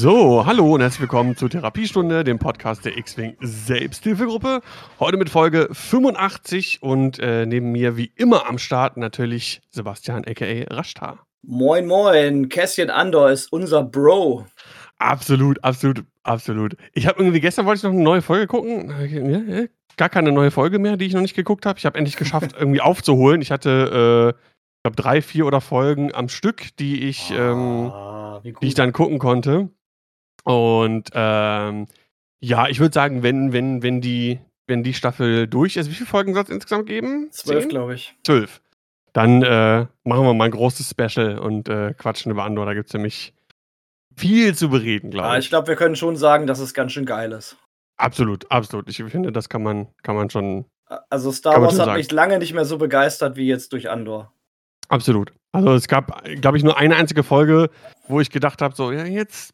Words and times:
So, 0.00 0.46
hallo 0.46 0.74
und 0.74 0.80
herzlich 0.80 1.00
willkommen 1.00 1.34
zur 1.34 1.50
Therapiestunde, 1.50 2.22
dem 2.22 2.38
Podcast 2.38 2.84
der 2.84 2.96
X-Wing 2.96 3.36
Selbsthilfegruppe. 3.40 4.60
Heute 5.00 5.16
mit 5.16 5.28
Folge 5.28 5.68
85 5.72 6.84
und 6.84 7.18
äh, 7.18 7.46
neben 7.46 7.72
mir 7.72 7.96
wie 7.96 8.12
immer 8.14 8.48
am 8.48 8.58
Start 8.58 8.96
natürlich 8.96 9.60
Sebastian 9.70 10.24
aka 10.24 10.72
Rashtar. 10.72 11.26
Moin, 11.42 11.88
moin. 11.88 12.48
Kässchen 12.48 12.90
Andor 12.90 13.32
ist 13.32 13.52
unser 13.52 13.82
Bro. 13.82 14.46
Absolut, 14.98 15.64
absolut, 15.64 16.04
absolut. 16.22 16.76
Ich 16.92 17.08
habe 17.08 17.18
irgendwie 17.18 17.40
gestern 17.40 17.66
wollte 17.66 17.78
ich 17.78 17.82
noch 17.82 17.90
eine 17.90 18.00
neue 18.00 18.22
Folge 18.22 18.46
gucken. 18.46 18.94
Ja, 19.10 19.64
gar 19.96 20.10
keine 20.10 20.30
neue 20.30 20.52
Folge 20.52 20.78
mehr, 20.78 20.96
die 20.96 21.06
ich 21.06 21.14
noch 21.14 21.22
nicht 21.22 21.34
geguckt 21.34 21.66
habe. 21.66 21.76
Ich 21.76 21.86
habe 21.86 21.98
endlich 21.98 22.16
geschafft, 22.16 22.54
irgendwie 22.56 22.80
aufzuholen. 22.80 23.42
Ich 23.42 23.50
hatte, 23.50 24.34
äh, 24.36 24.38
ich 24.76 24.82
glaube, 24.84 25.02
drei, 25.02 25.22
vier 25.22 25.44
oder 25.44 25.60
Folgen 25.60 26.14
am 26.14 26.28
Stück, 26.28 26.76
die 26.76 27.08
ich, 27.08 27.32
ähm, 27.36 27.90
Ah, 27.92 28.40
die 28.44 28.68
ich 28.68 28.74
dann 28.74 28.92
gucken 28.92 29.18
konnte. 29.18 29.70
Und 30.44 31.10
ähm, 31.14 31.86
ja, 32.40 32.68
ich 32.68 32.80
würde 32.80 32.94
sagen, 32.94 33.22
wenn, 33.22 33.52
wenn, 33.52 33.82
wenn 33.82 34.00
die, 34.00 34.40
wenn 34.66 34.82
die 34.82 34.94
Staffel 34.94 35.46
durch 35.46 35.76
ist, 35.76 35.90
wie 35.90 35.94
viele 35.94 36.06
Folgen 36.08 36.34
soll 36.34 36.44
es 36.44 36.50
insgesamt 36.50 36.86
geben? 36.86 37.28
Zwölf, 37.32 37.68
glaube 37.68 37.94
ich. 37.94 38.14
Zwölf. 38.24 38.60
Dann 39.12 39.42
äh, 39.42 39.86
machen 40.04 40.24
wir 40.24 40.34
mal 40.34 40.44
ein 40.44 40.50
großes 40.50 40.90
Special 40.90 41.38
und 41.38 41.68
äh, 41.68 41.94
quatschen 41.94 42.30
über 42.30 42.44
Andor. 42.44 42.66
Da 42.66 42.74
gibt 42.74 42.88
es 42.88 42.94
nämlich 42.94 43.34
viel 44.14 44.54
zu 44.54 44.68
bereden, 44.70 45.10
glaube 45.10 45.28
Ah, 45.28 45.38
ich. 45.38 45.46
ich 45.46 45.48
glaube, 45.50 45.68
wir 45.68 45.76
können 45.76 45.96
schon 45.96 46.16
sagen, 46.16 46.46
dass 46.46 46.58
es 46.60 46.74
ganz 46.74 46.92
schön 46.92 47.06
geil 47.06 47.32
ist. 47.32 47.56
Absolut, 47.96 48.50
absolut. 48.50 48.88
Ich 48.88 48.96
finde, 49.02 49.32
das 49.32 49.48
kann 49.48 49.62
man, 49.62 49.88
kann 50.02 50.14
man 50.14 50.30
schon. 50.30 50.66
Also 51.10 51.32
Star 51.32 51.60
Wars 51.60 51.78
hat 51.78 51.86
sagen. 51.86 51.96
mich 51.98 52.10
lange 52.12 52.38
nicht 52.38 52.54
mehr 52.54 52.64
so 52.64 52.78
begeistert 52.78 53.36
wie 53.36 53.46
jetzt 53.48 53.72
durch 53.72 53.90
Andor. 53.90 54.32
Absolut. 54.88 55.32
Also 55.52 55.72
es 55.72 55.88
gab, 55.88 56.24
glaube 56.40 56.56
ich, 56.56 56.62
nur 56.64 56.76
eine 56.78 56.96
einzige 56.96 57.22
Folge, 57.22 57.70
wo 58.06 58.20
ich 58.20 58.30
gedacht 58.30 58.62
habe, 58.62 58.74
so, 58.74 58.92
ja, 58.92 59.04
jetzt, 59.04 59.52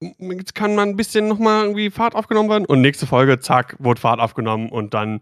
jetzt 0.00 0.54
kann 0.54 0.74
man 0.74 0.90
ein 0.90 0.96
bisschen 0.96 1.28
nochmal 1.28 1.64
irgendwie 1.64 1.90
Fahrt 1.90 2.14
aufgenommen 2.14 2.50
werden. 2.50 2.66
Und 2.66 2.80
nächste 2.80 3.06
Folge, 3.06 3.38
zack, 3.40 3.76
wurde 3.78 4.00
Fahrt 4.00 4.20
aufgenommen 4.20 4.68
und 4.70 4.94
dann 4.94 5.20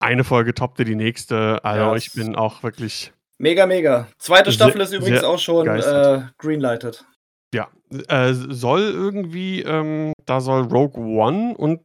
eine 0.00 0.24
Folge 0.24 0.54
toppte 0.54 0.84
die 0.84 0.94
nächste. 0.94 1.64
Also 1.64 1.82
Ja, 1.82 1.96
ich 1.96 2.12
bin 2.12 2.36
auch 2.36 2.62
wirklich, 2.62 3.12
Mega, 3.38 3.66
mega. 3.66 4.08
Zweite 4.18 4.50
Staffel 4.50 4.80
ist 4.80 4.92
übrigens 4.92 5.22
auch 5.22 5.38
schon 5.38 5.66
äh, 5.68 6.22
greenlighted. 6.38 7.04
ja, 7.54 7.68
äh, 8.08 8.32
soll 8.32 8.80
irgendwie, 8.80 9.62
ähm, 9.62 10.12
da 10.26 10.40
soll 10.40 10.62
Rogue 10.62 11.00
One 11.00 11.56
und 11.56 11.80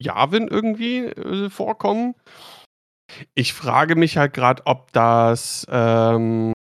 Yavin 0.00 0.46
irgendwie 0.48 0.98
äh, 1.06 1.50
vorkommen. 1.50 2.14
Ich 3.34 3.54
frage 3.54 3.96
mich 3.96 4.16
halt 4.16 4.34
gerade, 4.34 4.62
ob 4.66 4.92
das, 4.92 5.66
ähm, 5.68 6.52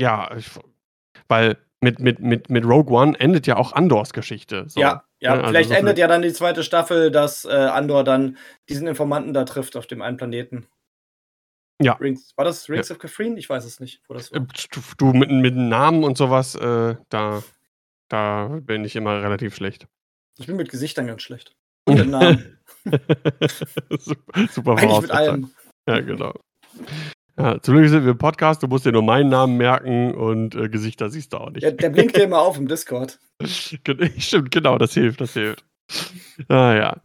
ja, 0.00 0.34
ich, 0.36 0.50
weil 1.28 1.56
mit, 1.80 1.98
mit, 1.98 2.20
mit, 2.20 2.50
mit 2.50 2.64
Rogue 2.64 2.94
One 2.94 3.18
endet 3.18 3.46
ja 3.46 3.56
auch 3.56 3.72
Andors 3.72 4.12
Geschichte. 4.12 4.64
So. 4.68 4.80
Ja, 4.80 5.04
ja. 5.18 5.34
Ne, 5.34 5.40
also 5.40 5.48
vielleicht 5.50 5.70
endet 5.70 5.98
ja 5.98 6.06
dann 6.06 6.22
die 6.22 6.32
zweite 6.32 6.62
Staffel, 6.62 7.10
dass 7.10 7.44
äh, 7.44 7.50
Andor 7.50 8.04
dann 8.04 8.36
diesen 8.68 8.86
Informanten 8.86 9.32
da 9.32 9.44
trifft 9.44 9.76
auf 9.76 9.86
dem 9.86 10.02
einen 10.02 10.16
Planeten. 10.16 10.66
Ja. 11.82 11.94
Rings, 11.94 12.36
war 12.36 12.44
das 12.44 12.68
Rings 12.68 12.90
of 12.90 12.98
Catherine? 12.98 13.38
Ich 13.38 13.48
weiß 13.48 13.64
es 13.64 13.80
nicht, 13.80 14.02
wo 14.06 14.14
das 14.14 14.30
war. 14.32 14.42
Äh, 14.42 14.46
Du 14.98 15.12
mit, 15.14 15.30
mit 15.30 15.56
Namen 15.56 16.04
und 16.04 16.18
sowas, 16.18 16.54
äh, 16.54 16.96
da, 17.08 17.42
da 18.08 18.60
bin 18.60 18.84
ich 18.84 18.96
immer 18.96 19.22
relativ 19.22 19.54
schlecht. 19.56 19.86
Ich 20.38 20.46
bin 20.46 20.56
mit 20.56 20.68
Gesichtern 20.68 21.06
ganz 21.06 21.22
schlecht. 21.22 21.56
Und 21.86 21.98
mit 21.98 22.08
Namen. 22.08 22.58
super, 23.98 24.46
super 24.50 24.76
Eigentlich 24.76 25.00
mit 25.00 25.10
allem. 25.10 25.50
Ja, 25.88 26.00
genau. 26.00 26.34
Ja, 27.40 27.58
zum 27.62 27.74
Glück 27.76 27.88
sind 27.88 28.04
wir 28.04 28.10
im 28.10 28.18
Podcast, 28.18 28.62
du 28.62 28.66
musst 28.66 28.84
dir 28.84 28.92
nur 28.92 29.02
meinen 29.02 29.30
Namen 29.30 29.56
merken 29.56 30.12
und 30.12 30.54
äh, 30.54 30.68
Gesichter 30.68 31.08
siehst 31.08 31.32
du 31.32 31.38
auch 31.38 31.48
nicht. 31.48 31.62
Der, 31.62 31.72
der 31.72 31.88
blinkt 31.88 32.14
dir 32.14 32.24
immer 32.24 32.40
auf 32.40 32.58
im 32.58 32.68
Discord. 32.68 33.18
Stimmt, 34.18 34.50
genau, 34.50 34.76
das 34.76 34.92
hilft, 34.92 35.22
das 35.22 35.32
hilft. 35.32 35.64
Ah, 36.48 36.74
ja. 36.74 36.96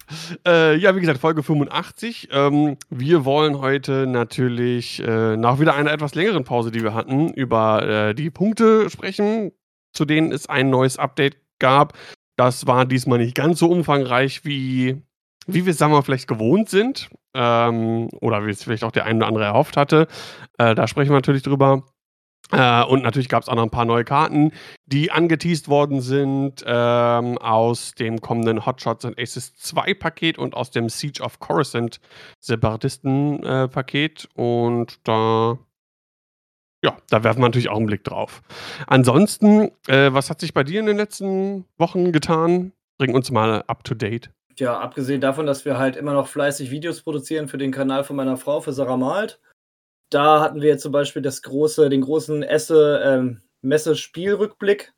Äh, 0.46 0.75
ja, 0.75 0.94
wie 0.94 1.00
gesagt, 1.00 1.19
Folge 1.19 1.41
85. 1.41 2.28
Ähm, 2.31 2.78
wir 2.90 3.23
wollen 3.23 3.59
heute 3.59 4.07
natürlich 4.07 5.01
äh, 5.01 5.38
nach 5.38 5.62
wieder 5.62 5.73
einer 5.73 5.94
etwas 5.94 6.16
längeren 6.16 6.44
Pause, 6.44 6.69
die 6.69 6.84
wir 6.84 6.94
hatten, 6.94 7.29
über 7.29 7.88
äh, 7.88 8.13
die 8.13 8.29
Punkte 8.29 8.90
sprechen, 8.90 9.53
zu 9.94 10.03
denen 10.03 10.34
es 10.34 10.47
ein 10.47 10.69
neues 10.69 11.00
Update 11.00 11.38
gab. 11.59 11.94
Das 12.35 12.67
war 12.67 12.85
diesmal 12.85 13.19
nicht 13.19 13.35
ganz 13.35 13.59
so 13.59 13.69
umfangreich, 13.69 14.44
wie, 14.44 15.02
wie 15.48 15.66
wir 15.66 15.72
es, 15.72 15.78
sagen 15.78 15.94
wir 15.94 16.04
vielleicht 16.04 16.28
gewohnt 16.28 16.70
sind. 16.70 17.10
Ähm, 17.34 18.10
oder 18.22 18.46
wie 18.46 18.52
es 18.52 18.64
vielleicht 18.64 18.84
auch 18.84 18.92
der 18.92 19.06
eine 19.06 19.18
oder 19.18 19.28
andere 19.28 19.44
erhofft 19.44 19.78
hatte. 19.78 20.08
Äh, 20.58 20.74
da 20.74 20.88
sprechen 20.88 21.10
wir 21.10 21.16
natürlich 21.16 21.44
drüber. 21.44 21.84
Äh, 22.52 22.84
und 22.84 23.04
natürlich 23.04 23.30
gab 23.30 23.44
es 23.44 23.50
auch 23.50 23.56
noch 23.56 23.64
ein 23.64 23.72
paar 23.72 23.86
neue 23.86 24.04
Karten, 24.04 24.52
die 24.86 25.12
angeteased 25.12 25.68
worden 25.68 26.02
sind 26.02 26.64
ähm, 26.66 27.38
aus 27.40 27.94
dem 27.96 28.22
kommenden 28.22 28.66
Hotshots 28.66 29.06
and 29.06 29.20
Aces 29.20 29.56
2 29.56 29.96
Paket 29.96 30.38
und 30.38 30.54
aus 30.54 30.70
dem 30.72 30.90
Siege 30.90 31.24
of 31.24 31.40
Coruscant 31.40 32.00
Separatisten 32.40 33.44
äh, 33.44 33.68
Paket. 33.68 34.30
Und 34.36 35.00
da, 35.08 35.58
ja, 36.84 36.98
da 37.10 37.24
werfen 37.24 37.40
wir 37.40 37.48
natürlich 37.48 37.70
auch 37.70 37.78
einen 37.78 37.88
Blick 37.88 38.04
drauf. 38.04 38.44
Ansonsten, 38.86 39.72
äh, 39.88 40.14
was 40.14 40.30
hat 40.30 40.40
sich 40.40 40.54
bei 40.54 40.64
dir 40.64 40.80
in 40.80 40.86
den 40.86 40.98
letzten 40.98 41.66
Wochen 41.78 42.12
getan? 42.12 42.74
Bring 43.00 43.16
uns 43.16 43.32
mal 43.32 43.64
up 43.68 43.84
to 43.84 43.96
date. 43.96 44.30
Ja, 44.58 44.80
abgesehen 44.80 45.20
davon, 45.22 45.46
dass 45.46 45.66
wir 45.66 45.78
halt 45.78 45.96
immer 45.98 46.14
noch 46.14 46.28
fleißig 46.28 46.72
Videos 46.72 47.02
produzieren 47.02 47.48
für 47.48 47.58
den 47.58 47.72
Kanal 47.72 48.04
von 48.04 48.16
meiner 48.16 48.38
Frau, 48.38 48.62
für 48.62 48.72
Sarah 48.74 48.98
Malt. 48.98 49.40
Da 50.10 50.42
hatten 50.42 50.62
wir 50.62 50.78
zum 50.78 50.92
Beispiel 50.92 51.22
das 51.22 51.42
große, 51.42 51.90
den 51.90 52.02
großen 52.02 52.44
Esse 52.44 53.02
ähm, 53.04 53.42
Messe-Spielrückblick. 53.62 54.94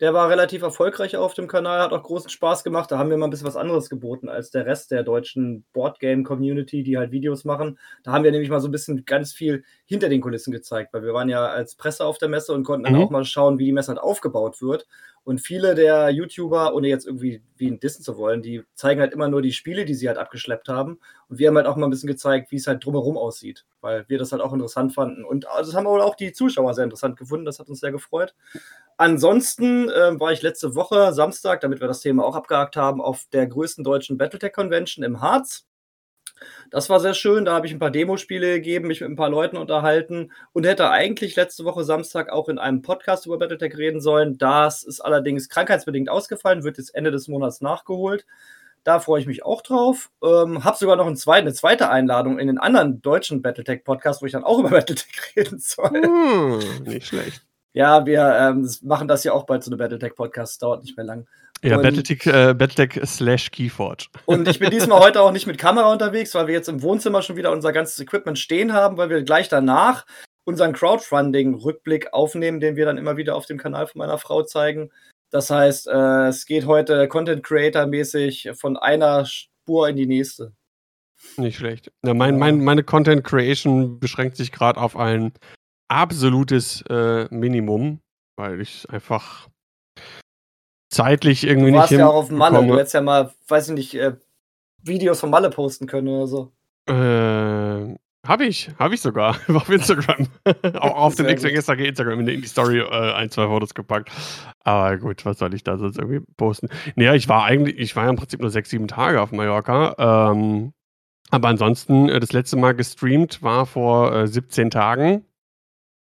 Der 0.00 0.14
war 0.14 0.28
relativ 0.28 0.62
erfolgreich 0.62 1.16
auf 1.16 1.34
dem 1.34 1.46
Kanal, 1.46 1.80
hat 1.80 1.92
auch 1.92 2.02
großen 2.02 2.28
Spaß 2.28 2.64
gemacht. 2.64 2.90
Da 2.90 2.98
haben 2.98 3.08
wir 3.10 3.16
mal 3.16 3.26
ein 3.28 3.30
bisschen 3.30 3.46
was 3.46 3.56
anderes 3.56 3.88
geboten 3.88 4.28
als 4.28 4.50
der 4.50 4.66
Rest 4.66 4.90
der 4.90 5.04
deutschen 5.04 5.64
Boardgame-Community, 5.72 6.82
die 6.82 6.98
halt 6.98 7.12
Videos 7.12 7.44
machen. 7.44 7.78
Da 8.02 8.12
haben 8.12 8.24
wir 8.24 8.32
nämlich 8.32 8.50
mal 8.50 8.60
so 8.60 8.68
ein 8.68 8.72
bisschen 8.72 9.04
ganz 9.04 9.32
viel 9.32 9.64
hinter 9.86 10.08
den 10.08 10.20
Kulissen 10.20 10.52
gezeigt, 10.52 10.92
weil 10.92 11.04
wir 11.04 11.14
waren 11.14 11.28
ja 11.28 11.46
als 11.46 11.76
Presse 11.76 12.04
auf 12.04 12.18
der 12.18 12.28
Messe 12.28 12.52
und 12.52 12.64
konnten 12.64 12.84
dann 12.84 12.94
Mhm. 12.94 13.02
auch 13.02 13.10
mal 13.10 13.24
schauen, 13.24 13.58
wie 13.58 13.64
die 13.66 13.72
Messe 13.72 13.88
halt 13.88 14.00
aufgebaut 14.00 14.60
wird. 14.60 14.86
Und 15.24 15.40
viele 15.40 15.74
der 15.76 16.10
YouTuber, 16.10 16.74
ohne 16.74 16.88
jetzt 16.88 17.06
irgendwie 17.06 17.42
wie 17.56 17.68
ein 17.68 17.78
dissen 17.78 18.02
zu 18.02 18.16
wollen, 18.16 18.42
die 18.42 18.64
zeigen 18.74 19.00
halt 19.00 19.12
immer 19.12 19.28
nur 19.28 19.40
die 19.40 19.52
Spiele, 19.52 19.84
die 19.84 19.94
sie 19.94 20.08
halt 20.08 20.18
abgeschleppt 20.18 20.68
haben. 20.68 20.98
Und 21.28 21.38
wir 21.38 21.48
haben 21.48 21.56
halt 21.56 21.66
auch 21.66 21.76
mal 21.76 21.86
ein 21.86 21.90
bisschen 21.90 22.08
gezeigt, 22.08 22.50
wie 22.50 22.56
es 22.56 22.66
halt 22.66 22.84
drumherum 22.84 23.16
aussieht, 23.16 23.64
weil 23.80 24.04
wir 24.08 24.18
das 24.18 24.32
halt 24.32 24.42
auch 24.42 24.52
interessant 24.52 24.92
fanden. 24.94 25.24
Und 25.24 25.46
also 25.48 25.70
das 25.70 25.76
haben 25.76 25.86
auch 25.86 26.16
die 26.16 26.32
Zuschauer 26.32 26.74
sehr 26.74 26.84
interessant 26.84 27.16
gefunden. 27.16 27.44
Das 27.44 27.60
hat 27.60 27.68
uns 27.68 27.80
sehr 27.80 27.92
gefreut. 27.92 28.34
Ansonsten 28.96 29.88
äh, 29.88 30.18
war 30.18 30.32
ich 30.32 30.42
letzte 30.42 30.74
Woche 30.74 31.12
Samstag, 31.12 31.60
damit 31.60 31.80
wir 31.80 31.88
das 31.88 32.00
Thema 32.00 32.24
auch 32.24 32.34
abgehakt 32.34 32.76
haben, 32.76 33.00
auf 33.00 33.26
der 33.32 33.46
größten 33.46 33.84
deutschen 33.84 34.18
Battletech 34.18 34.52
Convention 34.52 35.04
im 35.04 35.20
Harz. 35.20 35.66
Das 36.70 36.88
war 36.90 37.00
sehr 37.00 37.14
schön. 37.14 37.44
Da 37.44 37.52
habe 37.52 37.66
ich 37.66 37.72
ein 37.72 37.78
paar 37.78 37.90
Demospiele 37.90 38.54
gegeben, 38.54 38.88
mich 38.88 39.00
mit 39.00 39.10
ein 39.10 39.16
paar 39.16 39.30
Leuten 39.30 39.56
unterhalten 39.56 40.32
und 40.52 40.66
hätte 40.66 40.90
eigentlich 40.90 41.36
letzte 41.36 41.64
Woche 41.64 41.84
Samstag 41.84 42.30
auch 42.30 42.48
in 42.48 42.58
einem 42.58 42.82
Podcast 42.82 43.26
über 43.26 43.38
Battletech 43.38 43.76
reden 43.76 44.00
sollen. 44.00 44.38
Das 44.38 44.82
ist 44.82 45.00
allerdings 45.00 45.48
krankheitsbedingt 45.48 46.08
ausgefallen, 46.08 46.64
wird 46.64 46.78
jetzt 46.78 46.94
Ende 46.94 47.10
des 47.10 47.28
Monats 47.28 47.60
nachgeholt. 47.60 48.26
Da 48.84 48.98
freue 48.98 49.20
ich 49.20 49.26
mich 49.26 49.44
auch 49.44 49.62
drauf. 49.62 50.10
Ähm, 50.22 50.64
habe 50.64 50.76
sogar 50.76 50.96
noch 50.96 51.06
einen 51.06 51.16
zweiten, 51.16 51.46
eine 51.46 51.54
zweite 51.54 51.88
Einladung 51.88 52.38
in 52.38 52.48
den 52.48 52.58
anderen 52.58 53.00
deutschen 53.00 53.40
Battletech-Podcast, 53.40 54.22
wo 54.22 54.26
ich 54.26 54.32
dann 54.32 54.44
auch 54.44 54.58
über 54.58 54.70
Battletech 54.70 55.20
reden 55.36 55.58
soll. 55.60 55.90
Hm, 55.90 56.84
nicht 56.84 57.06
schlecht. 57.06 57.44
Ja, 57.74 58.04
wir 58.04 58.36
ähm, 58.38 58.68
machen 58.82 59.08
das 59.08 59.24
ja 59.24 59.32
auch 59.32 59.46
bald 59.46 59.62
zu 59.62 59.70
einem 59.70 59.78
Battletech-Podcast. 59.78 60.62
Dauert 60.62 60.82
nicht 60.82 60.96
mehr 60.96 61.06
lang. 61.06 61.26
Ja, 61.64 61.78
Battletech, 61.78 62.26
äh, 62.26 62.54
Battletech 62.54 63.00
slash 63.06 63.50
Keyforge. 63.50 64.06
Und 64.26 64.48
ich 64.48 64.58
bin 64.58 64.70
diesmal 64.72 65.00
heute 65.00 65.20
auch 65.20 65.30
nicht 65.30 65.46
mit 65.46 65.58
Kamera 65.58 65.92
unterwegs, 65.92 66.34
weil 66.34 66.48
wir 66.48 66.54
jetzt 66.54 66.68
im 66.68 66.82
Wohnzimmer 66.82 67.22
schon 67.22 67.36
wieder 67.36 67.52
unser 67.52 67.72
ganzes 67.72 68.00
Equipment 68.00 68.38
stehen 68.38 68.72
haben, 68.72 68.96
weil 68.96 69.10
wir 69.10 69.22
gleich 69.22 69.48
danach 69.48 70.04
unseren 70.44 70.72
Crowdfunding-Rückblick 70.72 72.12
aufnehmen, 72.12 72.58
den 72.58 72.74
wir 72.74 72.84
dann 72.84 72.98
immer 72.98 73.16
wieder 73.16 73.36
auf 73.36 73.46
dem 73.46 73.58
Kanal 73.58 73.86
von 73.86 74.00
meiner 74.00 74.18
Frau 74.18 74.42
zeigen. 74.42 74.90
Das 75.30 75.50
heißt, 75.50 75.86
äh, 75.86 76.26
es 76.28 76.46
geht 76.46 76.66
heute 76.66 77.06
Content 77.06 77.44
Creator-mäßig 77.44 78.50
von 78.54 78.76
einer 78.76 79.24
Spur 79.24 79.88
in 79.88 79.96
die 79.96 80.06
nächste. 80.06 80.52
Nicht 81.36 81.58
schlecht. 81.58 81.92
Ja, 82.04 82.12
mein, 82.14 82.38
mein, 82.38 82.62
meine 82.64 82.82
Content 82.82 83.22
Creation 83.22 84.00
beschränkt 84.00 84.36
sich 84.36 84.50
gerade 84.50 84.80
auf 84.80 84.96
ein 84.96 85.32
absolutes 85.88 86.82
äh, 86.90 87.28
Minimum, 87.30 88.00
weil 88.36 88.60
ich 88.60 88.90
einfach 88.90 89.48
zeitlich 90.92 91.44
irgendwie 91.44 91.66
Du 91.66 91.72
nicht 91.72 91.80
warst 91.80 91.92
ja 91.92 92.08
auch 92.08 92.14
auf 92.14 92.30
Malle. 92.30 92.54
Du 92.54 92.58
hinbekomme. 92.60 92.80
hättest 92.80 92.94
ja 92.94 93.00
mal, 93.00 93.32
weiß 93.48 93.68
ich 93.68 93.74
nicht, 93.74 93.94
äh, 93.94 94.14
Videos 94.82 95.20
von 95.20 95.30
Malle 95.30 95.50
posten 95.50 95.86
können 95.86 96.08
oder 96.08 96.26
so. 96.26 96.52
Äh, 96.86 97.96
habe 98.24 98.44
ich, 98.44 98.70
habe 98.78 98.94
ich 98.94 99.00
sogar 99.00 99.36
auf 99.54 99.68
Instagram. 99.68 100.28
auch 100.74 100.96
auf 100.96 101.14
dem 101.16 101.26
X-Wing 101.26 101.60
SAG 101.60 101.80
Instagram 101.80 102.20
in 102.20 102.26
die 102.26 102.34
in 102.34 102.42
die 102.42 102.48
Story 102.48 102.80
äh, 102.80 103.12
ein, 103.14 103.30
zwei 103.30 103.46
Fotos 103.46 103.74
gepackt. 103.74 104.10
Aber 104.60 104.96
gut, 104.98 105.24
was 105.24 105.38
soll 105.38 105.54
ich 105.54 105.64
da 105.64 105.76
sonst 105.76 105.98
irgendwie 105.98 106.20
posten? 106.36 106.68
Naja, 106.94 107.14
ich 107.14 107.28
war 107.28 107.44
eigentlich, 107.44 107.78
ich 107.78 107.96
war 107.96 108.04
ja 108.04 108.10
im 108.10 108.16
Prinzip 108.16 108.40
nur 108.40 108.50
sechs, 108.50 108.70
sieben 108.70 108.86
Tage 108.86 109.20
auf 109.20 109.32
Mallorca. 109.32 110.30
Ähm, 110.32 110.72
aber 111.30 111.48
ansonsten, 111.48 112.08
äh, 112.08 112.20
das 112.20 112.32
letzte 112.32 112.56
Mal 112.56 112.74
gestreamt 112.74 113.42
war 113.42 113.66
vor 113.66 114.14
äh, 114.14 114.26
17 114.26 114.70
Tagen. 114.70 115.24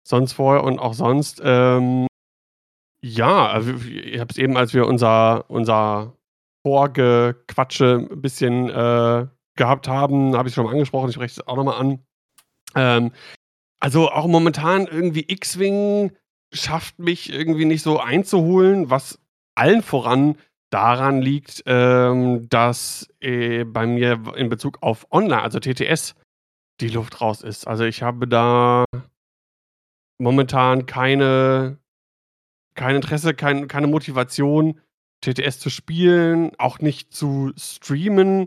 Sonst 0.04 0.32
vorher 0.32 0.64
und 0.64 0.80
auch 0.80 0.94
sonst, 0.94 1.40
ähm, 1.44 2.08
Ja, 3.04 3.48
also 3.48 3.72
ich 3.84 4.20
habe 4.20 4.30
es 4.30 4.38
eben, 4.38 4.56
als 4.56 4.74
wir 4.74 4.86
unser 4.86 5.50
unser 5.50 6.16
Vorgequatsche 6.64 8.06
'n 8.08 8.22
bisschen, 8.22 8.68
äh, 8.70 9.26
gehabt 9.56 9.88
haben, 9.88 10.36
habe 10.36 10.48
ich's 10.48 10.54
schon 10.54 10.64
mal 10.64 10.70
angesprochen, 10.70 11.08
ich 11.08 11.14
spreche 11.16 11.40
es 11.40 11.46
auch 11.48 11.56
noch 11.56 11.64
mal 11.64 11.76
an. 11.78 11.98
Ähm, 12.76 13.12
also, 13.80 14.10
auch 14.10 14.26
momentan 14.28 14.86
irgendwie 14.88 15.24
X-Wing 15.28 16.12
schafft 16.54 16.98
mich 17.00 17.32
irgendwie 17.32 17.66
nicht 17.66 17.82
so 17.82 18.00
einzuholen, 18.00 18.90
was 18.90 19.20
allen 19.56 19.82
voran 19.82 20.36
daran 20.70 21.22
liegt, 21.22 21.62
ähm, 21.66 22.48
dass, 22.50 23.08
äh, 23.20 23.64
bei 23.64 23.86
mir 23.86 24.20
in 24.36 24.48
Bezug 24.50 24.78
auf 24.82 25.06
Online, 25.12 25.42
also 25.42 25.60
TTS, 25.60 26.14
die 26.80 26.88
Luft 26.88 27.20
raus 27.22 27.42
ist. 27.42 27.66
Also, 27.68 27.84
ich 27.84 28.02
habe 28.02 28.28
da 28.28 28.84
momentan 30.20 30.86
keine 30.86 31.78
kein 32.74 32.96
Interesse, 32.96 33.34
kein 33.34 33.68
keine 33.68 33.86
Motivation, 33.86 34.80
TTS 35.22 35.58
zu 35.60 35.70
spielen, 35.70 36.52
auch 36.58 36.80
nicht 36.80 37.12
zu 37.14 37.52
streamen, 37.56 38.46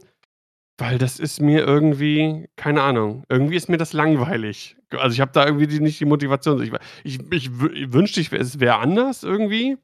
weil 0.78 0.98
das 0.98 1.20
ist 1.20 1.42
mir 1.42 1.66
irgendwie 1.66 2.50
keine 2.56 2.84
Ahnung, 2.84 3.24
irgendwie 3.30 3.56
ist 3.56 3.70
mir 3.70 3.78
das 3.78 3.94
langweilig. 3.94 4.78
Also, 4.92 5.14
ich 5.14 5.22
habe 5.22 5.32
da 5.34 5.46
irgendwie 5.46 5.68
die 5.68 5.80
nicht 5.80 6.00
die 6.00 6.06
Motivation. 6.06 6.62
Ich 6.62 6.72
ich 7.04 7.20
ich 7.32 7.60
wü 7.60 7.94
wünschte, 7.94 8.22
ich 8.22 8.32
es 8.34 8.60
wäre 8.60 8.78
anders 8.78 9.24
irgendwie. 9.24 9.78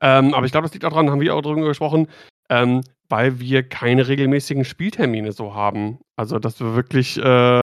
Ähm, 0.00 0.34
aber 0.34 0.46
ich 0.46 0.52
glaube, 0.52 0.66
das 0.66 0.74
liegt 0.74 0.84
auch 0.84 0.90
daran, 0.90 1.10
haben 1.10 1.20
wir 1.20 1.34
auch 1.34 1.42
drüber 1.42 1.66
gesprochen, 1.66 2.08
ähm, 2.50 2.82
weil 3.08 3.40
wir 3.40 3.68
keine 3.68 4.06
regelmäßigen 4.08 4.64
Spieltermine 4.64 5.32
so 5.32 5.54
haben. 5.54 5.98
Also, 6.16 6.38
dass 6.38 6.60
wir 6.60 6.74
wirklich, 6.76 7.18
äh 7.18 7.60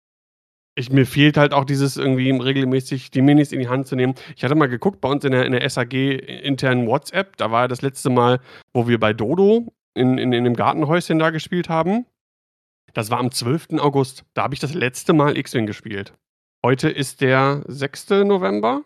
ich 0.79 0.91
mir 0.91 1.05
fehlt 1.05 1.37
halt 1.37 1.53
auch 1.53 1.65
dieses 1.65 1.97
irgendwie 1.97 2.31
regelmäßig 2.31 3.11
die 3.11 3.21
Minis 3.21 3.51
in 3.51 3.59
die 3.59 3.67
Hand 3.67 3.87
zu 3.87 3.95
nehmen. 3.95 4.15
Ich 4.35 4.43
hatte 4.43 4.55
mal 4.55 4.67
geguckt 4.67 5.01
bei 5.01 5.09
uns 5.09 5.23
in 5.25 5.31
der 5.31 5.45
in 5.45 5.51
der 5.51 5.69
SAG 5.69 5.93
internen 5.93 6.87
WhatsApp, 6.87 7.37
da 7.37 7.51
war 7.51 7.63
ja 7.63 7.67
das 7.67 7.81
letzte 7.81 8.09
Mal, 8.09 8.39
wo 8.73 8.87
wir 8.87 8.99
bei 8.99 9.13
Dodo 9.13 9.73
in 9.93 10.17
in 10.17 10.33
in 10.33 10.43
dem 10.43 10.55
Gartenhäuschen 10.55 11.19
da 11.19 11.29
gespielt 11.29 11.69
haben. 11.69 12.05
Das 12.93 13.11
war 13.11 13.19
am 13.19 13.31
12. 13.31 13.79
August. 13.79 14.23
Da 14.33 14.43
habe 14.43 14.53
ich 14.55 14.59
das 14.59 14.73
letzte 14.73 15.13
Mal 15.13 15.37
X-Wing 15.37 15.67
gespielt. 15.67 16.13
Heute 16.65 16.89
ist 16.89 17.21
der 17.21 17.63
6. 17.67 18.09
November. 18.25 18.81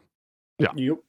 Ja. 0.59 0.71
Jo. 0.75 1.01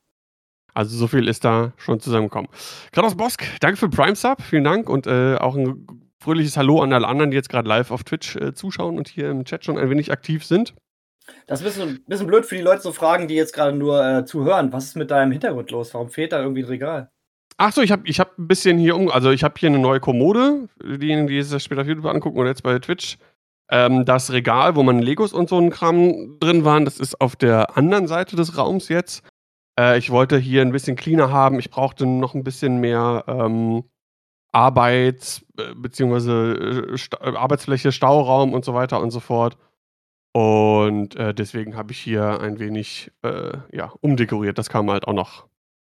Also, 0.74 0.96
so 0.96 1.06
viel 1.06 1.28
ist 1.28 1.44
da 1.44 1.72
schon 1.76 2.00
zusammengekommen. 2.00 2.50
Kratos 2.90 3.16
Bosk, 3.16 3.44
danke 3.60 3.76
für 3.76 3.88
Prime 3.88 4.16
Sub, 4.16 4.42
vielen 4.42 4.64
Dank 4.64 4.88
und, 4.88 5.06
äh, 5.06 5.36
auch 5.36 5.56
'n 5.56 5.86
g 5.86 5.93
fröhliches 6.24 6.56
Hallo 6.56 6.80
an 6.82 6.92
alle 6.92 7.06
anderen, 7.06 7.30
die 7.30 7.36
jetzt 7.36 7.50
grad 7.50 7.66
live 7.66 7.90
auf 7.90 8.02
Twitch, 8.04 8.36
äh, 8.36 8.54
zuschauen 8.54 8.96
und 8.98 9.08
hier 9.08 9.30
im 9.30 9.44
Chat 9.44 9.64
schon 9.64 9.78
ein 9.78 9.90
wenig 9.90 10.10
aktiv 10.10 10.44
sind. 10.44 10.74
Das 11.48 11.60
ist 11.60 11.64
bisschen 11.64 12.02
bisschen 12.06 12.26
blöd 12.26 12.46
für 12.46 12.56
die 12.56 12.62
Leute 12.62 12.80
zu 12.82 12.92
fragen, 12.92 13.28
die 13.28 13.34
jetzt 13.34 13.52
grade 13.52 13.76
nur, 13.76 14.02
äh, 14.04 14.24
zuhören. 14.24 14.72
Was 14.72 14.84
ist 14.86 14.96
mit 14.96 15.10
deinem 15.10 15.30
Hintergrund 15.32 15.70
los? 15.70 15.92
Warum 15.92 16.08
fehlt 16.08 16.32
da 16.32 16.40
irgendwie 16.42 16.62
'n 16.62 16.66
Regal? 16.68 17.10
Ach 17.58 17.72
so, 17.72 17.82
ich 17.82 17.92
habe 17.92 18.08
ich 18.08 18.18
habe 18.20 18.30
'n 18.38 18.48
bisschen 18.48 18.78
hier 18.78 18.96
um 18.96 19.10
also, 19.10 19.30
ich 19.30 19.44
habe 19.44 19.54
hier 19.58 19.70
'ne 19.70 19.78
neue 19.78 20.00
Kommode, 20.00 20.68
diejenigen, 20.82 21.26
die 21.28 21.38
das 21.38 21.62
später 21.62 21.82
auf 21.82 21.86
YouTube 21.88 22.06
angucken 22.06 22.38
oder 22.38 22.48
jetzt 22.48 22.62
bei 22.62 22.78
Twitch. 22.78 23.18
Ähm, 23.70 24.04
das 24.06 24.32
Regal, 24.32 24.76
wo 24.76 24.82
meine 24.82 25.02
Legos 25.02 25.32
und 25.34 25.48
so 25.50 25.58
'n 25.58 25.70
Kram 25.70 26.38
drin 26.40 26.64
waren, 26.64 26.84
das 26.86 26.98
ist 27.00 27.20
auf 27.20 27.36
der 27.36 27.76
anderen 27.76 28.06
Seite 28.08 28.36
des 28.36 28.56
Raums 28.58 28.88
jetzt. 28.88 29.22
Äh, 29.78 29.98
ich 29.98 30.10
wollte 30.10 30.38
hier 30.38 30.62
'n 30.62 30.72
bisschen 30.72 30.96
cleaner 30.96 31.30
haben. 31.32 31.58
Ich 31.60 31.70
brauchte 31.70 32.06
noch 32.06 32.34
'n 32.34 32.44
bisschen 32.44 32.78
mehr, 32.80 33.24
ähm, 33.28 33.84
Arbeits 34.54 35.44
äh, 35.58 35.74
beziehungsweise, 35.76 36.92
äh, 36.94 36.98
Sta 36.98 37.18
Arbeitsfläche, 37.36 37.92
Stauraum 37.92 38.54
und 38.54 38.64
so 38.64 38.74
weiter 38.74 39.00
und 39.00 39.10
so 39.12 39.20
fort. 39.20 39.58
Und, 40.32 41.16
äh, 41.16 41.34
deswegen 41.34 41.76
habe 41.76 41.92
ich 41.92 41.98
hier 42.00 42.40
ein 42.40 42.58
wenig, 42.60 43.12
äh, 43.24 43.52
ja, 43.72 43.92
umdekoriert. 44.02 44.58
Das 44.58 44.70
kam 44.70 44.90
halt 44.90 45.06
auch 45.08 45.14
noch 45.14 45.46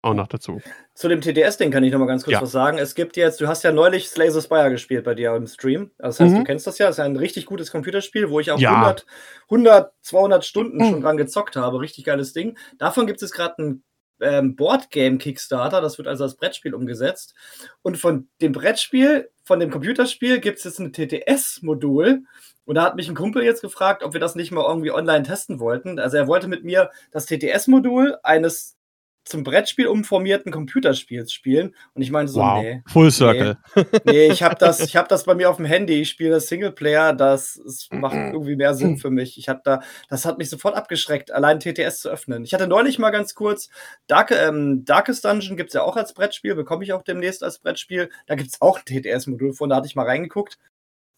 auch 0.03 0.15
noch 0.15 0.27
dazu. 0.27 0.63
Zu 0.95 1.07
dem 1.07 1.21
TTS-Ding 1.21 1.71
kann 1.71 1.83
ich 1.85 1.91
noch 1.93 1.99
mal 1.99 2.05
ganz 2.05 2.25
kurz 2.25 2.39
Ja. 2.39 2.41
was 2.41 2.51
sagen. 2.51 2.77
Es 2.77 2.95
gibt 2.95 3.15
jetzt 3.15 3.39
du 3.39 3.47
hast 3.47 3.63
ja 3.63 3.71
neulich 3.71 4.09
Slay 4.09 4.29
the 4.29 4.41
Spire 4.41 4.69
gespielt 4.69 5.05
bei 5.05 5.15
dir 5.15 5.33
im 5.35 5.47
Stream. 5.47 5.91
Das 5.97 6.19
heißt, 6.19 6.37
du 6.37 6.41
Mhm. 6.41 6.43
kennst 6.43 6.67
das 6.67 6.77
ja. 6.79 6.87
Das 6.87 6.95
ist 6.95 6.99
ja 6.99 7.05
'n 7.05 7.15
richtig 7.15 7.45
gutes 7.45 7.71
Computerspiel, 7.71 8.29
wo 8.29 8.39
ich 8.41 8.51
auch 8.51 8.59
Ja. 8.59 8.67
100 8.67 9.05
100, 9.49 9.93
200 10.01 10.43
Stunden 10.45 10.83
schon 10.83 10.99
Mhm. 10.99 11.01
dran 11.01 11.15
gezockt 11.17 11.55
habe. 11.55 11.79
Richtig 11.79 12.03
geiles 12.03 12.33
Ding. 12.33 12.57
Davon 12.77 13.07
gibt 13.07 13.21
es 13.23 13.31
grad 13.31 13.57
'n, 13.57 13.83
ähm, 14.21 14.55
Boardgame-Kickstarter. 14.55 15.81
Das 15.81 15.97
wird 15.97 16.07
also 16.07 16.23
als 16.23 16.35
Brettspiel 16.35 16.73
umgesetzt. 16.73 17.33
Und 17.81 17.97
von 17.97 18.29
dem 18.41 18.51
Brettspiel 18.53 19.29
von 19.43 19.59
dem 19.59 19.71
Computerspiel 19.71 20.39
gibt's 20.39 20.63
jetzt 20.63 20.79
'n 20.79 20.93
TTS-Modul. 20.93 22.23
Und 22.65 22.75
da 22.75 22.83
hat 22.83 22.95
mich 22.95 23.09
'n 23.09 23.15
Kumpel 23.15 23.43
jetzt 23.43 23.61
gefragt, 23.61 24.03
ob 24.03 24.13
wir 24.13 24.19
das 24.19 24.35
nicht 24.35 24.51
mal 24.51 24.65
irgendwie 24.67 24.91
online 24.91 25.23
testen 25.23 25.59
wollten. 25.59 25.99
Also, 25.99 26.17
er 26.17 26.27
wollte 26.27 26.47
mit 26.47 26.63
mir 26.63 26.91
das 27.11 27.25
TTS-Modul 27.25 28.17
eines 28.23 28.77
zum 29.23 29.43
Brettspiel 29.43 29.87
umformierten 29.87 30.51
Computerspiels 30.51 31.31
spielen. 31.31 31.75
Und 31.93 32.01
ich 32.01 32.11
meinte 32.11 32.31
so: 32.31 32.41
Wow, 32.41 32.63
„Ne, 32.63 32.83
Full 32.87 33.11
Circle. 33.11 33.57
ne, 33.75 33.85
ne, 34.05 34.25
ich 34.27 34.43
habe 34.43 34.55
das 34.55 34.79
ich 34.79 34.95
habe 34.95 35.07
das 35.07 35.25
bei 35.25 35.35
mir 35.35 35.49
aufm 35.49 35.65
Handy. 35.65 36.01
Ich 36.01 36.09
spiele 36.09 36.31
das 36.31 36.47
Singleplayer. 36.47 37.13
Das 37.13 37.55
es 37.55 37.87
macht 37.91 38.15
irgendwie 38.15 38.55
mehr 38.55 38.73
Sinn 38.73 38.97
für 38.97 39.11
mich. 39.11 39.37
Ich 39.37 39.45
da 39.63 39.81
das 40.09 40.25
hat 40.25 40.37
mich 40.37 40.49
sofort 40.49 40.75
abgeschreckt, 40.75 41.31
allein 41.31 41.59
TTS 41.59 41.99
zu 41.99 42.09
öffnen. 42.09 42.43
Ich 42.43 42.53
hatte 42.53 42.67
neulich 42.67 42.99
mal 42.99 43.11
ganz 43.11 43.35
kurz 43.35 43.69
Dark 44.07 44.31
ähm, 44.31 44.83
Darkest 44.85 45.23
Dungeon 45.25 45.57
gibt's 45.57 45.73
ja 45.73 45.83
auch 45.83 45.97
als 45.97 46.13
Brettspiel, 46.13 46.55
bekomme 46.55 46.83
ich 46.83 46.93
auch 46.93 47.03
demnächst 47.03 47.43
als 47.43 47.59
Brettspiel. 47.59 48.09
Da 48.27 48.35
gibt's 48.35 48.61
auch 48.61 48.79
'n 48.79 48.85
TTS-Modul 48.85 49.53
von, 49.53 49.69
da 49.69 49.77
hatte 49.77 49.87
ich 49.87 49.95
mal 49.95 50.05
reingeguckt, 50.05 50.57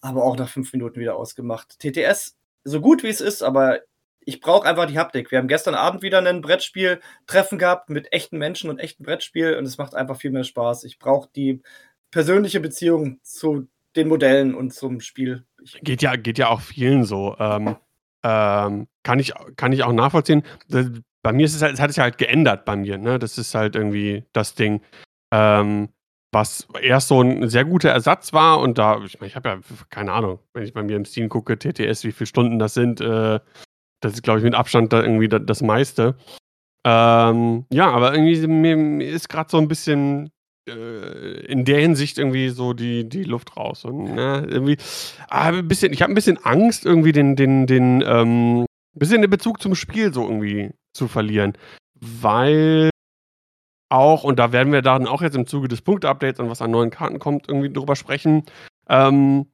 aber 0.02 0.24
auch 0.24 0.38
nach 0.38 0.50
5 0.50 0.74
Minuten 0.74 1.00
wieder 1.00 1.16
ausgemacht. 1.16 1.80
TTS, 1.80 2.36
so 2.64 2.82
gut 2.82 3.04
wie 3.04 3.10
es 3.10 3.22
ist, 3.22 3.44
aber 3.44 3.80
ich 4.26 4.42
brauche 4.42 4.68
einfach 4.68 4.86
die 4.88 4.98
Haptik. 5.00 5.32
Wir 5.32 5.40
haben 5.40 5.48
gestern 5.48 5.76
Abend 5.76 6.02
wieder 6.04 6.22
'nen 6.22 6.42
Brettspieltreffen 6.42 7.58
gehabt 7.60 7.90
mit 7.90 8.12
echten 8.14 8.38
Menschen 8.38 8.70
und 8.70 8.80
echtem 8.80 9.06
Brettspiel 9.06 9.56
und 9.58 9.66
es 9.66 9.78
macht 9.78 9.96
einfach 9.96 10.18
viel 10.18 10.32
mehr 10.32 10.44
Spaß. 10.44 10.84
Ich 10.86 11.00
brauche 11.00 11.30
die 11.36 11.62
persönliche 12.12 12.60
Beziehung 12.60 13.20
zu 13.24 13.68
den 13.96 14.08
Modellen 14.08 14.56
und 14.56 14.74
zum 14.74 15.00
Spiel. 15.02 15.46
Ich 15.64 15.80
Geht 15.82 16.02
ja 16.02 16.16
geht 16.16 16.38
ja 16.38 16.50
auch 16.50 16.62
vielen 16.62 17.04
so. 17.06 17.36
Ähm, 17.40 17.76
ähm, 18.24 18.88
kann 19.04 19.20
ich 19.20 19.34
kann 19.58 19.72
ich 19.72 19.84
auch 19.84 19.94
nachvollziehen. 19.94 20.44
Bei 21.24 21.32
mir 21.34 21.46
ist 21.46 21.56
es 21.56 21.62
halt 21.62 21.74
es 21.76 21.80
hat 21.80 21.92
sich 21.92 22.00
halt 22.00 22.18
geändert 22.18 22.66
bei 22.66 22.76
mir, 22.76 22.98
ne? 22.98 23.20
Das 23.20 23.38
ist 23.38 23.56
halt 23.56 23.76
irgendwie 23.76 24.26
das 24.34 24.56
Ding, 24.56 24.82
ähm, 25.34 25.90
was 26.34 26.68
erst 26.82 27.08
so 27.10 27.22
'n 27.22 27.48
sehr 27.50 27.66
guter 27.66 27.90
Ersatz 27.92 28.34
war 28.34 28.60
und 28.60 28.78
da 28.78 29.02
ich 29.06 29.20
meine, 29.20 29.28
ich 29.30 29.36
habe 29.36 29.50
ja 29.50 29.60
keine 29.90 30.12
Ahnung, 30.14 30.40
wenn 30.54 30.64
ich 30.64 30.74
bei 30.74 30.84
mir 30.84 30.96
im 30.98 31.06
Steam 31.06 31.30
gucke, 31.30 31.58
TTS, 31.60 32.04
wie 32.04 32.12
viel 32.12 32.28
Stunden 32.28 32.60
das 32.60 32.74
sind, 32.74 33.02
äh, 33.02 33.40
das 34.04 34.14
ist, 34.14 34.24
glaube 34.24 34.40
ich, 34.40 34.46
mit 34.46 34.56
Abstand 34.56 34.94
da 34.94 35.02
irgendwie 35.04 35.28
da 35.30 35.40
das 35.40 35.62
meiste. 35.62 36.16
Ähm, 36.86 37.66
ja, 37.72 37.92
aber 37.92 38.14
irgendwie 38.16 38.48
mir 38.48 38.78
mir 38.78 39.10
ist 39.10 39.30
grad 39.30 39.52
so 39.52 39.58
'n 39.60 39.68
bisschen, 39.70 40.32
äh, 40.70 41.46
in 41.48 41.66
der 41.66 41.80
Hinsicht 41.82 42.18
irgendwie 42.20 42.50
so 42.50 42.74
die 42.74 43.10
die 43.10 43.24
Luft 43.26 43.58
raus 43.58 43.86
und, 43.86 44.06
ne, 44.16 44.46
irgendwie 44.50 44.78
ah, 45.30 45.50
'n 45.52 45.68
bisschen 45.68 45.94
ich 45.94 46.02
habe 46.04 46.14
'n 46.14 46.16
bisschen 46.16 46.38
Angst, 46.46 46.86
irgendwie 46.86 47.14
den 47.14 47.36
den 47.38 47.68
den, 47.68 48.04
ähm 48.08 48.66
bisschen 48.96 49.22
den 49.22 49.32
Bezug 49.32 49.62
zum 49.62 49.76
Spiel 49.76 50.14
so 50.14 50.24
irgendwie 50.24 50.72
zu 50.94 51.08
verlieren, 51.10 51.54
weil 52.02 52.90
auch 53.92 54.24
und 54.24 54.40
da 54.40 54.52
werden 54.52 54.74
wir 54.74 54.82
dann 54.82 55.08
auch 55.08 55.22
jetzt 55.22 55.36
im 55.36 55.48
Zuge 55.48 55.68
des 55.68 55.82
Punkte-Updates 55.82 56.40
und 56.40 56.50
was 56.50 56.62
an 56.62 56.72
neuen 56.72 56.90
Karten 56.92 57.20
kommt, 57.20 57.48
irgendwie 57.50 57.72
drüber 57.72 57.96
sprechen, 57.96 58.44
ähm, 58.90 59.48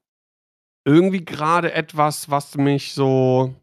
irgendwie 0.85 1.25
grade 1.25 1.73
etwas, 1.73 2.29
was 2.31 2.57
mich 2.57 2.93
so 2.93 3.55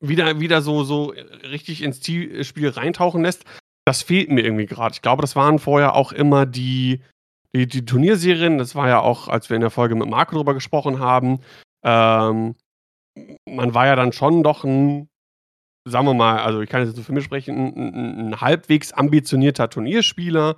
wieder 0.00 0.40
wieder 0.40 0.62
so 0.62 0.84
so 0.84 1.12
richtig 1.50 1.82
ins 1.82 2.00
Zi 2.00 2.44
Spiel 2.44 2.68
reintauchen 2.70 3.22
lässt, 3.22 3.44
das 3.86 4.02
fehlt 4.02 4.30
mir 4.30 4.42
irgendwie 4.44 4.66
grad. 4.66 4.94
Ich 4.94 5.02
glaube, 5.02 5.22
das 5.22 5.36
waren 5.36 5.58
vorher 5.58 5.94
auch 5.96 6.12
immer 6.12 6.46
die 6.46 7.02
die 7.54 7.66
die 7.68 7.84
Turnierserien. 7.84 8.58
Das 8.58 8.74
war 8.74 8.88
ja 8.88 9.00
auch, 9.00 9.28
als 9.28 9.50
wir 9.50 9.56
in 9.56 9.60
der 9.62 9.70
Folge 9.70 9.94
mit 9.96 10.08
Marco 10.08 10.36
drüber 10.36 10.54
gesprochen 10.54 10.98
haben, 11.00 11.40
ähm, 11.84 12.56
man 13.48 13.74
war 13.74 13.86
ja 13.86 13.96
dann 13.96 14.12
schon 14.12 14.42
doch 14.44 14.64
'n 14.64 15.08
sagen 15.88 16.06
wir 16.06 16.14
mal, 16.14 16.40
also, 16.40 16.60
ich 16.62 16.70
kann 16.70 16.84
jetzt 16.86 16.96
nur 16.96 17.04
für 17.06 17.12
mich 17.14 17.24
sprechen, 17.24 17.56
'n 17.56 17.74
'n 17.76 17.94
'n 17.94 18.28
'n 18.34 18.40
halbwegs 18.42 18.92
ambitionierter 18.92 19.70
Turnierspieler. 19.70 20.56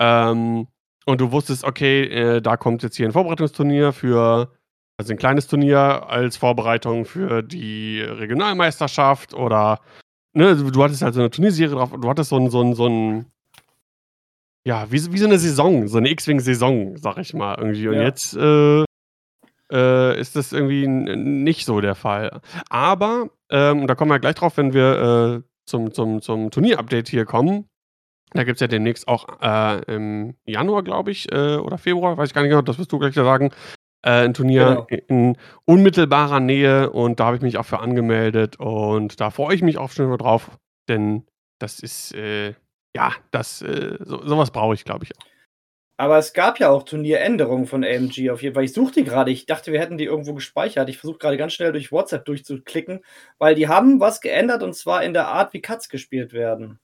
Ähm, 0.00 0.68
und 1.06 1.20
du 1.22 1.32
wusstest, 1.32 1.64
okay, 1.64 2.04
äh, 2.04 2.42
da 2.42 2.56
kommt 2.58 2.82
jetzt 2.84 2.96
hier 2.96 3.06
'n 3.08 3.12
Vorbereitungsturnier 3.12 3.92
für 3.94 4.52
also, 5.00 5.12
'n 5.14 5.18
kleines 5.18 5.46
Turnier 5.48 6.08
als 6.08 6.36
Vorbereitung 6.36 7.04
für 7.06 7.42
die 7.42 8.00
Regionalmeisterschaft 8.02 9.34
oder 9.34 9.80
ne, 10.34 10.56
du 10.56 10.84
hattest 10.84 11.02
halt 11.02 11.14
so 11.14 11.20
'ne 11.22 11.30
Turnierserie 11.30 11.74
drauf 11.76 11.92
und 11.92 12.02
du 12.04 12.10
hattest 12.10 12.30
so 12.30 12.36
'n 12.38 12.50
so 12.50 12.62
'n 12.62 12.74
so 12.74 12.86
'n 12.88 13.26
ja, 14.66 14.90
wie 14.92 14.98
so 14.98 15.12
wie 15.12 15.18
so 15.18 15.26
'ne 15.26 15.38
Saison, 15.38 15.88
so 15.88 15.98
'ne 16.00 16.10
X-Wing-Saison, 16.10 16.96
sage 16.98 17.22
ich 17.22 17.32
mal 17.32 17.56
irgendwie. 17.58 17.88
Und 17.88 17.96
Ja. 17.96 18.02
jetzt, 18.02 18.36
äh, 18.36 18.84
äh, 19.72 20.20
ist 20.20 20.36
das 20.36 20.52
irgendwie 20.52 20.86
nicht 20.88 21.66
so 21.66 21.80
der 21.80 21.94
Fall. 21.96 22.40
Aber, 22.70 23.30
ähm, 23.50 23.86
da 23.88 23.94
kommen 23.96 24.10
wir 24.12 24.20
gleich 24.20 24.36
drauf, 24.36 24.56
wenn 24.58 24.74
wir, 24.74 25.42
äh, 25.44 25.48
zum 25.66 25.92
zum 25.94 26.22
zum 26.22 26.50
Turnier-Update 26.50 27.08
hier 27.10 27.26
kommen. 27.26 27.66
Da 28.34 28.44
gibt's 28.44 28.60
ja 28.62 28.68
demnächst 28.68 29.08
auch, 29.08 29.26
äh, 29.42 29.82
im 29.94 30.36
Januar, 30.46 30.84
glaube 30.84 31.10
ich, 31.12 31.30
äh, 31.32 31.56
oder 31.58 31.78
Februar, 31.78 32.16
weiß 32.18 32.28
ich 32.30 32.34
gar 32.34 32.42
nicht 32.42 32.50
genau, 32.50 32.62
das 32.62 32.78
wirst 32.78 32.92
du 32.92 32.98
gleich 33.00 33.14
sagen, 33.14 33.50
äh, 34.02 34.24
'n 34.24 34.34
Turnier 34.34 34.86
Genau. 34.88 35.02
in 35.08 35.36
unmittelbarer 35.66 36.40
Nähe 36.40 36.90
und 36.90 37.20
da 37.20 37.26
habe 37.26 37.36
ich 37.36 37.42
mich 37.42 37.58
auch 37.58 37.66
für 37.66 37.80
angemeldet 37.80 38.58
und 38.58 39.20
da 39.20 39.30
freue 39.30 39.54
ich 39.54 39.62
mich 39.62 39.78
auch 39.78 39.90
schon 39.92 40.16
drauf, 40.18 40.50
denn 40.88 41.26
das 41.60 41.80
ist, 41.80 42.14
äh 42.14 42.54
ja, 42.96 43.12
das, 43.30 43.62
äh, 43.62 43.98
so, 44.00 44.26
sowas 44.26 44.50
brauche 44.50 44.74
ich, 44.74 44.84
glaube 44.84 45.04
ich, 45.04 45.16
auch. 45.16 45.26
Aber 45.98 46.16
es 46.18 46.32
gab 46.32 46.58
ja 46.58 46.70
auch 46.70 46.82
Turnieränderungen 46.84 47.66
von 47.66 47.84
AMG 47.84 48.30
auf 48.30 48.42
jeden 48.42 48.54
Fall. 48.54 48.64
Ich 48.64 48.72
suche 48.72 48.92
die 48.94 49.04
gerade. 49.04 49.30
Ich 49.30 49.44
dachte, 49.46 49.70
wir 49.72 49.80
hätten 49.80 49.98
die 49.98 50.04
irgendwo 50.04 50.32
gespeichert. 50.34 50.88
Ich 50.88 50.98
versuche 50.98 51.18
gerade 51.18 51.36
ganz 51.36 51.52
schnell 51.52 51.72
durch 51.72 51.92
WhatsApp 51.92 52.24
durchzuklicken, 52.24 53.04
weil 53.38 53.54
die 53.54 53.68
haben 53.68 54.00
was 54.00 54.20
geändert 54.22 54.62
und 54.62 54.74
zwar 54.74 55.02
in 55.04 55.12
der 55.12 55.28
Art, 55.28 55.52
wie 55.52 55.60
Cuts 55.60 55.88
gespielt 55.90 56.32
werden. 56.32 56.78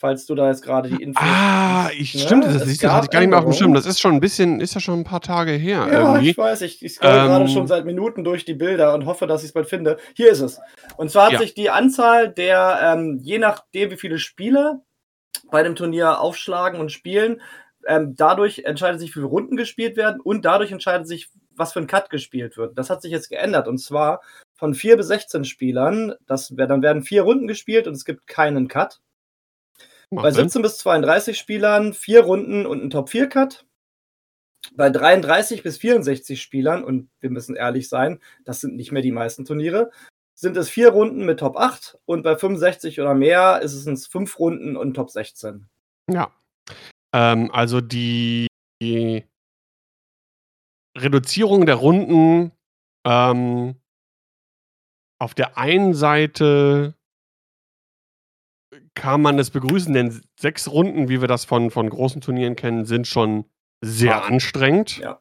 Falls 0.00 0.24
du 0.24 0.34
da 0.34 0.48
jetzt 0.48 0.62
gerade 0.62 0.88
die 0.88 1.02
Infos. 1.02 1.22
Ah, 1.22 1.90
ich, 1.92 2.14
ne? 2.14 2.20
stimmt, 2.22 2.46
das, 2.46 2.54
das 2.54 2.90
hatte 2.90 3.04
ich 3.04 3.10
gar 3.10 3.20
nicht 3.20 3.28
mehr 3.28 3.38
auf 3.38 3.44
dem 3.44 3.52
Schirm. 3.52 3.74
Das 3.74 3.84
ist 3.84 4.00
schon 4.00 4.14
ein 4.14 4.20
bisschen, 4.20 4.58
ist 4.58 4.74
ja 4.74 4.80
schon 4.80 5.00
ein 5.00 5.04
paar 5.04 5.20
Tage 5.20 5.52
her. 5.52 5.86
Ja, 5.92 6.14
irgendwie. 6.14 6.30
ich 6.30 6.38
weiß. 6.38 6.62
Ich, 6.62 6.82
ich 6.82 6.94
scroll 6.94 7.10
ähm, 7.10 7.26
gerade 7.26 7.48
schon 7.48 7.66
seit 7.66 7.84
Minuten 7.84 8.24
durch 8.24 8.46
die 8.46 8.54
Bilder 8.54 8.94
und 8.94 9.04
hoffe, 9.04 9.26
dass 9.26 9.42
ich 9.42 9.48
es 9.48 9.52
bald 9.52 9.68
finde. 9.68 9.98
Hier 10.14 10.30
ist 10.30 10.40
es. 10.40 10.58
Und 10.96 11.10
zwar 11.10 11.26
hat 11.26 11.32
ja. 11.32 11.38
sich 11.40 11.52
die 11.52 11.68
Anzahl 11.68 12.30
der, 12.30 12.80
ähm, 12.82 13.18
je 13.20 13.38
nachdem, 13.38 13.90
wie 13.90 13.98
viele 13.98 14.18
Spieler 14.18 14.80
bei 15.50 15.62
dem 15.62 15.76
Turnier 15.76 16.18
aufschlagen 16.18 16.80
und 16.80 16.90
spielen, 16.90 17.42
ähm, 17.86 18.14
dadurch 18.16 18.60
entscheidet 18.60 19.00
sich, 19.00 19.10
wie 19.10 19.20
viele 19.20 19.26
Runden 19.26 19.58
gespielt 19.58 19.98
werden 19.98 20.22
und 20.22 20.46
dadurch 20.46 20.72
entscheidet 20.72 21.08
sich, 21.08 21.28
was 21.54 21.74
für 21.74 21.80
ein 21.80 21.86
Cut 21.86 22.08
gespielt 22.08 22.56
wird. 22.56 22.78
Das 22.78 22.88
hat 22.88 23.02
sich 23.02 23.12
jetzt 23.12 23.28
geändert 23.28 23.68
und 23.68 23.76
zwar 23.76 24.22
von 24.54 24.72
4 24.72 24.96
bis 24.96 25.08
16 25.08 25.44
Spielern. 25.44 26.14
Das, 26.26 26.50
dann 26.56 26.80
werden 26.80 27.02
vier 27.02 27.20
Runden 27.22 27.48
gespielt 27.48 27.86
und 27.86 27.92
es 27.92 28.06
gibt 28.06 28.26
keinen 28.26 28.66
Cut. 28.66 29.00
Bei 30.10 30.30
17 30.30 30.62
bis 30.62 30.78
32 30.78 31.38
Spielern 31.38 31.94
vier 31.94 32.22
Runden 32.22 32.66
und 32.66 32.82
ein 32.82 32.90
Top-4-Cut. 32.90 33.64
Bei 34.74 34.90
33 34.90 35.62
bis 35.62 35.78
64 35.78 36.40
Spielern, 36.40 36.84
und 36.84 37.08
wir 37.20 37.30
müssen 37.30 37.56
ehrlich 37.56 37.88
sein, 37.88 38.20
das 38.44 38.60
sind 38.60 38.76
nicht 38.76 38.92
mehr 38.92 39.02
die 39.02 39.12
meisten 39.12 39.44
Turniere, 39.44 39.90
sind 40.34 40.56
es 40.56 40.68
vier 40.68 40.90
Runden 40.90 41.24
mit 41.24 41.40
Top 41.40 41.56
8 41.56 41.98
und 42.06 42.22
bei 42.22 42.36
65 42.36 43.00
oder 43.00 43.14
mehr 43.14 43.60
ist 43.62 43.74
es 43.74 44.06
fünf 44.06 44.38
Runden 44.38 44.76
und 44.76 44.94
Top 44.94 45.10
16. 45.10 45.68
Ja, 46.10 46.30
ähm, 47.14 47.50
also 47.52 47.80
die 47.80 48.48
Reduzierung 50.96 51.66
der 51.66 51.76
Runden, 51.76 52.52
ähm 53.06 53.76
auf 55.20 55.34
der 55.34 55.58
einen 55.58 55.92
Seite 55.94 56.94
kann 58.94 59.22
man 59.22 59.38
es 59.38 59.50
begrüßen, 59.50 59.92
denn 59.94 60.20
sechs 60.38 60.68
Runden, 60.68 61.08
wie 61.08 61.20
wir 61.20 61.28
das 61.28 61.44
von 61.44 61.70
von 61.70 61.88
großen 61.88 62.20
Turnieren 62.20 62.56
kennen, 62.56 62.84
sind 62.84 63.06
schon 63.06 63.44
sehr 63.80 64.16
Hart. 64.16 64.30
anstrengend. 64.30 64.98
Ja. 64.98 65.20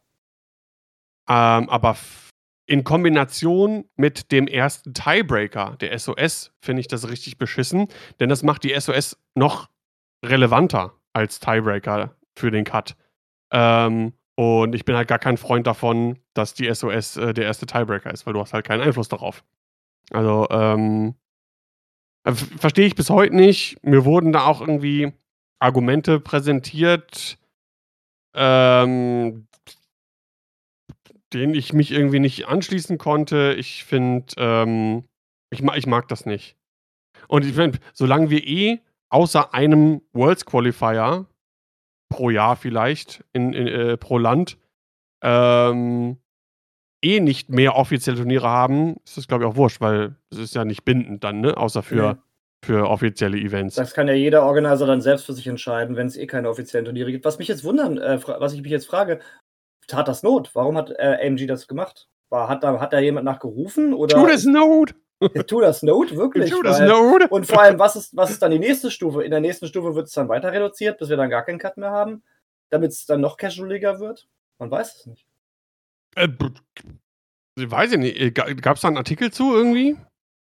Ähm, 1.30 1.70
aber 1.70 1.96
in 2.66 2.84
Kombination 2.84 3.86
mit 3.96 4.32
dem 4.32 4.48
ersten 4.48 4.94
Tiebreaker, 4.94 5.76
der 5.80 5.98
SOS, 5.98 6.52
finde 6.62 6.82
ich 6.82 6.88
das 6.88 7.10
richtig 7.10 7.38
beschissen, 7.38 7.88
denn 8.20 8.30
das 8.30 8.44
macht 8.44 8.64
die 8.64 8.80
SOS 8.80 9.18
noch 9.36 9.70
relevanter 10.24 10.94
als 11.14 11.40
Tiebreaker 11.40 12.16
für 12.36 12.52
den 12.52 12.66
Cut. 12.66 12.96
Ähm, 13.52 14.14
und 14.36 14.74
ich 14.74 14.86
bin 14.86 14.96
halt 14.96 15.08
gar 15.08 15.20
kein 15.20 15.38
Freund 15.38 15.68
davon, 15.68 16.20
dass 16.34 16.54
die 16.54 16.74
SOS 16.74 17.18
äh, 17.18 17.34
der 17.34 17.46
erste 17.46 17.66
Tiebreaker 17.66 18.12
ist, 18.12 18.26
weil 18.26 18.34
du 18.34 18.40
hast 18.40 18.54
halt 18.54 18.66
keinen 18.66 18.82
Einfluss 18.82 19.10
darauf. 19.10 19.44
Also, 20.12 20.48
ähm, 20.50 21.10
äh, 21.10 21.29
verstehe 22.34 22.88
ich 22.88 22.96
bis 22.96 23.10
heute 23.10 23.36
nicht. 23.36 23.78
Mir 23.84 24.06
wurden 24.06 24.32
da 24.32 24.46
auch 24.46 24.62
irgendwie 24.62 25.14
Argumente 25.60 26.20
präsentiert, 26.20 27.38
ähm, 28.34 29.48
denen 31.34 31.54
ich 31.54 31.74
mich 31.74 31.92
irgendwie 31.92 32.20
nicht 32.20 32.48
anschließen 32.48 32.98
konnte. 32.98 33.56
Ich 33.58 33.84
finde, 33.84 34.34
ähm, 34.38 35.04
ich, 35.50 35.62
ich 35.62 35.88
mag 35.88 36.08
das 36.08 36.26
nicht. 36.26 36.56
Und 37.28 37.46
ich 37.46 37.54
finde, 37.54 37.80
solange 37.94 38.30
wir 38.30 38.46
eh 38.46 38.80
außer 39.10 39.54
einem 39.54 40.02
Worlds 40.14 40.46
Qualifier 40.46 41.26
pro 42.10 42.30
Jahr 42.30 42.56
vielleicht 42.56 43.24
in, 43.34 43.54
in 43.54 43.68
äh, 43.68 43.98
pro 43.98 44.18
Land 44.18 44.58
ähm, 45.22 46.18
eh 47.02 47.20
nicht 47.20 47.50
mehr 47.50 47.76
offizielle 47.76 48.18
Turniere 48.18 48.48
haben, 48.48 48.98
ist 49.06 49.18
das 49.18 49.28
glaube 49.28 49.44
ich 49.44 49.50
auch 49.50 49.56
wurscht, 49.56 49.82
weil 49.82 50.16
es 50.32 50.38
ist 50.38 50.56
ja 50.56 50.66
nicht 50.66 50.86
bindend 50.86 51.24
dann, 51.24 51.42
ne? 51.42 51.58
Außer 51.58 51.84
für, 51.84 52.14
mhm. 52.14 52.20
für 52.64 52.90
offizielle 52.90 53.38
Events. 53.38 53.76
Das 53.76 53.94
kann 53.94 54.08
ja 54.08 54.14
jeder 54.14 54.44
Organizer 54.44 54.86
dann 54.86 55.02
selbst 55.02 55.26
für 55.26 55.34
sich 55.34 55.48
entscheiden, 55.48 55.96
wenn 55.96 56.08
es 56.08 56.18
eh 56.18 56.28
keine 56.28 56.50
offiziellen 56.50 56.86
Turniere 56.86 57.12
gibt. 57.12 57.26
Was 57.26 57.40
mich 57.40 57.48
jetzt 57.48 57.64
wundern, 57.64 57.98
äh, 57.98 58.20
was 58.26 58.54
ich 58.54 58.62
mich 58.62 58.72
jetzt 58.72 58.88
frage, 58.88 59.20
tat 59.88 60.08
das 60.08 60.24
Not? 60.24 60.52
Warum 60.54 60.78
hat 60.78 60.92
äh, 60.92 61.18
AMG 61.26 61.48
das 61.48 61.68
gemacht? 61.68 62.08
War, 62.30 62.48
hat, 62.48 62.64
da, 62.64 62.80
hat 62.80 62.94
da 62.94 63.00
jemand 63.00 63.26
nachgerufen? 63.26 63.94
Oder 63.94 64.16
tu 64.16 64.28
das 64.28 64.46
Not! 64.46 64.94
tu 65.48 65.60
das 65.60 65.84
Not, 65.84 66.16
wirklich. 66.16 66.50
Tu 66.50 66.62
das 66.62 66.80
Not! 66.80 67.30
Und 67.30 67.46
vor 67.46 67.62
allem, 67.62 67.80
was 67.80 67.96
ist, 67.96 68.16
was 68.16 68.30
ist 68.30 68.42
dann 68.42 68.52
die 68.52 68.60
nächste 68.60 68.92
Stufe? 68.92 69.24
In 69.24 69.32
der 69.32 69.42
nächsten 69.42 69.68
Stufe 69.68 69.96
wird 69.96 70.08
es 70.08 70.14
dann 70.14 70.30
weiter 70.30 70.52
reduziert, 70.52 71.00
bis 71.00 71.10
wir 71.10 71.18
dann 71.18 71.30
gar 71.30 71.44
keinen 71.44 71.60
Cut 71.60 71.78
mehr 71.78 71.92
haben, 71.92 72.24
damit 72.70 72.92
es 72.92 73.06
dann 73.06 73.22
noch 73.22 73.38
casualiger 73.38 74.00
wird? 74.00 74.28
Man 74.60 74.70
weiß 74.70 74.96
es 74.96 75.06
nicht. 75.08 75.29
Äh, 76.16 76.30
weiß 77.58 77.94
ich 77.94 77.98
nicht. 77.98 78.20
Äh, 78.20 78.32
Gab 78.32 78.76
es 78.76 78.82
da 78.82 78.88
einen 78.88 78.98
Artikel 78.98 79.32
zu 79.32 79.54
irgendwie? 79.54 79.98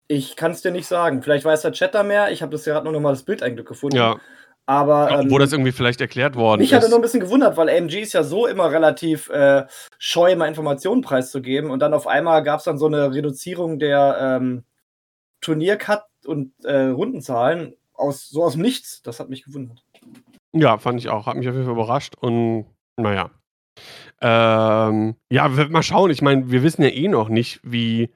Ich 0.07 0.35
kann 0.35 0.51
es 0.51 0.61
dir 0.61 0.71
nicht 0.71 0.87
sagen. 0.87 1.21
Vielleicht 1.21 1.45
weiß 1.45 1.61
der 1.61 1.73
Chat 1.73 1.93
da 1.93 2.03
mehr. 2.03 2.31
Ich 2.31 2.41
habe 2.41 2.51
das 2.51 2.63
gerade 2.63 2.85
nur 2.85 2.93
noch 2.93 3.01
mal 3.01 3.11
das 3.11 3.23
Bild 3.23 3.43
eigentlich 3.43 3.65
gefunden. 3.65 3.97
Ja. 3.97 4.19
Aber. 4.65 5.11
Ähm, 5.11 5.31
wo 5.31 5.37
das 5.37 5.51
irgendwie 5.51 5.71
vielleicht 5.71 6.01
erklärt 6.01 6.35
worden 6.35 6.59
mich 6.59 6.69
ist. 6.69 6.71
Mich 6.71 6.81
hatte 6.81 6.89
nur 6.89 6.99
ein 6.99 7.01
bisschen 7.01 7.19
gewundert, 7.19 7.57
weil 7.57 7.69
AMG 7.69 8.01
ist 8.01 8.13
ja 8.13 8.23
so 8.23 8.47
immer 8.47 8.71
relativ 8.71 9.29
äh, 9.29 9.65
scheu, 9.97 10.35
mal 10.35 10.47
Informationen 10.47 11.01
preiszugeben. 11.01 11.71
Und 11.71 11.79
dann 11.79 11.93
auf 11.93 12.07
einmal 12.07 12.43
gab 12.43 12.59
es 12.59 12.65
dann 12.65 12.77
so 12.77 12.85
eine 12.85 13.13
Reduzierung 13.13 13.79
der 13.79 14.39
ähm, 14.41 14.63
Turniercut 15.41 16.03
und 16.25 16.53
äh, 16.63 16.87
Rundenzahlen 16.87 17.75
aus, 17.93 18.29
so 18.29 18.43
aus 18.43 18.53
dem 18.53 18.61
Nichts. 18.61 19.01
Das 19.01 19.19
hat 19.19 19.29
mich 19.29 19.43
gewundert. 19.43 19.83
Ja, 20.53 20.77
fand 20.77 20.99
ich 20.99 21.09
auch. 21.09 21.27
Hat 21.27 21.35
mich 21.35 21.47
auf 21.47 21.53
jeden 21.53 21.65
Fall 21.65 21.73
überrascht. 21.73 22.15
Und 22.19 22.65
naja. 22.97 23.31
Ähm, 24.21 25.15
ja, 25.29 25.47
mal 25.47 25.83
schauen. 25.83 26.11
Ich 26.11 26.21
meine, 26.21 26.49
wir 26.51 26.63
wissen 26.63 26.81
ja 26.81 26.89
eh 26.89 27.07
noch 27.07 27.29
nicht, 27.29 27.59
wie 27.63 28.09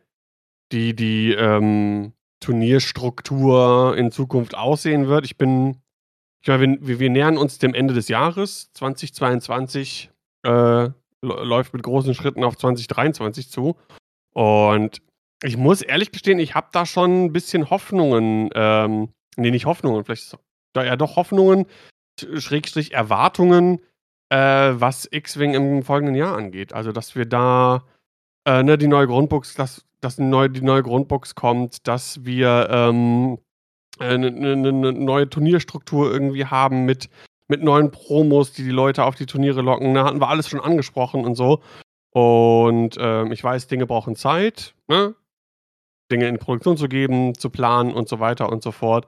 die, 0.72 0.96
die 0.96 1.34
ähm, 1.34 2.14
Turnierstruktur 2.40 3.96
in 3.98 4.12
Zukunft 4.12 4.56
aussehen 4.56 5.08
wird. 5.08 5.26
Ich 5.26 5.38
bin 5.38 5.82
ich 6.42 6.48
meine, 6.48 6.80
wir, 6.82 7.00
wir, 7.00 7.10
nähern 7.10 7.38
uns 7.38 7.60
dem 7.60 7.76
Ende 7.76 7.94
des 7.94 8.08
Jahres. 8.08 8.72
2022 8.74 10.10
äh, 10.44 10.90
läuft 11.22 11.74
mit 11.74 11.84
großen 11.84 12.16
Schritten 12.16 12.44
auf 12.44 12.58
2023 12.58 13.50
zu. 13.50 13.78
Und 14.34 15.02
ich 15.44 15.58
muss 15.58 15.84
ehrlich 15.84 16.12
gestehen, 16.12 16.40
ich 16.40 16.56
habe 16.56 16.70
da 16.72 16.88
schon 16.88 17.26
ein 17.26 17.34
bisschen 17.34 17.70
Hoffnungen, 17.70 18.50
ähm, 18.56 19.10
nee, 19.36 19.52
nicht 19.52 19.66
Hoffnungen, 19.66 20.04
vielleicht 20.04 20.36
ja 20.76 20.96
doch 20.96 21.16
Hoffnungen, 21.16 21.68
Schrägstrich 22.20 22.94
Erwartungen, 22.94 23.82
äh, 24.32 24.80
was 24.80 25.08
X-Wing 25.12 25.54
im 25.54 25.84
folgenden 25.84 26.16
Jahr 26.16 26.38
angeht. 26.38 26.74
Also, 26.74 26.92
dass 26.92 27.16
wir 27.16 27.26
da 27.26 27.84
äh, 28.46 28.64
ne, 28.64 28.78
die 28.78 28.88
neue 28.88 29.08
Grundbox, 29.08 29.56
dass, 29.56 29.86
dass 30.00 30.18
neu, 30.18 30.48
die 30.48 30.62
neue 30.62 30.84
Grundbox 30.84 31.36
kommt, 31.36 31.88
dass 31.88 32.24
wir 32.24 32.68
ähm, 32.72 33.40
eine, 34.00 34.28
eine, 34.28 34.54
eine 34.54 34.94
neue 34.94 35.30
Turnierstruktur 35.30 36.12
irgendwie 36.12 36.46
haben 36.46 36.86
mit, 36.86 37.10
mit 37.50 37.62
neuen 37.62 37.92
Promos, 37.92 38.54
die 38.54 38.64
die 38.64 38.70
Leute 38.70 39.04
auf 39.04 39.16
die 39.16 39.26
Turniere 39.26 39.62
locken. 39.62 39.94
Da 39.94 40.06
hatten 40.06 40.22
wir 40.22 40.30
alles 40.30 40.48
schon 40.48 40.62
angesprochen 40.62 41.26
und 41.26 41.36
so. 41.36 41.62
Und 42.14 42.96
ähm, 43.00 43.34
ich 43.34 43.44
weiß, 43.44 43.68
Dinge 43.68 43.86
brauchen 43.86 44.16
Zeit, 44.16 44.76
ne? 44.88 45.14
Dinge 46.10 46.28
in 46.28 46.40
Produktion 46.40 46.76
zu 46.78 46.88
geben, 46.90 47.36
zu 47.36 47.50
planen 47.50 47.94
und 47.94 48.10
so 48.10 48.20
weiter 48.20 48.50
und 48.50 48.64
so 48.64 48.72
fort. 48.72 49.08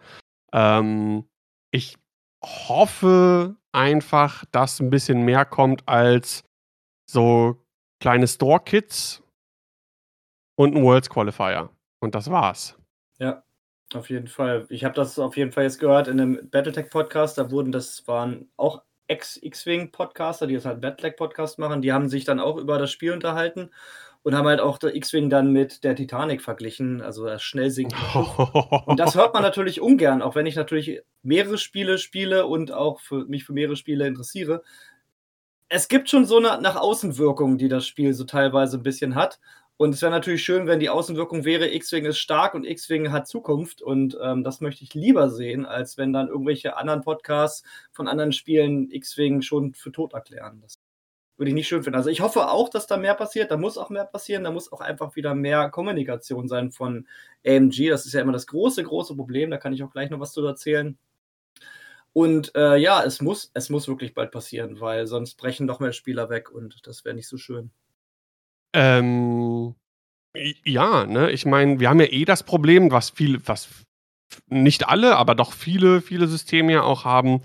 Ähm, 0.53 1.25
ich 1.71 1.97
hoffe 2.41 3.55
einfach, 3.73 4.45
dass 4.51 4.79
ein 4.79 4.89
bisschen 4.89 5.23
mehr 5.23 5.45
kommt 5.45 5.87
als 5.87 6.43
so 7.09 7.57
kleine 7.99 8.27
Store-Kits 8.27 9.21
und 10.55 10.75
ein 10.75 10.83
Worlds 10.83 11.09
Qualifier. 11.09 11.69
Und 11.99 12.15
das 12.15 12.29
war's. 12.29 12.77
Ja. 13.19 13.43
Auf 13.93 14.09
jeden 14.09 14.27
Fall. 14.27 14.65
Ich 14.69 14.83
habe 14.83 14.95
das 14.95 15.19
auf 15.19 15.37
jeden 15.37 15.51
Fall 15.51 15.65
jetzt 15.65 15.79
gehört 15.79 16.07
in 16.07 16.19
einem 16.19 16.49
Battletech-Podcast. 16.49 17.37
Da 17.37 17.51
wurden, 17.51 17.71
das 17.71 18.07
waren 18.07 18.49
auch 18.57 18.81
Ex-X-Wing-Podcaster, 19.07 20.47
die 20.47 20.55
jetzt 20.55 20.65
halt 20.65 20.81
Battletech-Podcast 20.81 21.59
machen. 21.59 21.81
Die 21.81 21.93
haben 21.93 22.09
sich 22.09 22.25
dann 22.25 22.39
auch 22.39 22.57
über 22.57 22.79
das 22.79 22.91
Spiel 22.91 23.11
unterhalten 23.11 23.69
und 24.23 24.35
haben 24.35 24.47
halt 24.47 24.61
auch 24.61 24.77
der 24.77 24.95
X-Wing 24.95 25.29
dann 25.29 25.51
mit 25.51 25.83
der 25.83 25.95
Titanic 25.95 26.41
verglichen, 26.41 27.01
also 27.01 27.25
das 27.25 27.43
Schnellsinken. 27.43 27.97
und 28.85 28.99
das 28.99 29.15
hört 29.15 29.33
man 29.33 29.43
natürlich 29.43 29.81
ungern, 29.81 30.21
auch 30.21 30.35
wenn 30.35 30.45
ich 30.45 30.55
natürlich 30.55 31.01
mehrere 31.21 31.57
Spiele 31.57 31.97
spiele 31.97 32.47
und 32.47 32.71
auch 32.71 33.01
für 33.01 33.25
mich 33.25 33.43
für 33.43 33.53
mehrere 33.53 33.75
Spiele 33.75 34.07
interessiere. 34.07 34.63
Es 35.67 35.87
gibt 35.87 36.09
schon 36.09 36.25
so 36.25 36.37
eine 36.37 36.61
nach 36.61 36.77
Außenwirkung, 36.77 37.57
die 37.57 37.67
das 37.67 37.85
Spiel 37.85 38.13
so 38.13 38.23
teilweise 38.23 38.77
ein 38.77 38.83
bisschen 38.83 39.15
hat. 39.15 39.39
Und 39.75 39.93
es 39.95 40.01
wäre 40.01 40.11
natürlich 40.11 40.43
schön, 40.43 40.67
wenn 40.67 40.79
die 40.79 40.89
Außenwirkung 40.89 41.45
wäre, 41.45 41.73
X-Wing 41.73 42.05
ist 42.05 42.19
stark 42.19 42.53
und 42.53 42.63
X-Wing 42.63 43.11
hat 43.11 43.27
Zukunft. 43.27 43.81
Und 43.81 44.17
ähm, 44.21 44.43
das 44.43 44.61
möchte 44.61 44.83
ich 44.83 44.93
lieber 44.93 45.29
sehen, 45.29 45.65
als 45.65 45.97
wenn 45.97 46.13
dann 46.13 46.27
irgendwelche 46.27 46.77
anderen 46.77 47.01
Podcasts 47.01 47.63
von 47.91 48.07
anderen 48.07 48.31
Spielen 48.33 48.89
X-Wing 48.91 49.41
schon 49.41 49.73
für 49.73 49.91
tot 49.91 50.13
erklären. 50.13 50.59
Das 50.61 50.77
würde 51.37 51.49
ich 51.49 51.55
nicht 51.55 51.67
schön 51.67 51.83
finden. 51.83 51.97
Also 51.97 52.09
ich 52.09 52.21
hoffe 52.21 52.49
auch, 52.49 52.69
dass 52.69 52.87
da 52.87 52.97
mehr 52.97 53.15
passiert. 53.15 53.51
Da 53.51 53.57
muss 53.57 53.77
auch 53.77 53.89
mehr 53.89 54.05
passieren. 54.05 54.43
Da 54.43 54.51
muss 54.51 54.71
auch 54.71 54.81
einfach 54.81 55.15
wieder 55.15 55.33
mehr 55.33 55.69
Kommunikation 55.69 56.47
sein 56.47 56.71
von 56.71 57.07
AMG. 57.45 57.89
Das 57.89 58.05
ist 58.05 58.13
ja 58.13 58.21
immer 58.21 58.33
das 58.33 58.47
große, 58.47 58.83
große 58.83 59.15
Problem. 59.15 59.49
Da 59.49 59.57
kann 59.57 59.73
ich 59.73 59.83
auch 59.83 59.91
gleich 59.91 60.09
noch 60.09 60.19
was 60.19 60.33
zu 60.33 60.45
erzählen. 60.45 60.97
Und 62.13 62.55
äh, 62.55 62.77
ja, 62.77 63.03
es 63.03 63.21
muss, 63.21 63.49
es 63.55 63.69
muss 63.69 63.87
wirklich 63.87 64.13
bald 64.13 64.31
passieren, 64.31 64.79
weil 64.79 65.07
sonst 65.07 65.35
brechen 65.35 65.65
noch 65.65 65.79
mehr 65.79 65.93
Spieler 65.93 66.29
weg 66.29 66.51
und 66.51 66.85
das 66.85 67.03
wäre 67.03 67.15
nicht 67.15 67.27
so 67.27 67.37
schön. 67.37 67.71
Ähm, 68.73 69.73
ja, 70.63 71.05
ne? 71.07 71.31
Ich 71.31 71.47
meine, 71.47 71.79
wir 71.79 71.89
haben 71.89 71.99
ja 71.99 72.05
eh 72.05 72.25
das 72.25 72.43
Problem, 72.43 72.91
was 72.91 73.09
viel, 73.09 73.41
was 73.47 73.67
nicht 74.47 74.87
alle, 74.87 75.15
aber 75.15 75.33
doch 75.33 75.53
viele, 75.53 76.01
viele 76.01 76.27
Systeme 76.27 76.73
ja 76.73 76.83
auch 76.83 77.03
haben, 77.03 77.41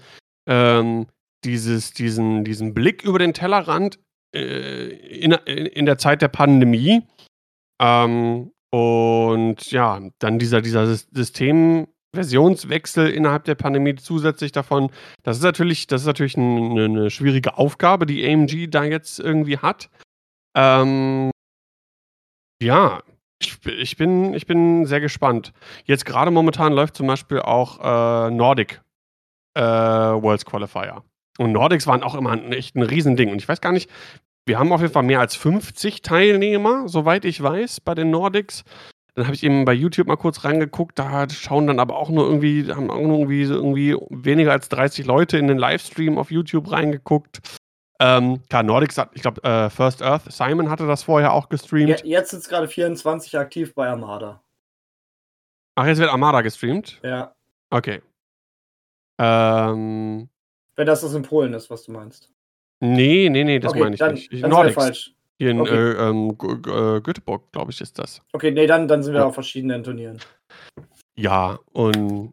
ähm, 0.47 1.07
dieses, 1.45 1.93
diesen, 1.93 2.45
diesen 2.45 2.75
Blick 2.75 3.05
über 3.05 3.19
den 3.19 3.35
Tellerrand 3.35 3.99
äh, 4.35 4.89
in, 4.89 5.33
in 5.33 5.87
der 5.87 5.99
Zeit 5.99 6.23
der 6.23 6.29
Pandemie. 6.29 7.03
Ähm, 7.81 8.53
und 8.71 9.71
ja, 9.71 10.01
dann 10.19 10.39
dieser, 10.39 10.61
dieser 10.61 10.87
Systemversionswechsel 10.87 13.09
innerhalb 13.09 13.45
der 13.45 13.55
Pandemie 13.55 13.95
zusätzlich 13.95 14.53
davon. 14.53 14.91
Das 15.23 15.39
ist 15.39 15.43
natürlich, 15.43 15.87
das 15.87 16.03
ist 16.03 16.07
natürlich 16.07 16.37
eine, 16.37 16.85
eine 16.85 17.09
schwierige 17.11 17.57
Aufgabe, 17.57 18.05
die 18.05 18.27
AMG 18.27 18.69
da 18.69 18.85
jetzt 18.85 19.21
irgendwie 19.21 19.57
hat. 19.59 19.89
Ähm, 20.55 21.31
ja, 22.61 23.03
ich, 23.41 23.65
ich, 23.67 23.97
bin, 23.97 24.35
ich 24.35 24.47
bin 24.47 24.85
sehr 24.85 25.01
gespannt. 25.01 25.53
Jetzt 25.85 26.05
gerade 26.05 26.31
momentan 26.31 26.73
läuft 26.73 26.97
zum 26.97 27.07
Beispiel 27.07 27.41
auch 27.41 27.79
äh, 27.81 28.31
Nordic 28.31 28.83
äh, 29.55 29.63
Worlds 29.63 30.45
Qualifier. 30.45 31.03
Und 31.39 31.53
Nordics 31.53 31.87
waren 31.87 32.03
auch 32.03 32.15
immer 32.15 32.33
ein, 32.33 32.53
echt 32.53 32.77
ein 32.77 32.83
Riesending. 32.83 33.31
Und 33.31 33.39
ich 33.39 33.49
weiß 33.49 33.61
gar 33.61 33.73
nicht, 33.73 33.89
wir 34.47 34.59
haben 34.59 34.73
auf 34.73 34.81
jeden 34.81 34.93
Fall 34.93 35.05
mehr 35.05 35.21
als 35.21 35.37
50 35.37 36.03
Teilnehmer, 36.03 36.89
soweit 36.89 37.25
ich 37.25 37.43
weiß, 37.43 37.81
bei 37.81 37.95
den 37.95 38.11
Nordics. 38.11 38.65
Dann 39.15 39.27
habe 39.27 39.35
ich 39.35 39.43
eben 39.43 39.65
bei 39.65 39.73
YouTube 39.73 40.07
mal 40.07 40.17
kurz 40.17 40.45
reingeguckt, 40.45 40.99
da 40.99 41.29
schauen 41.29 41.67
dann 41.67 41.81
aber 41.81 41.97
auch 41.97 42.09
nur 42.09 42.25
irgendwie, 42.25 42.73
haben 42.73 42.91
auch 42.91 43.01
nur 43.01 43.19
irgendwie, 43.19 43.43
irgendwie 43.43 43.97
weniger 44.11 44.53
als 44.53 44.69
30 44.69 45.07
Leute 45.07 45.39
in 45.39 45.49
den 45.49 45.59
Livestream 45.59 46.19
auf 46.19 46.31
YouTube 46.31 46.71
reingeguckt. 46.71 47.41
Ähm, 48.01 48.43
klar, 48.49 48.63
Nordics 48.63 48.97
hat, 48.97 49.11
ich 49.15 49.23
glaube, 49.23 49.43
äh, 49.43 49.71
First 49.71 50.03
Earth, 50.03 50.31
Simon 50.33 50.71
hatte 50.71 50.87
das 50.87 51.03
vorher 51.03 51.33
auch 51.33 51.49
gestreamt. 51.49 52.05
Jetzt 52.05 52.31
sind 52.31 52.41
es 52.41 52.49
gerade 52.49 52.69
24 52.69 53.37
aktiv 53.37 53.75
bei 53.75 53.89
Armada. 53.89 54.41
Ach, 55.75 55.87
jetzt 55.87 55.99
wird 55.99 56.11
Armada 56.11 56.41
gestreamt? 56.43 57.01
Ja. 57.03 57.35
Okay. 57.71 58.01
Ähm, 59.21 60.29
Wenn 60.79 60.87
das 60.87 61.01
das 61.01 61.13
in 61.13 61.23
Polen 61.23 61.55
ist, 61.55 61.71
was 61.71 61.83
du 61.83 61.91
meinst. 61.93 62.31
Nee, 62.81 63.29
nee, 63.29 63.43
nee, 63.43 63.59
das 63.59 63.73
Okay, 63.73 63.81
meine 63.81 63.95
ich 63.95 63.99
dann, 63.99 64.15
nicht. 64.15 64.33
Ich, 64.33 64.41
dann 64.43 64.51
Nordics. 64.51 64.75
falsch. 64.77 65.13
Hier 65.41 65.51
in 65.51 65.61
Okay. 65.61 65.75
äh, 65.75 66.09
ähm, 66.09 66.31
äh, 66.31 67.01
Göteborg, 67.01 67.51
glaube 67.51 67.73
ich, 67.73 67.81
ist 67.81 67.99
das. 67.99 68.23
Okay, 68.33 68.53
nee, 68.53 68.67
dann, 68.69 68.87
dann 68.87 69.03
sind 69.03 69.13
wir 69.15 69.21
Ja. 69.21 69.27
auf 69.27 69.35
verschiedenen 69.35 69.83
Turnieren. 69.83 70.19
Ja, 71.17 71.59
und 71.73 72.33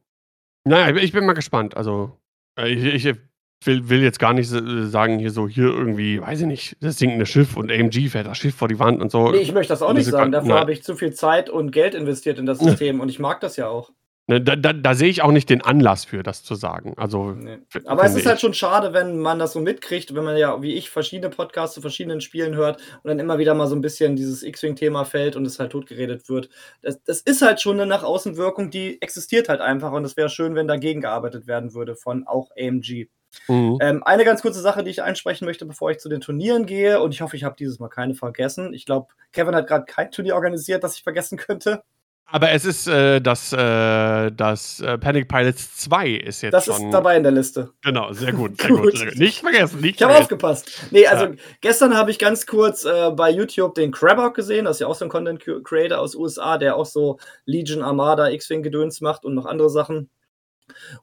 naja, 0.63 0.95
ich 0.95 1.11
bin 1.11 1.25
mal 1.25 1.33
gespannt. 1.33 1.75
Also, 1.75 2.11
äh, 2.59 2.69
ich, 2.69 3.05
ich 3.07 3.15
will, 3.63 3.89
will 3.89 4.03
jetzt 4.03 4.19
gar 4.19 4.33
nicht 4.33 4.47
sagen, 4.47 5.17
hier 5.17 5.31
so, 5.31 5.47
hier 5.47 5.65
irgendwie, 5.65 6.21
weiß 6.21 6.41
ich 6.41 6.47
nicht, 6.47 6.77
das 6.81 6.99
sinkende 6.99 7.25
Schiff 7.25 7.57
und 7.57 7.71
AMG 7.71 8.09
fährt 8.09 8.27
das 8.27 8.37
Schiff 8.37 8.53
vor 8.53 8.67
die 8.67 8.77
Wand 8.77 9.01
und 9.01 9.11
so. 9.11 9.31
Nee, 9.31 9.37
ich 9.37 9.53
möchte 9.53 9.73
das 9.73 9.81
auch 9.81 9.87
Das 9.87 9.97
nicht 9.97 10.05
sagen. 10.11 10.31
Dafür 10.31 10.59
habe 10.59 10.71
ich 10.71 10.83
zu 10.83 10.95
viel 10.95 11.13
Zeit 11.13 11.49
und 11.49 11.71
Geld 11.71 11.95
investiert 11.95 12.37
in 12.37 12.45
das 12.45 12.59
System 12.89 12.99
und 12.99 13.09
ich 13.09 13.17
mag 13.17 13.39
das 13.41 13.57
ja 13.57 13.67
auch. 13.69 13.91
Ne, 14.27 14.41
da, 14.41 14.55
da, 14.55 14.73
da 14.73 14.95
sehe 14.95 15.09
ich 15.09 15.21
auch 15.21 15.31
nicht 15.31 15.51
den 15.51 15.61
Anlass 15.61 16.03
für, 16.03 16.23
das 16.23 16.43
zu 16.43 16.55
sagen. 16.55 16.95
Also, 16.97 17.31
Nee. 17.31 17.59
Aber 17.85 18.05
es 18.05 18.15
ist 18.15 18.25
halt 18.25 18.37
ich. 18.37 18.41
schon 18.41 18.55
schade, 18.55 18.91
wenn 18.91 19.19
man 19.19 19.37
das 19.37 19.53
so 19.53 19.59
mitkriegt, 19.59 20.15
wenn 20.15 20.23
man 20.23 20.35
ja, 20.35 20.63
wie 20.63 20.73
ich, 20.73 20.89
verschiedene 20.89 21.29
Podcasts 21.29 21.75
zu 21.75 21.81
verschiedenen 21.81 22.21
Spielen 22.21 22.55
hört 22.55 22.81
und 23.03 23.09
dann 23.09 23.19
immer 23.19 23.37
wieder 23.37 23.53
mal 23.53 23.67
so 23.67 23.75
ein 23.75 23.81
bisschen 23.81 24.15
dieses 24.15 24.41
X-Wing-Thema 24.41 25.05
fällt 25.05 25.35
und 25.35 25.45
es 25.45 25.59
halt 25.59 25.71
totgeredet 25.71 26.27
wird. 26.27 26.49
Das, 26.81 27.03
das 27.03 27.21
ist 27.21 27.43
halt 27.43 27.61
schon 27.61 27.79
eine 27.79 27.85
Nach-Außen-Wirkung, 27.85 28.71
die 28.71 28.99
existiert 28.99 29.47
halt 29.47 29.61
einfach 29.61 29.91
und 29.91 30.03
es 30.05 30.17
wäre 30.17 30.29
schön, 30.29 30.55
wenn 30.55 30.67
dagegen 30.67 31.01
gearbeitet 31.01 31.45
werden 31.45 31.75
würde 31.75 31.95
von 31.95 32.25
auch 32.25 32.49
AMG. 32.57 33.07
Mhm. 33.47 33.77
Ähm, 33.81 34.03
eine 34.03 34.25
ganz 34.25 34.41
kurze 34.41 34.61
Sache, 34.61 34.83
die 34.83 34.89
ich 34.89 35.03
einsprechen 35.03 35.45
möchte, 35.45 35.65
bevor 35.65 35.91
ich 35.91 35.99
zu 35.99 36.09
den 36.09 36.21
Turnieren 36.21 36.65
gehe 36.65 36.99
und 36.99 37.13
ich 37.13 37.21
hoffe, 37.21 37.35
ich 37.35 37.43
habe 37.43 37.55
dieses 37.57 37.79
Mal 37.79 37.89
keine 37.89 38.15
vergessen. 38.15 38.73
Ich 38.73 38.85
glaube, 38.85 39.07
Kevin 39.33 39.55
hat 39.55 39.67
gerade 39.67 39.85
kein 39.85 40.09
Turnier 40.09 40.35
organisiert, 40.35 40.83
das 40.83 40.95
ich 40.95 41.03
vergessen 41.03 41.37
könnte. 41.37 41.83
Aber 42.27 42.51
es 42.51 42.65
ist 42.65 42.87
äh, 42.87 43.21
das, 43.21 43.53
äh, 43.53 44.31
das 44.31 44.79
äh, 44.81 44.97
Panic 44.97 45.27
Pilots 45.29 45.77
2 45.77 46.07
ist 46.09 46.41
jetzt 46.41 46.53
Das 46.53 46.65
schon. 46.65 46.85
ist 46.87 46.91
dabei 46.91 47.17
in 47.17 47.23
der 47.23 47.31
Liste. 47.31 47.69
Genau, 47.83 48.11
sehr 48.13 48.33
gut, 48.33 48.59
sehr 48.61 48.69
Gut. 48.71 48.81
gut. 48.81 48.97
Sehr 48.97 49.07
gut. 49.09 49.17
Nicht 49.19 49.39
vergessen, 49.39 49.79
nicht 49.79 49.95
Ich 49.97 50.03
habe 50.03 50.17
aufgepasst. 50.17 50.87
Nee, 50.91 51.05
also 51.07 51.25
Ja. 51.25 51.31
gestern 51.61 51.95
habe 51.95 52.09
ich 52.11 52.17
ganz 52.19 52.45
kurz 52.47 52.83
äh, 52.83 53.11
bei 53.11 53.29
YouTube 53.29 53.75
den 53.75 53.91
Crabhawk 53.91 54.33
gesehen, 54.35 54.65
das 54.65 54.77
ist 54.77 54.79
ja 54.81 54.87
auch 54.87 54.95
so 54.95 55.05
ein 55.05 55.09
Content 55.09 55.39
Creator 55.63 55.99
aus 55.99 56.15
USA, 56.15 56.57
der 56.57 56.75
auch 56.75 56.87
so 56.87 57.19
Legion 57.45 57.83
Armada 57.83 58.29
X-Wing 58.29 58.63
Gedöns 58.63 59.01
macht 59.01 59.23
und 59.23 59.35
noch 59.35 59.45
andere 59.45 59.69
Sachen. 59.69 60.09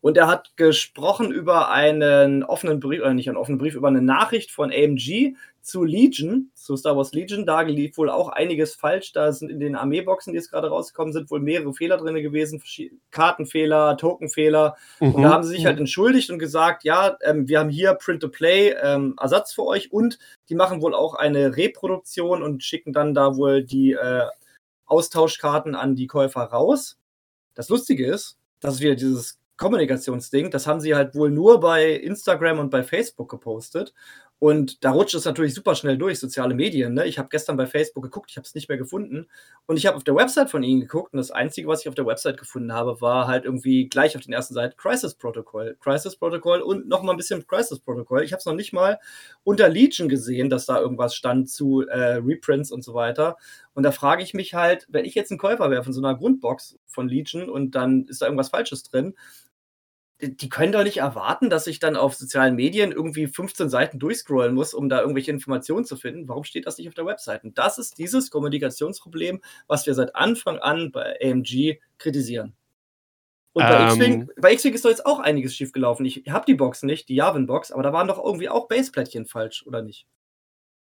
Und 0.01 0.16
er 0.16 0.27
hat 0.27 0.57
gesprochen 0.57 1.31
über 1.33 1.70
einen 1.70 2.42
offenen 2.42 2.81
Brief, 2.81 3.01
oder 3.01 3.14
nicht 3.14 3.29
einen 3.29 3.37
offenen 3.38 3.59
Brief, 3.59 3.75
über 3.75 3.88
eine 3.88 4.03
Nachricht 4.03 4.51
von 4.51 4.70
AMG 4.72 5.35
zu 5.61 5.85
Legion, 5.85 6.51
zu 6.55 6.77
Star 6.77 6.96
Wars 6.96 7.12
Legion. 7.12 7.46
Da 7.46 7.61
lief 7.61 7.96
wohl 7.96 8.11
auch 8.11 8.29
einiges 8.29 8.75
falsch. 8.75 9.12
Da 9.12 9.31
sind 9.33 9.48
in 9.51 9.61
den 9.61 9.77
Armeeboxen, 9.77 10.33
die 10.33 10.37
jetzt 10.38 10.51
gerade 10.51 10.68
rausgekommen 10.68 11.12
sind, 11.12 11.31
wohl 11.31 11.38
mehrere 11.38 11.72
Fehler 11.72 11.96
drin 11.98 12.16
gewesen. 12.16 12.61
Kartenfehler, 13.12 13.96
Tokenfehler. 13.96 14.77
Und 14.98 15.16
Mhm. 15.18 15.22
da 15.22 15.31
haben 15.31 15.44
sie 15.44 15.51
sich 15.51 15.64
halt 15.66 15.79
entschuldigt 15.79 16.31
und 16.31 16.40
gesagt, 16.40 16.83
ja, 16.83 17.16
ähm, 17.22 17.46
wir 17.46 17.61
haben 17.61 17.70
hier 17.70 17.94
Print-to-Play 17.94 18.75
ähm, 18.83 19.14
Ersatz 19.20 19.53
für 19.53 19.64
euch 19.64 19.92
und 19.92 20.18
die 20.48 20.57
machen 20.57 20.83
wohl 20.83 20.94
auch 20.94 21.14
eine 21.14 21.57
Reproduktion 21.57 22.42
und 22.42 22.64
schicken 22.64 22.92
dann 22.92 23.14
da 23.14 23.37
wohl 23.37 23.62
die 23.62 23.92
äh, 23.92 24.25
Austauschkarten 24.87 25.75
an 25.77 25.94
die 25.94 26.09
Käufer 26.09 26.42
raus. 26.42 26.98
Das 27.55 27.68
Lustige 27.68 28.07
ist, 28.07 28.37
dass 28.61 28.81
wir 28.81 28.96
dieses 28.96 29.38
Kommunikationsding, 29.62 30.51
das 30.51 30.66
haben 30.66 30.81
sie 30.81 30.96
halt 30.96 31.14
wohl 31.14 31.31
nur 31.31 31.61
bei 31.61 31.92
Instagram 31.92 32.59
und 32.59 32.70
bei 32.70 32.83
Facebook 32.83 33.31
gepostet. 33.31 33.94
Und 34.40 34.83
da 34.83 34.90
rutscht 34.90 35.14
es 35.14 35.25
natürlich 35.25 35.55
super 35.55 35.77
schnell 35.77 35.96
durch, 35.96 36.18
soziale 36.18 36.53
Medien. 36.57 36.94
Ne? 36.94 37.07
Ich 37.07 37.16
habe 37.16 37.29
gestern 37.29 37.57
bei 37.57 37.66
Facebook 37.66 38.03
geguckt, 38.03 38.29
ich 38.29 38.37
habe 38.37 38.44
es 38.44 38.57
nicht 38.57 38.68
mehr 38.68 38.77
gefunden. 38.77 39.29
Und 39.66 39.77
ich 39.77 39.87
habe 39.87 39.96
auf 39.96 40.03
der 40.03 40.16
Website 40.16 40.51
von 40.51 40.64
ihnen 40.64 40.81
geguckt 40.81 41.12
und 41.12 41.18
das 41.18 41.31
Einzige, 41.31 41.68
was 41.68 41.83
ich 41.83 41.88
auf 41.88 41.94
der 41.94 42.07
Website 42.07 42.38
gefunden 42.38 42.72
habe, 42.72 43.01
war 43.01 43.29
halt 43.29 43.44
irgendwie 43.44 43.88
gleich 43.88 44.16
auf 44.16 44.22
den 44.22 44.33
ersten 44.33 44.55
Seiten 44.55 44.77
Crisis 44.77 45.14
Protocol. 45.14 45.77
Crisis 45.79 46.16
Protocol 46.16 46.61
und 46.61 46.88
noch 46.88 47.05
mal 47.05 47.12
ein 47.12 47.16
bisschen 47.16 47.46
Crisis 47.46 47.79
Protocol. 47.79 48.25
Ich 48.25 48.33
habe 48.33 48.40
es 48.40 48.46
noch 48.46 48.57
nicht 48.57 48.72
mal 48.72 48.98
unter 49.44 49.68
Legion 49.68 50.09
gesehen, 50.09 50.51
dass 50.51 50.66
da 50.66 50.81
irgendwas 50.81 51.14
stand 51.14 51.48
zu 51.48 51.83
äh, 51.83 52.14
Reprints 52.14 52.72
und 52.72 52.83
so 52.83 52.94
weiter. 52.94 53.37
Und 53.75 53.85
da 53.85 53.92
frage 53.92 54.25
ich 54.25 54.35
mich 54.35 54.55
halt, 54.55 54.88
wenn 54.88 55.05
ich 55.05 55.14
jetzt 55.14 55.31
einen 55.31 55.38
Käufer 55.38 55.70
wäre 55.70 55.85
von 55.85 55.92
so 55.92 56.03
einer 56.03 56.18
Grundbox 56.18 56.81
von 56.88 57.07
Legion 57.09 57.48
und 57.48 57.77
dann 57.77 58.07
ist 58.07 58.22
da 58.22 58.27
irgendwas 58.27 58.48
Falsches 58.48 58.83
drin, 58.83 59.14
die 60.23 60.49
können 60.49 60.73
doch 60.73 60.85
nicht 60.85 60.99
erwarten, 60.99 61.51
dass 61.51 61.67
ich 61.67 61.81
dann 61.81 61.97
auf 61.97 62.15
sozialen 62.15 62.55
Medien 62.55 62.93
irgendwie 62.93 63.27
15 63.27 63.69
Seiten 63.69 63.99
durchscrollen 63.99 64.55
muss, 64.55 64.73
um 64.73 64.89
da 64.89 65.01
irgendwelche 65.01 65.33
Informationen 65.33 65.85
zu 65.85 65.97
finden. 65.97 66.29
Warum 66.29 66.45
steht 66.45 66.67
das 66.67 66.79
nicht 66.79 66.89
auf 66.89 66.95
der 66.95 67.07
Website? 67.07 67.43
Und 67.43 67.59
das 67.59 67.79
ist 67.79 67.99
dieses 67.99 68.31
Kommunikationsproblem, 68.31 69.41
was 69.67 69.85
wir 69.87 69.95
seit 69.95 70.15
Anfang 70.15 70.59
an 70.59 70.93
bei 70.93 71.19
AMG 71.21 71.81
kritisieren. 71.99 72.55
Und 73.53 73.65
bei 73.65 73.81
Ähm. 73.81 73.89
X-Wing, 73.89 74.31
bei 74.41 74.53
X-Wing 74.53 74.75
ist 74.75 74.85
doch 74.85 74.91
jetzt 74.91 75.05
auch 75.05 75.19
einiges 75.19 75.55
schiefgelaufen. 75.55 76.07
Ich 76.07 76.23
habe 76.29 76.47
die 76.47 76.55
Box 76.55 76.85
nicht, 76.85 77.09
die 77.09 77.17
Yavin-Box, 77.17 77.73
aber 77.73 77.83
da 77.83 77.93
waren 77.93 78.09
doch 78.09 78.23
irgendwie 78.25 78.49
auch 78.49 78.69
Baseplättchen 78.69 79.27
falsch, 79.27 79.67
oder 79.67 79.83
nicht? 79.83 80.07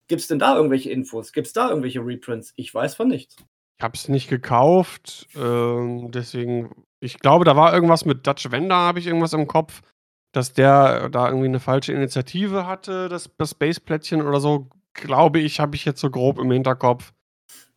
Gibt 0.08 0.22
es 0.22 0.28
denn 0.28 0.38
da 0.38 0.56
irgendwelche 0.56 0.90
Infos? 0.90 1.32
Gibt 1.32 1.48
es 1.48 1.52
da 1.52 1.68
irgendwelche 1.68 2.00
Reprints? 2.00 2.52
Ich 2.56 2.72
weiß 2.72 2.94
von 2.94 3.08
nichts. 3.08 3.36
Ich 3.78 3.84
habe 3.84 3.94
es 3.94 4.08
nicht 4.08 4.28
gekauft, 4.28 5.28
ähm, 5.36 6.10
deswegen, 6.10 6.85
ich 7.00 7.18
glaube, 7.18 7.44
da 7.44 7.56
war 7.56 7.72
irgendwas 7.74 8.04
mit 8.04 8.26
Dutch 8.26 8.50
Vendor, 8.50 8.78
habe 8.78 8.98
ich 8.98 9.06
irgendwas 9.06 9.32
im 9.32 9.46
Kopf, 9.46 9.82
dass 10.32 10.52
der 10.52 11.08
da 11.08 11.28
irgendwie 11.28 11.46
eine 11.48 11.60
falsche 11.60 11.92
Initiative 11.92 12.66
hatte, 12.66 13.08
das, 13.08 13.30
das 13.38 13.54
Baseplättchen 13.54 14.22
oder 14.22 14.40
so, 14.40 14.68
glaube 14.94 15.38
ich, 15.40 15.60
habe 15.60 15.76
ich 15.76 15.84
jetzt 15.84 16.00
so 16.00 16.10
grob 16.10 16.38
im 16.38 16.50
Hinterkopf. 16.50 17.12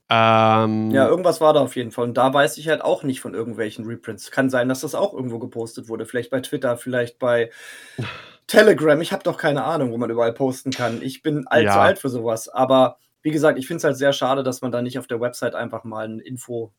Ähm, 0.09 0.89
Ja, 0.91 1.07
irgendwas 1.07 1.39
war 1.39 1.53
da 1.53 1.59
auf 1.61 1.75
jeden 1.75 1.91
Fall. 1.91 2.05
Und 2.05 2.17
da 2.17 2.33
weiß 2.33 2.57
ich 2.57 2.67
halt 2.67 2.81
auch 2.81 3.03
nicht 3.03 3.21
von 3.21 3.33
irgendwelchen 3.35 3.85
Reprints. 3.85 4.31
Kann 4.31 4.49
sein, 4.49 4.67
dass 4.67 4.81
das 4.81 4.95
auch 4.95 5.13
irgendwo 5.13 5.37
gepostet 5.37 5.87
wurde. 5.87 6.05
Vielleicht 6.05 6.31
bei 6.31 6.39
Twitter, 6.41 6.77
vielleicht 6.77 7.19
bei 7.19 7.51
Telegram. 8.47 8.99
Ich 9.01 9.11
habe 9.13 9.23
doch 9.23 9.37
keine 9.37 9.63
Ahnung, 9.63 9.91
wo 9.91 9.97
man 9.97 10.09
überall 10.09 10.33
posten 10.33 10.71
kann. 10.71 11.01
Ich 11.01 11.21
bin 11.21 11.45
allzu 11.47 11.65
Ja. 11.65 11.81
alt 11.81 11.99
für 11.99 12.09
sowas. 12.09 12.49
Aber 12.49 12.97
wie 13.21 13.31
gesagt, 13.31 13.59
ich 13.59 13.67
finde 13.67 13.77
es 13.79 13.83
halt 13.83 13.97
sehr 13.97 14.13
schade, 14.13 14.41
dass 14.43 14.61
man 14.61 14.71
da 14.71 14.81
nicht 14.81 14.97
auf 14.97 15.05
der 15.07 15.21
Website 15.21 15.53
einfach 15.53 15.83
mal 15.83 16.07
ein 16.07 16.19
Info 16.19 16.71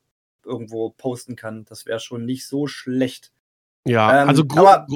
irgendwo 0.45 0.91
posten 0.91 1.37
kann. 1.37 1.65
Das 1.67 1.87
wäre 1.87 2.01
schon 2.01 2.25
nicht 2.25 2.47
so 2.47 2.67
schlecht. 2.67 3.33
ja, 3.87 4.23
ähm, 4.23 4.29
also, 4.29 4.43
aber- 4.57 4.87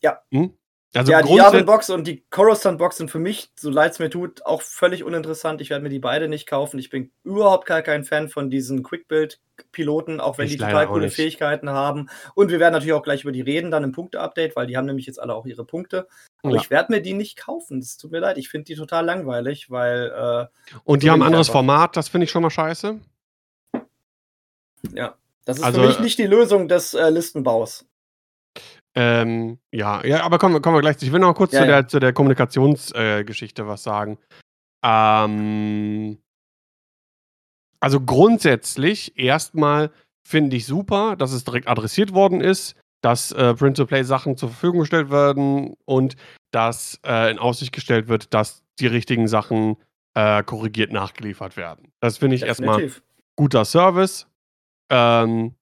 ja. 0.00 0.20
Hm? 0.30 0.54
Also 0.96 1.10
ja, 1.10 1.22
die 1.22 1.26
grundsätzlich. 1.26 1.52
Yavin-Box 1.54 1.90
und 1.90 2.06
die 2.06 2.24
Coruscant-Box 2.30 2.98
sind 2.98 3.10
für 3.10 3.18
mich, 3.18 3.50
so 3.58 3.68
leid 3.68 3.90
es 3.90 3.98
mir 3.98 4.10
tut, 4.10 4.46
auch 4.46 4.62
völlig 4.62 5.02
uninteressant. 5.02 5.60
Ich 5.60 5.68
werde 5.70 5.82
mir 5.82 5.88
die 5.88 5.98
beide 5.98 6.28
nicht 6.28 6.46
kaufen. 6.46 6.78
Ich 6.78 6.88
bin 6.88 7.10
überhaupt 7.24 7.66
gar 7.66 7.82
kein 7.82 8.04
Fan 8.04 8.28
von 8.28 8.48
diesen 8.48 8.84
Quick-Build-Piloten, 8.84 10.20
auch 10.20 10.38
wenn 10.38 10.46
Ich 10.46 10.52
die 10.52 10.58
total 10.58 10.86
coole 10.86 11.06
nicht. 11.06 11.16
Fähigkeiten 11.16 11.70
haben. 11.70 12.08
Und 12.36 12.50
wir 12.52 12.60
werden 12.60 12.74
natürlich 12.74 12.92
auch 12.92 13.02
gleich 13.02 13.22
über 13.22 13.32
die 13.32 13.40
reden, 13.40 13.72
dann 13.72 13.82
im 13.82 13.90
Punkte-Update, 13.90 14.54
weil 14.54 14.68
die 14.68 14.76
haben 14.76 14.86
nämlich 14.86 15.06
jetzt 15.06 15.20
alle 15.20 15.34
auch 15.34 15.46
ihre 15.46 15.64
Punkte. 15.64 16.06
Aber 16.44 16.54
Ja. 16.54 16.60
ich 16.60 16.70
werde 16.70 16.92
mir 16.92 17.00
die 17.02 17.14
nicht 17.14 17.36
kaufen. 17.38 17.80
Es 17.80 17.96
tut 17.96 18.12
mir 18.12 18.20
leid. 18.20 18.38
Ich 18.38 18.48
finde 18.48 18.66
die 18.66 18.76
total 18.76 19.04
langweilig, 19.04 19.70
weil, 19.70 20.12
äh, 20.52 20.78
Und 20.84 21.02
die 21.02 21.06
so 21.06 21.12
haben 21.12 21.22
ein 21.22 21.26
anderes. 21.26 21.48
Format, 21.48 21.96
das 21.96 22.08
finde 22.08 22.26
ich 22.26 22.30
schon 22.30 22.42
mal 22.42 22.50
scheiße. 22.50 23.00
Ja, 24.94 25.14
das 25.44 25.58
ist 25.58 25.64
Also, 25.64 25.80
für 25.80 25.86
mich 25.88 25.98
äh, 25.98 26.02
nicht 26.02 26.18
die 26.18 26.26
Lösung 26.26 26.68
des 26.68 26.94
äh, 26.94 27.10
Listenbaus. 27.10 27.86
Ähm, 28.96 29.58
ja, 29.72 30.04
ja, 30.06 30.22
aber 30.22 30.38
kommen, 30.38 30.54
wir- 30.54 30.60
kommen 30.60 30.76
wir 30.76 30.80
gleich 30.80 30.98
zu. 30.98 31.04
Ich 31.06 31.12
will 31.12 31.18
noch 31.20 31.34
kurz 31.34 31.52
Ja, 31.52 31.60
zu, 31.60 31.64
ja. 31.66 31.70
der, 31.80 31.88
zu 31.88 31.98
der 31.98 32.12
Kommunikationsgeschichte 32.12 33.62
äh, 33.62 33.66
was 33.66 33.82
sagen. 33.82 34.18
Ähm, 34.84 36.18
also 37.80 38.00
grundsätzlich 38.00 39.18
erstmal 39.18 39.90
finde 40.26 40.56
ich 40.56 40.66
super, 40.66 41.16
dass 41.16 41.32
es 41.32 41.44
direkt 41.44 41.68
adressiert 41.68 42.12
worden 42.14 42.40
ist, 42.40 42.76
dass 43.02 43.32
äh, 43.32 43.52
Print-to-Play-Sachen 43.54 44.36
zur 44.36 44.48
Verfügung 44.50 44.80
gestellt 44.80 45.10
werden 45.10 45.74
und 45.84 46.16
dass 46.52 46.98
äh, 47.04 47.30
in 47.30 47.38
Aussicht 47.38 47.72
gestellt 47.72 48.08
wird, 48.08 48.32
dass 48.32 48.62
die 48.78 48.86
richtigen 48.86 49.28
Sachen 49.28 49.76
äh, 50.14 50.42
korrigiert 50.44 50.92
nachgeliefert 50.92 51.56
werden. 51.56 51.92
Das 52.00 52.16
finde 52.18 52.36
ich 52.36 52.42
erstmal 52.42 52.76
Definitiv. 52.78 53.02
guter 53.36 53.64
Service. 53.64 54.28
Ähm, 54.90 55.54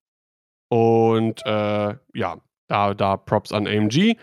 und 0.70 1.44
äh, 1.44 1.96
ja, 2.14 2.40
da, 2.68 2.94
da 2.94 3.16
Props 3.16 3.52
an 3.52 3.66
AMG. 3.66 4.16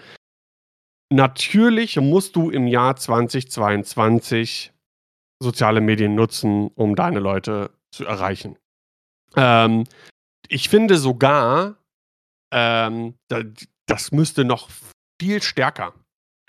Natürlich 1.12 1.98
musst 1.98 2.36
du 2.36 2.50
im 2.50 2.68
Jahr 2.68 2.96
2022 2.96 4.74
soziale 5.42 5.82
Medien 5.82 6.16
nutzen, 6.16 6.70
um 6.76 6.96
deine 6.96 7.20
Leute 7.20 7.72
zu 7.92 8.06
erreichen. 8.06 8.58
Ähm, 9.36 9.86
ich 10.48 10.70
finde 10.70 10.98
sogar, 10.98 11.78
ähm, 12.52 13.16
da, 13.28 13.42
das 13.88 14.12
müsste 14.12 14.44
noch 14.44 14.70
viel 15.22 15.42
stärker. 15.42 15.94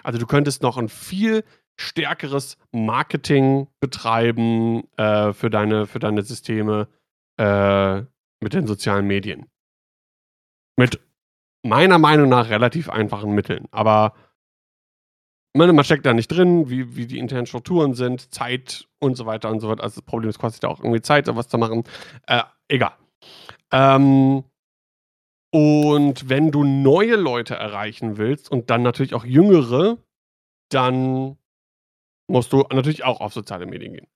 Also 0.03 0.19
du 0.19 0.27
könntest 0.27 0.63
noch 0.63 0.79
ein 0.79 0.89
viel 0.89 1.45
stärkeres 1.79 2.57
Marketing 2.73 3.69
betreiben 3.81 4.85
äh, 4.97 5.33
für, 5.33 5.51
deine, 5.51 5.87
für 5.87 5.99
deine 5.99 6.23
Systeme 6.23 6.89
äh, 7.39 8.03
mit 8.41 8.55
den 8.55 8.67
sozialen 8.67 9.07
Medien. 9.07 9.47
Mit 10.77 11.01
meiner 11.63 11.99
Meinung 11.99 12.29
nach 12.29 12.49
relativ 12.49 12.89
einfachen 12.89 13.33
Mitteln. 13.35 13.69
Aber 13.71 14.15
man, 15.55 15.75
man 15.75 15.85
steckt 15.85 16.07
da 16.07 16.15
nicht 16.15 16.29
drin, 16.29 16.71
wie, 16.71 16.97
wie 16.97 17.07
die 17.07 17.19
internen 17.19 17.47
Strukturen 17.47 17.95
sind, 17.95 18.33
Zeit 18.33 18.89
und 18.99 19.17
so 19.17 19.27
weiter 19.27 19.51
und 19.51 19.61
so 19.61 19.69
fort. 19.69 19.81
Also 19.81 20.01
das 20.01 20.07
Problem 20.07 20.31
ist 20.31 20.39
quasi 20.39 20.61
da 20.61 20.69
auch 20.69 20.81
irgendwie 20.81 21.03
Zeit, 21.03 21.27
sowas 21.27 21.49
zu 21.49 21.59
machen. 21.59 21.85
Äh, 22.27 22.43
egal. 22.69 22.95
Ähm, 23.73 24.45
und 25.53 26.29
wenn 26.29 26.51
du 26.53 26.65
neue 26.65 27.17
Leute 27.17 27.57
erreichen 27.57 28.17
willst 28.17 28.51
und 28.51 28.71
dann 28.71 28.83
natürlich 28.83 29.15
auch 29.15 29.25
jüngere, 29.25 29.99
dann 30.71 31.37
musst 32.29 32.53
du 32.53 32.65
natürlich 32.71 33.05
auch 33.05 33.21
auf 33.21 33.33
soziale 33.33 33.67
Medien 33.67 33.95
gehen. 33.95 34.07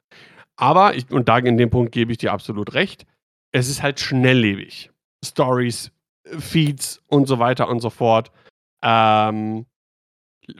Aber, 0.56 0.94
ich, 0.94 1.10
und 1.10 1.28
da 1.28 1.38
in 1.38 1.58
dem 1.58 1.70
Punkt 1.70 1.90
gebe 1.90 2.12
ich 2.12 2.18
dir 2.18 2.32
absolut 2.32 2.74
recht, 2.74 3.06
es 3.54 3.68
ist 3.68 3.82
halt 3.82 4.00
schnelllebig. 4.00 4.90
Stories, 5.24 5.92
Feeds 6.38 7.00
und 7.06 7.26
so 7.26 7.38
weiter 7.38 7.68
und 7.68 7.80
so 7.80 7.88
fort. 7.88 8.32
Ähm, 8.82 9.66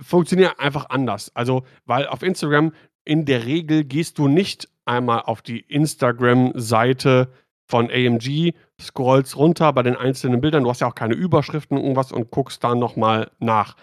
funktionieren 0.00 0.52
einfach 0.58 0.88
anders. 0.90 1.34
Also, 1.34 1.64
weil 1.86 2.06
auf 2.06 2.22
Instagram 2.22 2.72
in 3.04 3.24
der 3.24 3.44
Regel 3.46 3.84
gehst 3.84 4.18
du 4.18 4.28
nicht 4.28 4.68
einmal 4.84 5.22
auf 5.22 5.42
die 5.42 5.60
Instagram-Seite 5.60 7.32
von 7.66 7.90
AMG, 7.90 8.52
scrollst 8.80 9.36
runter 9.36 9.72
bei 9.72 9.82
den 9.82 9.96
einzelnen 9.96 10.40
Bildern, 10.40 10.62
du 10.62 10.70
hast 10.70 10.80
ja 10.80 10.86
auch 10.86 10.94
keine 10.94 11.14
Überschriften 11.14 11.78
irgendwas 11.78 12.12
und 12.12 12.30
guckst 12.30 12.62
da 12.62 12.74
nochmal 12.74 13.30
nach. 13.40 13.76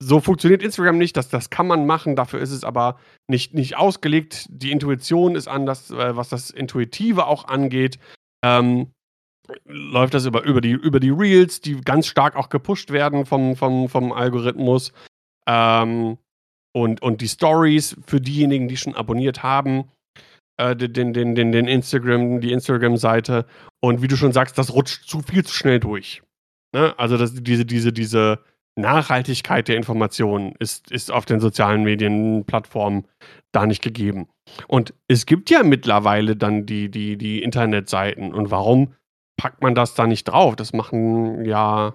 So 0.00 0.20
funktioniert 0.20 0.62
Instagram 0.62 0.96
nicht, 0.96 1.16
das, 1.16 1.28
das 1.28 1.50
kann 1.50 1.66
man 1.66 1.84
machen, 1.84 2.16
dafür 2.16 2.40
ist 2.40 2.52
es 2.52 2.64
aber 2.64 2.98
nicht, 3.26 3.52
nicht 3.52 3.76
ausgelegt. 3.76 4.46
Die 4.48 4.70
Intuition 4.70 5.34
ist 5.34 5.48
anders, 5.48 5.90
äh, 5.90 6.16
was 6.16 6.28
das 6.28 6.50
Intuitive 6.50 7.26
auch 7.26 7.48
angeht. 7.48 7.98
Ähm, 8.44 8.92
läuft 9.64 10.14
das 10.14 10.26
über, 10.26 10.44
über, 10.44 10.60
die, 10.60 10.72
über 10.72 11.00
die 11.00 11.10
Reels, 11.10 11.60
die 11.60 11.80
ganz 11.80 12.06
stark 12.06 12.36
auch 12.36 12.48
gepusht 12.48 12.90
werden 12.90 13.26
vom, 13.26 13.56
vom, 13.56 13.88
vom 13.88 14.12
Algorithmus. 14.12 14.92
Ähm, 15.46 16.18
und, 16.74 17.02
und 17.02 17.20
die 17.20 17.28
Stories 17.28 17.96
für 18.06 18.20
diejenigen, 18.20 18.68
die 18.68 18.76
schon 18.76 18.94
abonniert 18.94 19.42
haben, 19.42 19.90
äh, 20.58 20.76
den, 20.76 21.12
den, 21.12 21.34
den, 21.34 21.52
den 21.52 21.66
Instagram, 21.66 22.40
die 22.40 22.52
Instagram-Seite. 22.52 23.46
Und 23.80 24.02
wie 24.02 24.08
du 24.08 24.16
schon 24.16 24.32
sagst, 24.32 24.58
das 24.58 24.74
rutscht 24.74 25.08
zu 25.08 25.22
viel 25.22 25.44
zu 25.44 25.54
schnell 25.54 25.80
durch. 25.80 26.22
Ne? 26.74 26.94
Also 26.98 27.16
das, 27.16 27.34
diese, 27.34 27.64
diese, 27.64 27.92
diese 27.92 28.40
Nachhaltigkeit 28.76 29.66
der 29.66 29.76
Informationen 29.76 30.54
ist, 30.58 30.90
ist 30.90 31.10
auf 31.10 31.24
den 31.24 31.40
sozialen 31.40 31.82
Medienplattformen 31.82 33.06
da 33.58 33.66
nicht 33.66 33.82
gegeben. 33.82 34.28
Und 34.68 34.94
es 35.08 35.26
gibt 35.26 35.50
ja 35.50 35.62
mittlerweile 35.62 36.36
dann 36.36 36.64
die, 36.64 36.90
die, 36.90 37.16
die 37.18 37.42
Internetseiten. 37.42 38.32
Und 38.32 38.50
warum 38.50 38.94
packt 39.36 39.62
man 39.62 39.74
das 39.74 39.94
da 39.94 40.06
nicht 40.06 40.24
drauf? 40.24 40.56
Das 40.56 40.72
machen 40.72 41.44
ja 41.44 41.94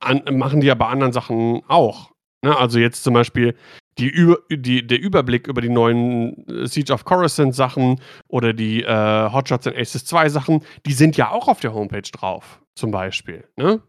an, 0.00 0.22
machen 0.32 0.60
die 0.60 0.66
ja 0.66 0.74
bei 0.74 0.86
anderen 0.86 1.12
Sachen 1.12 1.62
auch. 1.68 2.12
Ne? 2.44 2.56
Also 2.56 2.78
jetzt 2.78 3.02
zum 3.02 3.14
Beispiel 3.14 3.54
die, 3.98 4.34
die, 4.50 4.86
der 4.86 5.00
Überblick 5.00 5.46
über 5.46 5.60
die 5.60 5.68
neuen 5.68 6.46
äh, 6.48 6.66
Siege 6.66 6.92
of 6.92 7.04
Coruscant 7.04 7.54
Sachen 7.54 8.00
oder 8.28 8.52
die 8.52 8.82
äh, 8.82 9.30
Hotshots 9.32 9.66
and 9.66 9.76
Aces 9.76 10.04
2 10.04 10.28
Sachen, 10.28 10.64
die 10.86 10.92
sind 10.92 11.16
ja 11.16 11.30
auch 11.30 11.48
auf 11.48 11.60
der 11.60 11.74
Homepage 11.74 12.00
drauf, 12.00 12.62
zum 12.74 12.90
Beispiel. 12.90 13.46
Ne? 13.56 13.82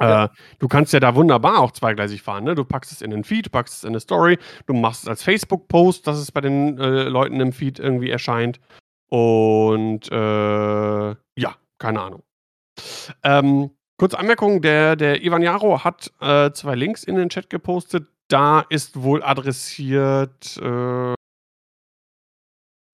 Ja. 0.00 0.24
Äh, 0.24 0.28
du 0.58 0.68
kannst 0.68 0.92
ja 0.92 1.00
da 1.00 1.14
wunderbar 1.14 1.60
auch 1.60 1.72
zweigleisig 1.72 2.22
fahren. 2.22 2.44
Ne? 2.44 2.54
Du 2.54 2.64
packst 2.64 2.92
es 2.92 3.02
in 3.02 3.10
den 3.10 3.24
Feed, 3.24 3.46
du 3.46 3.50
packst 3.50 3.74
es 3.74 3.84
in 3.84 3.90
eine 3.90 4.00
Story, 4.00 4.38
du 4.66 4.74
machst 4.74 5.04
es 5.04 5.08
als 5.08 5.22
Facebook-Post, 5.22 6.06
dass 6.06 6.18
es 6.18 6.32
bei 6.32 6.40
den 6.40 6.78
äh, 6.78 7.04
Leuten 7.04 7.40
im 7.40 7.52
Feed 7.52 7.78
irgendwie 7.78 8.10
erscheint. 8.10 8.60
Und 9.08 10.10
äh, 10.10 10.16
ja, 10.16 11.56
keine 11.78 12.00
Ahnung. 12.00 12.22
Ähm, 13.22 13.70
kurze 13.96 14.18
Anmerkung: 14.18 14.62
der, 14.62 14.96
der 14.96 15.22
Ivan 15.22 15.42
Jaro 15.42 15.84
hat 15.84 16.12
äh, 16.20 16.50
zwei 16.52 16.74
Links 16.74 17.04
in 17.04 17.16
den 17.16 17.28
Chat 17.28 17.50
gepostet. 17.50 18.08
Da 18.28 18.60
ist 18.70 19.02
wohl 19.02 19.22
adressiert, 19.22 20.56
äh, 20.56 21.14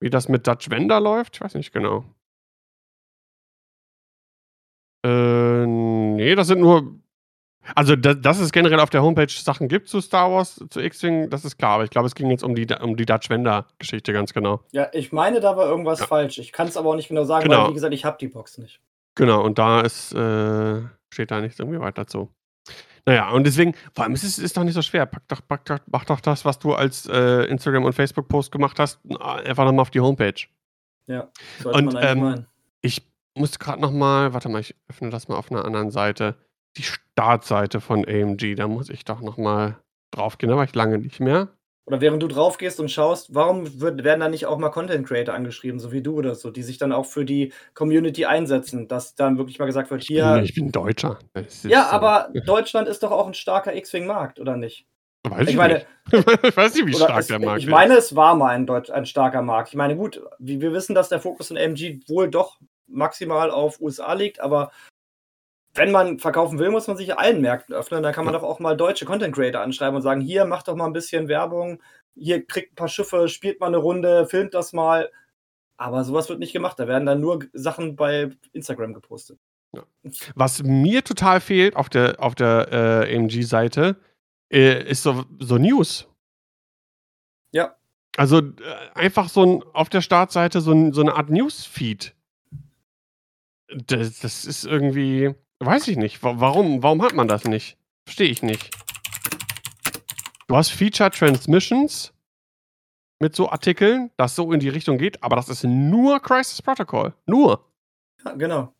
wie 0.00 0.10
das 0.10 0.28
mit 0.28 0.46
Dutch 0.46 0.68
Vendor 0.70 1.00
läuft. 1.00 1.36
Ich 1.36 1.40
weiß 1.40 1.54
nicht 1.54 1.72
genau. 1.72 2.04
Äh, 5.02 5.64
nee, 6.24 6.34
das 6.34 6.46
sind 6.48 6.60
nur. 6.60 6.94
Also, 7.74 7.94
da, 7.94 8.14
dass 8.14 8.40
es 8.40 8.52
generell 8.52 8.80
auf 8.80 8.88
der 8.88 9.02
Homepage 9.02 9.28
Sachen 9.30 9.68
gibt 9.68 9.88
zu 9.88 10.00
Star 10.00 10.30
Wars, 10.32 10.64
zu 10.70 10.80
X-Wing, 10.80 11.28
das 11.28 11.44
ist 11.44 11.58
klar. 11.58 11.72
Aber 11.72 11.84
ich 11.84 11.90
glaube, 11.90 12.06
es 12.06 12.14
ging 12.14 12.30
jetzt 12.30 12.42
um 12.42 12.54
die, 12.54 12.66
um 12.80 12.96
die 12.96 13.04
Dutch 13.04 13.28
Vendor-Geschichte 13.28 14.12
ganz 14.14 14.32
genau. 14.32 14.62
Ja, 14.72 14.88
ich 14.94 15.12
meine, 15.12 15.40
da 15.40 15.56
war 15.56 15.66
irgendwas 15.66 16.00
Ja. 16.00 16.06
falsch. 16.06 16.38
Ich 16.38 16.52
kann 16.52 16.68
es 16.68 16.76
aber 16.78 16.88
auch 16.88 16.96
nicht 16.96 17.08
genau 17.08 17.24
sagen, 17.24 17.44
Genau. 17.44 17.64
weil, 17.64 17.70
wie 17.70 17.74
gesagt, 17.74 17.92
ich 17.92 18.04
habe 18.06 18.16
die 18.18 18.28
Box 18.28 18.56
nicht. 18.56 18.80
Genau, 19.14 19.42
und 19.44 19.58
da 19.58 19.82
ist, 19.82 20.12
äh, 20.14 20.80
steht 21.10 21.30
da 21.30 21.40
nichts 21.42 21.58
irgendwie 21.58 21.80
weiter 21.80 22.06
zu. 22.06 22.30
Naja, 23.04 23.30
und 23.30 23.44
deswegen, 23.46 23.74
vor 23.94 24.04
allem 24.04 24.14
ist 24.14 24.24
es 24.24 24.38
ist 24.38 24.56
doch 24.56 24.64
nicht 24.64 24.74
so 24.74 24.82
schwer. 24.82 25.04
Pack 25.06 25.22
doch, 25.28 25.40
pack 25.46 25.64
doch, 25.66 25.78
mach 25.86 26.04
doch 26.06 26.20
das, 26.20 26.44
was 26.46 26.58
du 26.58 26.72
als 26.74 27.06
äh, 27.06 27.44
Instagram- 27.44 27.84
und 27.84 27.92
Facebook-Post 27.92 28.52
gemacht 28.52 28.78
hast, 28.78 29.00
einfach 29.20 29.64
nochmal 29.64 29.82
auf 29.82 29.90
die 29.90 30.00
Homepage. 30.00 30.34
Ja, 31.06 31.28
sollte 31.62 31.78
Und, 31.78 31.84
man 31.86 31.96
eigentlich 31.96 32.10
ähm, 32.10 32.20
meinen. 32.20 32.46
Ich 32.82 33.09
muss 33.40 33.58
gerade 33.58 33.80
nochmal, 33.80 34.32
warte 34.34 34.48
mal, 34.48 34.60
ich 34.60 34.76
öffne 34.88 35.10
das 35.10 35.26
mal 35.28 35.36
auf 35.36 35.50
einer 35.50 35.64
anderen 35.64 35.90
Seite. 35.90 36.36
Die 36.76 36.82
Startseite 36.82 37.80
von 37.80 38.06
AMG, 38.06 38.54
da 38.54 38.68
muss 38.68 38.90
ich 38.90 39.04
doch 39.04 39.20
nochmal 39.20 39.78
drauf 40.12 40.38
gehen, 40.38 40.50
da 40.50 40.56
war 40.56 40.64
ich 40.64 40.74
lange 40.74 40.98
nicht 40.98 41.18
mehr. 41.18 41.48
Oder 41.86 42.00
während 42.00 42.22
du 42.22 42.28
drauf 42.28 42.58
gehst 42.58 42.78
und 42.78 42.90
schaust, 42.90 43.34
warum 43.34 43.80
wird, 43.80 44.04
werden 44.04 44.20
da 44.20 44.28
nicht 44.28 44.46
auch 44.46 44.58
mal 44.58 44.68
Content 44.68 45.06
Creator 45.08 45.34
angeschrieben, 45.34 45.80
so 45.80 45.90
wie 45.90 46.02
du 46.02 46.14
oder 46.14 46.36
so, 46.36 46.50
die 46.50 46.62
sich 46.62 46.78
dann 46.78 46.92
auch 46.92 47.06
für 47.06 47.24
die 47.24 47.52
Community 47.74 48.26
einsetzen, 48.26 48.86
dass 48.86 49.16
dann 49.16 49.38
wirklich 49.38 49.58
mal 49.58 49.66
gesagt 49.66 49.90
wird, 49.90 50.02
Ich 50.02 50.08
bin, 50.08 50.16
hier. 50.16 50.42
ich 50.44 50.54
bin 50.54 50.70
Deutscher. 50.70 51.18
Ja, 51.64 51.88
äh, 51.88 51.90
aber 51.90 52.30
Deutschland 52.46 52.86
ist 52.86 53.02
doch 53.02 53.10
auch 53.10 53.26
ein 53.26 53.34
starker 53.34 53.74
X-Wing-Markt, 53.74 54.38
oder 54.38 54.56
nicht? 54.56 54.86
Weiß 55.28 55.42
ich, 55.42 55.50
ich 55.50 55.56
meine, 55.56 55.74
nicht. 55.74 55.86
ich 56.44 56.56
weiß 56.56 56.74
nicht, 56.74 56.86
wie 56.86 56.94
stark 56.94 57.18
es, 57.18 57.26
der 57.26 57.40
Markt 57.40 57.58
ich 57.60 57.64
ist. 57.66 57.70
meine, 57.70 57.94
es 57.96 58.14
war 58.14 58.36
mal 58.36 58.50
ein, 58.50 58.66
Deutsch, 58.66 58.90
ein 58.90 59.06
starker 59.06 59.42
Markt. 59.42 59.70
Ich 59.70 59.74
meine, 59.74 59.96
gut, 59.96 60.22
wir 60.38 60.72
wissen, 60.72 60.94
dass 60.94 61.08
der 61.08 61.20
Fokus 61.20 61.50
in 61.50 61.58
AMG 61.58 62.00
wohl 62.08 62.30
doch 62.30 62.58
maximal 62.90 63.50
auf 63.50 63.80
USA 63.80 64.12
liegt, 64.12 64.40
aber 64.40 64.70
wenn 65.74 65.92
man 65.92 66.18
verkaufen 66.18 66.58
will, 66.58 66.70
muss 66.70 66.88
man 66.88 66.96
sich 66.96 67.16
allen 67.16 67.40
Märkten 67.40 67.74
öffnen. 67.74 68.02
Dann 68.02 68.12
kann 68.12 68.24
man 68.24 68.34
doch 68.34 68.42
auch 68.42 68.58
mal 68.58 68.76
deutsche 68.76 69.04
Content 69.04 69.34
Creator 69.34 69.60
anschreiben 69.60 69.96
und 69.96 70.02
sagen: 70.02 70.20
Hier, 70.20 70.44
macht 70.44 70.68
doch 70.68 70.74
mal 70.74 70.86
ein 70.86 70.92
bisschen 70.92 71.28
Werbung, 71.28 71.80
hier 72.16 72.44
kriegt 72.44 72.72
ein 72.72 72.76
paar 72.76 72.88
Schiffe, 72.88 73.28
spielt 73.28 73.60
mal 73.60 73.68
eine 73.68 73.76
Runde, 73.76 74.26
filmt 74.26 74.54
das 74.54 74.72
mal. 74.72 75.10
Aber 75.76 76.04
sowas 76.04 76.28
wird 76.28 76.40
nicht 76.40 76.52
gemacht. 76.52 76.78
Da 76.78 76.88
werden 76.88 77.06
dann 77.06 77.20
nur 77.20 77.46
Sachen 77.52 77.96
bei 77.96 78.30
Instagram 78.52 78.92
gepostet. 78.92 79.38
Was 80.34 80.62
mir 80.62 81.04
total 81.04 81.40
fehlt 81.40 81.76
auf 81.76 81.88
der, 81.88 82.16
auf 82.18 82.34
der 82.34 83.06
äh, 83.08 83.16
AMG-Seite, 83.16 83.96
äh, 84.52 84.90
ist 84.90 85.02
so, 85.02 85.24
so 85.38 85.56
News. 85.56 86.08
Ja. 87.52 87.76
Also 88.16 88.38
äh, 88.38 88.52
einfach 88.94 89.28
so 89.28 89.46
ein, 89.46 89.62
auf 89.72 89.88
der 89.88 90.00
Startseite 90.00 90.60
so, 90.60 90.72
ein, 90.72 90.92
so 90.92 91.00
eine 91.00 91.14
Art 91.14 91.30
Newsfeed. 91.30 92.14
Das, 93.74 94.18
das 94.20 94.44
ist 94.44 94.64
irgendwie, 94.64 95.34
weiß 95.60 95.88
ich 95.88 95.96
nicht. 95.96 96.22
Wa- 96.22 96.34
Warum, 96.38 96.82
warum 96.82 97.02
hat 97.02 97.14
man 97.14 97.28
das 97.28 97.44
nicht? 97.44 97.76
Verstehe 98.04 98.28
ich 98.28 98.42
nicht. 98.42 98.70
Du 100.48 100.56
hast 100.56 100.70
Feature 100.70 101.10
Transmissions 101.10 102.12
mit 103.20 103.36
so 103.36 103.50
Artikeln, 103.50 104.10
das 104.16 104.34
so 104.34 104.52
in 104.52 104.60
die 104.60 104.68
Richtung 104.70 104.98
geht, 104.98 105.22
aber 105.22 105.36
das 105.36 105.48
ist 105.48 105.62
nur 105.62 106.20
Crisis 106.20 106.62
Protocol. 106.62 107.14
Nur. 107.26 107.64
Ja, 108.24 108.32
genau. 108.32 108.74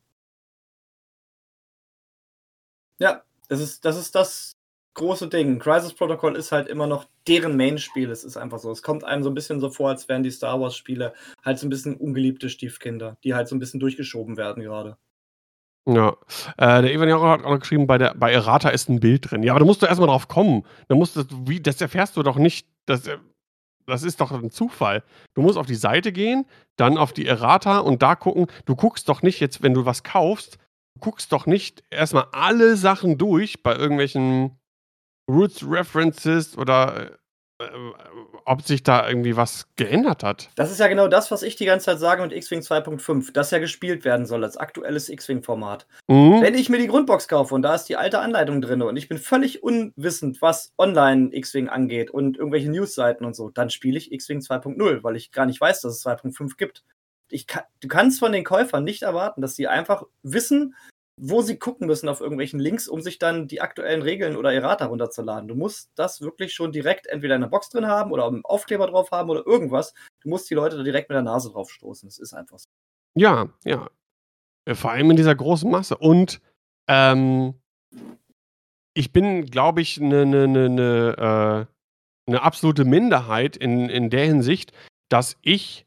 Ja, 2.99 3.23
das 3.47 3.59
ist, 3.61 3.85
das 3.85 3.97
ist 3.97 4.13
das 4.15 4.57
große 4.93 5.27
Ding. 5.27 5.59
Crisis 5.59 5.93
Protocol 5.93 6.35
ist 6.35 6.51
halt 6.51 6.67
immer 6.67 6.87
noch 6.87 7.05
deren 7.27 7.55
Main-Spiel. 7.55 8.09
Es 8.09 8.23
ist 8.23 8.37
einfach 8.37 8.59
so. 8.59 8.71
Es 8.71 8.83
kommt 8.83 9.03
einem 9.03 9.23
so 9.23 9.29
ein 9.29 9.35
bisschen 9.35 9.59
so 9.59 9.69
vor, 9.69 9.89
als 9.89 10.09
wären 10.09 10.23
die 10.23 10.31
Star 10.31 10.59
Wars-Spiele 10.59 11.13
halt 11.43 11.59
so 11.59 11.67
ein 11.67 11.69
bisschen 11.69 11.95
ungeliebte 11.95 12.49
Stiefkinder, 12.49 13.17
die 13.23 13.33
halt 13.33 13.47
so 13.47 13.55
ein 13.55 13.59
bisschen 13.59 13.79
durchgeschoben 13.79 14.37
werden 14.37 14.63
gerade. 14.63 14.97
Ja. 15.87 16.15
Äh, 16.57 16.83
der 16.83 16.93
Ivan 16.93 17.09
Jaro 17.09 17.27
hat 17.27 17.43
auch 17.43 17.51
noch 17.51 17.59
geschrieben, 17.59 17.87
bei, 17.87 17.97
der, 17.97 18.13
bei 18.15 18.31
Errata 18.31 18.69
ist 18.69 18.89
ein 18.89 18.99
Bild 18.99 19.31
drin. 19.31 19.43
Ja, 19.43 19.53
aber 19.53 19.59
da 19.59 19.65
musst 19.65 19.81
du 19.81 19.87
erstmal 19.87 20.09
drauf 20.09 20.27
kommen. 20.27 20.63
Da 20.87 20.95
musst 20.95 21.15
du, 21.15 21.23
wie, 21.47 21.59
das 21.59 21.81
erfährst 21.81 22.17
du 22.17 22.23
doch 22.23 22.37
nicht. 22.37 22.67
Das, 22.85 23.07
äh, 23.07 23.17
das 23.87 24.03
ist 24.03 24.21
doch 24.21 24.31
ein 24.31 24.51
Zufall. 24.51 25.03
Du 25.33 25.41
musst 25.41 25.57
auf 25.57 25.65
die 25.65 25.75
Seite 25.75 26.11
gehen, 26.11 26.45
dann 26.77 26.97
auf 26.97 27.13
die 27.13 27.25
Errata 27.25 27.79
und 27.79 28.01
da 28.01 28.15
gucken. 28.15 28.47
Du 28.65 28.75
guckst 28.75 29.09
doch 29.09 29.21
nicht 29.21 29.39
jetzt, 29.39 29.63
wenn 29.63 29.73
du 29.73 29.85
was 29.85 30.03
kaufst, 30.03 30.59
du 30.95 31.01
guckst 31.01 31.31
doch 31.31 31.45
nicht 31.45 31.83
erstmal 31.89 32.27
alle 32.31 32.75
Sachen 32.75 33.17
durch 33.17 33.63
bei 33.63 33.75
irgendwelchen 33.75 34.60
Roots 35.29 35.63
References 35.63 36.57
oder 36.57 37.11
äh, 37.11 37.17
äh, 37.61 37.93
ob 38.45 38.63
sich 38.63 38.81
da 38.83 39.07
irgendwie 39.07 39.37
was 39.37 39.67
geändert 39.75 40.23
hat. 40.23 40.49
Das 40.55 40.71
ist 40.71 40.79
ja 40.79 40.87
genau 40.87 41.07
das, 41.07 41.29
was 41.29 41.43
ich 41.43 41.55
die 41.55 41.65
ganze 41.65 41.85
Zeit 41.85 41.99
sage 41.99 42.23
mit 42.23 42.33
X-Wing 42.33 42.61
2.5, 42.61 43.31
dass 43.33 43.51
ja 43.51 43.59
gespielt 43.59 44.03
werden 44.03 44.25
soll 44.25 44.43
als 44.43 44.57
aktuelles 44.57 45.09
X-Wing-Format. 45.09 45.87
Mhm. 46.07 46.41
Wenn 46.41 46.55
ich 46.55 46.69
mir 46.69 46.79
die 46.79 46.87
Grundbox 46.87 47.27
kaufe 47.27 47.53
und 47.53 47.61
da 47.61 47.75
ist 47.75 47.85
die 47.85 47.97
alte 47.97 48.19
Anleitung 48.19 48.61
drin 48.61 48.81
und 48.81 48.97
ich 48.97 49.07
bin 49.07 49.19
völlig 49.19 49.63
unwissend, 49.63 50.41
was 50.41 50.73
online 50.77 51.29
X-Wing 51.33 51.69
angeht 51.69 52.09
und 52.09 52.37
irgendwelche 52.37 52.71
Newsseiten 52.71 53.25
und 53.25 53.35
so, 53.35 53.49
dann 53.49 53.69
spiele 53.69 53.97
ich 53.97 54.11
X-Wing 54.11 54.39
2.0, 54.39 55.03
weil 55.03 55.15
ich 55.15 55.31
gar 55.31 55.45
nicht 55.45 55.61
weiß, 55.61 55.81
dass 55.81 55.93
es 55.93 56.05
2.5 56.05 56.57
gibt. 56.57 56.83
Ich 57.29 57.47
kann, 57.47 57.63
du 57.79 57.87
kannst 57.87 58.19
von 58.19 58.31
den 58.31 58.43
Käufern 58.43 58.83
nicht 58.83 59.03
erwarten, 59.03 59.41
dass 59.41 59.55
sie 59.55 59.67
einfach 59.67 60.03
wissen, 60.23 60.75
wo 61.23 61.43
sie 61.43 61.59
gucken 61.59 61.85
müssen 61.85 62.09
auf 62.09 62.19
irgendwelchen 62.19 62.59
Links, 62.59 62.87
um 62.87 62.99
sich 62.99 63.19
dann 63.19 63.47
die 63.47 63.61
aktuellen 63.61 64.01
Regeln 64.01 64.35
oder 64.35 64.51
Errata 64.51 64.85
runterzuladen. 64.85 65.47
Du 65.47 65.53
musst 65.53 65.91
das 65.93 66.19
wirklich 66.19 66.51
schon 66.51 66.71
direkt 66.71 67.05
entweder 67.05 67.35
in 67.35 67.41
der 67.41 67.47
Box 67.47 67.69
drin 67.69 67.85
haben 67.85 68.11
oder 68.11 68.25
einen 68.25 68.43
Aufkleber 68.43 68.87
drauf 68.87 69.11
haben 69.11 69.29
oder 69.29 69.45
irgendwas. 69.45 69.93
Du 70.21 70.29
musst 70.29 70.49
die 70.49 70.55
Leute 70.55 70.77
da 70.77 70.83
direkt 70.83 71.09
mit 71.09 71.15
der 71.15 71.21
Nase 71.21 71.51
drauf 71.51 71.69
stoßen. 71.69 72.09
Das 72.09 72.17
ist 72.17 72.33
einfach 72.33 72.57
so. 72.57 72.67
Ja, 73.13 73.49
ja. 73.63 73.87
Vor 74.73 74.91
allem 74.91 75.11
in 75.11 75.17
dieser 75.17 75.35
großen 75.35 75.69
Masse. 75.69 75.95
Und 75.95 76.41
ähm, 76.87 77.53
ich 78.95 79.13
bin, 79.13 79.45
glaube 79.45 79.81
ich, 79.81 80.01
eine 80.01 80.25
ne, 80.25 80.47
ne, 80.47 80.69
ne, 80.69 81.67
äh, 82.27 82.31
ne 82.31 82.41
absolute 82.41 82.83
Minderheit 82.83 83.57
in, 83.57 83.89
in 83.89 84.09
der 84.09 84.25
Hinsicht, 84.25 84.73
dass 85.07 85.37
ich 85.43 85.85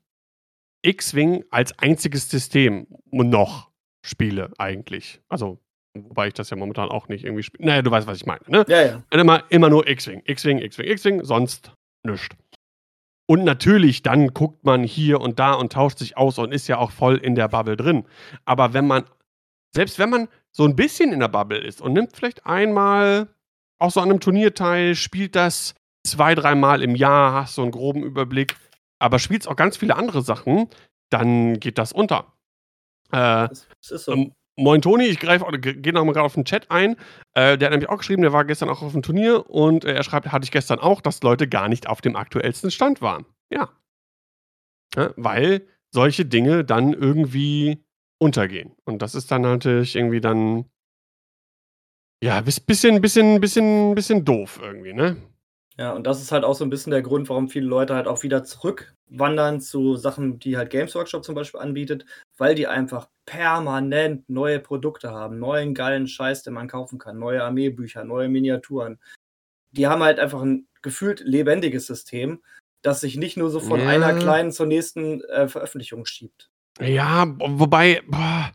X-Wing 0.83 1.44
als 1.51 1.77
einziges 1.81 2.31
System 2.31 2.87
noch 3.11 3.74
spiele 4.05 4.53
eigentlich. 4.59 5.21
Also, 5.29 5.59
wobei 5.95 6.29
ich 6.29 6.35
das 6.35 6.51
ja 6.51 6.57
momentan 6.57 6.90
auch 6.90 7.09
nicht 7.09 7.25
irgendwie 7.25 7.43
spiele. 7.43 7.67
Naja, 7.67 7.83
du 7.83 7.90
weißt, 7.90 8.07
was 8.07 8.19
ich 8.19 8.27
meine, 8.27 8.43
ne? 8.47 8.64
Ja, 8.69 8.83
ja. 8.83 9.03
Immer, 9.11 9.45
immer 9.49 9.71
nur 9.71 9.88
X-Wing, 9.88 10.23
X-Wing, 10.25 10.59
X-Wing, 10.59 10.87
X-Wing, 10.87 11.25
sonst 11.25 11.73
nichts. 12.05 12.37
Und 13.27 13.45
natürlich, 13.45 14.03
dann 14.03 14.29
guckt 14.29 14.64
man 14.64 14.85
hier 14.85 15.21
und 15.21 15.38
da 15.38 15.55
und 15.55 15.73
tauscht 15.73 15.99
sich 15.99 16.17
aus 16.19 16.38
und 16.38 16.53
ist 16.53 16.69
ja 16.69 16.77
auch 16.77 16.90
voll 16.90 17.17
in 17.17 17.35
der 17.35 17.49
Bubble 17.49 17.77
drin. 17.77 18.05
Aber 18.45 18.75
wenn 18.75 18.87
man, 18.87 19.05
selbst 19.75 19.99
wenn 19.99 20.11
man 20.11 20.29
so 20.53 20.64
ein 20.64 20.77
bisschen 20.77 21.12
in 21.12 21.21
der 21.21 21.29
Bubble 21.29 21.59
ist 21.59 21.81
und 21.81 21.95
nimmt 21.95 22.14
vielleicht 22.14 22.45
einmal 22.45 23.29
auch 23.79 23.90
so 23.90 24.01
an 24.01 24.11
einem 24.11 24.21
Turnier 24.21 24.55
teil, 24.55 24.95
spielt 24.95 25.35
das 25.37 25.75
zwei, 26.07 26.35
dreimal 26.35 26.83
im 26.83 26.95
Jahr, 26.95 27.33
hast 27.33 27.55
so 27.55 27.62
einen 27.62 27.71
groben 27.71 28.03
Überblick, 28.03 28.57
aber 28.99 29.19
spielst 29.19 29.49
auch 29.49 29.57
ganz 29.57 29.79
viele 29.79 29.97
andere 29.97 30.21
Sachen, 30.21 30.69
dann 31.11 31.59
geht 31.59 31.79
das 31.79 31.93
unter. 31.93 32.34
Äh, 33.14 33.48
das, 33.48 33.66
ist 33.90 34.05
so. 34.05 34.12
Ähm, 34.12 34.35
Moin 34.57 34.81
Toni, 34.83 35.07
ich 35.07 35.18
greife, 35.18 35.44
gehe 35.59 35.92
nochmal 35.92 36.14
gerade 36.14 36.27
auf 36.27 36.35
den 36.35 36.44
Chat 36.44 36.70
ein. 36.70 36.96
Äh, 37.35 37.59
der 37.59 37.66
hat 37.66 37.70
nämlich 37.72 37.88
auch 37.88 37.98
geschrieben, 37.98 38.22
der 38.22 38.33
war 38.33 38.44
gestern 38.44 38.68
auch 38.68 38.83
auf 38.83 38.92
dem 38.92 39.03
Turnier 39.03 39.50
und 39.50 39.85
äh, 39.85 39.94
er 39.94 40.05
schreibt, 40.05 40.31
hatte 40.31 40.44
ich 40.44 40.53
gestern 40.53 40.79
auch, 40.79 41.00
dass 41.00 41.22
Leute 41.22 41.48
gar 41.48 41.68
nicht 41.68 41.88
auf 41.88 42.00
dem 42.00 42.14
aktuellsten 42.14 42.70
Stand 42.70 43.03
waren. 43.03 43.27
Ja. 43.50 43.70
ja. 44.94 45.12
Weil 45.16 45.66
solche 45.90 46.24
Dinge 46.24 46.64
dann 46.64 46.92
irgendwie 46.92 47.85
untergehen. 48.20 48.77
Und 48.85 49.03
das 49.03 49.16
ist 49.16 49.31
dann 49.33 49.42
natürlich 49.42 49.96
irgendwie 49.96 50.20
dann, 50.20 50.66
ja, 52.22 52.40
bisschen, 52.40 53.00
bisschen, 53.00 53.40
bisschen, 53.40 53.94
bisschen 53.96 54.24
doof 54.24 54.61
irgendwie, 54.62 54.92
ne? 54.92 55.16
Ja, 55.77 55.93
und 55.93 56.07
das 56.07 56.23
ist 56.23 56.31
halt 56.31 56.45
auch 56.45 56.55
so 56.55 56.65
ein 56.65 56.71
bisschen 56.71 56.93
der 56.93 57.03
Grund, 57.03 57.29
warum 57.29 57.49
viele 57.49 57.67
Leute 57.67 57.95
halt 57.97 58.07
auch 58.07 58.23
wieder 58.23 58.45
zurückwandern 58.45 59.61
zu 59.61 59.97
Sachen, 59.97 60.39
die 60.39 60.57
halt 60.57 60.71
Games 60.71 60.95
Workshop 60.95 61.25
zum 61.25 61.35
Beispiel 61.35 61.61
anbietet, 61.61 62.07
weil 62.39 62.55
die 62.55 62.69
einfach 62.69 63.09
permanent 63.27 64.29
neue 64.29 64.61
Produkte 64.61 65.11
haben, 65.11 65.41
neuen 65.41 65.75
geilen 65.75 66.07
Scheiß, 66.07 66.45
den 66.45 66.55
man 66.55 66.69
kaufen 66.69 66.99
kann, 66.99 67.19
neue 67.19 67.43
Armeebücher, 67.43 68.05
neue 68.05 68.29
Miniaturen. 68.29 69.01
Die 69.73 69.89
haben 69.89 70.05
halt 70.05 70.21
einfach 70.21 70.43
ein 70.43 70.69
gefühlt 70.83 71.21
lebendiges 71.21 71.87
System, 71.87 72.41
das 72.83 73.01
sich 73.01 73.17
nicht 73.17 73.37
nur 73.37 73.51
so 73.51 73.59
von 73.59 73.81
ja. 73.81 73.89
einer 73.89 74.15
kleinen 74.15 74.53
zur 74.53 74.67
nächsten 74.67 75.23
äh, 75.25 75.49
Veröffentlichung 75.49 76.07
schiebt. 76.07 76.51
Ja, 76.81 77.27
wobei, 77.39 78.03
boah, 78.07 78.53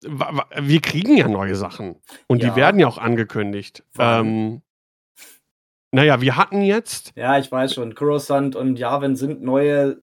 wir 0.00 0.80
kriegen 0.80 1.16
ja 1.16 1.28
neue 1.28 1.54
Sachen. 1.54 2.00
Und 2.26 2.42
ja. 2.42 2.50
die 2.50 2.56
werden 2.56 2.80
ja 2.80 2.88
auch 2.88 2.98
angekündigt. 2.98 3.84
Ähm, 3.98 4.62
naja, 5.90 6.20
wir 6.20 6.36
hatten 6.36 6.62
jetzt. 6.62 7.12
Ja, 7.16 7.38
ich 7.38 7.50
weiß 7.50 7.74
schon. 7.74 7.94
Coruscant 7.94 8.56
und 8.56 8.78
Yavin 8.78 9.16
sind 9.16 9.42
neue. 9.42 10.00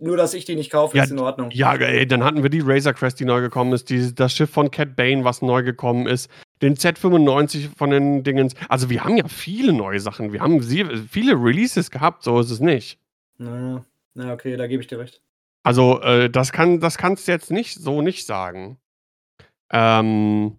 Nur, 0.00 0.16
dass 0.16 0.32
ich 0.34 0.44
die 0.44 0.54
nicht 0.54 0.70
kaufe, 0.70 0.96
ja, 0.96 1.02
ist 1.02 1.10
in 1.10 1.18
Ordnung. 1.18 1.50
Ja, 1.50 1.74
ey, 1.74 2.06
dann 2.06 2.22
hatten 2.22 2.44
wir 2.44 2.50
die 2.50 2.62
Razor 2.62 2.92
Crest, 2.92 3.18
die 3.18 3.24
neu 3.24 3.40
gekommen 3.40 3.72
ist, 3.72 3.90
die, 3.90 4.14
das 4.14 4.32
Schiff 4.32 4.48
von 4.48 4.70
Cat 4.70 4.94
Bane, 4.94 5.24
was 5.24 5.42
neu 5.42 5.64
gekommen 5.64 6.06
ist, 6.06 6.30
den 6.62 6.76
Z95 6.76 7.76
von 7.76 7.90
den 7.90 8.22
Dingens. 8.22 8.54
Also, 8.68 8.90
wir 8.90 9.02
haben 9.02 9.16
ja 9.16 9.26
viele 9.26 9.72
neue 9.72 9.98
Sachen. 9.98 10.32
Wir 10.32 10.40
haben 10.40 10.62
viele 10.62 11.34
Releases 11.34 11.90
gehabt, 11.90 12.22
so 12.22 12.38
ist 12.38 12.50
es 12.50 12.60
nicht. 12.60 13.00
Na, 13.38 13.84
na 14.14 14.32
okay, 14.32 14.56
da 14.56 14.68
gebe 14.68 14.82
ich 14.82 14.86
dir 14.86 15.00
recht. 15.00 15.20
Also, 15.64 16.00
äh, 16.00 16.30
das, 16.30 16.52
kann, 16.52 16.78
das 16.78 16.96
kannst 16.96 17.26
du 17.26 17.32
jetzt 17.32 17.50
nicht 17.50 17.74
so 17.74 18.00
nicht 18.00 18.24
sagen. 18.24 18.78
Ähm, 19.70 20.58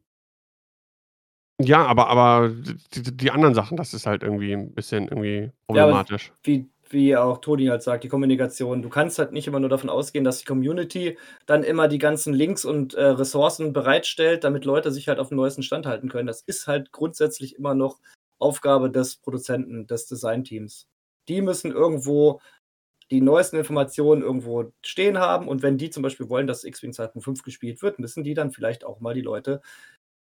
ja, 1.62 1.86
aber 1.86 2.08
aber 2.08 2.50
die 2.94 3.16
die 3.18 3.32
anderen 3.32 3.54
Sachen, 3.54 3.78
das 3.78 3.94
ist 3.94 4.06
halt 4.06 4.24
irgendwie 4.24 4.54
ein 4.54 4.74
bisschen 4.74 5.08
irgendwie 5.08 5.52
Ja, 5.74 5.86
problematisch. 5.88 6.34
wie 6.44 6.70
wie 6.92 7.16
auch 7.16 7.38
Toni 7.40 7.68
halt 7.68 7.84
sagt, 7.84 8.04
die 8.04 8.08
Kommunikation. 8.10 8.82
Du 8.82 8.90
kannst 8.90 9.20
halt 9.20 9.32
nicht 9.32 9.48
immer 9.48 9.60
nur 9.60 9.70
davon 9.70 9.92
ausgehen, 9.92 10.24
dass 10.26 10.40
die 10.40 10.46
Community 10.46 11.20
dann 11.46 11.64
immer 11.64 11.88
die 11.88 12.00
ganzen 12.00 12.34
Links 12.34 12.66
und, 12.66 12.96
äh, 12.96 13.04
Ressourcen 13.06 13.74
bereitstellt, 13.74 14.44
damit 14.44 14.66
Leute 14.66 14.92
sich 14.92 15.08
halt 15.08 15.20
auf 15.20 15.28
dem 15.30 15.38
neuesten 15.38 15.62
Stand 15.62 15.86
halten 15.86 16.10
können. 16.10 16.26
Das 16.28 16.42
ist 16.42 16.66
halt 16.66 16.92
grundsätzlich 16.92 17.56
immer 17.58 17.76
noch 17.76 18.00
Aufgabe 18.40 18.90
des 18.90 19.18
Produzenten, 19.18 19.86
des 19.86 20.08
Designteams. 20.08 20.88
Die 21.28 21.42
müssen 21.44 21.72
irgendwo 21.72 22.42
die 23.12 23.22
neuesten 23.22 23.58
Informationen 23.58 24.22
irgendwo 24.24 24.72
stehen 24.86 25.20
haben 25.20 25.48
und 25.48 25.62
wenn 25.64 25.78
die 25.78 25.90
zum 25.92 26.04
Beispiel 26.04 26.30
wollen, 26.30 26.48
dass 26.48 26.64
X-Wing 26.64 26.94
2.5 26.94 27.44
gespielt 27.44 27.82
wird, 27.84 28.00
müssen 28.00 28.24
die 28.24 28.34
dann 28.36 28.52
vielleicht 28.52 28.84
auch 28.86 29.00
mal 29.02 29.14
die 29.16 29.22
Leute 29.22 29.62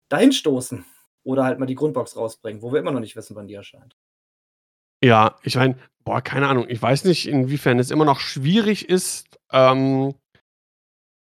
dahin 0.09 0.31
stoßen. 0.33 0.85
Oder 1.25 1.43
halt 1.43 1.59
mal 1.59 1.65
die 1.65 1.75
Grundbox 1.75 2.15
rausbringen, 2.15 2.61
wo 2.61 2.71
wir 2.71 2.79
immer 2.79 2.91
noch 2.91 3.01
nicht 3.01 3.15
wissen, 3.15 3.35
wann 3.35 3.47
die 3.47 3.55
erscheint. 3.55 3.97
Ja, 5.03 5.35
ich 5.43 5.55
meine, 5.55 5.77
boah, 6.05 6.21
keine 6.21 6.47
Ahnung. 6.47 6.65
Ich 6.69 6.81
weiß 6.81 7.03
nicht, 7.03 7.27
inwiefern 7.27 7.79
es 7.79 7.91
immer 7.91 8.05
noch 8.05 8.19
schwierig 8.19 8.87
ist, 8.87 9.39
ähm, 9.51 10.13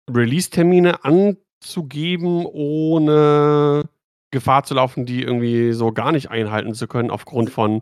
Release-Termine 0.09 1.03
anzugeben, 1.03 2.45
ohne 2.45 3.83
Gefahr 4.31 4.63
zu 4.63 4.75
laufen, 4.75 5.05
die 5.05 5.23
irgendwie 5.23 5.73
so 5.73 5.91
gar 5.91 6.11
nicht 6.11 6.29
einhalten 6.29 6.73
zu 6.73 6.87
können, 6.87 7.09
aufgrund 7.09 7.49
von 7.49 7.81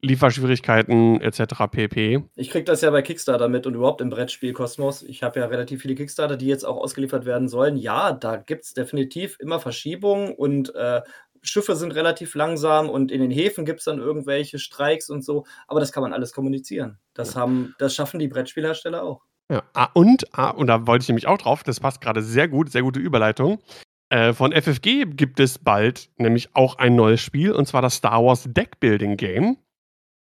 Lieferschwierigkeiten 0.00 1.20
etc. 1.20 1.66
pp. 1.70 2.22
Ich 2.36 2.50
krieg 2.50 2.66
das 2.66 2.82
ja 2.82 2.90
bei 2.90 3.02
Kickstarter 3.02 3.48
mit 3.48 3.66
und 3.66 3.74
überhaupt 3.74 4.00
im 4.00 4.10
Brettspiel-Kosmos. 4.10 5.02
Ich 5.02 5.24
habe 5.24 5.40
ja 5.40 5.46
relativ 5.46 5.82
viele 5.82 5.96
Kickstarter, 5.96 6.36
die 6.36 6.46
jetzt 6.46 6.64
auch 6.64 6.76
ausgeliefert 6.76 7.24
werden 7.24 7.48
sollen. 7.48 7.76
Ja, 7.76 8.12
da 8.12 8.36
gibt 8.36 8.64
es 8.64 8.74
definitiv 8.74 9.36
immer 9.40 9.58
Verschiebungen 9.58 10.34
und 10.34 10.72
äh, 10.76 11.02
Schiffe 11.48 11.76
sind 11.76 11.94
relativ 11.94 12.34
langsam 12.34 12.88
und 12.88 13.10
in 13.10 13.20
den 13.20 13.30
Häfen 13.30 13.64
gibt 13.64 13.80
es 13.80 13.84
dann 13.84 13.98
irgendwelche 13.98 14.58
Streiks 14.58 15.10
und 15.10 15.24
so. 15.24 15.44
Aber 15.66 15.80
das 15.80 15.92
kann 15.92 16.02
man 16.02 16.12
alles 16.12 16.32
kommunizieren. 16.32 16.98
Das, 17.14 17.36
haben, 17.36 17.74
das 17.78 17.94
schaffen 17.94 18.20
die 18.20 18.28
Brettspielhersteller 18.28 19.02
auch. 19.02 19.22
Ja, 19.50 19.62
ah, 19.72 19.88
und, 19.94 20.26
ah, 20.36 20.50
und 20.50 20.66
da 20.66 20.86
wollte 20.86 21.04
ich 21.04 21.08
nämlich 21.08 21.26
auch 21.26 21.38
drauf, 21.38 21.62
das 21.62 21.80
passt 21.80 22.00
gerade 22.00 22.22
sehr 22.22 22.48
gut, 22.48 22.70
sehr 22.70 22.82
gute 22.82 23.00
Überleitung. 23.00 23.62
Äh, 24.10 24.32
von 24.32 24.52
FFG 24.52 25.06
gibt 25.06 25.40
es 25.40 25.58
bald 25.58 26.10
nämlich 26.16 26.54
auch 26.54 26.76
ein 26.76 26.96
neues 26.96 27.20
Spiel, 27.20 27.52
und 27.52 27.66
zwar 27.66 27.82
das 27.82 27.94
Star 27.94 28.24
Wars 28.24 28.44
Deckbuilding 28.46 29.16
Game, 29.16 29.56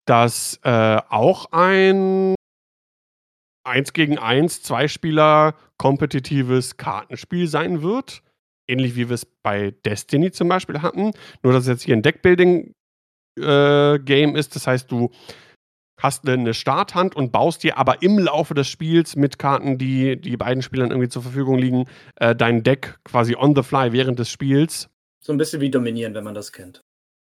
das 0.07 0.59
äh, 0.63 1.01
auch 1.09 1.47
ein 1.53 2.35
1 3.65 3.93
gegen 3.93 4.19
1 4.19 4.63
Zweispieler 4.63 5.55
kompetitives 5.79 6.77
Kartenspiel 6.77 7.49
sein 7.49 7.83
wird 7.83 8.23
ähnlich 8.69 8.97
wie 8.97 9.09
wir 9.09 9.15
es 9.15 9.27
bei 9.27 9.73
Destiny 9.85 10.33
zum 10.33 10.49
Beispiel 10.49 10.83
hatten. 10.83 11.13
Nur, 11.43 11.53
dass 11.53 11.65
es 11.65 11.69
jetzt 11.69 11.83
hier 11.83 11.97
ein 11.97 12.03
Deckbuilding-Game 12.03 12.75
äh, 14.35 14.39
ist. 14.39 14.57
Das 14.57 14.67
heißt, 14.67 14.91
du 14.91 15.11
hast 16.01 16.29
eine 16.29 16.55
Starthand 16.55 17.15
und 17.17 17.33
baust 17.33 17.63
dir 17.63 17.79
aber 17.79 18.03
im 18.03 18.19
Laufe 18.19 18.55
des 18.55 18.69
Spiels 18.69 19.17
mit 19.17 19.39
Karten, 19.39 19.79
die 19.79 20.21
die 20.21 20.37
beiden 20.37 20.63
Spielern 20.63 20.91
irgendwie 20.91 21.09
zur 21.09 21.23
Verfügung 21.23 21.59
liegen, 21.59 21.87
äh, 22.17 22.35
dein 22.35 22.63
Deck 22.63 22.99
quasi 23.05 23.37
on 23.37 23.55
the 23.55 23.63
fly 23.63 23.93
während 23.93 24.19
des 24.19 24.31
Spiels 24.31 24.91
So 25.21 25.33
ein 25.33 25.39
bisschen 25.39 25.61
wie 25.61 25.71
dominieren, 25.71 26.15
wenn 26.15 26.25
man 26.25 26.35
das 26.35 26.53
kennt. 26.53 26.81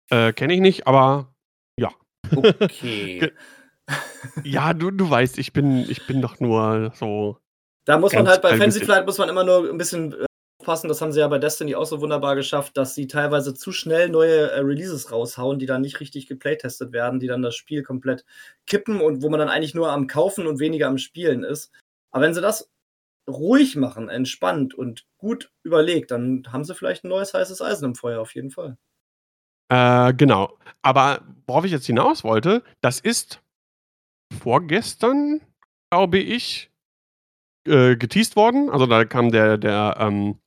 Äh, 0.09 0.33
Kenne 0.33 0.53
ich 0.53 0.61
nicht, 0.61 0.87
aber 0.87 1.33
ja. 1.79 1.91
Okay. 2.35 3.31
ja, 4.43 4.73
du, 4.73 4.91
du 4.91 5.09
weißt, 5.09 5.37
ich 5.37 5.53
bin, 5.53 5.89
ich 5.89 6.07
bin 6.07 6.21
doch 6.21 6.39
nur 6.39 6.93
so. 6.95 7.37
Da 7.85 7.97
muss 7.97 8.13
man 8.13 8.27
halt 8.27 8.41
bei 8.41 8.57
Fantasy 8.57 8.85
Flight 8.85 9.05
muss 9.05 9.17
man 9.17 9.27
immer 9.27 9.43
nur 9.43 9.69
ein 9.69 9.77
bisschen 9.77 10.15
aufpassen. 10.63 10.87
Das 10.87 11.01
haben 11.01 11.11
sie 11.11 11.19
ja 11.19 11.27
bei 11.27 11.39
Destiny 11.39 11.75
auch 11.75 11.85
so 11.85 12.01
wunderbar 12.01 12.35
geschafft, 12.35 12.77
dass 12.77 12.95
sie 12.95 13.07
teilweise 13.07 13.53
zu 13.53 13.71
schnell 13.71 14.09
neue 14.09 14.51
äh, 14.51 14.59
Releases 14.59 15.11
raushauen, 15.11 15.59
die 15.59 15.65
dann 15.65 15.81
nicht 15.81 15.99
richtig 15.99 16.27
geplaytestet 16.27 16.93
werden, 16.93 17.19
die 17.19 17.27
dann 17.27 17.41
das 17.41 17.55
Spiel 17.55 17.83
komplett 17.83 18.25
kippen 18.65 19.01
und 19.01 19.21
wo 19.21 19.29
man 19.29 19.39
dann 19.39 19.49
eigentlich 19.49 19.75
nur 19.75 19.91
am 19.91 20.07
Kaufen 20.07 20.47
und 20.47 20.59
weniger 20.59 20.87
am 20.87 20.97
Spielen 20.97 21.43
ist. 21.43 21.71
Aber 22.11 22.23
wenn 22.23 22.33
sie 22.33 22.41
das 22.41 22.71
ruhig 23.29 23.75
machen, 23.75 24.09
entspannt 24.09 24.73
und 24.73 25.05
gut 25.17 25.51
überlegt, 25.63 26.11
dann 26.11 26.43
haben 26.51 26.63
sie 26.63 26.75
vielleicht 26.75 27.03
ein 27.03 27.09
neues 27.09 27.33
heißes 27.33 27.61
Eisen 27.61 27.85
im 27.85 27.95
Feuer, 27.95 28.21
auf 28.21 28.35
jeden 28.35 28.51
Fall. 28.51 28.77
Äh, 29.69 30.13
genau. 30.13 30.57
Aber 30.81 31.21
worauf 31.47 31.65
ich 31.65 31.71
jetzt 31.71 31.87
hinaus 31.87 32.23
wollte, 32.23 32.63
das 32.81 32.99
ist 32.99 33.41
vorgestern, 34.41 35.41
glaube 35.89 36.19
ich, 36.19 36.71
äh, 37.65 37.95
geteased 37.95 38.35
worden. 38.35 38.69
Also 38.69 38.85
da 38.85 39.05
kam 39.05 39.31
der, 39.31 39.57
der, 39.57 39.97
ähm, 39.99 40.39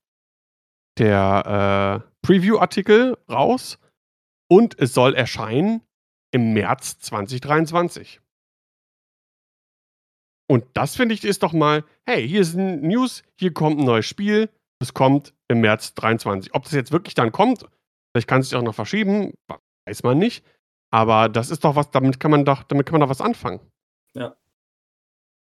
der 0.99 2.03
äh, 2.05 2.27
Preview-Artikel 2.27 3.19
raus 3.31 3.79
und 4.49 4.79
es 4.79 4.95
soll 4.95 5.15
erscheinen 5.15 5.83
im 6.33 6.53
März 6.53 6.99
2023. 6.99 8.21
Und 10.49 10.65
das 10.75 10.97
finde 10.97 11.15
ich 11.15 11.25
ist 11.25 11.43
doch 11.43 11.53
mal, 11.53 11.85
hey, 12.05 12.27
hier 12.27 12.45
sind 12.45 12.83
News, 12.83 13.25
hier 13.37 13.53
kommt 13.53 13.81
ein 13.81 13.85
neues 13.85 14.07
Spiel, 14.07 14.49
es 14.81 14.95
kommt 14.95 15.35
im 15.49 15.61
März 15.61 15.95
23. 15.95 16.55
Ob 16.55 16.65
das 16.65 16.73
jetzt 16.73 16.93
wirklich 16.93 17.15
dann 17.15 17.33
kommt, 17.33 17.67
vielleicht 18.13 18.29
kann 18.29 18.41
es 18.41 18.51
sich 18.51 18.59
auch 18.59 18.63
noch 18.63 18.75
verschieben, 18.75 19.35
weiß 19.87 20.03
man 20.03 20.19
nicht. 20.19 20.45
Aber 20.93 21.29
das 21.29 21.51
ist 21.51 21.65
doch 21.65 21.75
was, 21.75 21.91
damit 21.91 22.21
kann 22.21 22.31
man 22.31 22.45
doch, 22.45 22.63
damit 22.63 22.87
kann 22.87 22.95
man 22.95 23.01
doch 23.01 23.09
was 23.09 23.21
anfangen. 23.21 23.61
Ja. 24.15 24.37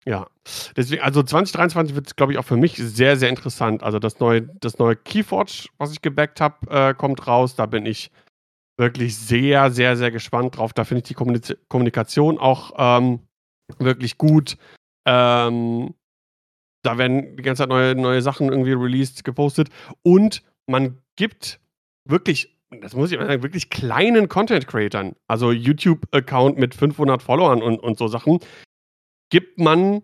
Ja, 0.05 0.27
deswegen, 0.75 1.03
also 1.03 1.21
2023 1.21 1.95
wird, 1.95 2.17
glaube 2.17 2.33
ich, 2.33 2.39
auch 2.39 2.45
für 2.45 2.57
mich 2.57 2.75
sehr, 2.77 3.17
sehr 3.17 3.29
interessant. 3.29 3.83
Also 3.83 3.99
das 3.99 4.19
neue, 4.19 4.41
das 4.41 4.79
neue 4.79 4.95
Keyforge, 4.95 5.67
was 5.77 5.91
ich 5.91 6.01
gebackt 6.01 6.41
habe, 6.41 6.69
äh, 6.69 6.93
kommt 6.95 7.27
raus. 7.27 7.55
Da 7.55 7.67
bin 7.67 7.85
ich 7.85 8.11
wirklich 8.77 9.15
sehr, 9.15 9.69
sehr, 9.69 9.95
sehr 9.95 10.09
gespannt 10.09 10.57
drauf. 10.57 10.73
Da 10.73 10.85
finde 10.85 10.99
ich 10.99 11.07
die 11.07 11.13
Kommunik 11.13 11.55
Kommunikation 11.67 12.39
auch 12.39 12.73
ähm, 12.77 13.19
wirklich 13.77 14.17
gut. 14.17 14.57
Ähm, 15.05 15.93
da 16.83 16.97
werden 16.97 17.37
die 17.37 17.43
ganze 17.43 17.63
Zeit 17.63 17.69
neue, 17.69 17.93
neue 17.93 18.23
Sachen 18.23 18.49
irgendwie 18.49 18.73
released, 18.73 19.23
gepostet. 19.23 19.69
Und 20.01 20.41
man 20.65 20.97
gibt 21.15 21.59
wirklich, 22.05 22.57
das 22.71 22.95
muss 22.95 23.11
ich 23.11 23.19
mal 23.19 23.27
sagen, 23.27 23.43
wirklich 23.43 23.69
kleinen 23.69 24.29
Content-Creatern, 24.29 25.15
also 25.27 25.51
YouTube-Account 25.51 26.57
mit 26.57 26.73
500 26.73 27.21
Followern 27.21 27.61
und, 27.61 27.79
und 27.79 27.99
so 27.99 28.07
Sachen, 28.07 28.39
gibt 29.31 29.59
man 29.59 30.03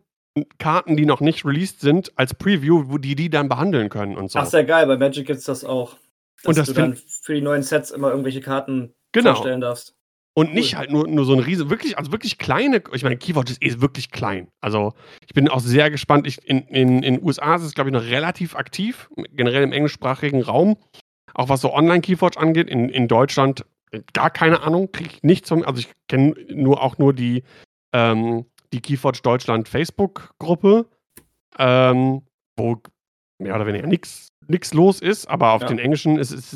Karten, 0.57 0.97
die 0.97 1.05
noch 1.05 1.21
nicht 1.21 1.45
released 1.45 1.81
sind, 1.81 2.11
als 2.15 2.33
Preview, 2.33 2.85
wo 2.87 2.97
die 2.97 3.15
die 3.15 3.29
dann 3.29 3.49
behandeln 3.49 3.89
können 3.89 4.17
und 4.17 4.31
so. 4.31 4.39
Ach, 4.39 4.45
sehr 4.45 4.63
geil. 4.63 4.87
Bei 4.87 4.97
Magic 4.97 5.27
gibt 5.27 5.39
es 5.39 5.45
das 5.45 5.63
auch. 5.63 5.95
Dass 6.43 6.45
und 6.45 6.57
das 6.57 6.67
du 6.67 6.73
dann 6.73 6.95
für 6.95 7.33
die 7.33 7.41
neuen 7.41 7.63
Sets 7.63 7.91
immer 7.91 8.09
irgendwelche 8.09 8.41
Karten 8.41 8.93
genau. 9.11 9.33
vorstellen 9.33 9.61
darfst. 9.61 9.95
Und 10.35 10.53
nicht 10.53 10.73
cool. 10.73 10.79
halt 10.79 10.91
nur, 10.91 11.07
nur 11.07 11.25
so 11.25 11.33
ein 11.33 11.39
riesen, 11.39 11.71
wirklich, 11.71 11.97
also 11.97 12.11
wirklich 12.11 12.37
kleine, 12.37 12.83
ich 12.93 13.01
meine, 13.01 13.17
Keyword 13.17 13.49
ist 13.49 13.63
eh 13.63 13.81
wirklich 13.81 14.11
klein. 14.11 14.51
Also 14.61 14.93
ich 15.25 15.33
bin 15.33 15.49
auch 15.49 15.59
sehr 15.59 15.89
gespannt. 15.89 16.27
Ich, 16.27 16.47
in 16.47 16.67
den 16.67 17.01
in, 17.01 17.03
in 17.03 17.23
USA 17.23 17.55
ist 17.55 17.63
es, 17.63 17.73
glaube 17.73 17.89
ich, 17.89 17.93
noch 17.93 18.03
relativ 18.03 18.55
aktiv, 18.55 19.09
generell 19.31 19.63
im 19.63 19.71
englischsprachigen 19.71 20.43
Raum. 20.43 20.77
Auch 21.33 21.49
was 21.49 21.61
so 21.61 21.73
Online-Keyforge 21.73 22.39
angeht. 22.39 22.69
In, 22.69 22.89
in 22.89 23.07
Deutschland 23.07 23.65
gar 24.13 24.29
keine 24.29 24.61
Ahnung, 24.61 24.91
kriege 24.91 25.09
ich 25.11 25.23
nichts 25.23 25.49
von. 25.49 25.65
Also 25.65 25.79
ich 25.79 25.89
kenne 26.07 26.35
nur 26.49 26.83
auch 26.83 26.99
nur 26.99 27.13
die, 27.13 27.41
ähm, 27.93 28.45
die 28.73 28.81
Keyforge 28.81 29.21
Deutschland 29.21 29.67
Facebook-Gruppe, 29.67 30.85
ähm, 31.57 32.21
wo 32.57 32.81
mehr 33.39 33.55
oder 33.55 33.67
weniger 33.67 33.87
nichts 33.87 34.73
los 34.73 35.01
ist, 35.01 35.27
aber 35.27 35.51
auf 35.51 35.61
ja. 35.61 35.67
den 35.67 35.79
englischen 35.79 36.17
ist 36.17 36.31
es 36.31 36.51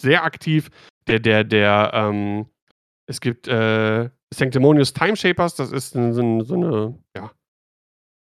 sehr 0.00 0.24
aktiv. 0.24 0.70
Der, 1.08 1.18
der, 1.18 1.44
der, 1.44 1.90
ähm, 1.94 2.46
es 3.06 3.20
gibt 3.20 3.48
äh, 3.48 4.08
Sanctimonious 4.32 4.92
Timeshapers, 4.92 5.56
das 5.56 5.72
ist 5.72 5.96
ein, 5.96 6.12
so, 6.12 6.42
so, 6.42 6.54
eine, 6.54 6.98
ja, 7.16 7.30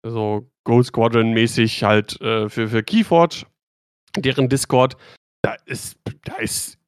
so 0.06 0.50
Gold 0.64 0.88
Squadron-mäßig 0.88 1.84
halt 1.84 2.20
äh, 2.22 2.50
für, 2.50 2.70
für 2.70 2.84
Keyforge. 2.84 3.46
Deren 4.18 4.50
Discord, 4.50 4.98
da 5.44 5.56
ist, 5.66 6.00
da 6.24 6.36
ist 6.38 6.80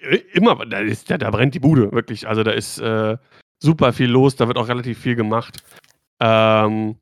äh, 0.00 0.16
immer, 0.32 0.64
da, 0.66 0.80
ist, 0.80 1.10
da, 1.10 1.18
da 1.18 1.30
brennt 1.30 1.54
die 1.54 1.60
Bude, 1.60 1.92
wirklich. 1.92 2.26
Also 2.28 2.42
da 2.42 2.52
ist 2.52 2.78
äh, 2.78 3.18
super 3.62 3.92
viel 3.92 4.08
los, 4.08 4.36
da 4.36 4.48
wird 4.48 4.58
auch 4.58 4.68
relativ 4.68 4.98
viel 4.98 5.16
gemacht. 5.16 5.62
Ähm, 6.20 6.96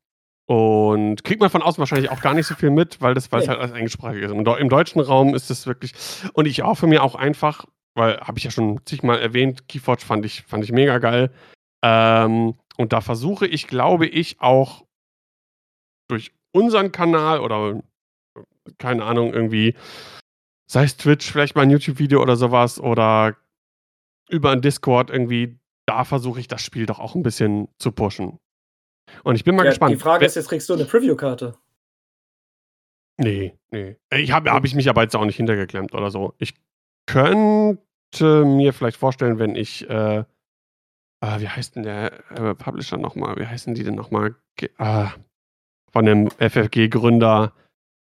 und 0.45 1.23
kriegt 1.23 1.41
man 1.41 1.49
von 1.49 1.61
außen 1.61 1.79
wahrscheinlich 1.79 2.09
auch 2.09 2.21
gar 2.21 2.33
nicht 2.33 2.47
so 2.47 2.55
viel 2.55 2.71
mit, 2.71 3.01
weil 3.01 3.13
das, 3.13 3.31
weil 3.31 3.41
es 3.41 3.47
halt 3.47 3.59
alles 3.59 3.71
englischsprachig 3.71 4.23
ist. 4.23 4.31
Im, 4.31 4.45
Im 4.45 4.69
deutschen 4.69 4.99
Raum 4.99 5.35
ist 5.35 5.51
es 5.51 5.67
wirklich. 5.67 5.93
Und 6.33 6.47
ich 6.47 6.61
hoffe 6.63 6.87
mir 6.87 7.03
auch 7.03 7.15
einfach, 7.15 7.65
weil 7.93 8.19
habe 8.19 8.39
ich 8.39 8.45
ja 8.45 8.51
schon 8.51 8.79
zigmal 8.85 9.19
erwähnt, 9.19 9.67
Keyforge 9.67 10.03
fand 10.03 10.25
ich, 10.25 10.41
fand 10.43 10.63
ich 10.63 10.71
mega 10.71 10.97
geil. 10.97 11.31
Ähm, 11.83 12.55
und 12.77 12.93
da 12.93 13.01
versuche 13.01 13.45
ich, 13.45 13.67
glaube 13.67 14.07
ich, 14.07 14.41
auch 14.41 14.85
durch 16.07 16.31
unseren 16.51 16.91
Kanal 16.91 17.41
oder 17.41 17.79
keine 18.77 19.03
Ahnung, 19.03 19.33
irgendwie, 19.33 19.75
sei 20.65 20.83
es 20.83 20.97
Twitch, 20.97 21.31
vielleicht 21.31 21.55
mal 21.55 21.63
ein 21.63 21.71
YouTube-Video 21.71 22.21
oder 22.21 22.35
sowas 22.35 22.79
oder 22.79 23.35
über 24.29 24.51
ein 24.51 24.61
Discord 24.61 25.09
irgendwie, 25.09 25.59
da 25.89 26.03
versuche 26.03 26.39
ich 26.39 26.47
das 26.47 26.61
Spiel 26.61 26.85
doch 26.85 26.99
auch 26.99 27.15
ein 27.15 27.23
bisschen 27.23 27.67
zu 27.79 27.91
pushen. 27.91 28.37
Und 29.23 29.35
ich 29.35 29.43
bin 29.43 29.55
mal 29.55 29.63
ja, 29.63 29.71
gespannt. 29.71 29.91
Die 29.91 29.97
Frage 29.97 30.23
ist, 30.23 30.35
jetzt 30.35 30.47
kriegst 30.47 30.69
du 30.69 30.75
eine 30.75 30.85
Preview-Karte. 30.85 31.57
Nee, 33.17 33.57
nee. 33.71 33.97
Ich 34.13 34.31
habe 34.31 34.51
hab 34.51 34.65
ich 34.65 34.75
mich 34.75 34.87
aber 34.87 35.01
jetzt 35.01 35.15
auch 35.15 35.25
nicht 35.25 35.37
hintergeklemmt 35.37 35.95
oder 35.95 36.11
so. 36.11 36.35
Ich 36.37 36.53
könnte 37.07 38.45
mir 38.45 38.71
vielleicht 38.71 38.97
vorstellen, 38.97 39.39
wenn 39.39 39.55
ich, 39.55 39.89
äh, 39.89 40.19
äh, 40.19 41.39
wie 41.39 41.49
heißt 41.49 41.75
denn 41.75 41.83
der 41.83 42.29
äh, 42.29 42.53
Publisher 42.53 42.97
nochmal? 42.97 43.35
Wie 43.37 43.47
heißen 43.47 43.73
die 43.73 43.83
denn 43.83 43.95
nochmal? 43.95 44.35
Äh, 44.77 45.07
von 45.91 46.05
dem 46.05 46.29
FFG-Gründer. 46.29 47.51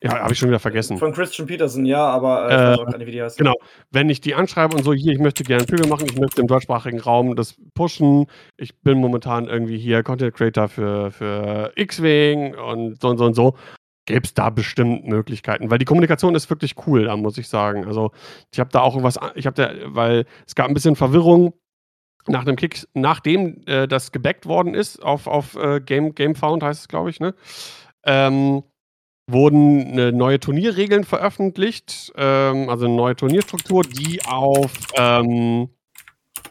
Ja, 0.04 0.20
habe 0.20 0.34
ich 0.34 0.40
schon 0.40 0.50
wieder 0.50 0.60
vergessen. 0.60 0.98
Von 0.98 1.14
Christian 1.14 1.48
Peterson, 1.48 1.86
ja, 1.86 2.04
aber 2.08 2.50
äh, 2.50 3.06
wie 3.06 3.12
die 3.12 3.22
heißt. 3.22 3.38
Genau. 3.38 3.54
Wenn 3.92 4.10
ich 4.10 4.20
die 4.20 4.34
anschreibe 4.34 4.76
und 4.76 4.84
so, 4.84 4.94
hier, 4.94 5.14
ich 5.14 5.20
möchte 5.20 5.44
gerne 5.44 5.64
Preview 5.66 5.88
machen, 5.88 6.08
ich 6.10 6.20
möchte 6.20 6.42
im 6.42 6.48
deutschsprachigen 6.48 7.00
Raum 7.00 7.36
das 7.36 7.56
pushen. 7.76 8.26
Ich 8.58 8.80
bin 8.82 8.98
momentan 8.98 9.48
irgendwie 9.48 9.78
hier 9.78 10.02
Content 10.02 10.34
Creator 10.34 10.70
für, 10.70 11.12
für 11.12 11.72
X-Wing 11.76 12.56
und 12.56 13.00
so 13.00 13.10
und 13.10 13.18
so 13.18 13.26
und 13.26 13.36
so 13.36 13.56
gäbe 14.08 14.26
es 14.26 14.34
da 14.34 14.50
bestimmt 14.50 15.06
Möglichkeiten, 15.06 15.70
weil 15.70 15.78
die 15.78 15.86
Kommunikation 15.86 16.34
ist 16.34 16.50
wirklich 16.50 16.76
cool, 16.88 17.06
da 17.06 17.16
muss 17.16 17.38
ich 17.38 17.48
sagen. 17.48 17.86
Also 17.86 18.12
ich 18.52 18.60
habe 18.60 18.72
da 18.72 18.82
auch 18.82 19.02
was, 19.04 19.20
ich 19.36 19.46
habe 19.46 19.56
da, 19.56 19.72
weil 19.86 20.26
es 20.48 20.56
gab 20.56 20.68
ein 20.68 20.74
bisschen 20.74 20.96
Verwirrung 20.96 21.54
nach 22.28 22.44
dem 22.44 22.56
Kick, 22.56 22.88
nachdem 22.94 23.62
äh, 23.68 23.88
das 23.88 24.12
gebackt 24.12 24.46
worden 24.46 24.74
ist 24.74 25.02
auf, 25.02 25.28
auf 25.28 25.56
äh, 25.56 25.80
Game, 25.80 26.14
GameFound 26.14 26.64
heißt 26.64 26.82
es, 26.82 26.88
glaube 26.88 27.10
ich, 27.10 27.20
ne? 27.20 27.34
Ähm, 28.04 28.64
wurden 29.32 29.98
äh, 29.98 30.12
neue 30.12 30.40
Turnierregeln 30.40 31.04
veröffentlicht, 31.04 32.12
ähm, 32.16 32.70
also 32.70 32.86
eine 32.86 32.96
neue 32.96 33.16
Turnierstruktur, 33.16 33.84
die 33.84 34.24
auf 34.26 34.72
ähm, 34.96 35.70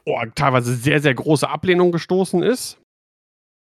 oh, 0.04 0.22
teilweise 0.34 0.74
sehr, 0.74 1.00
sehr 1.00 1.14
große 1.14 1.48
Ablehnung 1.48 1.92
gestoßen 1.92 2.42
ist, 2.42 2.78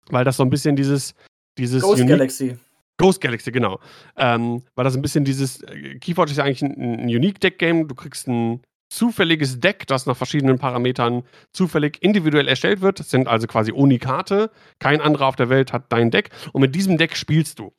weil 0.08 0.24
das 0.24 0.36
so 0.36 0.42
ein 0.42 0.50
bisschen 0.50 0.76
dieses, 0.76 1.14
dieses 1.58 1.82
Ghost 1.82 2.06
Galaxy. 2.06 2.56
Ghost 2.98 3.20
Galaxy, 3.20 3.52
genau. 3.52 3.78
Ähm, 4.16 4.62
weil 4.74 4.84
das 4.84 4.96
ein 4.96 5.02
bisschen 5.02 5.24
dieses. 5.24 5.62
Äh, 5.62 5.98
Keyforge 5.98 6.30
ist 6.30 6.38
ja 6.38 6.44
eigentlich 6.44 6.62
ein, 6.62 7.02
ein 7.02 7.04
Unique-Deck-Game. 7.04 7.88
Du 7.88 7.94
kriegst 7.94 8.26
ein 8.26 8.62
zufälliges 8.88 9.60
Deck, 9.60 9.86
das 9.86 10.06
nach 10.06 10.16
verschiedenen 10.16 10.58
Parametern 10.58 11.22
zufällig 11.52 11.98
individuell 12.02 12.48
erstellt 12.48 12.80
wird. 12.80 13.00
Das 13.00 13.10
sind 13.10 13.28
also 13.28 13.46
quasi 13.46 13.72
Unikate. 13.72 14.50
Kein 14.78 15.00
anderer 15.00 15.26
auf 15.26 15.36
der 15.36 15.48
Welt 15.48 15.72
hat 15.72 15.92
dein 15.92 16.10
Deck. 16.10 16.30
Und 16.52 16.60
mit 16.60 16.74
diesem 16.74 16.96
Deck 16.96 17.16
spielst 17.16 17.58
du. 17.58 17.72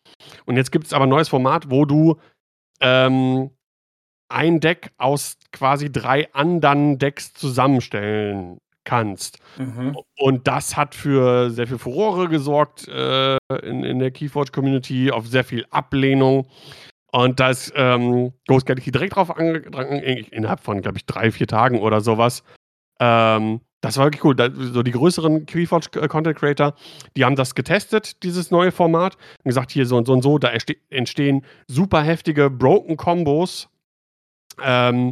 Und 0.45 0.58
jetzt 0.58 0.72
gibt 0.72 0.86
es 0.86 0.93
aber 0.93 1.05
ein 1.05 1.10
neues 1.10 1.30
Format, 1.30 1.70
wo 1.70 1.86
du 1.86 2.18
ähm, 2.82 3.51
ein 4.30 4.60
Deck 4.60 4.91
aus 4.97 5.38
quasi 5.51 5.91
drei 5.91 6.32
anderen 6.34 6.99
Decks 6.99 7.34
zusammenstellen 7.34 8.60
kannst. 8.84 9.39
Mhm. 9.58 9.97
Und 10.18 10.47
das 10.47 10.78
hat 10.78 10.95
für 10.95 11.49
sehr 11.49 11.68
viel 11.68 11.78
Furore 11.78 12.30
gesorgt 12.30 12.88
äh, 12.88 13.38
in, 13.64 13.84
in 13.84 13.99
der 13.99 14.12
Keyforge-Community, 14.12 15.12
auf 15.12 15.28
sehr 15.28 15.43
viel 15.43 15.66
Ablehnung. 15.70 16.47
Und 17.12 17.39
da 17.39 17.49
ist 17.49 17.72
ähm, 17.76 18.34
Ghost 18.47 18.66
Galaxy 18.66 18.91
direkt 18.91 19.16
drauf 19.16 19.36
angegangen, 19.36 19.99
innerhalb 20.01 20.60
von, 20.60 20.82
glaube 20.82 20.97
ich, 20.97 21.05
drei, 21.05 21.32
vier 21.32 21.47
Tagen 21.47 21.80
oder 21.80 22.01
sowas. 22.01 22.43
Ähm, 22.99 23.62
das 23.82 23.97
war 23.97 24.05
wirklich 24.05 24.24
cool. 24.24 24.36
Da, 24.36 24.49
so 24.53 24.84
die 24.84 24.91
größeren 24.91 25.45
Keyforge 25.45 26.08
Content 26.08 26.38
Creator, 26.38 26.74
die 27.16 27.24
haben 27.24 27.36
das 27.36 27.55
getestet, 27.55 28.24
dieses 28.24 28.51
neue 28.51 28.72
Format, 28.72 29.16
und 29.16 29.49
gesagt, 29.49 29.72
hier 29.72 29.86
so 29.86 29.97
und 29.97 30.05
so 30.05 30.14
und 30.14 30.22
so, 30.22 30.38
da 30.38 30.51
entstehen 30.89 31.45
super 31.68 32.01
heftige 32.01 32.49
Broken 32.49 32.97
Combos. 32.97 33.70
Ähm, 34.62 35.12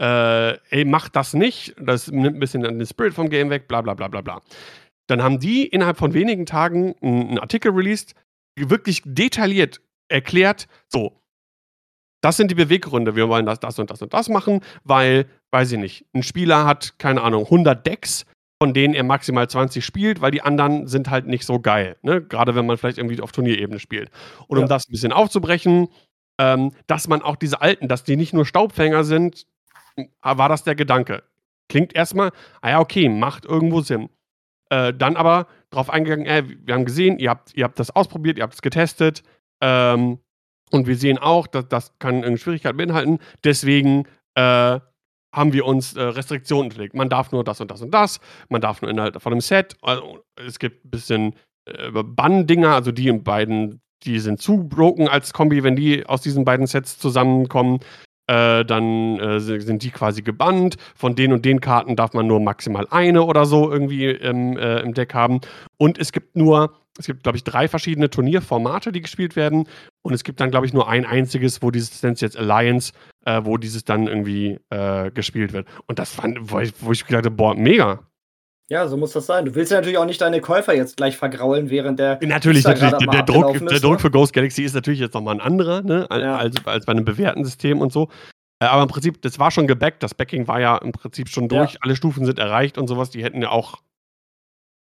äh, 0.00 0.56
ey, 0.70 0.84
macht 0.84 1.14
das 1.14 1.34
nicht, 1.34 1.74
das 1.80 2.10
nimmt 2.10 2.36
ein 2.36 2.40
bisschen 2.40 2.62
den 2.62 2.86
Spirit 2.86 3.14
vom 3.14 3.28
Game 3.28 3.50
weg, 3.50 3.68
bla 3.68 3.80
bla 3.80 3.94
bla 3.94 4.08
bla 4.08 4.22
bla. 4.22 4.40
Dann 5.06 5.22
haben 5.22 5.38
die 5.38 5.66
innerhalb 5.66 5.98
von 5.98 6.14
wenigen 6.14 6.46
Tagen 6.46 6.94
einen 7.02 7.38
Artikel 7.38 7.72
released, 7.72 8.14
wirklich 8.56 9.02
detailliert 9.04 9.80
erklärt, 10.08 10.66
so, 10.88 11.20
das 12.20 12.36
sind 12.36 12.50
die 12.50 12.54
Beweggründe, 12.54 13.16
wir 13.16 13.28
wollen 13.28 13.46
das, 13.46 13.60
das 13.60 13.78
und 13.78 13.90
das 13.90 14.02
und 14.02 14.12
das 14.12 14.28
machen, 14.28 14.60
weil, 14.84 15.26
weiß 15.50 15.72
ich 15.72 15.78
nicht, 15.78 16.06
ein 16.14 16.22
Spieler 16.22 16.66
hat, 16.66 16.98
keine 16.98 17.22
Ahnung, 17.22 17.44
100 17.44 17.86
Decks, 17.86 18.26
von 18.62 18.74
denen 18.74 18.94
er 18.94 19.04
maximal 19.04 19.48
20 19.48 19.84
spielt, 19.84 20.20
weil 20.20 20.30
die 20.30 20.42
anderen 20.42 20.86
sind 20.86 21.08
halt 21.08 21.26
nicht 21.26 21.46
so 21.46 21.60
geil, 21.60 21.96
ne? 22.02 22.20
gerade 22.22 22.54
wenn 22.54 22.66
man 22.66 22.76
vielleicht 22.76 22.98
irgendwie 22.98 23.20
auf 23.20 23.32
Turnierebene 23.32 23.80
spielt. 23.80 24.10
Und 24.48 24.58
ja. 24.58 24.64
um 24.64 24.68
das 24.68 24.86
ein 24.86 24.92
bisschen 24.92 25.12
aufzubrechen, 25.12 25.88
ähm, 26.38 26.72
dass 26.86 27.08
man 27.08 27.22
auch 27.22 27.36
diese 27.36 27.62
alten, 27.62 27.88
dass 27.88 28.04
die 28.04 28.16
nicht 28.16 28.34
nur 28.34 28.44
Staubfänger 28.44 29.04
sind, 29.04 29.46
war 30.22 30.48
das 30.48 30.64
der 30.64 30.74
Gedanke. 30.74 31.22
Klingt 31.68 31.94
erstmal, 31.94 32.32
ah 32.60 32.70
ja, 32.70 32.80
okay, 32.80 33.08
macht 33.08 33.44
irgendwo 33.44 33.80
Sinn. 33.80 34.10
Äh, 34.70 34.92
dann 34.92 35.16
aber 35.16 35.46
darauf 35.70 35.90
eingegangen, 35.90 36.26
äh, 36.26 36.44
wir 36.46 36.74
haben 36.74 36.84
gesehen, 36.84 37.18
ihr 37.18 37.30
habt, 37.30 37.54
ihr 37.54 37.64
habt 37.64 37.78
das 37.78 37.90
ausprobiert, 37.90 38.38
ihr 38.38 38.42
habt 38.42 38.54
es 38.54 38.62
getestet. 38.62 39.22
Ähm, 39.60 40.18
und 40.70 40.86
wir 40.86 40.96
sehen 40.96 41.18
auch, 41.18 41.46
dass 41.46 41.68
das 41.68 41.98
kann 41.98 42.24
eine 42.24 42.38
Schwierigkeit 42.38 42.76
beinhalten. 42.76 43.18
Deswegen 43.44 44.04
äh, 44.34 44.80
haben 45.32 45.52
wir 45.52 45.66
uns 45.66 45.94
äh, 45.94 46.02
Restriktionen 46.02 46.70
gelegt. 46.70 46.94
Man 46.94 47.08
darf 47.08 47.32
nur 47.32 47.44
das 47.44 47.60
und 47.60 47.70
das 47.70 47.82
und 47.82 47.92
das. 47.92 48.20
Man 48.48 48.60
darf 48.60 48.82
nur 48.82 48.90
Inhalt 48.90 49.20
von 49.20 49.32
einem 49.32 49.40
Set. 49.40 49.76
Also, 49.82 50.24
es 50.36 50.58
gibt 50.58 50.84
ein 50.84 50.90
bisschen 50.90 51.34
äh, 51.66 51.90
Bann-Dinger, 51.90 52.74
also 52.74 52.92
die 52.92 53.10
beiden, 53.12 53.80
die 54.04 54.18
sind 54.18 54.40
zu 54.40 54.68
broken 54.68 55.08
als 55.08 55.32
Kombi, 55.32 55.62
wenn 55.62 55.76
die 55.76 56.06
aus 56.06 56.22
diesen 56.22 56.44
beiden 56.44 56.66
Sets 56.66 56.98
zusammenkommen. 56.98 57.80
Äh, 58.30 58.64
dann 58.64 59.18
äh, 59.18 59.40
sind 59.40 59.82
die 59.82 59.90
quasi 59.90 60.22
gebannt. 60.22 60.76
Von 60.94 61.16
den 61.16 61.32
und 61.32 61.44
den 61.44 61.60
Karten 61.60 61.96
darf 61.96 62.12
man 62.12 62.28
nur 62.28 62.38
maximal 62.38 62.86
eine 62.90 63.24
oder 63.24 63.44
so 63.44 63.70
irgendwie 63.70 64.06
im, 64.06 64.56
äh, 64.56 64.80
im 64.80 64.94
Deck 64.94 65.14
haben. 65.14 65.40
Und 65.78 65.98
es 65.98 66.12
gibt 66.12 66.36
nur, 66.36 66.74
es 66.96 67.06
gibt, 67.06 67.24
glaube 67.24 67.38
ich, 67.38 67.44
drei 67.44 67.66
verschiedene 67.66 68.08
Turnierformate, 68.08 68.92
die 68.92 69.00
gespielt 69.00 69.34
werden. 69.34 69.66
Und 70.02 70.14
es 70.14 70.24
gibt 70.24 70.40
dann, 70.40 70.50
glaube 70.50 70.66
ich, 70.66 70.72
nur 70.72 70.88
ein 70.88 71.04
einziges, 71.04 71.62
wo 71.62 71.70
dieses 71.70 72.02
nennt 72.02 72.20
jetzt 72.20 72.36
Alliance, 72.36 72.92
äh, 73.26 73.42
wo 73.44 73.58
dieses 73.58 73.84
dann 73.84 74.06
irgendwie 74.06 74.58
äh, 74.70 75.10
gespielt 75.10 75.52
wird. 75.52 75.68
Und 75.86 75.98
das 75.98 76.10
fand, 76.10 76.50
wo 76.50 76.58
ich, 76.60 76.72
wo 76.80 76.92
ich 76.92 77.06
gedacht 77.06 77.26
habe, 77.26 77.36
boah, 77.36 77.54
mega. 77.54 78.00
Ja, 78.70 78.86
so 78.86 78.96
muss 78.96 79.12
das 79.12 79.26
sein. 79.26 79.44
Du 79.44 79.54
willst 79.56 79.72
ja 79.72 79.78
natürlich 79.78 79.98
auch 79.98 80.06
nicht 80.06 80.20
deine 80.20 80.40
Käufer 80.40 80.74
jetzt 80.74 80.96
gleich 80.96 81.16
vergraulen, 81.16 81.70
während 81.70 81.98
der. 81.98 82.20
Natürlich, 82.22 82.64
natürlich. 82.64 82.96
Der, 82.98 83.08
der 83.08 83.22
Druck, 83.24 83.56
ist, 83.56 83.68
der 83.68 83.80
Druck 83.80 83.94
ne? 83.94 83.98
für 83.98 84.10
Ghost 84.12 84.32
Galaxy 84.32 84.62
ist 84.62 84.74
natürlich 84.74 85.00
jetzt 85.00 85.14
nochmal 85.14 85.34
ein 85.34 85.40
anderer, 85.40 85.82
ne? 85.82 86.06
Ja. 86.10 86.36
Als, 86.36 86.64
als 86.64 86.86
bei 86.86 86.92
einem 86.92 87.04
bewährten 87.04 87.44
System 87.44 87.80
und 87.80 87.92
so. 87.92 88.08
Äh, 88.60 88.66
aber 88.66 88.82
im 88.82 88.88
Prinzip, 88.88 89.20
das 89.22 89.40
war 89.40 89.50
schon 89.50 89.66
gebackt. 89.66 90.04
Das 90.04 90.14
Backing 90.14 90.46
war 90.46 90.60
ja 90.60 90.76
im 90.78 90.92
Prinzip 90.92 91.28
schon 91.28 91.48
durch. 91.48 91.72
Ja. 91.72 91.78
Alle 91.82 91.96
Stufen 91.96 92.24
sind 92.24 92.38
erreicht 92.38 92.78
und 92.78 92.86
sowas. 92.86 93.10
Die 93.10 93.24
hätten 93.24 93.42
ja 93.42 93.50
auch 93.50 93.82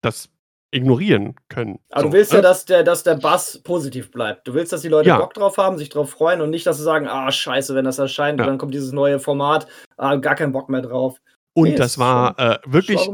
das 0.02 0.28
ignorieren 0.70 1.34
können. 1.48 1.78
Aber 1.90 2.02
so, 2.02 2.08
du 2.08 2.12
willst 2.14 2.32
ne? 2.32 2.38
ja, 2.38 2.42
dass 2.42 2.64
der, 2.64 2.82
dass 2.82 3.02
der 3.02 3.14
Bass 3.14 3.58
positiv 3.62 4.10
bleibt. 4.10 4.46
Du 4.46 4.54
willst, 4.54 4.72
dass 4.72 4.82
die 4.82 4.88
Leute 4.88 5.08
ja. 5.08 5.18
Bock 5.18 5.34
drauf 5.34 5.56
haben, 5.56 5.78
sich 5.78 5.88
drauf 5.88 6.10
freuen 6.10 6.40
und 6.40 6.50
nicht, 6.50 6.66
dass 6.66 6.76
sie 6.76 6.82
sagen, 6.82 7.08
ah, 7.08 7.32
scheiße, 7.32 7.74
wenn 7.74 7.84
das 7.84 7.98
erscheint, 7.98 8.38
ja. 8.38 8.46
dann 8.46 8.58
kommt 8.58 8.74
dieses 8.74 8.92
neue 8.92 9.18
Format, 9.18 9.66
ah, 9.96 10.16
gar 10.16 10.34
keinen 10.34 10.52
Bock 10.52 10.68
mehr 10.68 10.82
drauf. 10.82 11.20
Und 11.54 11.70
nee, 11.70 11.74
das 11.74 11.98
war 11.98 12.38
äh, 12.38 12.58
wirklich 12.66 13.08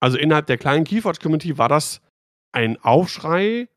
also 0.00 0.16
innerhalb 0.16 0.46
der 0.46 0.56
kleinen 0.56 0.84
Keyforge-Community 0.84 1.58
war 1.58 1.68
das 1.68 2.00
ein 2.52 2.82
Aufschrei, 2.82 3.68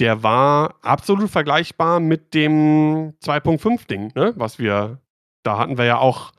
der 0.00 0.22
war 0.22 0.76
absolut 0.80 1.30
vergleichbar 1.30 2.00
mit 2.00 2.32
dem 2.32 3.14
2.5-Ding, 3.22 4.12
ne? 4.14 4.32
was 4.36 4.58
wir, 4.58 5.00
da 5.44 5.58
hatten 5.58 5.76
wir 5.76 5.84
ja 5.84 5.98
auch 5.98 6.32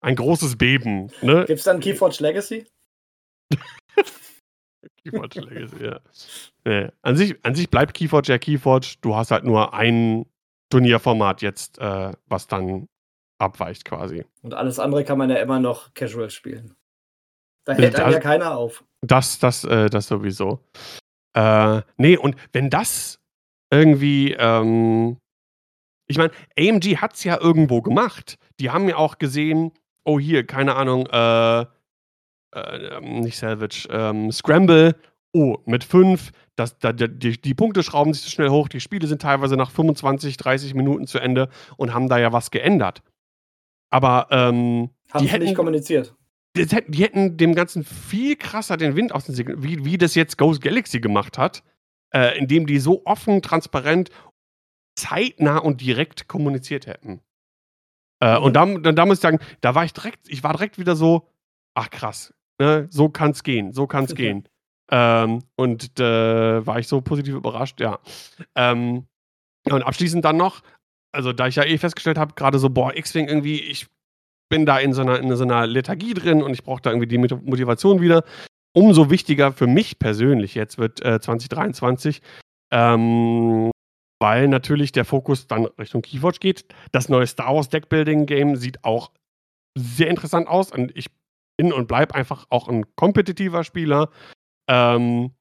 ein 0.00 0.14
großes 0.14 0.56
Beben. 0.56 1.10
Ne? 1.22 1.46
Gibt 1.46 1.58
es 1.58 1.64
dann 1.64 1.80
Keyforge 1.80 2.18
Legacy? 2.20 2.66
Keyforge 5.10 5.40
Legacy, 5.40 5.84
ja. 5.84 6.00
Nee. 6.64 6.88
An, 7.02 7.16
sich, 7.16 7.36
an 7.44 7.54
sich 7.54 7.70
bleibt 7.70 7.94
Keyforge 7.94 8.32
ja 8.32 8.38
Keyforge. 8.38 8.96
Du 9.00 9.14
hast 9.14 9.30
halt 9.30 9.44
nur 9.44 9.74
ein 9.74 10.26
Turnierformat 10.70 11.42
jetzt, 11.42 11.78
äh, 11.78 12.12
was 12.26 12.46
dann 12.46 12.88
abweicht 13.38 13.84
quasi. 13.84 14.24
Und 14.42 14.54
alles 14.54 14.78
andere 14.78 15.04
kann 15.04 15.18
man 15.18 15.30
ja 15.30 15.36
immer 15.36 15.60
noch 15.60 15.94
casual 15.94 16.30
spielen. 16.30 16.74
Da 17.64 17.74
hält 17.74 17.98
das, 17.98 18.14
ja 18.14 18.20
keiner 18.20 18.56
auf. 18.56 18.84
Das, 19.02 19.38
das, 19.38 19.64
äh, 19.64 19.88
das 19.90 20.08
sowieso. 20.08 20.60
Äh, 21.34 21.82
nee, 21.96 22.16
und 22.16 22.36
wenn 22.52 22.70
das 22.70 23.20
irgendwie, 23.70 24.32
ähm, 24.32 25.18
ich 26.06 26.18
meine, 26.18 26.32
AMG 26.58 26.96
hat 26.96 27.14
es 27.14 27.24
ja 27.24 27.38
irgendwo 27.40 27.82
gemacht. 27.82 28.38
Die 28.60 28.70
haben 28.70 28.88
ja 28.88 28.96
auch 28.96 29.18
gesehen, 29.18 29.72
oh 30.04 30.18
hier, 30.18 30.46
keine 30.46 30.74
Ahnung, 30.74 31.06
äh, 31.06 31.66
äh, 32.52 33.00
nicht 33.00 33.38
Salvage, 33.38 33.88
ähm, 33.90 34.32
Scramble, 34.32 34.96
oh, 35.32 35.58
mit 35.66 35.84
5, 35.84 36.32
das, 36.56 36.78
da, 36.78 36.92
die, 36.92 37.40
die 37.40 37.54
Punkte 37.54 37.82
schrauben 37.82 38.12
sich 38.12 38.22
so 38.22 38.30
schnell 38.30 38.48
hoch, 38.48 38.68
die 38.68 38.80
Spiele 38.80 39.06
sind 39.06 39.22
teilweise 39.22 39.56
nach 39.56 39.70
25, 39.70 40.36
30 40.36 40.74
Minuten 40.74 41.06
zu 41.06 41.18
Ende 41.18 41.48
und 41.76 41.94
haben 41.94 42.08
da 42.08 42.18
ja 42.18 42.32
was 42.32 42.50
geändert. 42.50 43.02
Aber 43.90 44.28
ähm, 44.30 44.90
haben 45.12 45.24
die 45.24 45.30
hätten 45.30 45.44
nicht 45.44 45.54
kommuniziert 45.54 46.14
die 46.56 47.02
hätten 47.02 47.36
dem 47.36 47.54
Ganzen 47.54 47.84
viel 47.84 48.36
krasser 48.36 48.76
den 48.76 48.96
Wind 48.96 49.12
aus 49.12 49.24
den 49.24 49.34
Segeln, 49.34 49.62
wie, 49.62 49.84
wie 49.84 49.98
das 49.98 50.14
jetzt 50.14 50.38
Ghost 50.38 50.60
Galaxy 50.60 51.00
gemacht 51.00 51.38
hat, 51.38 51.62
äh, 52.12 52.36
indem 52.38 52.66
die 52.66 52.78
so 52.78 53.04
offen, 53.04 53.42
transparent, 53.42 54.10
zeitnah 54.96 55.58
und 55.58 55.80
direkt 55.80 56.28
kommuniziert 56.28 56.86
hätten. 56.86 57.20
Äh, 58.20 58.38
mhm. 58.38 58.44
Und 58.44 58.52
da, 58.54 58.92
da 58.92 59.06
muss 59.06 59.18
ich 59.18 59.22
sagen, 59.22 59.38
da 59.60 59.74
war 59.74 59.84
ich 59.84 59.92
direkt, 59.92 60.28
ich 60.28 60.42
war 60.42 60.52
direkt 60.52 60.78
wieder 60.78 60.96
so, 60.96 61.28
ach 61.74 61.90
krass, 61.90 62.34
ne, 62.58 62.86
so 62.90 63.08
kann's 63.08 63.42
gehen, 63.42 63.72
so 63.72 63.86
kann's 63.86 64.14
gehen. 64.14 64.48
Ähm, 64.90 65.42
und 65.56 66.00
äh, 66.00 66.66
war 66.66 66.78
ich 66.78 66.88
so 66.88 67.00
positiv 67.00 67.34
überrascht, 67.34 67.80
ja. 67.80 67.98
Ähm, 68.54 69.06
und 69.70 69.82
abschließend 69.82 70.24
dann 70.24 70.36
noch, 70.36 70.62
also 71.12 71.32
da 71.32 71.46
ich 71.46 71.56
ja 71.56 71.64
eh 71.64 71.78
festgestellt 71.78 72.18
habe, 72.18 72.34
gerade 72.34 72.58
so, 72.58 72.70
boah, 72.70 72.96
X-Wing 72.96 73.28
irgendwie, 73.28 73.60
ich 73.60 73.86
bin 74.48 74.64
da 74.64 74.78
in 74.78 74.92
so 74.92 75.02
einer, 75.02 75.18
in 75.18 75.34
so 75.36 75.44
einer 75.44 75.66
Lethargie 75.66 76.14
drin 76.14 76.42
und 76.42 76.52
ich 76.54 76.62
brauche 76.62 76.80
da 76.80 76.90
irgendwie 76.90 77.08
die 77.08 77.18
Motivation 77.18 78.00
wieder. 78.00 78.24
Umso 78.74 79.10
wichtiger 79.10 79.52
für 79.52 79.66
mich 79.66 79.98
persönlich 79.98 80.54
jetzt 80.54 80.78
wird 80.78 81.04
äh, 81.04 81.20
2023, 81.20 82.22
ähm, 82.70 83.70
weil 84.20 84.48
natürlich 84.48 84.92
der 84.92 85.04
Fokus 85.04 85.46
dann 85.46 85.66
Richtung 85.78 86.02
Keyforge 86.02 86.38
geht. 86.38 86.64
Das 86.92 87.08
neue 87.08 87.26
Star 87.26 87.54
Wars 87.54 87.68
Deckbuilding 87.68 88.26
Game 88.26 88.56
sieht 88.56 88.84
auch 88.84 89.10
sehr 89.76 90.08
interessant 90.08 90.48
aus 90.48 90.72
und 90.72 90.96
ich 90.96 91.06
bin 91.58 91.72
und 91.72 91.88
bleibe 91.88 92.14
einfach 92.14 92.46
auch 92.48 92.68
ein 92.68 92.84
kompetitiver 92.96 93.64
Spieler. 93.64 94.10
Ähm, 94.68 95.32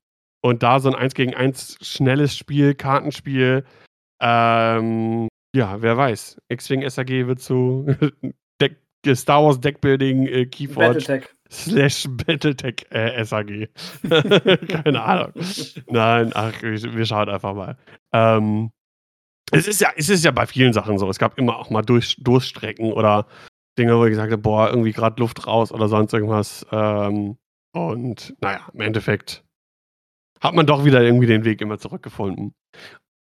und 0.41 0.63
da 0.63 0.79
so 0.79 0.89
ein 0.89 0.95
1 0.95 1.13
gegen 1.13 1.33
1 1.33 1.77
schnelles 1.81 2.35
Spiel, 2.35 2.75
Kartenspiel, 2.75 3.63
ähm, 4.21 5.27
ja, 5.55 5.81
wer 5.81 5.97
weiß. 5.97 6.37
X-Wing 6.49 6.87
SAG 6.89 7.09
wird 7.09 7.39
zu 7.39 7.87
Star 9.15 9.43
Wars 9.43 9.59
Deckbuilding 9.61 10.27
äh, 10.27 10.45
Keyforge 10.47 10.99
Battletech. 10.99 11.29
slash 11.49 12.07
Battletech 12.09 12.85
äh, 12.89 13.23
SAG. 13.23 13.69
Keine 14.67 15.01
Ahnung. 15.01 15.33
Nein, 15.87 16.31
ach, 16.33 16.61
wir, 16.61 17.05
schauen 17.05 17.29
einfach 17.29 17.53
mal. 17.53 17.77
Ähm, 18.11 18.71
es 19.51 19.67
ist 19.67 19.79
ja, 19.79 19.91
es 19.95 20.09
ist 20.09 20.25
ja 20.25 20.31
bei 20.31 20.45
vielen 20.45 20.73
Sachen 20.73 20.97
so. 20.97 21.09
Es 21.09 21.19
gab 21.19 21.37
immer 21.37 21.57
auch 21.57 21.69
mal 21.69 21.83
Durch, 21.83 22.17
Durststrecken 22.19 22.91
oder 22.91 23.27
Dinge, 23.77 23.97
wo 23.97 24.05
ich 24.05 24.11
gesagt 24.11 24.31
habe, 24.31 24.41
boah, 24.41 24.69
irgendwie 24.69 24.91
gerade 24.91 25.19
Luft 25.19 25.47
raus 25.47 25.71
oder 25.71 25.87
sonst 25.87 26.13
irgendwas. 26.13 26.65
Ähm, 26.71 27.37
und 27.73 28.35
naja, 28.41 28.67
im 28.73 28.81
Endeffekt 28.81 29.43
hat 30.41 30.53
man 30.53 30.65
doch 30.65 30.85
wieder 30.85 31.01
irgendwie 31.01 31.27
den 31.27 31.45
Weg 31.45 31.61
immer 31.61 31.77
zurückgefunden. 31.77 32.53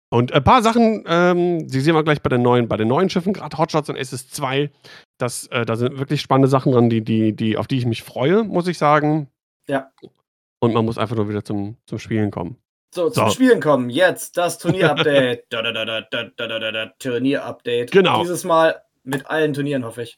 Und 0.10 0.34
ein 0.34 0.43
paar 0.43 0.62
Sachen, 0.62 1.03
ähm, 1.08 1.68
die 1.68 1.80
sehen 1.80 1.95
wir 1.95 2.03
gleich 2.03 2.22
bei 2.22 2.30
den 2.30 2.41
neuen, 2.41 2.68
bei 2.68 2.78
den 2.78 2.88
neuen 2.88 3.10
Schiffen, 3.10 3.34
gerade 3.34 3.58
Hotshots 3.58 3.89
und 3.89 3.97
SS2. 3.97 4.70
Das, 5.18 5.47
äh, 5.47 5.66
da 5.66 5.76
sind 5.76 5.97
wirklich 5.97 6.22
spannende 6.22 6.47
Sachen 6.47 6.72
dran, 6.72 6.89
die, 6.89 7.01
die, 7.01 7.36
die, 7.36 7.58
auf 7.58 7.68
die 7.68 7.78
ich 7.78 7.86
mich 7.86 8.03
freue, 8.03 8.43
muss 8.43 8.68
ich 8.68 8.78
sagen. 8.78 9.30
Ja. 9.68 9.91
Und 10.60 10.74
man 10.74 10.86
muss 10.86 10.97
einfach 10.97 11.16
nur 11.16 11.28
wieder 11.28 11.43
zum, 11.43 11.78
zum 11.86 11.99
Spielen 11.99 12.32
kommen. 12.32 12.58
So, 12.93 13.10
zum 13.10 13.26
so. 13.26 13.32
Spielen 13.32 13.60
kommen. 13.60 13.89
Jetzt 13.89 14.38
das 14.38 14.58
Turnier-Update. 14.58 15.49
Turnier-Update. 15.49 17.91
Genau. 17.91 18.22
Dieses 18.22 18.45
Mal 18.45 18.82
mit 19.03 19.28
allen 19.28 19.53
Turnieren, 19.53 19.84
hoffe 19.84 20.03
ich. 20.03 20.18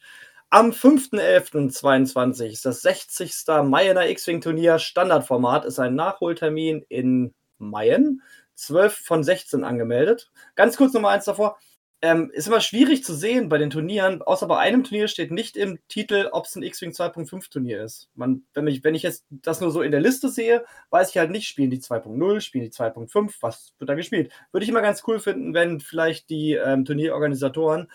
Am 0.50 0.72
5.11.22 0.72 2.46
ist 2.46 2.66
das 2.66 2.82
60. 2.82 3.34
Mayener 3.66 4.08
X-Wing-Turnier. 4.08 4.80
Standardformat 4.80 5.66
ist 5.66 5.78
ein 5.78 5.96
Nachholtermin 5.96 6.86
in 6.88 7.34
Mayen. 7.58 8.22
12 8.56 8.94
von 8.96 9.24
16 9.26 9.66
angemeldet. 9.66 10.32
Ganz 10.56 10.78
kurz 10.78 10.94
nochmal 10.94 11.16
eins 11.16 11.26
davor. 11.26 11.58
Ähm, 12.02 12.30
ist 12.32 12.48
immer 12.48 12.62
schwierig 12.62 13.04
zu 13.04 13.16
sehen 13.16 13.50
bei 13.50 13.58
den 13.58 13.72
Turnieren, 13.72 14.22
außer 14.22 14.46
bei 14.46 14.60
einem 14.60 14.84
Turnier 14.84 15.08
steht 15.08 15.32
nicht 15.32 15.58
im 15.58 15.80
Titel, 15.88 16.30
ob 16.32 16.46
es 16.46 16.56
ein 16.56 16.62
X-Wing 16.62 16.92
2.5 16.92 17.50
Turnier 17.50 17.84
ist. 17.84 18.08
Man, 18.14 18.44
wenn, 18.54 18.68
ich, 18.68 18.84
wenn 18.84 18.94
ich 18.94 19.02
jetzt 19.02 19.26
das 19.30 19.62
nur 19.62 19.72
so 19.72 19.82
in 19.82 19.92
der 19.92 20.00
Liste 20.00 20.30
sehe, 20.30 20.64
weiß 20.92 21.10
ich 21.10 21.18
halt 21.18 21.32
nicht, 21.32 21.48
spielen 21.48 21.72
die 21.72 21.82
2.0, 21.82 22.40
spielen 22.42 22.66
die 22.66 22.72
2.5, 22.72 23.38
was 23.42 23.74
wird 23.80 23.90
da 23.90 23.96
gespielt. 23.96 24.32
Würde 24.52 24.64
ich 24.64 24.70
immer 24.70 24.84
ganz 24.84 25.02
cool 25.08 25.20
finden, 25.20 25.56
wenn 25.56 25.80
vielleicht 25.80 26.30
die 26.30 26.54
ähm, 26.54 26.86
Turnierorganisatoren 26.86 27.88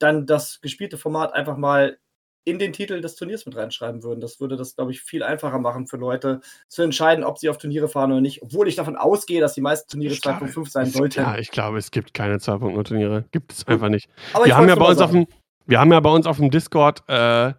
dann 0.00 0.26
das 0.26 0.60
gespielte 0.60 0.98
Format 0.98 1.32
einfach 1.32 1.56
mal 1.56 1.98
in 2.44 2.58
den 2.58 2.72
Titel 2.72 3.00
des 3.00 3.16
Turniers 3.16 3.44
mit 3.44 3.54
reinschreiben 3.54 4.02
würden. 4.02 4.20
Das 4.20 4.40
würde 4.40 4.56
das, 4.56 4.74
glaube 4.74 4.92
ich, 4.92 5.02
viel 5.02 5.22
einfacher 5.22 5.58
machen 5.58 5.86
für 5.86 5.98
Leute 5.98 6.40
zu 6.68 6.82
entscheiden, 6.82 7.22
ob 7.22 7.38
sie 7.38 7.50
auf 7.50 7.58
Turniere 7.58 7.88
fahren 7.88 8.12
oder 8.12 8.22
nicht. 8.22 8.42
Obwohl 8.42 8.66
ich 8.66 8.76
davon 8.76 8.96
ausgehe, 8.96 9.40
dass 9.40 9.54
die 9.54 9.60
meisten 9.60 9.90
Turniere 9.90 10.14
2.5 10.14 10.70
sein 10.70 10.86
sollten. 10.86 11.20
Ja, 11.20 11.36
ich 11.36 11.50
glaube, 11.50 11.78
es 11.78 11.90
gibt 11.90 12.14
keine 12.14 12.36
2.0 12.36 12.84
Turniere. 12.84 13.24
Gibt 13.30 13.52
es 13.52 13.66
einfach 13.66 13.90
nicht. 13.90 14.08
Aber 14.32 14.46
wir 14.46 14.56
haben 14.56 14.68
ja 14.68 14.74
bei 14.74 14.86
uns 14.86 15.00
auf 15.00 15.10
dem, 15.10 15.26
wir 15.66 15.80
haben 15.80 15.92
ja 15.92 16.00
bei 16.00 16.10
uns 16.10 16.26
auf 16.26 16.38
dem 16.38 16.50
Discord 16.50 17.02
äh, 17.08 17.12
eine, 17.12 17.56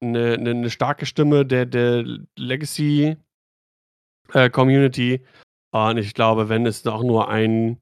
eine, 0.00 0.50
eine, 0.50 0.70
starke 0.70 1.04
Stimme 1.04 1.44
der, 1.44 1.66
der 1.66 2.04
Legacy 2.36 3.16
äh, 4.32 4.48
Community. 4.48 5.24
Und 5.72 5.98
ich 5.98 6.14
glaube, 6.14 6.48
wenn 6.48 6.64
es 6.64 6.86
auch 6.86 7.02
nur 7.02 7.28
ein 7.28 7.80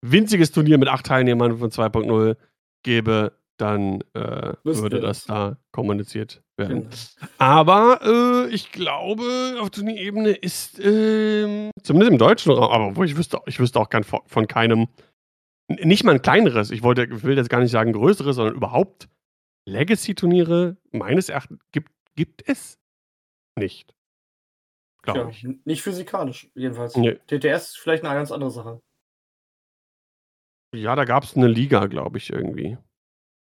winziges 0.00 0.52
Turnier 0.52 0.78
mit 0.78 0.88
acht 0.88 1.06
Teilnehmern 1.06 1.58
von 1.58 1.70
2.0 1.70 2.36
gäbe, 2.82 3.32
dann 3.56 4.02
äh, 4.14 4.54
würde 4.64 5.00
das 5.00 5.24
da 5.24 5.56
kommuniziert 5.70 6.42
werden. 6.56 6.88
Genau. 6.90 7.32
Aber 7.38 8.00
äh, 8.02 8.52
ich 8.52 8.72
glaube, 8.72 9.56
auf 9.60 9.70
Turnierebene 9.70 10.30
ist, 10.30 10.80
äh, 10.80 11.70
zumindest 11.82 12.12
im 12.12 12.18
deutschen 12.18 12.52
Raum, 12.52 12.72
aber 12.72 12.96
wo 12.96 13.04
ich 13.04 13.16
wüsste, 13.16 13.40
ich 13.46 13.60
wüsste 13.60 13.78
auch 13.78 13.88
kein, 13.88 14.04
von 14.04 14.46
keinem, 14.48 14.88
nicht 15.68 16.04
mal 16.04 16.16
ein 16.16 16.22
kleineres, 16.22 16.70
ich, 16.70 16.82
wollte, 16.82 17.04
ich 17.04 17.22
will 17.22 17.36
jetzt 17.36 17.50
gar 17.50 17.60
nicht 17.60 17.70
sagen 17.70 17.92
größeres, 17.92 18.36
sondern 18.36 18.56
überhaupt 18.56 19.08
Legacy-Turniere, 19.66 20.76
meines 20.90 21.28
Erachtens, 21.28 21.60
gibt, 21.70 21.92
gibt 22.16 22.48
es 22.48 22.78
nicht. 23.56 23.94
Glaube 25.02 25.20
ja, 25.20 25.28
ich. 25.28 25.46
Nicht 25.64 25.82
physikalisch, 25.82 26.50
jedenfalls. 26.54 26.96
Nee. 26.96 27.18
TTS 27.26 27.70
ist 27.70 27.78
vielleicht 27.78 28.04
eine 28.04 28.14
ganz 28.14 28.32
andere 28.32 28.50
Sache. 28.50 28.80
Ja, 30.74 30.96
da 30.96 31.04
gab 31.04 31.24
es 31.24 31.36
eine 31.36 31.48
Liga, 31.48 31.86
glaube 31.86 32.18
ich, 32.18 32.30
irgendwie. 32.30 32.78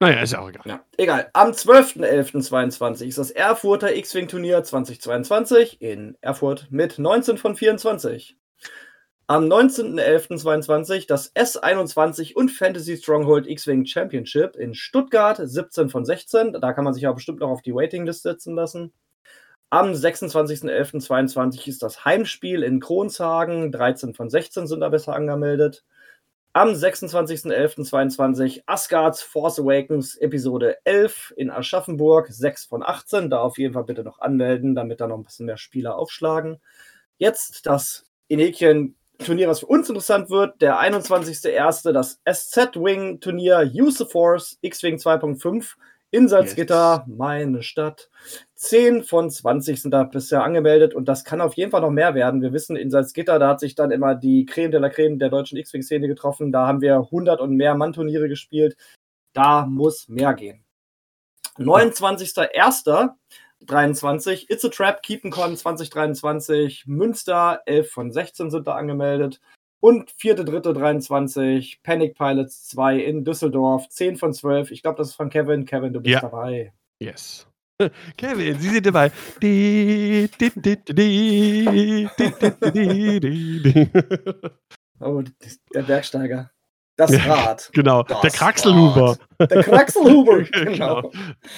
Naja, 0.00 0.20
ist 0.20 0.32
ja 0.32 0.40
auch 0.40 0.48
egal. 0.48 0.62
Ja, 0.66 0.84
egal. 0.98 1.30
Am 1.32 1.50
12.11.22 1.50 3.04
ist 3.06 3.18
das 3.18 3.30
Erfurter 3.30 3.96
X-Wing-Turnier 3.96 4.62
2022 4.62 5.80
in 5.80 6.18
Erfurt 6.20 6.66
mit 6.70 6.98
19 6.98 7.38
von 7.38 7.56
24. 7.56 8.36
Am 9.26 9.44
19.11.22 9.44 11.06
das 11.08 11.34
S21 11.34 12.34
und 12.34 12.50
Fantasy 12.50 12.98
Stronghold 12.98 13.46
X-Wing 13.46 13.86
Championship 13.86 14.56
in 14.56 14.74
Stuttgart 14.74 15.40
17 15.42 15.88
von 15.88 16.04
16. 16.04 16.52
Da 16.60 16.72
kann 16.74 16.84
man 16.84 16.92
sich 16.92 17.06
aber 17.06 17.14
bestimmt 17.14 17.40
noch 17.40 17.48
auf 17.48 17.62
die 17.62 17.74
Waitinglist 17.74 18.22
setzen 18.22 18.54
lassen. 18.54 18.92
Am 19.70 19.92
26.11.22 19.92 21.66
ist 21.68 21.82
das 21.82 22.04
Heimspiel 22.04 22.62
in 22.62 22.80
Kronshagen. 22.80 23.72
13 23.72 24.12
von 24.12 24.28
16 24.28 24.66
sind 24.66 24.80
da 24.80 24.90
besser 24.90 25.14
angemeldet. 25.14 25.84
Am 26.56 26.68
26.11.22 26.68 28.62
Asgards 28.66 29.22
Force 29.22 29.58
Awakens 29.58 30.14
Episode 30.14 30.76
11 30.84 31.34
in 31.36 31.50
Aschaffenburg, 31.50 32.28
6 32.30 32.66
von 32.66 32.84
18. 32.84 33.28
Da 33.28 33.40
auf 33.40 33.58
jeden 33.58 33.74
Fall 33.74 33.82
bitte 33.82 34.04
noch 34.04 34.20
anmelden, 34.20 34.76
damit 34.76 35.00
da 35.00 35.08
noch 35.08 35.16
ein 35.16 35.24
bisschen 35.24 35.46
mehr 35.46 35.56
Spieler 35.56 35.98
aufschlagen. 35.98 36.60
Jetzt 37.18 37.66
das 37.66 38.06
Enekien 38.28 38.94
Turnier, 39.18 39.48
was 39.48 39.60
für 39.60 39.66
uns 39.66 39.88
interessant 39.88 40.30
wird, 40.30 40.62
der 40.62 40.80
21.01. 40.80 41.90
das 41.90 42.20
SZ-Wing 42.24 43.18
Turnier 43.18 43.68
Use 43.74 44.04
the 44.04 44.08
Force 44.08 44.56
X-Wing 44.60 44.98
2.5 44.98 45.74
in 46.14 46.28
Salzgitter, 46.28 47.04
yes. 47.08 47.16
meine 47.16 47.64
Stadt. 47.64 48.08
10 48.54 49.02
von 49.02 49.32
20 49.32 49.82
sind 49.82 49.90
da 49.90 50.04
bisher 50.04 50.44
angemeldet 50.44 50.94
und 50.94 51.08
das 51.08 51.24
kann 51.24 51.40
auf 51.40 51.54
jeden 51.54 51.72
Fall 51.72 51.80
noch 51.80 51.90
mehr 51.90 52.14
werden. 52.14 52.40
Wir 52.40 52.52
wissen, 52.52 52.76
in 52.76 52.88
Salzgitter, 52.88 53.40
da 53.40 53.48
hat 53.48 53.58
sich 53.58 53.74
dann 53.74 53.90
immer 53.90 54.14
die 54.14 54.46
Creme 54.46 54.70
de 54.70 54.78
la 54.78 54.90
Creme 54.90 55.18
der 55.18 55.28
deutschen 55.28 55.58
X-Wing-Szene 55.58 56.06
getroffen. 56.06 56.52
Da 56.52 56.68
haben 56.68 56.80
wir 56.80 56.94
100 56.94 57.40
und 57.40 57.56
mehr 57.56 57.74
Mann-Turniere 57.74 58.28
gespielt. 58.28 58.76
Da 59.32 59.66
muss 59.66 60.08
mehr 60.08 60.34
gehen. 60.34 60.64
29.01.23, 61.58 64.48
It's 64.48 64.64
a 64.64 64.68
Trap, 64.68 65.02
Keep'nCon 65.04 65.56
2023, 65.56 66.84
Münster, 66.86 67.60
11 67.66 67.90
von 67.90 68.12
16 68.12 68.52
sind 68.52 68.68
da 68.68 68.76
angemeldet. 68.76 69.40
Und 69.84 70.10
4.3.23, 70.12 71.76
Panic 71.82 72.16
Pilots 72.16 72.68
2 72.68 73.00
in 73.00 73.22
Düsseldorf, 73.22 73.86
10 73.90 74.16
von 74.16 74.32
12. 74.32 74.70
Ich 74.70 74.80
glaube, 74.80 74.96
das 74.96 75.08
ist 75.08 75.14
von 75.14 75.28
Kevin. 75.28 75.66
Kevin, 75.66 75.92
du 75.92 76.00
bist 76.00 76.14
ja. 76.14 76.20
dabei. 76.22 76.72
Yes. 77.00 77.46
Kevin, 78.16 78.58
Sie 78.58 78.70
sind 78.70 78.86
dabei. 78.86 79.12
oh, 85.00 85.22
der 85.74 85.82
Bergsteiger. 85.82 86.50
Das 86.96 87.12
Rad. 87.28 87.68
Genau, 87.74 88.04
das 88.04 88.22
der 88.22 88.30
Kraxelhuber. 88.30 89.18
Rad. 89.38 89.50
Der 89.50 89.62
Kraxelhuber, 89.64 90.42
genau. 90.52 91.10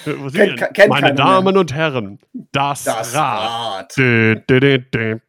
genau. 0.03 0.29
Kennt, 0.31 0.73
kennt 0.73 0.89
Meine 0.89 1.15
Damen 1.15 1.53
mehr. 1.53 1.61
und 1.61 1.73
Herren, 1.73 2.19
das, 2.51 2.83
das 2.83 3.15
Rad. 3.15 3.95
Rad. 3.97 5.21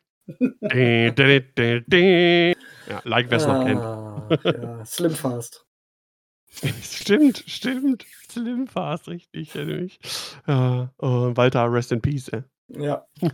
Ja, 2.89 3.01
like 3.05 3.31
wer 3.31 3.39
es 3.39 3.45
ah, 3.45 3.59
noch 3.59 3.65
kennt. 3.67 3.81
Ah, 3.81 4.29
ja, 4.45 4.85
Slim 4.85 5.11
Fast. 5.11 5.67
stimmt, 6.83 7.45
stimmt. 7.47 8.07
Slim 8.31 8.67
Fast, 8.67 9.09
richtig, 9.09 9.55
nämlich. 9.55 10.01
Ja, 10.47 10.91
oh, 10.99 11.37
Walter, 11.37 11.71
rest 11.71 11.93
in 11.93 12.01
peace, 12.01 12.29
ey. 12.29 12.43
Ja. 12.69 13.07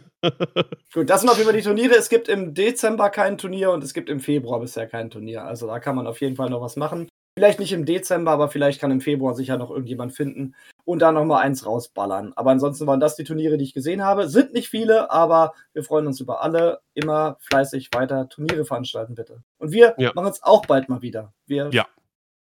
Gut, 0.93 1.11
das 1.11 1.21
sind 1.21 1.31
auf 1.31 1.37
jeden 1.37 1.49
Fall 1.49 1.57
die 1.57 1.65
Turniere. 1.65 1.95
Es 1.95 2.09
gibt 2.09 2.29
im 2.29 2.55
Dezember 2.55 3.11
kein 3.11 3.39
Turnier 3.39 3.71
und 3.73 3.83
es 3.83 3.95
gibt 3.95 4.09
im 4.09 4.21
Februar 4.21 4.61
bisher 4.61 4.87
kein 4.87 5.11
Turnier. 5.11 5.45
Also 5.45 5.67
da 5.67 5.81
kann 5.81 5.97
man 5.97 6.07
auf 6.07 6.21
jeden 6.21 6.37
Fall 6.37 6.51
noch 6.51 6.61
was 6.61 6.77
machen. 6.77 7.09
Vielleicht 7.37 7.59
nicht 7.59 7.73
im 7.73 7.85
Dezember, 7.85 8.31
aber 8.31 8.49
vielleicht 8.49 8.81
kann 8.81 8.93
im 8.93 9.01
Februar 9.01 9.35
sicher 9.35 9.59
noch 9.59 9.71
irgendjemand 9.71 10.13
finden 10.13 10.55
und 10.85 11.01
da 11.01 11.13
nochmal 11.13 11.43
eins 11.43 11.67
rausballern. 11.67 12.33
Aber 12.37 12.51
ansonsten 12.51 12.87
waren 12.87 13.01
das 13.01 13.17
die 13.17 13.25
Turniere, 13.25 13.57
die 13.57 13.65
ich 13.65 13.75
gesehen 13.75 14.03
habe. 14.03 14.29
Sind 14.29 14.53
nicht 14.53 14.69
viele, 14.69 15.11
aber 15.11 15.55
wir 15.73 15.83
freuen 15.83 16.07
uns 16.07 16.21
über 16.21 16.43
alle. 16.43 16.81
Immer 16.95 17.37
fleißig 17.41 17.91
weiter 17.93 18.29
Turniere 18.29 18.65
veranstalten, 18.65 19.15
bitte. 19.15 19.43
Und 19.59 19.73
wir 19.73 19.95
ja. 19.99 20.13
machen 20.15 20.29
es 20.29 20.43
auch 20.43 20.67
bald 20.67 20.89
mal 20.89 21.03
wieder. 21.03 21.33
Wir 21.47 21.71
ja. 21.73 21.87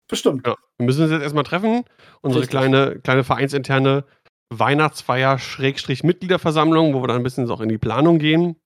Bestimmt. 0.08 0.46
Ja. 0.46 0.56
Wir 0.78 0.86
müssen 0.86 1.04
uns 1.04 1.12
jetzt 1.12 1.22
erstmal 1.22 1.44
treffen. 1.44 1.86
Unsere 2.22 2.48
kleine, 2.48 3.00
kleine 3.00 3.24
vereinsinterne 3.24 4.06
Weihnachtsfeier 4.50 5.38
Schrägstrich 5.38 6.04
Mitgliederversammlung, 6.04 6.94
wo 6.94 7.04
wir 7.04 7.08
dann 7.08 7.18
ein 7.18 7.24
bisschen 7.24 7.50
auch 7.52 7.62
in 7.62 7.70
die 7.70 7.78
Planung 7.78 8.18
gehen. 8.18 8.60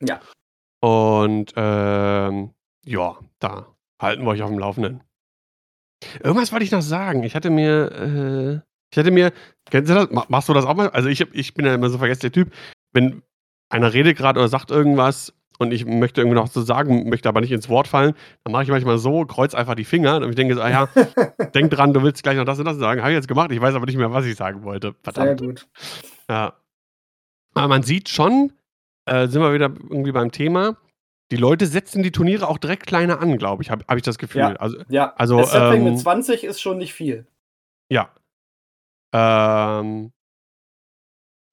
Ja. 0.00 0.20
Und 0.80 1.52
ähm, 1.56 2.54
ja, 2.84 3.16
da 3.40 3.66
halten 4.00 4.24
wir 4.24 4.30
euch 4.30 4.42
auf 4.42 4.50
dem 4.50 4.58
Laufenden. 4.58 5.02
Irgendwas 6.22 6.52
wollte 6.52 6.64
ich 6.64 6.70
noch 6.70 6.82
sagen. 6.82 7.22
Ich 7.24 7.34
hatte 7.34 7.50
mir, 7.50 7.90
äh, 7.92 8.65
ich 8.90 8.98
hatte 8.98 9.10
mir, 9.10 9.32
kennst 9.70 9.90
du 9.90 9.94
das? 9.94 10.08
Machst 10.28 10.48
du 10.48 10.54
das 10.54 10.64
auch 10.64 10.74
mal? 10.74 10.90
Also 10.90 11.08
ich, 11.08 11.20
ich 11.32 11.54
bin 11.54 11.66
ja 11.66 11.74
immer 11.74 11.90
so 11.90 11.98
vergesslicher 11.98 12.32
Typ. 12.32 12.52
Wenn 12.92 13.22
einer 13.68 13.92
redet 13.92 14.16
gerade 14.16 14.38
oder 14.38 14.48
sagt 14.48 14.70
irgendwas 14.70 15.32
und 15.58 15.72
ich 15.72 15.86
möchte 15.86 16.20
irgendwie 16.20 16.36
noch 16.36 16.48
so 16.48 16.62
sagen, 16.62 17.08
möchte 17.08 17.28
aber 17.28 17.40
nicht 17.40 17.52
ins 17.52 17.68
Wort 17.68 17.88
fallen, 17.88 18.14
dann 18.44 18.52
mache 18.52 18.64
ich 18.64 18.68
manchmal 18.68 18.98
so, 18.98 19.24
kreuz 19.24 19.54
einfach 19.54 19.74
die 19.74 19.84
Finger 19.84 20.16
und 20.16 20.30
ich 20.30 20.36
denke 20.36 20.54
so, 20.54 20.60
ah 20.60 20.70
ja, 20.70 20.88
denk 21.54 21.70
dran, 21.70 21.92
du 21.92 22.02
willst 22.02 22.22
gleich 22.22 22.36
noch 22.36 22.44
das 22.44 22.58
und 22.58 22.66
das 22.66 22.76
sagen. 22.76 23.00
Habe 23.00 23.10
ich 23.10 23.16
jetzt 23.16 23.28
gemacht, 23.28 23.50
ich 23.52 23.60
weiß 23.60 23.74
aber 23.74 23.86
nicht 23.86 23.96
mehr, 23.96 24.12
was 24.12 24.24
ich 24.26 24.36
sagen 24.36 24.62
wollte. 24.64 24.94
Verdammt. 25.02 25.40
Sehr 25.40 25.48
gut. 25.48 25.68
Ja. 26.28 26.54
Aber 27.54 27.68
man 27.68 27.82
sieht 27.82 28.08
schon, 28.08 28.52
äh, 29.06 29.28
sind 29.28 29.40
wir 29.40 29.52
wieder 29.54 29.70
irgendwie 29.90 30.12
beim 30.12 30.30
Thema, 30.30 30.76
die 31.30 31.36
Leute 31.36 31.66
setzen 31.66 32.02
die 32.02 32.12
Turniere 32.12 32.48
auch 32.48 32.58
direkt 32.58 32.86
kleiner 32.86 33.20
an, 33.20 33.36
glaube 33.38 33.62
ich, 33.62 33.70
habe 33.70 33.84
hab 33.88 33.96
ich 33.96 34.02
das 34.02 34.18
Gefühl. 34.18 34.42
Ja, 34.42 34.52
also, 34.52 34.78
ja. 34.88 35.14
also 35.16 35.40
ähm, 35.52 35.84
mit 35.84 35.98
20 35.98 36.44
ist 36.44 36.60
schon 36.60 36.78
nicht 36.78 36.92
viel. 36.92 37.26
Ja. 37.88 38.10
Ähm, 39.12 40.12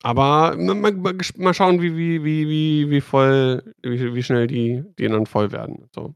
aber 0.01 0.55
mal, 0.57 0.91
mal, 1.37 1.53
schauen, 1.53 1.81
wie, 1.81 1.95
wie, 1.95 2.23
wie, 2.23 2.47
wie, 2.47 2.89
wie 2.89 3.01
voll, 3.01 3.73
wie, 3.81 4.13
wie 4.13 4.23
schnell 4.23 4.47
die, 4.47 4.83
die 4.97 5.07
dann 5.07 5.25
voll 5.25 5.51
werden. 5.51 5.89
So. 5.95 6.13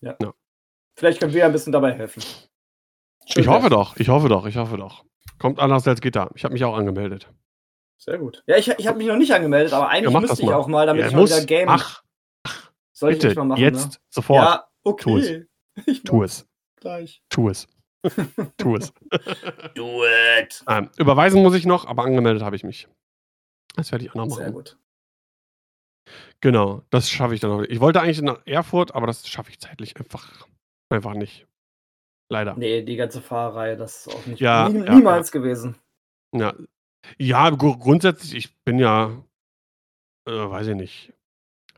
Ja. 0.00 0.16
ja. 0.20 0.32
Vielleicht 0.96 1.20
können 1.20 1.32
wir 1.32 1.46
ein 1.46 1.52
bisschen 1.52 1.72
dabei 1.72 1.92
helfen. 1.92 2.22
Schön 3.26 3.42
ich 3.42 3.48
hoffe 3.48 3.62
helfen. 3.62 3.70
doch, 3.70 3.96
ich 3.96 4.08
hoffe 4.08 4.28
doch, 4.28 4.46
ich 4.46 4.56
hoffe 4.56 4.76
doch. 4.76 5.04
Kommt 5.38 5.58
anders 5.58 5.88
als 5.88 6.02
Gitter. 6.02 6.30
Ich 6.34 6.44
habe 6.44 6.52
mich 6.52 6.64
auch 6.64 6.76
angemeldet. 6.76 7.32
Sehr 7.96 8.18
gut. 8.18 8.42
Ja, 8.46 8.56
ich, 8.56 8.68
ich 8.68 8.86
habe 8.86 8.98
mich 8.98 9.06
noch 9.06 9.16
nicht 9.16 9.32
angemeldet, 9.32 9.72
aber 9.72 9.88
eigentlich 9.88 10.12
ja, 10.12 10.20
müsste 10.20 10.42
ich 10.42 10.50
auch 10.50 10.66
mal, 10.66 10.86
damit 10.86 11.02
ja, 11.02 11.08
ich 11.08 11.14
mal 11.14 11.26
wieder 11.26 11.44
Game. 11.44 11.68
Ach, 11.68 12.02
soll 12.92 13.12
Bitte, 13.12 13.28
ich 13.28 13.36
mal 13.36 13.44
machen? 13.44 13.60
Jetzt, 13.60 13.92
ne? 13.92 13.98
sofort. 14.10 14.44
Ja, 14.44 14.68
okay. 14.82 15.46
Tu 15.76 15.86
es. 15.86 16.02
Tu 16.04 16.22
es. 16.22 16.48
Gleich. 16.76 17.22
Tu 17.30 17.48
es. 17.48 17.66
tu 18.56 18.76
es. 18.76 18.92
Do 19.74 20.04
it. 20.38 20.64
Ähm, 20.68 20.90
überweisen 20.96 21.42
muss 21.42 21.54
ich 21.54 21.66
noch, 21.66 21.86
aber 21.86 22.04
angemeldet 22.04 22.42
habe 22.42 22.56
ich 22.56 22.64
mich. 22.64 22.88
Das 23.76 23.92
werde 23.92 24.04
ich 24.04 24.10
auch 24.10 24.14
noch 24.14 24.26
machen. 24.26 24.42
Sehr 24.42 24.52
gut. 24.52 24.78
Genau, 26.40 26.82
das 26.90 27.10
schaffe 27.10 27.34
ich 27.34 27.40
dann 27.40 27.50
noch. 27.50 27.62
Ich 27.62 27.80
wollte 27.80 28.00
eigentlich 28.00 28.22
nach 28.22 28.44
Erfurt, 28.46 28.94
aber 28.94 29.06
das 29.06 29.28
schaffe 29.28 29.50
ich 29.50 29.60
zeitlich 29.60 29.96
einfach, 29.96 30.46
einfach 30.88 31.14
nicht. 31.14 31.46
Leider. 32.30 32.54
Nee, 32.56 32.82
die 32.82 32.96
ganze 32.96 33.20
Fahrerei, 33.20 33.74
das 33.74 34.06
ist 34.06 34.14
auch 34.14 34.26
nicht 34.26 34.40
ja, 34.40 34.68
nie, 34.68 34.84
ja, 34.84 34.94
niemals 34.94 35.32
ja. 35.32 35.40
gewesen. 35.40 35.76
Ja, 36.34 36.54
ja 37.18 37.50
gr 37.50 37.76
grundsätzlich, 37.76 38.34
ich 38.34 38.56
bin 38.64 38.78
ja, 38.78 39.22
äh, 40.28 40.30
weiß 40.30 40.68
ich 40.68 40.76
nicht, 40.76 41.12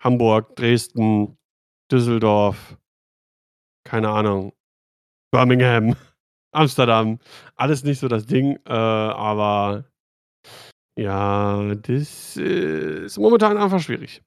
Hamburg, 0.01 0.55
Dresden, 0.57 1.39
Düsseldorf, 1.91 2.77
keine 3.85 4.11
Ahnung, 4.11 4.53
Birmingham, 5.33 5.97
Amsterdam, 6.53 7.19
alles 7.57 7.83
nicht 7.83 7.99
so 7.99 8.09
das 8.09 8.27
Ding, 8.27 8.59
äh, 8.67 8.73
aber 8.73 9.85
Ja, 10.99 11.75
das 11.75 12.37
äh, 12.37 13.07
ist 13.07 13.19
momentan 13.19 13.57
einfach 13.57 13.81
schwierig. 13.81 14.23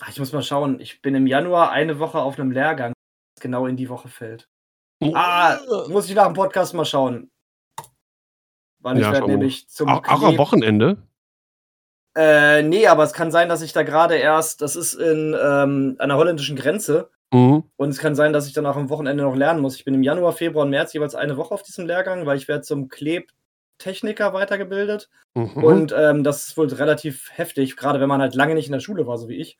Ach, 0.00 0.08
ich 0.08 0.18
muss 0.18 0.32
mal 0.32 0.42
schauen. 0.42 0.80
Ich 0.80 1.02
bin 1.02 1.14
im 1.14 1.26
Januar 1.26 1.70
eine 1.70 1.98
Woche 1.98 2.18
auf 2.18 2.38
einem 2.38 2.50
Lehrgang, 2.50 2.92
das 3.34 3.42
genau 3.42 3.66
in 3.66 3.76
die 3.76 3.88
Woche 3.88 4.08
fällt. 4.08 4.48
Ah, 5.12 5.58
muss 5.88 6.08
ich 6.08 6.14
nach 6.14 6.26
dem 6.26 6.34
Podcast 6.34 6.74
mal 6.74 6.84
schauen. 6.84 7.30
Weil 8.80 8.96
ich 8.96 9.02
Ja, 9.02 9.12
werde 9.12 9.18
schauen 9.18 9.30
wir 9.30 9.36
nämlich 9.38 9.68
zum 9.68 9.88
Auch, 9.88 10.04
auch 10.08 10.22
am 10.22 10.38
Wochenende? 10.38 10.96
Äh, 12.16 12.62
nee, 12.62 12.86
aber 12.86 13.04
es 13.04 13.12
kann 13.12 13.30
sein, 13.30 13.48
dass 13.48 13.62
ich 13.62 13.72
da 13.72 13.82
gerade 13.82 14.16
erst, 14.16 14.62
das 14.62 14.74
ist 14.74 14.94
in 14.94 15.36
ähm, 15.40 15.96
an 15.98 16.08
der 16.08 16.16
holländischen 16.16 16.56
Grenze. 16.56 17.10
Mhm. 17.32 17.64
Und 17.76 17.88
es 17.90 17.98
kann 17.98 18.14
sein, 18.14 18.32
dass 18.32 18.46
ich 18.46 18.52
dann 18.52 18.66
auch 18.66 18.76
am 18.76 18.88
Wochenende 18.88 19.22
noch 19.22 19.36
lernen 19.36 19.60
muss. 19.60 19.76
Ich 19.76 19.84
bin 19.84 19.94
im 19.94 20.02
Januar, 20.02 20.32
Februar 20.32 20.64
und 20.64 20.70
März 20.70 20.92
jeweils 20.92 21.14
eine 21.14 21.36
Woche 21.36 21.52
auf 21.54 21.62
diesem 21.62 21.86
Lehrgang, 21.86 22.26
weil 22.26 22.38
ich 22.38 22.48
werde 22.48 22.62
zum 22.62 22.88
Klebtechniker 22.88 24.32
weitergebildet. 24.32 25.10
Mhm. 25.34 25.62
Und 25.62 25.94
ähm, 25.96 26.24
das 26.24 26.48
ist 26.48 26.56
wohl 26.56 26.68
relativ 26.68 27.30
heftig, 27.32 27.76
gerade 27.76 28.00
wenn 28.00 28.08
man 28.08 28.20
halt 28.20 28.34
lange 28.34 28.54
nicht 28.54 28.66
in 28.66 28.72
der 28.72 28.80
Schule 28.80 29.06
war, 29.06 29.18
so 29.18 29.28
wie 29.28 29.36
ich. 29.36 29.58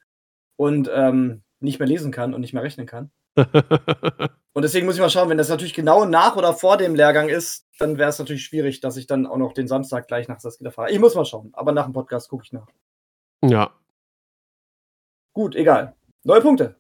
Und 0.57 0.91
ähm, 0.93 1.43
nicht 1.61 1.79
mehr 1.79 1.89
lesen 1.89 2.11
kann 2.13 2.35
und 2.35 2.41
nicht 2.41 2.55
mehr 2.55 2.63
rechnen 2.63 2.87
kann. 2.87 3.11
Und 4.59 4.63
deswegen 4.63 4.87
muss 4.87 4.97
ich 4.97 5.01
mal 5.01 5.09
schauen, 5.09 5.29
wenn 5.29 5.39
das 5.39 5.51
natürlich 5.51 5.73
genau 5.73 6.05
nach 6.05 6.35
oder 6.35 6.53
vor 6.53 6.79
dem 6.79 6.97
Lehrgang 6.97 7.29
ist, 7.29 7.65
dann 7.79 7.97
wäre 7.97 8.11
es 8.11 8.19
natürlich 8.19 8.45
schwierig, 8.45 8.81
dass 8.81 8.97
ich 8.97 9.07
dann 9.07 9.25
auch 9.25 9.37
noch 9.37 9.53
den 9.53 9.69
Samstag 9.69 10.09
gleich 10.09 10.27
nach 10.27 10.41
Saskita 10.41 10.73
fahre. 10.73 10.91
Ich 10.91 10.99
muss 10.99 11.15
mal 11.15 11.25
schauen, 11.25 11.51
aber 11.53 11.71
nach 11.71 11.85
dem 11.85 11.93
Podcast 11.93 12.29
gucke 12.29 12.43
ich 12.45 12.53
nach. 12.53 12.67
ja. 13.45 13.71
Gut, 15.33 15.55
egal. 15.55 15.95
Neue 16.25 16.41
Punkte. 16.41 16.75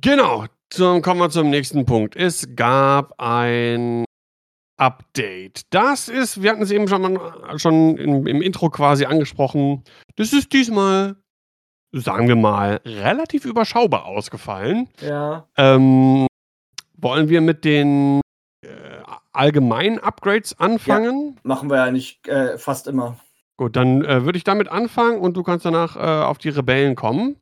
Genau, 0.00 0.46
zum, 0.70 1.02
kommen 1.02 1.20
wir 1.20 1.30
zum 1.30 1.50
nächsten 1.50 1.84
Punkt. 1.84 2.16
Es 2.16 2.48
gab 2.56 3.14
ein 3.18 4.04
Update. 4.78 5.62
Das 5.70 6.08
ist, 6.08 6.42
wir 6.42 6.50
hatten 6.50 6.62
es 6.62 6.70
eben 6.70 6.88
schon, 6.88 7.02
mal, 7.02 7.58
schon 7.58 7.96
im, 7.98 8.26
im 8.26 8.42
Intro 8.42 8.70
quasi 8.70 9.04
angesprochen. 9.04 9.84
Das 10.16 10.32
ist 10.32 10.52
diesmal, 10.52 11.16
sagen 11.92 12.26
wir 12.26 12.36
mal, 12.36 12.80
relativ 12.84 13.44
überschaubar 13.44 14.06
ausgefallen. 14.06 14.88
Ja. 15.00 15.46
Ähm, 15.56 16.26
wollen 16.94 17.28
wir 17.28 17.40
mit 17.42 17.64
den 17.64 18.20
äh, 18.64 18.68
allgemeinen 19.32 19.98
Upgrades 19.98 20.58
anfangen? 20.58 21.38
Machen 21.42 21.68
wir 21.70 21.76
ja 21.76 21.90
nicht 21.90 22.26
äh, 22.28 22.56
fast 22.58 22.86
immer. 22.86 23.18
Gut, 23.58 23.76
dann 23.76 24.04
äh, 24.04 24.24
würde 24.24 24.38
ich 24.38 24.44
damit 24.44 24.68
anfangen 24.68 25.20
und 25.20 25.36
du 25.36 25.42
kannst 25.42 25.66
danach 25.66 25.96
äh, 25.96 26.00
auf 26.24 26.38
die 26.38 26.48
Rebellen 26.48 26.94
kommen. 26.96 27.36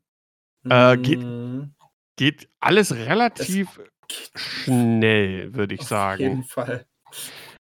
Äh, 0.68 0.96
geht- 0.98 1.20
Mhm. 1.20 1.74
Geht 2.20 2.50
alles 2.60 2.94
relativ 2.94 3.80
schnell, 4.34 5.54
würde 5.54 5.74
ich 5.74 5.80
Auf 5.80 5.88
sagen. 5.88 6.22
jeden 6.22 6.44
Fall. 6.44 6.84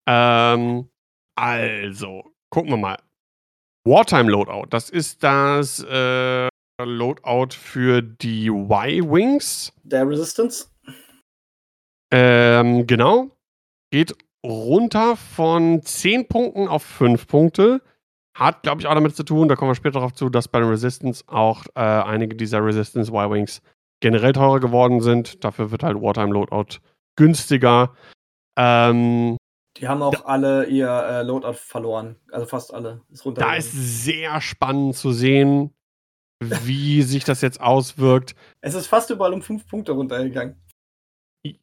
Ähm, 0.07 0.89
also, 1.37 2.23
gucken 2.51 2.71
wir 2.71 2.77
mal. 2.77 2.97
Wartime 3.85 4.31
Loadout, 4.31 4.67
das 4.71 4.91
ist 4.91 5.25
das 5.25 5.85
äh, 5.91 6.47
Loadout 6.81 7.49
für 7.51 8.01
die 8.01 8.47
Y-Wings. 8.47 9.73
Der 9.83 10.09
Resistance. 10.09 10.69
Ähm, 12.13 12.87
genau. 12.87 13.37
Geht 13.91 14.15
runter 14.47 15.17
von 15.17 15.83
10 15.83 16.29
Punkten 16.29 16.69
auf 16.69 16.85
5 16.85 17.27
Punkte. 17.27 17.83
Hat, 18.39 18.63
glaube 18.63 18.81
ich, 18.81 18.87
auch 18.87 18.95
damit 18.95 19.17
zu 19.17 19.25
tun, 19.25 19.49
da 19.49 19.57
kommen 19.57 19.73
wir 19.73 19.75
später 19.75 19.95
darauf 19.95 20.13
zu, 20.13 20.29
dass 20.29 20.47
bei 20.47 20.61
den 20.61 20.69
Resistance 20.69 21.25
auch 21.27 21.65
äh, 21.75 21.81
einige 21.81 22.37
dieser 22.37 22.65
Resistance 22.65 23.11
Y-Wings 23.11 23.61
generell 24.05 24.35
teurer 24.35 24.61
geworden 24.61 25.01
sind. 25.01 25.43
Dafür 25.45 25.71
wird 25.71 25.83
halt 25.83 25.99
Wartime 25.99 26.31
Loadout 26.33 26.79
günstiger. 27.17 27.95
Ähm, 28.59 29.39
Die 29.79 29.89
haben 29.89 30.03
auch 30.03 30.27
alle 30.27 30.67
ihr 30.67 30.89
äh, 30.91 31.23
Loadout 31.23 31.55
verloren. 31.55 32.17
Also 32.31 32.45
fast 32.47 32.75
alle. 32.75 33.01
Ist 33.11 33.27
Da 33.35 33.55
ist 33.57 33.73
sehr 33.73 34.43
spannend 34.43 34.95
zu 34.95 35.11
sehen, 35.13 35.75
wie 36.43 37.01
sich 37.13 37.25
das 37.25 37.41
jetzt 37.41 37.63
auswirkt. 37.63 38.35
es 38.61 38.75
ist 38.75 38.89
fast 38.89 39.09
überall 39.09 39.33
um 39.33 39.41
fünf 39.41 39.67
Punkte 39.67 39.93
runtergegangen. 39.93 40.61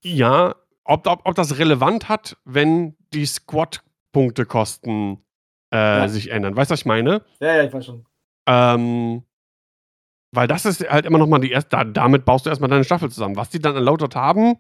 Ja, 0.03 0.55
ob, 0.83 1.05
ob, 1.05 1.21
ob 1.25 1.35
das 1.35 1.59
relevant 1.59 2.09
hat, 2.09 2.37
wenn 2.43 2.97
die 3.13 3.25
Squad-Punktekosten 3.25 5.23
äh, 5.71 5.77
Ja. 5.77 6.07
sich 6.07 6.31
ändern. 6.31 6.55
Weißt 6.55 6.71
du, 6.71 6.73
was 6.73 6.79
ich 6.81 6.85
meine? 6.87 7.23
Ja, 7.39 7.55
ja, 7.57 7.63
ich 7.65 7.71
weiß 7.73 7.85
schon. 7.85 8.05
Ähm, 8.47 9.23
weil 10.34 10.47
das 10.47 10.65
ist 10.65 10.89
halt 10.89 11.05
immer 11.05 11.17
noch 11.17 11.27
mal 11.27 11.39
die 11.39 11.51
erste, 11.51 11.69
da, 11.69 11.84
damit 11.84 12.25
baust 12.25 12.45
du 12.45 12.49
erstmal 12.49 12.69
deine 12.69 12.84
Staffel 12.84 13.09
zusammen. 13.11 13.36
Was 13.36 13.49
die 13.49 13.59
dann 13.59 13.75
an 13.75 13.84
Loadout 13.84 14.17
haben, 14.17 14.57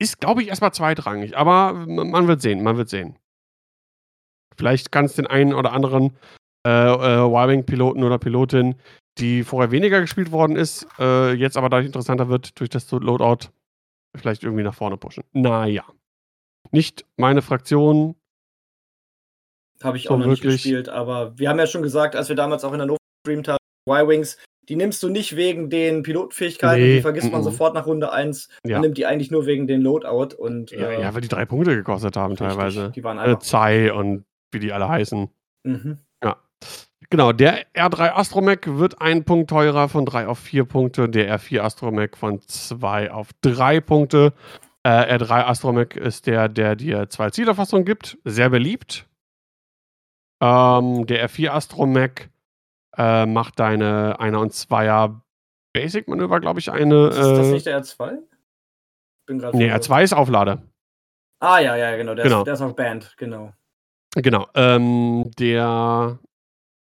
ist, 0.00 0.20
glaube 0.20 0.42
ich, 0.42 0.48
erstmal 0.48 0.72
zweitrangig. 0.72 1.36
Aber 1.36 1.72
man 1.86 2.26
wird 2.28 2.42
sehen, 2.42 2.62
man 2.62 2.76
wird 2.76 2.88
sehen. 2.88 3.18
Vielleicht 4.56 4.92
kann 4.92 5.04
es 5.04 5.14
den 5.14 5.26
einen 5.26 5.54
oder 5.54 5.72
anderen 5.72 6.16
äh, 6.66 6.70
äh, 6.70 7.26
Y-Wing-Piloten 7.26 8.02
oder 8.02 8.18
Pilotin, 8.18 8.76
die 9.18 9.44
vorher 9.44 9.70
weniger 9.70 10.00
gespielt 10.00 10.30
worden 10.32 10.56
ist, 10.56 10.86
äh, 10.98 11.32
jetzt 11.32 11.56
aber 11.56 11.68
dadurch 11.68 11.86
interessanter 11.86 12.28
wird 12.28 12.58
durch 12.58 12.70
das 12.70 12.90
Loadout, 12.90 13.50
vielleicht 14.16 14.42
irgendwie 14.42 14.62
nach 14.62 14.74
vorne 14.74 14.96
pushen. 14.96 15.24
Naja. 15.32 15.84
Nicht 16.70 17.04
meine 17.16 17.42
Fraktion. 17.42 18.14
Habe 19.82 19.96
ich 19.96 20.04
So 20.04 20.14
auch 20.14 20.18
noch 20.18 20.26
nicht 20.26 20.42
wirklich? 20.42 20.62
gespielt, 20.62 20.88
aber 20.88 21.36
wir 21.38 21.48
haben 21.48 21.58
ja 21.58 21.66
schon 21.66 21.82
gesagt, 21.82 22.14
als 22.14 22.28
wir 22.28 22.36
damals 22.36 22.64
auch 22.64 22.72
in 22.72 22.78
der 22.78 22.86
Nova 22.86 22.98
gestreamt 23.24 23.48
haben, 23.48 23.58
Y-Wings, 23.88 24.38
die 24.68 24.76
nimmst 24.76 25.02
du 25.02 25.08
nicht 25.08 25.36
wegen 25.36 25.70
den 25.70 26.02
Pilotenfähigkeiten, 26.02 26.82
Nee, 26.82 26.94
die 26.96 27.02
vergisst 27.02 27.30
man 27.32 27.40
mhm. 27.40 27.44
sofort 27.44 27.74
nach 27.74 27.86
Runde 27.86 28.12
1. 28.12 28.48
Ja. 28.64 28.76
Man 28.76 28.82
nimmt 28.82 28.98
die 28.98 29.06
eigentlich 29.06 29.30
nur 29.30 29.46
wegen 29.46 29.66
den 29.66 29.82
Loadout 29.82 30.36
und 30.36 30.70
Ja, 30.70 30.88
äh, 30.88 31.00
ja, 31.02 31.14
weil 31.14 31.20
die 31.20 31.28
drei 31.28 31.44
Punkte 31.44 31.74
gekostet 31.74 32.16
haben 32.16 32.32
richtig, 32.32 32.48
teilweise. 32.48 32.92
Die 32.94 33.02
waren 33.02 33.18
Äh, 33.18 33.22
einfach. 33.22 33.40
Zai 33.40 33.92
und 33.92 34.24
wie 34.52 34.60
die 34.60 34.72
alle 34.72 34.88
heißen. 34.88 35.28
Mhm. 35.64 35.98
Genau, 37.12 37.32
der 37.32 37.70
R3 37.74 38.12
Astromech 38.14 38.60
wird 38.64 39.02
ein 39.02 39.24
Punkt 39.24 39.50
teurer 39.50 39.90
von 39.90 40.06
3 40.06 40.28
auf 40.28 40.38
4 40.38 40.64
Punkte, 40.64 41.10
der 41.10 41.38
R4 41.38 41.60
Astromech 41.60 42.16
von 42.16 42.40
2 42.40 43.10
auf 43.10 43.28
3 43.42 43.80
Punkte. 43.80 44.32
Äh, 44.82 45.18
R3 45.18 45.44
Astromech 45.44 45.94
ist 45.94 46.26
der, 46.26 46.48
der 46.48 46.74
dir 46.74 47.10
zwei 47.10 47.28
Zielerfassungen 47.28 47.84
gibt, 47.84 48.16
sehr 48.24 48.48
beliebt. 48.48 49.06
Ähm, 50.40 51.06
der 51.06 51.28
R4 51.28 51.50
Astromech 51.50 52.30
äh, 52.96 53.26
macht 53.26 53.58
deine 53.58 54.16
1er 54.20 54.36
und 54.38 54.52
2er 54.52 55.20
Basic-Manöver, 55.74 56.40
glaube 56.40 56.60
ich, 56.60 56.70
eine. 56.70 57.08
Ist 57.08 57.18
das 57.18 57.48
Äh, 57.48 57.52
nicht 57.52 57.66
der 57.66 57.82
R2? 57.82 58.18
Bin 59.26 59.38
gerade 59.38 59.56
nee, 59.56 59.68
verwirrt. 59.68 59.84
R2 59.90 60.02
ist 60.02 60.12
Auflade. 60.12 60.62
Ah, 61.40 61.58
ja, 61.58 61.76
ja, 61.76 61.96
genau. 61.96 62.14
Der, 62.14 62.24
Genau. 62.24 62.38
Ist, 62.40 62.46
der 62.46 62.54
ist 62.54 62.60
auch 62.62 62.72
Band, 62.72 63.14
genau. 63.16 63.52
Genau, 64.14 64.46
ähm, 64.54 65.30
der 65.38 66.18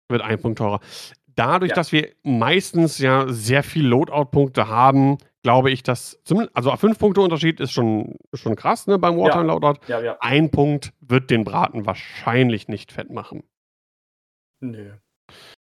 wird 0.10 0.22
ein 0.22 0.40
Punkt 0.42 0.58
teurer. 0.58 0.82
Dadurch, 1.36 1.70
Ja. 1.72 1.76
dass 1.76 1.92
wir 1.92 2.14
meistens 2.24 2.98
ja 3.00 3.26
sehr 3.30 3.64
viel 3.64 3.86
Loadout-Punkte 3.88 4.68
haben, 4.68 5.18
glaube 5.44 5.72
ich, 5.72 5.82
dass 5.84 6.22
zumindest, 6.24 6.56
also 6.56 6.76
5 6.76 6.98
Punkte 7.00 7.22
Unterschied 7.22 7.60
ist 7.60 7.72
schon, 7.72 8.16
schon 8.34 8.56
krass, 8.56 8.88
ne, 8.88 9.00
beim 9.00 9.18
Wartime 9.18 9.46
Loadout. 9.46 9.80
Ja, 9.88 10.02
ja. 10.02 10.18
Ein 10.20 10.52
Punkt 10.52 10.92
wird 11.00 11.30
den 11.32 11.44
Braten 11.46 11.86
wahrscheinlich 11.86 12.68
nicht 12.68 12.92
fett 12.92 13.10
machen. 13.12 13.44
Nö. 14.60 14.94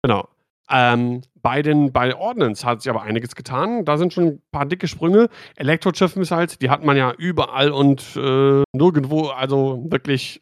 Genau. 0.07 0.29
Ähm, 0.69 1.21
bei 1.41 1.61
den 1.61 1.91
bei 1.93 2.15
Ordnance 2.15 2.65
hat 2.65 2.81
sich 2.81 2.89
aber 2.89 3.01
einiges 3.01 3.35
getan. 3.35 3.83
Da 3.85 3.97
sind 3.97 4.13
schon 4.13 4.23
ein 4.25 4.41
paar 4.51 4.65
dicke 4.65 4.87
Sprünge. 4.87 5.29
Elektroschiff-Missiles, 5.55 6.57
die 6.59 6.69
hat 6.69 6.83
man 6.83 6.95
ja 6.97 7.13
überall 7.17 7.71
und 7.71 8.15
äh, 8.15 8.63
nirgendwo, 8.73 9.27
also 9.27 9.85
wirklich 9.89 10.41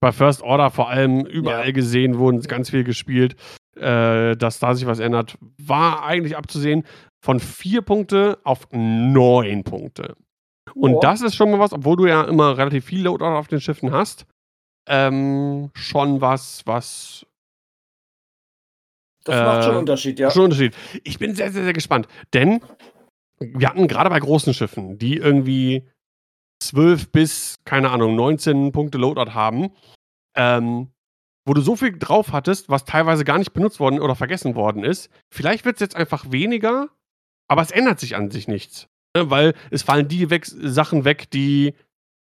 bei 0.00 0.12
First 0.12 0.42
Order 0.42 0.70
vor 0.70 0.88
allem 0.88 1.24
überall 1.26 1.66
Ja. 1.66 1.72
gesehen, 1.72 2.18
wurden 2.18 2.40
ganz 2.42 2.70
viel 2.70 2.84
gespielt. 2.84 3.36
Äh, 3.76 4.36
dass 4.36 4.60
da 4.60 4.74
sich 4.74 4.86
was 4.86 5.00
ändert, 5.00 5.36
war 5.58 6.04
eigentlich 6.04 6.36
abzusehen. 6.36 6.84
Von 7.24 7.40
vier 7.40 7.82
Punkte 7.82 8.38
auf 8.44 8.68
neun 8.72 9.64
Punkte. 9.64 10.14
Und 10.74 10.92
Ja. 10.94 10.98
das 11.00 11.22
ist 11.22 11.34
schon 11.34 11.50
mal 11.50 11.58
was, 11.58 11.72
obwohl 11.72 11.96
du 11.96 12.06
ja 12.06 12.22
immer 12.22 12.56
relativ 12.56 12.84
viel 12.84 13.02
Loadout 13.02 13.36
auf 13.36 13.48
den 13.48 13.60
Schiffen 13.60 13.90
hast. 13.92 14.26
Ähm, 14.88 15.70
schon 15.74 16.20
was, 16.20 16.62
was 16.66 17.26
Das 19.24 19.36
macht 19.36 19.62
schon 19.62 19.64
äh, 19.64 19.70
einen 19.70 19.78
Unterschied, 19.80 20.18
ja. 20.18 20.30
Schon 20.30 20.42
ein 20.42 20.44
Unterschied. 20.46 20.76
Ich 21.02 21.18
bin 21.18 21.34
sehr, 21.34 21.50
sehr, 21.50 21.64
sehr 21.64 21.72
gespannt. 21.72 22.06
Denn 22.32 22.60
wir 23.40 23.68
hatten 23.68 23.88
gerade 23.88 24.10
bei 24.10 24.20
großen 24.20 24.54
Schiffen, 24.54 24.98
die 24.98 25.16
irgendwie 25.16 25.88
12 26.60 27.10
bis, 27.10 27.56
keine 27.64 27.90
Ahnung, 27.90 28.14
19 28.16 28.72
Punkte 28.72 28.98
Loadout 28.98 29.32
haben, 29.32 29.70
ähm, 30.36 30.90
wo 31.46 31.52
du 31.52 31.60
so 31.60 31.76
viel 31.76 31.98
drauf 31.98 32.32
hattest, 32.32 32.68
was 32.68 32.84
teilweise 32.84 33.24
gar 33.24 33.38
nicht 33.38 33.52
benutzt 33.52 33.80
worden 33.80 34.00
oder 34.00 34.14
vergessen 34.14 34.54
worden 34.54 34.84
ist. 34.84 35.10
Vielleicht 35.30 35.64
wird 35.64 35.76
es 35.76 35.80
jetzt 35.80 35.96
einfach 35.96 36.30
weniger, 36.30 36.88
aber 37.48 37.62
es 37.62 37.70
ändert 37.70 38.00
sich 38.00 38.16
an 38.16 38.30
sich 38.30 38.48
nichts. 38.48 38.88
Ne? 39.16 39.30
Weil 39.30 39.54
es 39.70 39.82
fallen 39.82 40.08
die 40.08 40.30
weg, 40.30 40.46
Sachen 40.46 41.04
weg, 41.04 41.30
die 41.30 41.74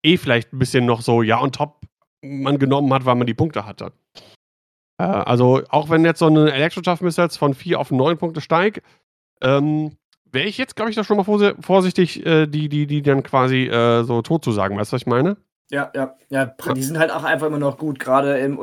eh 0.05 0.17
vielleicht 0.17 0.53
ein 0.53 0.59
bisschen 0.59 0.87
noch 0.87 1.01
so, 1.01 1.23
ja, 1.23 1.41
on 1.41 1.53
top 1.53 1.83
man 2.23 2.59
genommen 2.59 2.93
hat, 2.93 3.05
weil 3.05 3.15
man 3.15 3.27
die 3.27 3.35
Punkte 3.35 3.67
hatte. 3.67 3.93
Äh, 5.05 5.25
also, 5.25 5.63
auch 5.69 5.91
wenn 5.91 6.05
jetzt 6.05 6.19
so 6.19 6.27
eine 6.27 6.53
Elektroschaft-Missiles 6.53 7.37
von 7.37 7.55
4 7.55 7.79
auf 7.79 7.91
9 7.91 8.17
Punkte 8.19 8.41
steigt, 8.41 8.83
ähm, 9.43 9.97
wäre 10.31 10.47
ich 10.49 10.59
jetzt, 10.59 10.77
glaube 10.77 10.91
ich, 10.91 10.97
da 10.97 11.05
schon 11.05 11.17
mal 11.17 11.25
vorsi- 11.25 11.55
vorsichtig, 11.63 12.25
äh, 12.27 12.47
die, 12.47 12.69
die, 12.69 12.87
die 12.87 13.03
dann 13.03 13.23
quasi 13.23 13.67
äh, 13.67 14.03
so 14.05 14.23
tot 14.23 14.45
zu 14.45 14.53
sagen. 14.53 14.77
Weißt 14.77 14.93
du, 14.93 14.95
was 14.95 15.03
ich 15.03 15.07
meine? 15.07 15.37
Ja, 15.71 15.91
ja. 15.95 16.17
Ja, 16.31 16.47
die 16.75 16.83
sind 16.83 16.99
halt 16.99 17.11
auch 17.11 17.25
einfach 17.25 17.47
immer 17.47 17.59
noch 17.59 17.79
gut, 17.79 17.99
gerade 17.99 18.39
im 18.39 18.63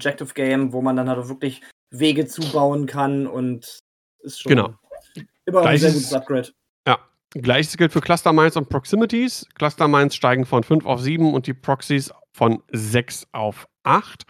Objective 0.00 0.34
Game, 0.34 0.72
wo 0.72 0.82
man 0.82 0.96
dann 0.96 1.08
halt 1.08 1.18
auch 1.18 1.28
wirklich 1.28 1.62
Wege 1.90 2.26
zubauen 2.26 2.86
kann 2.86 3.26
und 3.26 3.78
ist 4.22 4.40
schon 4.40 4.50
Genau. 4.50 4.74
immer 5.46 5.62
ein 5.62 5.78
sehr 5.78 5.92
gutes 5.92 6.12
Upgrade. 6.12 6.50
Ja. 6.86 6.98
Gleiches 7.34 7.76
gilt 7.76 7.92
für 7.92 8.00
Cluster 8.00 8.32
Mines 8.32 8.56
und 8.56 8.68
Proximities. 8.68 9.46
Cluster 9.54 9.88
Mines 9.88 10.14
steigen 10.14 10.44
von 10.44 10.62
5 10.62 10.84
auf 10.86 11.00
7 11.00 11.32
und 11.32 11.46
die 11.46 11.54
Proxys 11.54 12.12
von 12.32 12.62
6 12.72 13.26
auf 13.32 13.66
8. 13.84 14.24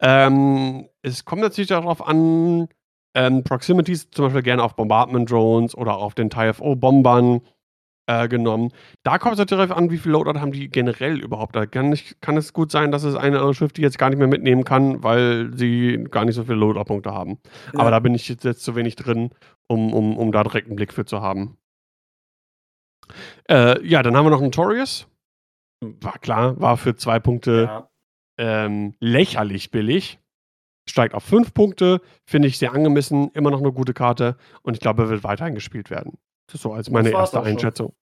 Ähm, 0.00 0.88
es 1.02 1.24
kommt 1.24 1.42
natürlich 1.42 1.68
darauf 1.68 2.06
an, 2.06 2.68
ähm, 3.14 3.42
Proximities 3.42 4.10
zum 4.10 4.26
Beispiel 4.26 4.42
gerne 4.42 4.62
auf 4.62 4.76
Bombardment 4.76 5.30
Drones 5.30 5.76
oder 5.76 5.96
auf 5.96 6.14
den 6.14 6.30
TFO-Bombern 6.30 7.40
äh, 8.06 8.28
genommen. 8.28 8.72
Da 9.02 9.18
kommt 9.18 9.34
es 9.34 9.38
natürlich 9.38 9.66
darauf 9.66 9.76
an, 9.76 9.90
wie 9.90 9.98
viel 9.98 10.12
Loadout 10.12 10.40
haben 10.40 10.52
die 10.52 10.68
generell 10.68 11.20
überhaupt. 11.20 11.56
Da 11.56 11.66
kann, 11.66 11.90
nicht, 11.90 12.20
kann 12.20 12.36
es 12.36 12.52
gut 12.52 12.70
sein, 12.70 12.90
dass 12.90 13.04
es 13.04 13.14
eine 13.14 13.36
oder 13.36 13.40
andere 13.40 13.54
Schiff 13.54 13.72
die 13.72 13.82
jetzt 13.82 13.98
gar 13.98 14.10
nicht 14.10 14.18
mehr 14.18 14.28
mitnehmen 14.28 14.64
kann, 14.64 15.02
weil 15.02 15.50
sie 15.54 16.04
gar 16.10 16.24
nicht 16.24 16.34
so 16.34 16.44
viele 16.44 16.56
Loadout-Punkte 16.56 17.12
haben. 17.12 17.38
Ja. 17.72 17.80
Aber 17.80 17.90
da 17.90 17.98
bin 17.98 18.14
ich 18.14 18.28
jetzt, 18.28 18.44
jetzt 18.44 18.62
zu 18.62 18.76
wenig 18.76 18.96
drin, 18.96 19.30
um, 19.66 19.92
um, 19.92 20.16
um 20.16 20.32
da 20.32 20.42
direkt 20.42 20.68
einen 20.68 20.76
Blick 20.76 20.92
für 20.92 21.04
zu 21.04 21.20
haben. 21.20 21.58
Äh, 23.50 23.84
ja, 23.86 24.02
dann 24.02 24.16
haben 24.16 24.26
wir 24.26 24.30
noch 24.30 24.40
Notorious. 24.40 25.06
War 25.80 26.18
klar, 26.18 26.60
war 26.60 26.76
für 26.76 26.96
zwei 26.96 27.20
Punkte 27.20 27.64
ja. 27.64 27.88
Ähm, 28.38 28.94
lächerlich 29.00 29.70
billig. 29.70 30.18
Steigt 30.88 31.14
auf 31.14 31.22
fünf 31.22 31.52
Punkte, 31.52 32.00
finde 32.24 32.48
ich 32.48 32.56
sehr 32.56 32.72
angemessen, 32.72 33.30
immer 33.34 33.50
noch 33.50 33.60
eine 33.60 33.72
gute 33.72 33.92
Karte 33.92 34.36
und 34.62 34.72
ich 34.72 34.80
glaube, 34.80 35.02
er 35.02 35.08
wird 35.10 35.22
weiterhin 35.22 35.54
gespielt 35.54 35.90
werden. 35.90 36.16
Das 36.46 36.54
ist 36.54 36.62
so 36.62 36.72
als 36.72 36.88
meine 36.88 37.10
erste 37.10 37.38
auch 37.38 37.44
schon. 37.44 37.52
Einschätzung. 37.52 37.92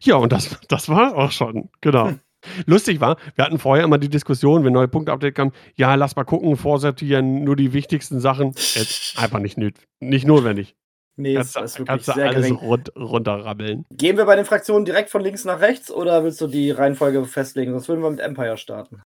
Ja, 0.00 0.16
und 0.16 0.32
das, 0.32 0.58
das 0.68 0.88
war 0.88 1.16
auch 1.16 1.30
schon, 1.30 1.70
genau. 1.80 2.08
Hm. 2.08 2.20
Lustig 2.66 3.00
war, 3.00 3.16
wir 3.36 3.44
hatten 3.44 3.58
vorher 3.58 3.84
immer 3.84 3.98
die 3.98 4.08
Diskussion, 4.08 4.64
wenn 4.64 4.72
neue 4.72 4.88
Punkte-Update 4.88 5.34
kam, 5.34 5.52
ja, 5.76 5.94
lass 5.94 6.16
mal 6.16 6.24
gucken, 6.24 6.56
vorsortieren, 6.56 7.44
nur 7.44 7.56
die 7.56 7.72
wichtigsten 7.72 8.20
Sachen. 8.20 8.52
Jetzt 8.74 9.18
einfach 9.18 9.38
nicht, 9.38 9.56
nicht 10.00 10.26
notwendig. 10.26 10.76
Nee, 11.16 11.34
Kannst, 11.34 11.54
das 11.54 11.72
ist 11.72 11.78
wirklich 11.78 11.88
kannst 11.88 12.08
du 12.08 12.12
sehr 12.12 12.28
alles 12.28 12.50
rund, 12.50 12.92
runterrabbeln. 12.96 13.86
Gehen 13.92 14.16
wir 14.16 14.24
bei 14.24 14.34
den 14.34 14.44
Fraktionen 14.44 14.84
direkt 14.84 15.10
von 15.10 15.22
links 15.22 15.44
nach 15.44 15.60
rechts 15.60 15.90
oder 15.90 16.24
willst 16.24 16.40
du 16.40 16.48
die 16.48 16.72
Reihenfolge 16.72 17.24
festlegen? 17.24 17.70
Sonst 17.70 17.88
würden 17.88 18.02
wir 18.02 18.10
mit 18.10 18.20
Empire 18.20 18.56
starten. 18.56 19.00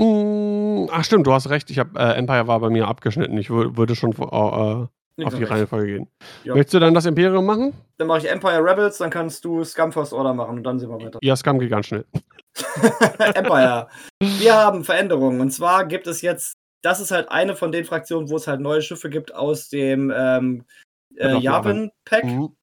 Mm, 0.00 0.88
ach 0.90 1.04
stimmt, 1.04 1.26
du 1.26 1.32
hast 1.32 1.50
recht. 1.50 1.70
Ich 1.70 1.78
habe 1.78 1.98
äh, 1.98 2.14
Empire 2.14 2.46
war 2.46 2.58
bei 2.60 2.70
mir 2.70 2.88
abgeschnitten. 2.88 3.36
Ich 3.36 3.48
wür- 3.48 3.76
würde 3.76 3.94
schon 3.94 4.12
äh, 4.12 4.86
Links 5.16 5.34
auf 5.34 5.38
die. 5.38 5.44
Reihenfolge 5.44 5.86
gehen. 5.86 6.08
Ja. 6.44 6.54
Möchtest 6.54 6.74
du 6.74 6.78
dann 6.80 6.94
das 6.94 7.04
Imperium 7.04 7.44
machen? 7.44 7.74
Dann 7.98 8.06
mache 8.06 8.20
ich 8.20 8.30
Empire 8.30 8.64
Rebels, 8.64 8.96
dann 8.98 9.10
kannst 9.10 9.44
du 9.44 9.62
Scum 9.62 9.92
First 9.92 10.14
Order 10.14 10.32
machen 10.32 10.56
und 10.58 10.64
dann 10.64 10.78
sehen 10.78 10.88
wir 10.88 11.04
weiter. 11.04 11.18
Ja, 11.22 11.36
Scum 11.36 11.58
geht 11.58 11.70
ganz 11.70 11.86
schnell. 11.86 12.06
Empire. 13.34 13.88
Wir 14.20 14.54
haben 14.54 14.84
Veränderungen. 14.84 15.40
Und 15.40 15.50
zwar 15.50 15.84
gibt 15.84 16.06
es 16.06 16.22
jetzt, 16.22 16.56
das 16.82 17.00
ist 17.00 17.10
halt 17.10 17.30
eine 17.30 17.54
von 17.54 17.70
den 17.70 17.84
Fraktionen, 17.84 18.30
wo 18.30 18.36
es 18.36 18.46
halt 18.46 18.60
neue 18.60 18.80
Schiffe 18.80 19.10
gibt 19.10 19.34
aus 19.34 19.68
dem 19.68 20.10
ähm, 20.16 20.64
äh, 21.16 21.24
Battle 21.24 21.36
of 21.36 21.42
Yavin 21.42 21.90
Pack. 22.06 22.24
Mhm. 22.24 22.54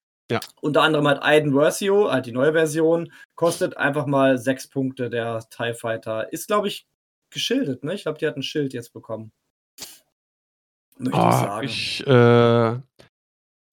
Unter 0.59 0.81
anderem 0.81 1.07
halt 1.07 1.21
Aiden 1.21 1.53
Versio, 1.53 2.11
halt 2.11 2.25
die 2.25 2.33
neue 2.33 2.51
Version, 2.51 3.13
kostet 3.35 3.77
einfach 3.77 4.07
mal 4.07 4.37
sechs 4.37 4.67
Punkte 4.67 5.09
der 5.09 5.39
TIE 5.49 5.73
Fighter. 5.73 6.33
Ist, 6.33 6.47
glaube 6.47 6.67
ich, 6.67 6.85
geschildet, 7.31 7.83
ne? 7.83 7.93
Ich 7.93 8.03
glaube, 8.03 8.17
die 8.19 8.27
hat 8.27 8.37
ein 8.37 8.43
Schild 8.43 8.73
jetzt 8.73 8.93
bekommen. 8.93 9.31
Möchte 10.97 11.19
ich 11.19 11.25
Ah, 11.25 11.31
sagen. 11.45 11.65
ich, 11.67 12.07
äh, 12.07 12.11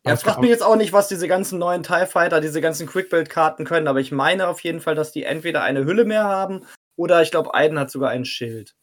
Ja, 0.06 0.16
fragt 0.16 0.40
mich 0.40 0.50
jetzt 0.50 0.62
auch 0.62 0.76
nicht, 0.76 0.92
was 0.92 1.08
diese 1.08 1.26
ganzen 1.28 1.58
neuen 1.58 1.82
TIE 1.82 2.06
Fighter, 2.06 2.40
diese 2.42 2.60
ganzen 2.60 2.86
Quick-Build-Karten 2.86 3.64
können, 3.64 3.88
aber 3.88 4.00
ich 4.00 4.12
meine 4.12 4.48
auf 4.48 4.60
jeden 4.60 4.80
Fall, 4.80 4.94
dass 4.94 5.12
die 5.12 5.24
entweder 5.24 5.62
eine 5.62 5.84
Hülle 5.86 6.04
mehr 6.04 6.24
haben 6.24 6.66
oder 6.96 7.22
ich 7.22 7.30
glaube, 7.30 7.54
Aiden 7.54 7.78
hat 7.78 7.90
sogar 7.90 8.10
ein 8.10 8.26
Schild. 8.26 8.76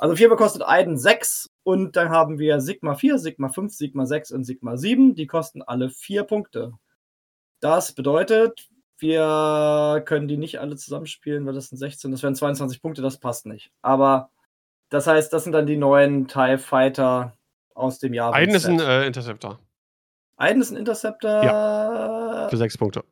Also 0.00 0.16
Fall 0.16 0.36
kostet 0.36 0.62
Aiden 0.62 0.98
6 0.98 1.50
und 1.62 1.94
dann 1.96 2.10
haben 2.10 2.38
wir 2.40 2.60
Sigma 2.60 2.94
4, 2.96 3.18
Sigma 3.18 3.48
5, 3.48 3.72
Sigma 3.72 4.06
6 4.06 4.32
und 4.32 4.44
Sigma 4.44 4.76
7. 4.76 5.14
Die 5.14 5.26
kosten 5.26 5.62
alle 5.62 5.90
4 5.90 6.24
Punkte. 6.24 6.72
Das 7.60 7.92
bedeutet, 7.92 8.68
wir 8.98 10.02
können 10.04 10.28
die 10.28 10.36
nicht 10.36 10.60
alle 10.60 10.76
zusammenspielen, 10.76 11.46
weil 11.46 11.54
das 11.54 11.68
sind 11.68 11.78
16, 11.78 12.10
das 12.10 12.22
wären 12.22 12.34
22 12.34 12.82
Punkte, 12.82 13.02
das 13.02 13.18
passt 13.18 13.46
nicht. 13.46 13.70
Aber 13.82 14.30
das 14.90 15.06
heißt, 15.06 15.32
das 15.32 15.44
sind 15.44 15.52
dann 15.52 15.66
die 15.66 15.76
neuen 15.76 16.28
TIE 16.28 16.58
Fighter 16.58 17.36
aus 17.74 17.98
dem 17.98 18.14
Jahr. 18.14 18.34
Aiden 18.34 18.54
ist 18.54 18.66
ein 18.66 18.80
äh, 18.80 19.06
Interceptor 19.06 19.60
Aiden 20.36 20.62
ist 20.62 20.70
ein 20.70 20.76
Interceptor. 20.76 22.48
für 22.50 22.56
sechs 22.56 22.78
Punkte. 22.78 23.04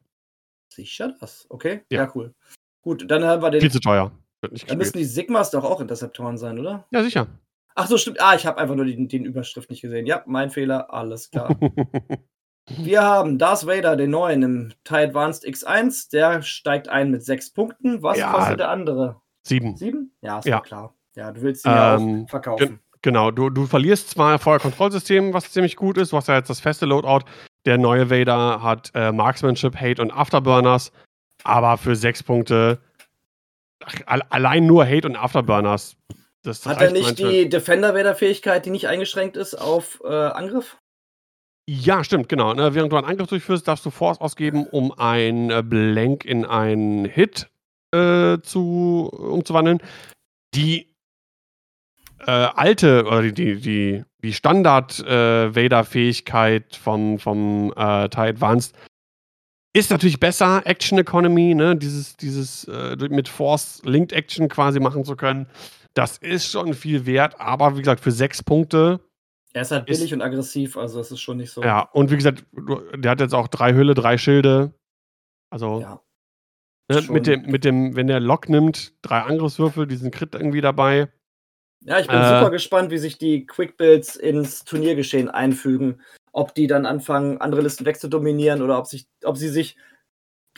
Sicher 0.72 1.14
das? 1.20 1.46
Okay. 1.48 1.82
Ja. 1.90 2.04
Ja, 2.04 2.12
cool. 2.14 2.34
Gut, 2.82 3.10
dann 3.10 3.24
haben 3.24 3.42
wir 3.42 3.50
den. 3.50 3.60
Viel 3.60 3.72
zu 3.72 3.80
teuer. 3.80 4.12
Wird 4.40 4.52
nicht 4.52 4.70
Dann 4.70 4.78
müssen 4.78 4.98
die 4.98 5.04
Sigmas 5.04 5.50
doch 5.50 5.64
auch 5.64 5.80
Interceptoren 5.80 6.38
sein, 6.38 6.58
oder? 6.58 6.86
Ja, 6.90 7.02
sicher. 7.02 7.26
Ach 7.74 7.88
so, 7.88 7.98
stimmt. 7.98 8.20
Ah, 8.20 8.34
ich 8.34 8.46
habe 8.46 8.58
einfach 8.58 8.74
nur 8.74 8.84
den, 8.84 9.08
den 9.08 9.24
Überschrift 9.24 9.70
nicht 9.70 9.82
gesehen. 9.82 10.06
Ja, 10.06 10.22
mein 10.26 10.50
Fehler. 10.50 10.92
Alles 10.92 11.30
klar. 11.30 11.58
wir 12.68 13.02
haben 13.02 13.38
Darth 13.38 13.66
Vader, 13.66 13.96
den 13.96 14.10
neuen 14.10 14.42
im 14.42 14.72
TIE 14.84 14.96
Advanced 15.04 15.44
X1. 15.44 16.10
Der 16.10 16.42
steigt 16.42 16.88
ein 16.88 17.10
mit 17.10 17.24
sechs 17.24 17.50
Punkten. 17.50 18.02
Was 18.02 18.18
Ja. 18.18 18.32
kostet 18.32 18.60
der 18.60 18.70
andere? 18.70 19.20
Sieben. 19.46 19.76
Sieben? 19.76 20.12
Ja, 20.22 20.38
ist 20.40 20.46
Ja. 20.46 20.56
ja. 20.56 20.60
klar. 20.60 20.94
Ja, 21.14 21.32
du 21.32 21.42
willst 21.42 21.64
ihn 21.64 21.70
ja 21.72 21.96
Ähm, 21.96 22.24
auch 22.26 22.30
verkaufen. 22.30 22.80
Genau, 23.02 23.30
du, 23.30 23.50
du 23.50 23.66
verlierst 23.66 24.10
zwar 24.10 24.38
Feuerkontrollsystem, 24.38 25.32
was 25.32 25.52
ziemlich 25.52 25.76
gut 25.76 25.96
ist, 25.96 26.12
du 26.12 26.16
hast 26.16 26.26
ja 26.28 26.34
jetzt 26.36 26.50
das 26.50 26.60
feste 26.60 26.86
Loadout. 26.86 27.20
Der 27.64 27.78
neue 27.78 28.10
Vader 28.10 28.62
hat 28.62 28.90
äh, 28.94 29.12
Marksmanship, 29.12 29.76
Hate 29.76 30.02
und 30.02 30.10
Afterburners, 30.10 30.90
aber 31.44 31.78
für 31.78 31.94
sechs 31.94 32.22
Punkte 32.22 32.80
ach, 33.84 33.94
al- 34.06 34.22
allein 34.30 34.66
nur 34.66 34.84
Hate 34.86 35.06
und 35.06 35.14
Afterburners. 35.16 35.96
Das 36.42 36.66
Hat 36.66 36.80
er 36.80 36.90
nicht 36.92 37.06
manchmal- 37.06 37.30
die 37.32 37.48
Defender-Vader-Fähigkeit, 37.48 38.66
die 38.66 38.70
nicht 38.70 38.88
eingeschränkt 38.88 39.36
ist 39.36 39.54
auf 39.54 40.00
äh, 40.04 40.12
Angriff? 40.12 40.76
Ja, 41.68 42.04
stimmt, 42.04 42.28
genau. 42.28 42.54
Ne? 42.54 42.74
Während 42.74 42.92
du 42.92 42.96
einen 42.96 43.06
Angriff 43.06 43.28
durchführst, 43.28 43.66
darfst 43.66 43.84
du 43.84 43.90
Force 43.90 44.20
ausgeben, 44.20 44.66
um 44.66 44.92
ein 44.92 45.50
äh, 45.50 45.64
Blank 45.64 46.24
in 46.24 46.44
einen 46.44 47.06
Hit 47.06 47.50
äh, 47.92 48.38
zu, 48.40 49.10
umzuwandeln. 49.12 49.80
Die 50.54 50.94
äh, 52.20 52.30
alte 52.30 53.04
oder 53.06 53.22
die, 53.22 53.32
die, 53.32 53.60
die, 53.60 54.04
die 54.22 54.32
Standard-Vader-Fähigkeit 54.32 56.76
vom, 56.76 57.18
vom 57.18 57.72
äh, 57.76 58.08
TIE 58.10 58.20
Advanced 58.20 58.76
ist 59.72 59.90
natürlich 59.90 60.20
besser, 60.20 60.62
Action 60.64 60.98
Economy, 60.98 61.54
ne? 61.54 61.76
dieses, 61.76 62.16
dieses 62.16 62.64
äh, 62.64 62.96
mit 63.10 63.28
Force 63.28 63.82
Linked 63.84 64.12
Action 64.12 64.48
quasi 64.48 64.80
machen 64.80 65.04
zu 65.04 65.16
können. 65.16 65.46
Das 65.94 66.18
ist 66.18 66.50
schon 66.50 66.74
viel 66.74 67.06
wert, 67.06 67.40
aber 67.40 67.76
wie 67.76 67.80
gesagt, 67.80 68.00
für 68.00 68.12
sechs 68.12 68.42
Punkte 68.42 69.00
Er 69.56 69.62
ist 69.62 69.70
halt 69.70 69.88
Ist- 69.88 69.98
billig 69.98 70.12
und 70.12 70.20
aggressiv, 70.20 70.76
also 70.76 71.00
es 71.00 71.10
ist 71.10 71.20
schon 71.20 71.38
nicht 71.38 71.50
so. 71.50 71.62
ja, 71.62 71.80
und 71.80 72.10
wie 72.10 72.16
gesagt, 72.16 72.44
der 72.52 73.10
hat 73.10 73.20
jetzt 73.20 73.34
auch 73.34 73.48
drei 73.48 73.72
Hülle, 73.72 73.94
drei 73.94 74.18
Schilde. 74.18 74.74
Also 75.50 75.80
Ja. 75.80 76.02
ne, 76.90 77.00
mit 77.08 77.26
dem, 77.26 77.42
mit 77.46 77.64
dem, 77.64 77.96
wenn 77.96 78.06
der 78.06 78.20
Lock 78.20 78.50
nimmt, 78.50 78.92
drei 79.00 79.20
Angriffswürfel, 79.22 79.86
diesen 79.86 80.10
Crit 80.10 80.34
irgendwie 80.34 80.60
dabei. 80.60 81.10
Ja, 81.80 81.98
ich 82.00 82.06
bin 82.06 82.18
Äh, 82.18 82.28
super 82.38 82.50
gespannt, 82.50 82.90
wie 82.90 82.98
sich 82.98 83.16
die 83.16 83.46
Quick 83.46 83.78
Builds 83.78 84.16
ins 84.16 84.64
Turniergeschehen 84.64 85.30
einfügen. 85.30 86.02
Ob 86.32 86.54
die 86.54 86.66
dann 86.66 86.84
anfangen, 86.84 87.40
andere 87.40 87.62
Listen 87.62 87.86
wegzudominieren 87.86 88.60
oder 88.60 88.78
ob, 88.78 88.86
sich, 88.86 89.06
ob 89.24 89.38
sie 89.38 89.48
sich 89.48 89.78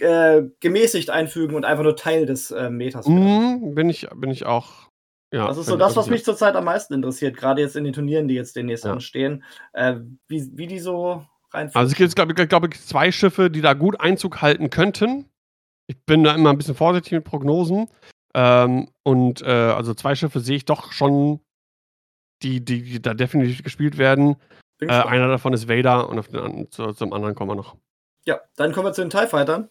äh, 0.01 0.43
gemäßigt 0.59 1.11
einfügen 1.11 1.55
und 1.55 1.65
einfach 1.65 1.85
nur 1.85 1.95
Teil 1.95 2.27
des 2.27 2.51
äh, 2.51 2.69
Metas 2.69 3.07
werden. 3.07 3.61
Mhm, 3.61 3.75
bin 3.77 3.91
ich, 3.91 4.09
bin 4.17 4.31
ich 4.31 4.45
auch. 4.45 4.88
Ja, 5.33 5.47
Das 5.47 5.59
ist 5.59 5.67
so 5.67 5.77
das, 5.77 5.95
was 5.95 6.09
mich 6.09 6.25
zurzeit 6.25 6.57
am 6.57 6.65
meisten 6.65 6.95
interessiert, 6.95 7.37
gerade 7.37 7.61
jetzt 7.61 7.77
in 7.77 7.85
den 7.85 7.93
Turnieren, 7.93 8.29
die 8.29 8.35
jetzt 8.35 8.57
demnächst 8.57 8.85
Ja. 8.85 8.93
anstehen. 8.93 9.45
Äh, 9.73 9.97
wie, 10.27 10.51
wie 10.57 10.67
die 10.67 10.79
so 10.79 11.27
rein. 11.53 11.71
Also 11.75 11.93
es 11.93 11.97
gibt, 11.99 12.15
glaube 12.17 12.33
ich, 12.37 12.49
glaub 12.49 12.67
ich, 12.67 12.81
zwei 12.81 13.13
Schiffe, 13.13 13.51
die 13.51 13.61
da 13.61 13.75
gut 13.75 14.01
Einzug 14.01 14.41
halten 14.41 14.71
könnten. 14.71 15.29
Ich 15.87 16.03
bin 16.05 16.25
da 16.25 16.35
immer 16.35 16.51
ein 16.51 16.59
bisschen 16.59 16.75
vorsichtig 16.75 17.13
mit 17.13 17.25
Prognosen. 17.25 17.89
Ähm, 18.35 18.89
und 19.03 19.43
äh, 19.43 19.47
also 19.47 19.95
zwei 19.95 20.15
Schiffe 20.15 20.41
sehe 20.41 20.57
ich 20.57 20.65
doch 20.65 20.93
schon, 20.93 21.41
die, 22.43 22.65
die, 22.65 22.83
die 22.83 23.03
da 23.03 23.15
definitiv 23.15 23.63
gespielt 23.63 23.99
werden. 23.99 24.37
Äh, 24.81 24.89
einer 24.89 25.29
davon 25.29 25.53
ist 25.53 25.69
Vader 25.69 26.09
und 26.09 26.19
auf 26.19 26.29
den, 26.29 26.71
zu, 26.71 26.93
zum 26.93 27.13
anderen 27.13 27.35
kommen 27.35 27.51
wir 27.51 27.57
noch. 27.57 27.77
Ja, 28.25 28.41
dann 28.57 28.73
kommen 28.73 28.87
wir 28.87 28.93
zu 28.93 29.01
den 29.03 29.11
TIE 29.11 29.27
Fightern. 29.27 29.69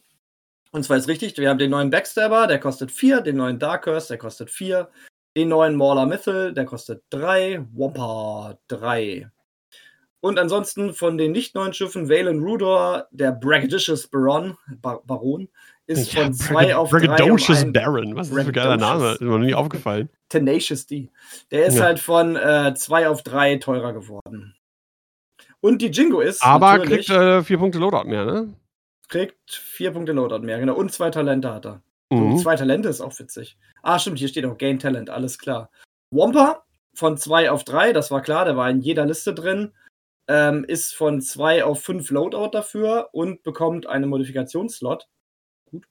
Und 0.71 0.83
zwar 0.83 0.97
ist 0.97 1.07
richtig, 1.07 1.37
wir 1.37 1.49
haben 1.49 1.59
den 1.59 1.71
neuen 1.71 1.89
Backstabber, 1.89 2.45
der 2.47 2.59
kostet 2.59 2.91
4, 2.91 3.21
den 3.21 3.37
neuen 3.37 3.57
Darkhurst, 3.57 4.09
der 4.09 4.17
kostet 4.17 4.49
4, 4.49 4.89
den 5.37 5.49
neuen 5.49 5.75
Mauler 5.75 6.05
Mythil, 6.05 6.53
der 6.53 6.65
kostet 6.65 7.03
3, 7.11 7.65
Wampa 7.73 8.57
3. 8.67 9.29
Und 10.19 10.39
ansonsten 10.39 10.93
von 10.93 11.17
den 11.17 11.31
nicht 11.31 11.53
neuen 11.55 11.73
Schiffen, 11.73 12.09
Valen 12.09 12.41
Rudor, 12.43 13.07
der 13.11 13.31
Braggadocious 13.31 14.07
Baron, 14.07 14.57
Bar 14.81 15.01
Baron, 15.05 15.47
ist 15.85 16.11
von 16.13 16.33
2 16.33 16.75
auf 16.75 16.89
3 16.89 16.97
um 16.97 17.07
Braggadocious 17.07 17.61
ein 17.61 17.71
Baron. 17.71 18.15
Was 18.15 18.27
ist 18.27 18.35
das 18.35 18.43
für 18.43 18.49
ein 18.49 18.53
geiler 18.53 18.77
Name? 18.77 19.11
Ist 19.13 19.21
mir 19.21 19.27
noch 19.27 19.37
nie 19.37 19.53
aufgefallen. 19.53 20.09
Tenacious 20.27 20.87
D. 20.87 21.09
Der 21.51 21.67
ist 21.67 21.77
Ja. 21.77 21.85
halt 21.85 21.99
von 21.99 22.35
2 22.75 23.07
auf 23.07 23.21
3 23.23 23.57
teurer 23.57 23.93
geworden. 23.93 24.55
Und 25.61 25.81
die 25.81 25.87
Jingo 25.91 26.19
ist 26.19 26.43
Aber 26.43 26.79
kriegt 26.79 27.09
äh, 27.09 27.43
vier 27.43 27.57
Punkte 27.57 27.79
Loadout 27.79 28.09
mehr, 28.09 28.25
ne? 28.25 28.53
kriegt 29.09 29.51
4 29.53 29.91
Punkte 29.91 30.11
Loadout 30.13 30.39
mehr, 30.39 30.59
genau. 30.59 30.75
Und 30.75 30.91
zwei 30.91 31.09
Talente 31.09 31.53
hat 31.53 31.65
er. 31.65 31.81
Mhm. 32.11 32.37
Zwei 32.37 32.55
Talente 32.55 32.89
ist 32.89 33.01
auch 33.01 33.17
witzig. 33.19 33.57
Ah, 33.81 33.99
stimmt, 33.99 34.19
hier 34.19 34.27
steht 34.27 34.45
auch 34.45 34.57
Gain 34.57 34.79
Talent, 34.79 35.09
alles 35.09 35.37
klar. 35.37 35.69
Wampa 36.11 36.63
von 36.93 37.17
2 37.17 37.51
auf 37.51 37.63
3, 37.63 37.93
das 37.93 38.11
war 38.11 38.21
klar, 38.21 38.45
der 38.45 38.57
war 38.57 38.69
in 38.69 38.79
jeder 38.81 39.05
Liste 39.05 39.33
drin. 39.33 39.73
Ähm, 40.29 40.65
ist 40.65 40.93
von 40.95 41.21
2 41.21 41.63
auf 41.63 41.81
5 41.81 42.09
Loadout 42.11 42.49
dafür 42.51 43.09
und 43.13 43.43
bekommt 43.43 43.87
einen 43.87 44.09
Modifikationsslot. 44.09 45.07
Gut. 45.71 45.85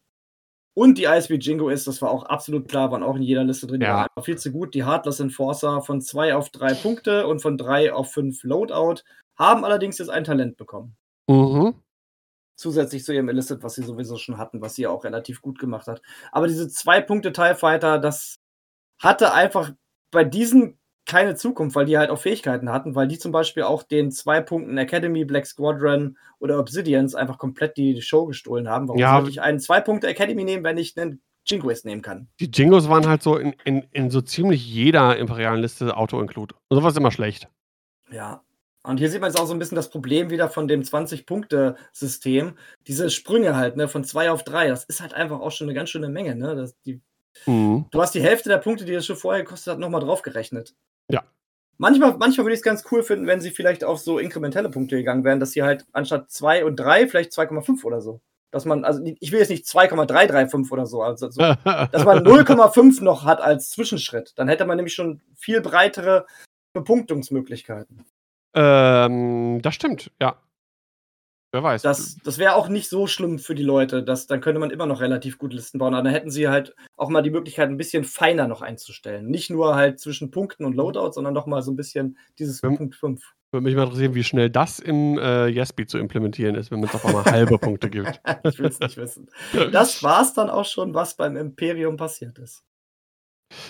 Und 0.75 0.99
die 0.99 1.05
ISB 1.05 1.35
Jingo 1.41 1.71
ist, 1.71 1.87
das 1.87 2.03
war 2.03 2.11
auch 2.11 2.25
absolut 2.25 2.69
klar, 2.69 2.91
waren 2.91 3.03
auch 3.03 3.17
in 3.17 3.23
jeder 3.23 3.45
Liste 3.45 3.67
drin. 3.67 3.81
Die 3.81 3.87
Ja. 3.87 3.95
waren 3.95 4.07
einfach 4.15 4.25
viel 4.27 4.37
zu 4.37 4.53
gut. 4.53 4.75
Die 4.75 4.85
Heartless 4.85 5.21
Enforcer 5.21 5.81
von 5.81 6.03
2 6.03 6.35
auf 6.35 6.51
3 6.51 6.75
Punkte 6.75 7.27
und 7.27 7.41
von 7.41 7.57
3 7.57 7.93
auf 7.95 8.13
5 8.13 8.43
Loadout. 8.43 9.03
Haben 9.39 9.65
allerdings 9.65 9.97
jetzt 9.99 10.11
ein 10.11 10.25
Talent 10.25 10.57
bekommen. 10.59 10.97
Mhm. 11.29 11.75
Zusätzlich 12.57 13.05
zu 13.05 13.13
ihrem 13.13 13.29
Illicit, 13.29 13.63
was 13.63 13.75
sie 13.75 13.83
sowieso 13.83 14.17
schon 14.17 14.39
hatten, 14.39 14.61
was 14.61 14.75
sie 14.75 14.87
auch 14.87 15.05
relativ 15.05 15.43
gut 15.43 15.59
gemacht 15.59 15.87
hat. 15.87 16.03
Aber 16.33 16.49
diese 16.49 16.69
zwei 16.69 17.01
Punkte 17.01 17.33
TIE 17.33 17.55
Fighter, 17.55 17.99
das 17.99 18.37
hatte 18.99 19.33
einfach 19.33 19.73
bei 20.11 20.25
diesen 20.25 20.79
keine 21.07 21.37
Zukunft, 21.37 21.77
weil 21.77 21.87
die 21.87 21.97
halt 21.97 22.11
auch 22.11 22.19
Fähigkeiten 22.19 22.71
hatten, 22.71 22.95
weil 22.95 23.07
die 23.07 23.19
zum 23.19 23.31
Beispiel 23.31 23.63
auch 23.63 23.85
den 23.85 24.11
zwei 24.11 24.41
Punkten 24.41 24.77
Academy, 24.77 25.25
Black 25.25 25.47
Squadron 25.47 26.19
oder 26.41 26.59
Obsidians 26.59 27.15
einfach 27.15 27.39
komplett 27.39 27.77
die 27.77 28.03
Show 28.03 28.27
gestohlen 28.27 28.69
haben. 28.69 28.89
Warum 28.89 29.01
Ja. 29.01 29.15
sollte 29.15 29.31
ich 29.31 29.41
einen 29.41 29.61
zwei 29.61 29.81
Punkte 29.81 30.09
Academy 30.09 30.45
nehmen, 30.45 30.65
wenn 30.65 30.79
ich 30.79 30.99
einen 30.99 31.23
Jinquist 31.47 31.85
nehmen 31.85 32.03
kann? 32.03 32.29
Die 32.41 32.51
Jingos 32.53 32.89
waren 32.89 33.07
halt 33.07 33.23
so 33.23 33.37
in, 33.37 33.55
in, 33.65 33.87
in 33.93 34.11
so 34.11 34.21
ziemlich 34.21 34.67
jeder 34.67 35.17
imperialen 35.17 35.61
Liste 35.61 35.97
Auto-Include. 35.97 36.57
Und 36.69 36.77
sowas 36.77 36.95
ist 36.95 36.99
immer 36.99 37.13
schlecht. 37.13 37.49
Ja. 38.11 38.43
Und 38.87 38.99
hier 38.99 39.11
sieht 39.11 39.21
man 39.21 39.31
jetzt 39.31 39.41
auch 39.41 39.47
so 39.47 39.53
ein 39.55 39.59
bisschen 39.59 39.77
das 39.77 39.91
Problem 39.91 40.31
wieder 40.31 40.49
von 40.49 40.69
dem 40.69 40.83
20-Punkte-System. 40.83 42.57
Diese 42.87 43.11
Sprünge 43.11 43.57
halt, 43.57 43.77
ne, 43.77 43.89
von 43.89 44.05
zwei 44.05 44.31
auf 44.31 44.45
drei, 44.45 44.69
das 44.69 44.85
ist 44.85 45.01
halt 45.01 45.13
einfach 45.15 45.41
auch 45.41 45.51
schon 45.51 45.67
eine 45.67 45.75
ganz 45.75 45.91
schöne 45.91 46.09
Menge, 46.09 46.37
ne? 46.37 46.55
Das, 46.55 46.79
die, 46.83 47.01
Mhm. 47.45 47.87
du 47.91 48.01
hast 48.01 48.15
die 48.15 48.23
Hälfte 48.23 48.49
der 48.49 48.59
Punkte, 48.59 48.85
die 48.85 48.93
das 48.93 49.05
schon 49.05 49.17
vorher 49.17 49.43
gekostet 49.43 49.73
hat, 49.73 49.79
nochmal 49.79 50.01
draufgerechnet. 50.01 50.75
Ja. 51.11 51.25
Manchmal, 51.79 52.17
manchmal 52.17 52.47
würde 52.47 52.55
ich 52.55 52.61
es 52.61 52.65
ganz 52.65 52.85
cool 52.91 53.03
finden, 53.03 53.27
wenn 53.27 53.41
sie 53.43 53.51
vielleicht 53.51 53.85
auf 53.85 53.99
so 53.99 54.19
inkrementelle 54.19 54.71
Punkte 54.71 54.97
gegangen 54.97 55.25
wären, 55.25 55.41
dass 55.41 55.51
sie 55.51 55.63
halt 55.63 55.85
anstatt 55.93 56.31
2 56.31 56.65
und 56.65 56.77
3 56.77 57.09
vielleicht 57.09 57.33
2,5 57.33 57.85
oder 57.85 58.01
so. 58.01 58.21
Dass 58.51 58.65
man, 58.65 58.85
also 58.85 59.03
ich 59.05 59.33
will 59.33 59.41
jetzt 59.41 59.51
nicht 59.51 59.67
2,335 59.67 60.73
oder 60.73 60.87
so, 60.87 61.03
also 61.03 61.31
so 61.31 61.41
dass 61.65 62.05
man 62.05 62.25
0,5 62.25 63.05
noch 63.05 63.25
hat 63.25 63.41
als 63.41 63.69
Zwischenschritt. 63.71 64.33
Dann 64.37 64.49
hätte 64.49 64.65
man 64.65 64.77
nämlich 64.77 64.95
schon 64.95 65.21
viel 65.35 65.61
breitere 65.61 66.27
Bepunktungsmöglichkeiten. 66.73 68.05
Ähm, 68.57 69.61
das 69.63 69.75
stimmt, 69.75 70.11
ja. 70.21 70.41
Wer 71.53 71.63
weiß. 71.63 71.83
Das, 71.83 72.19
das 72.25 72.39
wäre 72.39 72.55
auch 72.55 72.69
nicht 72.69 72.89
so 72.89 73.07
schlimm 73.07 73.39
für 73.39 73.55
die 73.55 73.63
Leute. 73.63 74.03
Das, 74.03 74.27
dann 74.27 74.41
könnte 74.41 74.59
man 74.59 74.71
immer 74.71 74.87
noch 74.87 75.01
relativ 75.01 75.39
gut 75.39 75.53
Listen 75.53 75.79
bauen. 75.79 75.95
Aber 75.95 76.03
dann 76.03 76.13
hätten 76.13 76.31
sie 76.31 76.49
halt 76.49 76.75
auch 76.97 77.09
mal 77.09 77.23
die 77.23 77.31
Möglichkeit, 77.31 77.69
ein 77.69 77.77
bisschen 77.77 78.05
feiner 78.05 78.49
noch 78.49 78.63
einzustellen. 78.63 79.27
Nicht 79.29 79.49
nur 79.49 79.75
halt 79.75 80.01
zwischen 80.01 80.31
Punkten 80.31 80.65
und 80.65 80.75
Loadout, 80.75 81.13
sondern 81.13 81.33
noch 81.33 81.47
mal 81.47 81.63
so 81.63 81.71
ein 81.71 81.77
bisschen 81.77 82.19
dieses 82.39 82.63
Ähm, 82.63 82.77
Punkt 82.77 82.97
5. 82.97 83.23
Würde 83.53 83.65
mich 83.65 83.77
mal 83.77 83.85
interessieren, 83.85 84.15
wie 84.15 84.25
schnell 84.25 84.51
das 84.51 84.81
im 84.81 85.19
äh, 85.19 85.49
Yesby 85.49 85.87
zu 85.87 85.99
implementieren 85.99 86.57
ist, 86.57 86.71
wenn 86.71 86.83
es 86.83 86.95
auf 86.95 87.07
einmal 87.07 87.25
halbe 87.25 87.59
Punkte 87.59 87.89
gibt. 87.89 88.21
ich 88.45 88.59
will 88.59 88.67
es 88.67 88.81
nicht 88.81 88.97
wissen. 88.97 89.31
Das 89.73 90.03
war's 90.03 90.35
dann 90.35 90.51
auch 90.51 90.67
schon, 90.67 90.95
was 90.95 91.17
beim 91.17 91.37
Imperium 91.37 91.97
passiert 91.97 92.39
ist. 92.39 92.65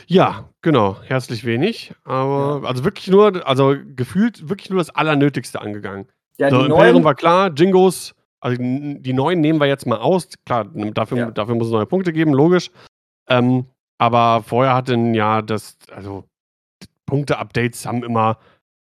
Ja, 0.07 0.49
genau. 0.63 0.97
Herzlich 1.03 1.45
wenig. 1.45 1.95
Aber, 2.05 2.67
also 2.67 2.85
wirklich 2.85 3.09
nur, 3.09 3.47
also 3.47 3.75
gefühlt 3.95 4.49
wirklich 4.49 4.71
nur 4.71 4.79
das 4.79 4.91
Allernötigste 4.91 5.61
angegangen. 5.61 6.07
Ja, 6.39 6.51
so, 6.51 6.63
die 6.63 6.69
neuen, 6.69 7.05
war 7.05 7.15
klar, 7.15 7.51
Jingos, 7.55 8.15
also 8.41 8.57
die 8.61 9.13
neuen 9.13 9.41
nehmen 9.41 9.61
wir 9.61 9.67
jetzt 9.67 9.87
mal 9.87 9.99
aus. 9.99 10.29
Klar, 10.45 10.67
dafür, 10.75 11.19
Ja. 11.19 11.31
dafür 11.31 11.55
muss 11.55 11.67
es 11.69 11.73
neue 11.73 11.87
Punkte 11.87 12.13
geben, 12.13 12.33
logisch. 12.33 12.71
Ähm, 13.29 13.67
aber 13.99 14.43
vorher 14.43 14.75
hatten 14.75 15.15
ja 15.15 15.43
das, 15.43 15.79
also 15.91 16.25
Punkte-Updates 17.07 17.87
haben 17.87 18.03
immer 18.05 18.39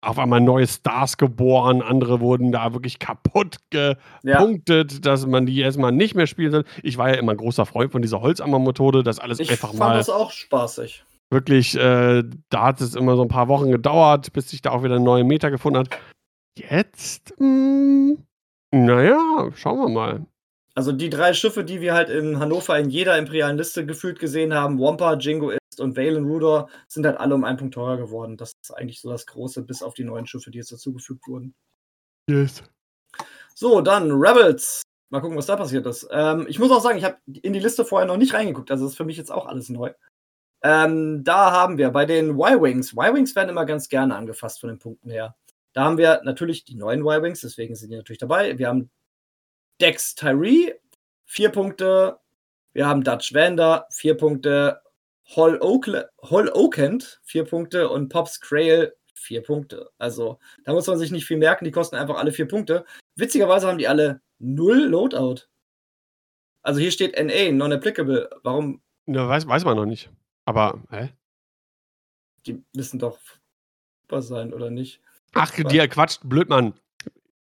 auf 0.01 0.17
einmal 0.17 0.39
neue 0.39 0.65
Stars 0.67 1.17
geboren, 1.17 1.81
andere 1.81 2.21
wurden 2.21 2.51
da 2.51 2.73
wirklich 2.73 2.99
kaputt 2.99 3.57
ja, 3.73 3.95
gepunktet, 4.23 5.05
dass 5.05 5.25
man 5.25 5.45
die 5.45 5.59
erstmal 5.59 5.91
nicht 5.91 6.15
mehr 6.15 6.27
spielen 6.27 6.51
soll. 6.51 6.65
Ich 6.83 6.97
war 6.97 7.09
ja 7.09 7.15
immer 7.15 7.33
ein 7.33 7.37
großer 7.37 7.65
Freund 7.65 7.91
von 7.91 8.01
dieser 8.01 8.21
Holzhammer-Methode, 8.21 9.03
das 9.03 9.19
alles 9.19 9.39
ich 9.39 9.51
einfach 9.51 9.69
fand 9.69 9.79
mal 9.79 9.97
das 9.97 10.09
auch 10.09 10.31
spaßig. 10.31 11.03
wirklich, 11.31 11.75
äh, 11.75 12.23
da 12.49 12.63
hat 12.63 12.81
es 12.81 12.95
immer 12.95 13.15
so 13.15 13.23
ein 13.23 13.27
paar 13.27 13.49
Wochen 13.49 13.71
gedauert, 13.71 14.31
bis 14.33 14.49
sich 14.49 14.61
da 14.61 14.71
auch 14.71 14.83
wieder 14.83 14.95
ein 14.95 15.03
neuer 15.03 15.25
Meter 15.25 15.51
gefunden 15.51 15.79
hat. 15.79 15.89
Jetzt, 16.57 17.33
mh, 17.39 18.15
naja, 18.71 19.49
schauen 19.55 19.79
wir 19.79 19.89
mal. 19.89 20.25
Also 20.75 20.93
die 20.93 21.09
drei 21.09 21.33
Schiffe, 21.33 21.65
die 21.65 21.81
wir 21.81 21.93
halt 21.93 22.09
in 22.09 22.39
Hannover 22.39 22.79
in 22.79 22.89
jeder 22.89 23.17
imperialen 23.17 23.57
Liste 23.57 23.85
gefühlt 23.85 24.17
gesehen 24.19 24.53
haben, 24.53 24.79
Wampa, 24.79 25.15
Jingo 25.15 25.51
Ist 25.79 25.83
und 25.83 25.97
Valen 25.97 26.25
Rudor, 26.25 26.69
sind 26.87 27.05
halt 27.05 27.17
alle 27.17 27.35
um 27.35 27.43
einen 27.43 27.57
Punkt 27.57 27.73
teurer 27.73 27.97
geworden. 27.97 28.37
Das 28.37 28.53
ist 28.61 28.71
eigentlich 28.71 29.01
so 29.01 29.09
das 29.09 29.25
Große, 29.25 29.63
bis 29.63 29.81
auf 29.81 29.93
die 29.93 30.03
neuen 30.03 30.27
Schiffe, 30.27 30.51
die 30.51 30.57
jetzt 30.57 30.71
dazugefügt 30.71 31.27
wurden. 31.27 31.55
Yes. 32.29 32.63
So, 33.55 33.81
dann 33.81 34.11
Rebels. 34.11 34.83
Mal 35.09 35.21
gucken, 35.21 35.37
was 35.37 35.47
da 35.47 35.55
passiert 35.55 35.87
ist. 35.87 36.07
Ähm, 36.11 36.45
ich 36.47 36.59
muss 36.59 36.71
auch 36.71 36.81
sagen, 36.81 36.99
ich 36.99 37.03
habe 37.03 37.17
in 37.25 37.53
die 37.53 37.59
Liste 37.59 37.83
vorher 37.83 38.07
noch 38.07 38.17
nicht 38.17 38.33
reingeguckt. 38.33 38.69
Also 38.69 38.83
das 38.83 38.91
ist 38.91 38.97
für 38.97 39.05
mich 39.05 39.17
jetzt 39.17 39.31
auch 39.31 39.47
alles 39.47 39.69
neu. 39.69 39.91
Ähm, 40.61 41.23
da 41.23 41.51
haben 41.51 41.77
wir 41.77 41.89
bei 41.89 42.05
den 42.05 42.31
Y-Wings. 42.31 42.93
Y-Wings 42.93 43.35
werden 43.35 43.49
immer 43.49 43.65
ganz 43.65 43.89
gerne 43.89 44.15
angefasst 44.15 44.59
von 44.59 44.69
den 44.69 44.77
Punkten 44.77 45.09
her. 45.09 45.35
Da 45.73 45.83
haben 45.83 45.97
wir 45.97 46.21
natürlich 46.23 46.63
die 46.65 46.75
neuen 46.75 47.01
Y-Wings, 47.01 47.41
deswegen 47.41 47.75
sind 47.75 47.89
die 47.89 47.97
natürlich 47.97 48.19
dabei. 48.19 48.57
Wir 48.57 48.67
haben 48.67 48.91
Dex 49.81 50.13
Tyree, 50.13 50.73
vier 51.25 51.49
Punkte. 51.49 52.19
Wir 52.73 52.87
haben 52.87 53.03
Dutch 53.03 53.33
Vander, 53.33 53.87
vier 53.89 54.15
Punkte. 54.15 54.81
Hall, 55.35 55.59
Oakle 55.61 56.09
Hall 56.21 56.49
Oakend, 56.53 57.21
vier 57.23 57.43
Punkte. 57.43 57.89
Und 57.89 58.09
Pops 58.09 58.39
Crail, 58.39 58.93
vier 59.13 59.43
Punkte. 59.43 59.89
Also, 59.97 60.39
da 60.65 60.73
muss 60.73 60.87
man 60.87 60.97
sich 60.97 61.11
nicht 61.11 61.25
viel 61.25 61.37
merken. 61.37 61.65
Die 61.65 61.71
kosten 61.71 61.95
einfach 61.95 62.17
alle 62.17 62.31
vier 62.31 62.47
Punkte. 62.47 62.85
Witzigerweise 63.15 63.67
haben 63.67 63.77
die 63.77 63.87
alle 63.87 64.21
null 64.39 64.79
Loadout. 64.85 65.47
Also 66.61 66.79
hier 66.79 66.91
steht 66.91 67.17
NA, 67.17 67.51
non-applicable. 67.51 68.29
Warum? 68.43 68.81
Ja, 69.05 69.27
weiß, 69.27 69.47
weiß 69.47 69.65
man 69.65 69.77
noch 69.77 69.85
nicht. 69.85 70.09
Aber, 70.45 70.83
hä? 70.89 71.09
Die 72.45 72.63
müssen 72.73 72.99
doch 72.99 73.17
super 74.01 74.21
sein, 74.21 74.53
oder 74.53 74.69
nicht? 74.69 75.01
Ach, 75.33 75.51
die 75.51 75.87
quatscht, 75.87 76.21
Blödmann. 76.23 76.73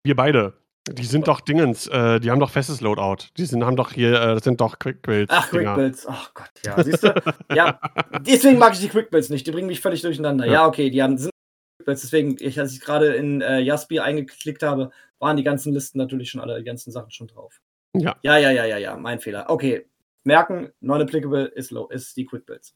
Wir 0.03 0.15
beide. 0.15 0.53
Die 0.89 1.05
sind 1.05 1.27
doch 1.27 1.41
Dingens, 1.41 1.87
äh, 1.87 2.19
die 2.19 2.31
haben 2.31 2.39
doch 2.39 2.49
festes 2.49 2.81
Loadout. 2.81 3.27
Die 3.37 3.45
sind, 3.45 3.63
haben 3.65 3.75
doch 3.75 3.91
hier, 3.91 4.13
äh, 4.21 4.35
das 4.35 4.43
sind 4.43 4.61
doch 4.61 4.79
Quick-Builds. 4.79 5.33
Ach, 5.35 5.49
Dinger. 5.49 5.73
Quickbuilds. 5.75 6.05
Ach 6.07 6.33
Gott, 6.33 6.49
ja. 6.65 6.81
Siehst 6.83 7.03
du? 7.03 7.13
ja, 7.53 7.79
deswegen 8.21 8.57
mag 8.57 8.73
ich 8.73 8.79
die 8.79 8.87
Quickbuilds 8.89 9.29
nicht. 9.29 9.45
Die 9.45 9.51
bringen 9.51 9.67
mich 9.67 9.81
völlig 9.81 10.01
durcheinander. 10.01 10.45
Ja, 10.45 10.53
Ja. 10.53 10.67
okay, 10.67 10.89
die 10.89 11.01
haben 11.03 11.17
sind 11.17 11.31
Quickbuilds. 11.79 12.01
Deswegen, 12.01 12.37
ich, 12.39 12.59
als 12.59 12.73
ich 12.73 12.79
gerade 12.81 13.15
in 13.15 13.41
äh, 13.41 13.59
Jaspi 13.59 13.99
eingeklickt 13.99 14.63
habe, 14.63 14.91
waren 15.19 15.37
die 15.37 15.43
ganzen 15.43 15.73
Listen 15.73 15.97
natürlich 15.97 16.29
schon 16.29 16.41
alle, 16.41 16.57
die 16.57 16.63
ganzen 16.65 16.91
Sachen 16.91 17.11
schon 17.11 17.27
drauf. 17.27 17.59
Ja. 17.95 18.15
Ja, 18.21 18.37
ja, 18.37 18.51
ja, 18.51 18.65
ja, 18.65 18.77
ja, 18.77 18.95
mein 18.97 19.19
Fehler. 19.19 19.49
Okay, 19.49 19.87
merken, 20.23 20.69
non-applicable 20.81 21.45
ist 21.45 21.71
low, 21.71 21.87
ist 21.87 22.15
die 22.17 22.25
Quickbuilds. 22.25 22.75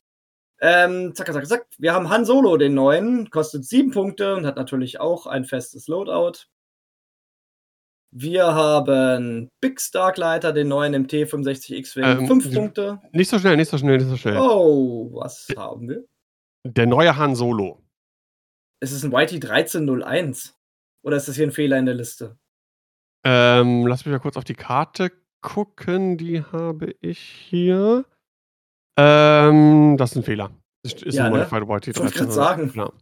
Ähm, 0.60 1.14
zack, 1.16 1.32
zack, 1.34 1.46
zack. 1.48 1.66
Wir 1.80 1.94
haben 1.94 2.10
Han 2.10 2.24
Solo, 2.26 2.56
den 2.58 2.74
neuen, 2.74 3.30
kostet 3.30 3.66
sieben 3.66 3.92
Punkte 3.92 4.36
und 4.36 4.46
hat 4.46 4.58
natürlich 4.58 5.00
auch 5.00 5.26
ein 5.28 5.44
festes 5.46 5.88
Loadout. 5.88 6.46
Wir 8.14 8.54
haben 8.54 9.50
Big 9.62 9.80
Starkleiter, 9.80 10.52
den 10.52 10.68
neuen 10.68 10.94
im 10.94 11.08
T65X 11.08 11.96
wegen 11.96 12.08
Ähm, 12.24 12.28
fünf 12.28 12.50
die- 12.50 12.56
Punkte. 12.56 13.00
Nicht 13.14 13.30
so 13.30 13.40
schnell, 13.40 13.56
nicht 13.56 13.70
so 13.70 13.78
schnell, 13.78 13.98
nicht 13.98 14.10
so 14.10 14.18
schnell. 14.18 14.38
Oh, 14.38 15.10
was 15.14 15.48
haben 15.58 15.88
wir? 15.88 16.04
Der 16.66 16.88
neue 16.88 17.16
Han 17.18 17.36
Solo. 17.36 17.82
Es 18.82 18.92
ist 18.92 19.04
ein 19.06 19.14
YT 19.14 19.40
1301. 19.40 20.56
Oder 21.04 21.18
ist 21.18 21.28
das 21.28 21.36
hier 21.36 21.48
ein 21.48 21.52
Fehler 21.52 21.78
in 21.78 21.86
der 21.86 21.96
Liste? 21.96 22.38
Ähm, 23.26 23.88
lass 23.88 24.06
mich 24.06 24.12
mal 24.12 24.20
kurz 24.20 24.36
auf 24.38 24.44
die 24.44 24.56
Karte 24.56 25.12
gucken. 25.42 26.18
Die 26.18 26.44
habe 26.44 26.94
ich 27.00 27.20
hier. 27.20 28.06
Ähm, 29.00 29.96
das 29.98 30.12
ist 30.12 30.18
ein 30.18 30.24
Fehler. 30.24 30.52
Ist, 30.84 31.02
ist 31.04 31.16
Ja, 31.16 31.26
ein 31.26 31.32
ne? 31.32 31.38
Modified 31.38 31.62
YT 31.64 31.88
Ich 31.88 31.98
wollte 32.02 32.12
13. 32.18 32.18
gerade 32.18 32.32
sagen. 32.32 32.72
Genau. 32.74 32.94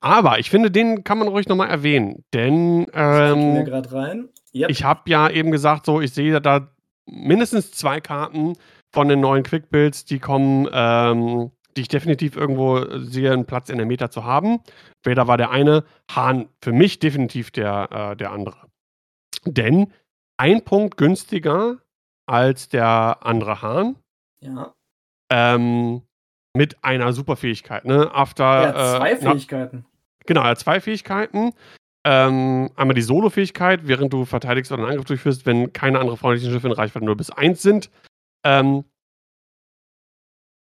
Aber 0.00 0.38
ich 0.38 0.50
finde, 0.50 0.70
den 0.70 1.02
kann 1.04 1.18
man 1.18 1.28
ruhig 1.28 1.48
nochmal 1.48 1.68
erwähnen. 1.70 2.24
Denn 2.32 2.82
Ich 2.82 2.86
gucke 2.86 3.36
mir 3.36 3.58
ähm, 3.60 3.64
gerade 3.64 3.92
rein. 3.92 4.28
Yep. 4.56 4.70
ich 4.70 4.84
habe 4.84 5.10
ja 5.10 5.28
eben 5.30 5.50
gesagt, 5.50 5.86
so, 5.86 6.00
ich 6.00 6.12
sehe 6.12 6.40
da 6.40 6.68
mindestens 7.06 7.72
zwei 7.72 8.00
Karten 8.00 8.54
von 8.92 9.08
den 9.08 9.20
neuen 9.20 9.42
Quick-Builds, 9.42 10.04
die 10.04 10.20
kommen, 10.20 10.68
ähm, 10.72 11.50
die 11.76 11.80
ich 11.82 11.88
definitiv 11.88 12.36
irgendwo 12.36 12.84
sehe, 13.00 13.32
einen 13.32 13.46
Platz 13.46 13.68
in 13.68 13.78
der 13.78 13.86
Meta 13.86 14.10
zu 14.10 14.24
haben. 14.24 14.60
Vader 15.04 15.26
war 15.26 15.36
der 15.36 15.50
eine, 15.50 15.84
Hahn 16.10 16.48
für 16.62 16.72
mich 16.72 17.00
definitiv 17.00 17.50
der, 17.50 17.88
äh, 18.12 18.16
der 18.16 18.30
andere. 18.30 18.68
Denn 19.44 19.92
ein 20.36 20.62
Punkt 20.64 20.96
günstiger 20.96 21.78
als 22.26 22.68
der 22.68 23.18
andere 23.22 23.60
Hahn. 23.62 23.96
ja. 24.40 24.72
Ähm, 25.32 26.02
mit 26.56 26.84
einer 26.84 27.12
Superfähigkeit, 27.12 27.84
ne? 27.86 28.14
After, 28.14 28.44
Er 28.44 28.68
hat 28.68 28.96
zwei 28.98 29.10
äh, 29.10 29.18
na- 29.22 29.30
Fähigkeiten. 29.32 29.84
Genau, 30.26 30.42
er 30.42 30.50
hat 30.50 30.58
zwei 30.60 30.80
Fähigkeiten. 30.80 31.52
Ähm, 32.04 32.70
einmal 32.76 32.94
die 32.94 33.02
Solo-Fähigkeit, 33.02 33.86
während 33.88 34.12
du 34.12 34.24
verteidigst 34.26 34.70
oder 34.70 34.82
einen 34.82 34.90
Angriff 34.90 35.06
durchführst, 35.06 35.46
wenn 35.46 35.72
keine 35.72 35.98
andere 35.98 36.16
freundlichen 36.18 36.52
Schiffe 36.52 36.66
in 36.66 36.72
Reichweite 36.72 37.04
0 37.04 37.16
bis 37.16 37.30
1 37.30 37.62
sind. 37.62 37.90
Ähm, 38.44 38.84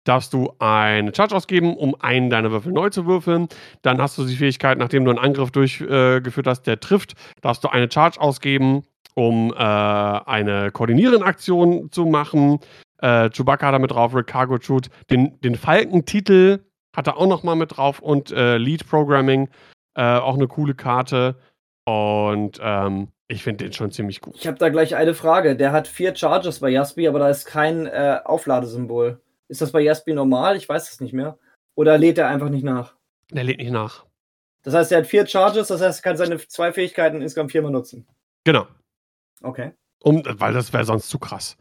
darfst 0.05 0.33
du 0.33 0.53
eine 0.59 1.15
Charge 1.15 1.35
ausgeben, 1.35 1.77
um 1.77 1.95
einen 2.01 2.31
deiner 2.31 2.51
Würfel 2.51 2.73
neu 2.73 2.91
zu 2.91 3.07
würfeln. 3.07 3.49
Dann 3.83 4.01
hast 4.01 4.19
du 4.19 4.25
die 4.25 4.37
Fähigkeit, 4.37 4.79
nachdem 4.79 5.05
du 5.05 5.11
einen 5.11 5.19
Angriff 5.19 5.51
durchgeführt 5.51 6.47
äh, 6.47 6.51
hast, 6.51 6.63
der 6.63 6.81
trifft, 6.81 7.15
darfst 7.41 7.63
du 7.65 7.69
eine 7.69 7.91
Charge 7.91 8.21
ausgeben, 8.21 8.83
um 9.15 9.53
äh, 9.53 9.57
eine 9.57 10.71
koordinierende 10.73 11.25
Aktion 11.25 11.91
zu 11.91 12.07
machen. 12.07 12.59
Äh, 12.99 13.31
Chewbacca 13.31 13.67
hat 13.67 13.75
da 13.75 13.79
mit 13.79 13.91
drauf, 13.91 14.15
Rick 14.15 14.29
Cargo 14.29 14.59
Shoot. 14.61 14.89
Den, 15.11 15.41
den 15.41 15.57
Falken-Titel 15.57 16.61
hat 16.97 17.07
er 17.07 17.17
auch 17.17 17.27
noch 17.27 17.43
mal 17.43 17.57
mit 17.57 17.77
drauf 17.77 18.01
und 18.01 18.31
äh, 18.33 18.59
Lead 18.59 18.89
Programming, 18.89 19.49
äh, 19.95 20.03
auch 20.17 20.35
eine 20.35 20.49
coole 20.49 20.75
Karte. 20.75 21.37
Und 21.85 22.59
ähm, 22.63 23.09
ich 23.29 23.43
finde 23.43 23.65
den 23.65 23.73
schon 23.73 23.91
ziemlich 23.91 24.21
gut. 24.21 24.37
Ich 24.37 24.47
habe 24.47 24.59
da 24.59 24.69
gleich 24.69 24.95
eine 24.95 25.15
Frage. 25.15 25.57
Der 25.57 25.73
hat 25.73 25.89
vier 25.89 26.15
Charges 26.15 26.61
bei 26.61 26.69
Jaspi, 26.71 27.09
aber 27.09 27.19
da 27.19 27.29
ist 27.29 27.47
kein 27.47 27.87
äh, 27.87 28.21
Aufladesymbol. 28.25 29.21
Ist 29.49 29.61
das 29.63 29.73
bei 29.73 29.81
Jaspi 29.81 30.13
normal? 30.15 30.57
Ich 30.57 30.69
weiß 30.69 30.91
es 30.93 31.01
nicht 31.01 31.13
mehr. 31.13 31.39
Oder 31.75 31.99
lädt 31.99 32.19
er 32.19 32.29
einfach 32.29 32.51
nicht 32.51 32.65
nach? 32.65 32.95
Der 33.31 33.45
lädt 33.45 33.59
nicht 33.59 33.73
nach. 33.73 34.05
Das 34.63 34.75
heißt, 34.75 34.93
er 34.93 34.99
hat 34.99 35.07
vier 35.07 35.27
Charges, 35.27 35.69
das 35.69 35.81
heißt, 35.81 36.01
er 36.01 36.03
kann 36.03 36.17
seine 36.17 36.37
zwei 36.39 36.73
Fähigkeiten 36.73 37.21
insgesamt 37.21 37.51
viermal 37.51 37.73
nutzen. 37.73 38.07
Genau. 38.45 38.67
Okay. 39.43 39.73
Um, 40.05 40.23
weil 40.25 40.53
das 40.53 40.73
wäre 40.73 40.85
sonst 40.85 41.09
zu 41.09 41.19
krass. 41.19 41.57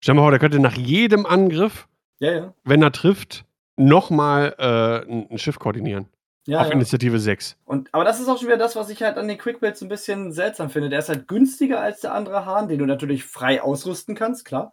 Stell 0.00 0.14
dir 0.14 0.20
mal 0.20 0.24
vor, 0.24 0.30
der 0.30 0.40
könnte 0.40 0.60
nach 0.60 0.76
jedem 0.76 1.26
Angriff, 1.26 1.88
Ja, 2.20 2.32
ja. 2.32 2.54
wenn 2.64 2.82
er 2.82 2.92
trifft, 2.92 3.44
nochmal 3.76 4.54
äh, 4.58 5.10
ein, 5.10 5.30
ein 5.30 5.38
Schiff 5.38 5.58
koordinieren. 5.58 6.06
Ja, 6.46 6.60
auf 6.60 6.66
ja. 6.66 6.72
Initiative 6.72 7.18
6. 7.18 7.56
Und, 7.64 7.92
aber 7.92 8.04
das 8.04 8.20
ist 8.20 8.28
auch 8.28 8.38
schon 8.38 8.48
wieder 8.48 8.58
das, 8.58 8.76
was 8.76 8.90
ich 8.90 9.02
halt 9.02 9.16
an 9.16 9.28
den 9.28 9.38
Quick 9.38 9.60
Builds 9.60 9.82
ein 9.82 9.88
bisschen 9.88 10.32
seltsam 10.32 10.70
finde. 10.70 10.90
Der 10.90 10.98
ist 10.98 11.08
halt 11.08 11.26
günstiger 11.26 11.80
als 11.80 12.00
der 12.00 12.14
andere 12.14 12.44
Hahn, 12.44 12.68
den 12.68 12.78
du 12.78 12.86
natürlich 12.86 13.24
frei 13.24 13.62
ausrüsten 13.62 14.14
kannst, 14.14 14.44
klar. 14.44 14.72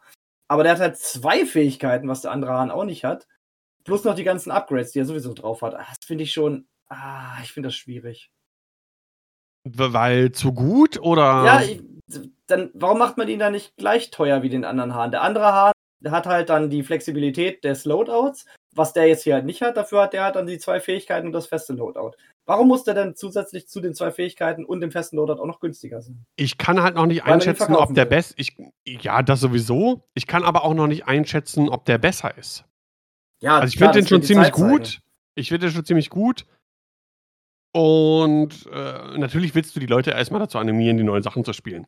Aber 0.50 0.64
der 0.64 0.74
hat 0.74 0.80
halt 0.82 0.98
zwei 0.98 1.46
Fähigkeiten, 1.46 2.10
was 2.10 2.22
der 2.22 2.32
andere 2.32 2.52
Hahn 2.54 2.72
auch 2.72 2.84
nicht 2.84 3.06
hat. 3.06 3.28
Plus 3.86 4.04
noch 4.04 4.16
die 4.16 4.26
ganzen 4.26 4.52
Upgrades, 4.52 4.92
die 4.92 5.00
er 5.00 5.06
sowieso 5.06 5.34
drauf 5.34 5.62
hat. 5.62 5.76
Ah, 5.76 5.86
Das 5.88 6.06
finde 6.06 6.26
ich 6.26 6.34
schon. 6.34 6.68
Ah, 6.90 7.38
ich 7.42 7.54
finde 7.54 7.68
das 7.68 7.76
schwierig. 7.76 8.32
Weil 9.64 10.34
zu 10.34 10.54
gut 10.54 11.00
oder? 11.00 11.46
Ja, 11.46 11.62
ich, 11.62 11.82
dann 12.48 12.72
warum 12.74 12.98
macht 13.00 13.18
man 13.18 13.30
ihn 13.30 13.40
dann 13.40 13.54
nicht 13.54 13.78
gleich 13.78 14.12
teuer 14.12 14.42
wie 14.44 14.50
den 14.50 14.66
anderen 14.66 14.94
Hahn? 14.94 15.12
Der 15.12 15.22
andere 15.22 15.54
Hahn 15.54 15.72
hat 16.10 16.26
halt 16.26 16.50
dann 16.50 16.70
die 16.70 16.84
Flexibilität 16.84 17.64
des 17.64 17.86
Loadouts, 17.86 18.46
was 18.74 18.94
der 18.94 19.08
jetzt 19.08 19.24
hier 19.24 19.36
halt 19.36 19.46
nicht 19.46 19.62
hat. 19.62 19.78
Dafür 19.78 20.04
hat 20.04 20.14
der 20.14 20.24
halt 20.24 20.36
dann 20.36 20.48
die 20.48 20.58
zwei 20.58 20.80
Fähigkeiten 20.80 21.28
und 21.28 21.34
das 21.34 21.46
feste 21.48 21.74
Loadout. 21.74 22.12
Warum 22.46 22.68
muss 22.70 22.84
der 22.84 22.96
denn 22.96 23.16
zusätzlich 23.16 23.68
zu 23.68 23.82
den 23.82 23.94
zwei 23.94 24.12
Fähigkeiten 24.12 24.66
und 24.66 24.82
dem 24.82 24.92
festen 24.92 25.18
Loadout 25.18 25.42
auch 25.42 25.46
noch 25.46 25.60
günstiger 25.60 26.02
sein? 26.02 26.26
Ich 26.38 26.58
kann 26.58 26.82
halt 26.82 26.96
noch 26.96 27.06
nicht 27.06 27.26
Weil 27.26 27.34
einschätzen, 27.34 27.76
ob 27.76 27.94
der 27.94 28.06
best. 28.06 28.34
Ich, 28.38 28.58
ja, 28.86 29.22
das 29.22 29.42
sowieso. 29.42 30.04
Ich 30.16 30.26
kann 30.26 30.44
aber 30.44 30.64
auch 30.64 30.74
noch 30.74 30.88
nicht 30.88 31.06
einschätzen, 31.06 31.70
ob 31.70 31.86
der 31.86 32.00
besser 32.00 32.36
ist. 32.38 32.66
Ja, 33.42 33.60
Also 33.60 33.74
ich 33.74 33.78
finde 33.78 33.94
den 33.94 34.08
schon 34.08 34.24
ziemlich 34.24 34.54
zeigen. 34.54 34.70
gut. 34.70 35.02
Ich 35.36 35.50
finde 35.50 35.68
den 35.68 35.74
schon 35.74 35.86
ziemlich 35.86 36.10
gut. 36.10 36.46
Und 37.74 38.68
äh, 38.72 39.18
natürlich 39.18 39.56
willst 39.56 39.76
du 39.76 39.80
die 39.80 39.86
Leute 39.86 40.12
erstmal 40.12 40.42
dazu 40.42 40.58
animieren, 40.58 40.98
die 40.98 41.04
neuen 41.04 41.24
Sachen 41.24 41.46
zu 41.46 41.54
spielen. 41.54 41.88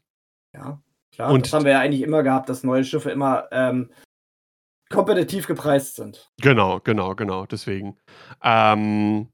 Ja, 0.53 0.79
klar. 1.13 1.31
Und- 1.31 1.45
das 1.45 1.53
haben 1.53 1.65
wir 1.65 1.73
ja 1.73 1.79
eigentlich 1.79 2.01
immer 2.01 2.23
gehabt, 2.23 2.49
dass 2.49 2.63
neue 2.63 2.83
Schiffe 2.83 3.11
immer 3.11 3.47
ähm, 3.51 3.89
kompetitiv 4.89 5.47
gepreist 5.47 5.95
sind. 5.95 6.29
Genau, 6.41 6.79
genau, 6.79 7.15
genau. 7.15 7.45
Deswegen. 7.45 7.97
Ähm, 8.43 9.29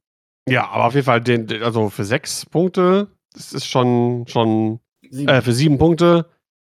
ja, 0.47 0.67
aber 0.69 0.85
auf 0.85 0.93
jeden 0.93 1.05
Fall, 1.05 1.21
den, 1.21 1.61
also 1.61 1.89
für 1.89 2.05
sechs 2.05 2.45
Punkte, 2.45 3.11
das 3.33 3.53
ist 3.53 3.65
schon, 3.67 4.25
schon, 4.27 4.79
Sieben. 5.09 5.29
äh, 5.29 5.41
für 5.41 5.53
sieben 5.53 5.77
Punkte, 5.77 6.29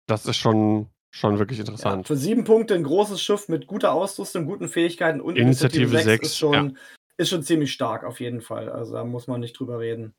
das 0.08 0.26
ist 0.26 0.38
schon, 0.38 0.88
schon 1.14 1.40
wirklich 1.40 1.60
ja, 1.60 1.64
interessant. 1.64 2.08
für 2.08 2.18
sieben 2.18 2.44
Punkte 2.44 2.74
ein 2.74 2.84
großes 2.84 3.22
Schiff 3.22 3.48
mit 3.48 3.68
guter 3.68 3.94
Ausrüstung, 3.94 4.46
guten 4.46 4.68
Fähigkeiten 4.68 5.22
und 5.22 5.38
Initiative 5.38 5.84
Initiative 5.84 6.04
6 6.04 6.06
sechs, 6.06 6.28
ist 6.28 6.38
schon, 6.38 6.78
ist 7.18 7.30
schon 7.30 7.44
ziemlich 7.44 7.72
stark, 7.72 8.04
auf 8.04 8.20
jeden 8.20 8.42
Fall. 8.42 8.70
Also 8.70 8.94
da 8.94 9.06
muss 9.06 9.28
man 9.28 9.40
nicht 9.40 9.58
drüber 9.58 9.80
reden. 9.80 10.14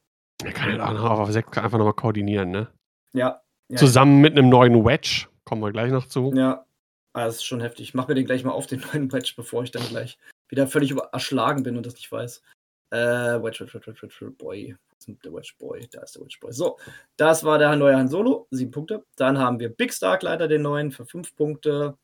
Kann 0.54 0.74
ja 0.76 0.86
auch 0.86 1.20
auf 1.20 1.30
sechs 1.30 1.56
einfach 1.58 1.78
nochmal 1.78 1.94
koordinieren, 1.94 2.50
ne? 2.50 2.68
Ja. 3.12 3.42
Ja 3.72 3.78
Zusammen 3.78 4.20
mit 4.20 4.36
einem 4.36 4.50
neuen 4.50 4.84
Wedge, 4.84 5.28
kommen 5.44 5.62
wir 5.62 5.72
gleich 5.72 5.90
noch 5.90 6.06
zu. 6.06 6.30
Ja, 6.34 6.66
ah, 7.14 7.24
das 7.24 7.36
ist 7.36 7.44
schon 7.44 7.60
heftig. 7.60 7.88
Ich 7.88 7.94
mach 7.94 8.06
mir 8.06 8.14
den 8.14 8.26
gleich 8.26 8.44
mal 8.44 8.52
auf, 8.52 8.66
den 8.66 8.80
neuen 8.92 9.10
Wedge, 9.12 9.32
bevor 9.34 9.62
ich 9.62 9.70
dann 9.70 9.82
gleich 9.88 10.18
wieder 10.48 10.66
völlig 10.66 10.94
erschlagen 11.12 11.62
bin 11.62 11.76
und 11.76 11.86
das 11.86 11.94
nicht 11.94 12.12
weiß. 12.12 12.42
Äh, 12.90 12.96
Wedge, 13.42 13.60
Wedge, 13.60 13.74
Wedge, 13.74 14.02
Wedge, 14.02 14.02
Wedge, 14.02 14.30
Boy. 14.32 14.76
Der 15.24 15.32
Wedge 15.32 15.54
Boy? 15.58 15.88
Da 15.90 16.02
ist 16.02 16.14
der 16.14 16.22
Wedge 16.22 16.36
Boy. 16.40 16.52
So, 16.52 16.78
das 17.16 17.42
war 17.42 17.58
der 17.58 17.74
neue 17.74 17.96
Han 17.96 18.08
Solo, 18.08 18.46
sieben 18.50 18.70
Punkte. 18.70 19.04
Dann 19.16 19.38
haben 19.38 19.58
wir 19.58 19.70
Big 19.70 19.92
Stark 19.92 20.22
Leiter, 20.22 20.46
den 20.46 20.62
neuen, 20.62 20.92
für 20.92 21.06
fünf 21.06 21.34
Punkte. 21.34 21.96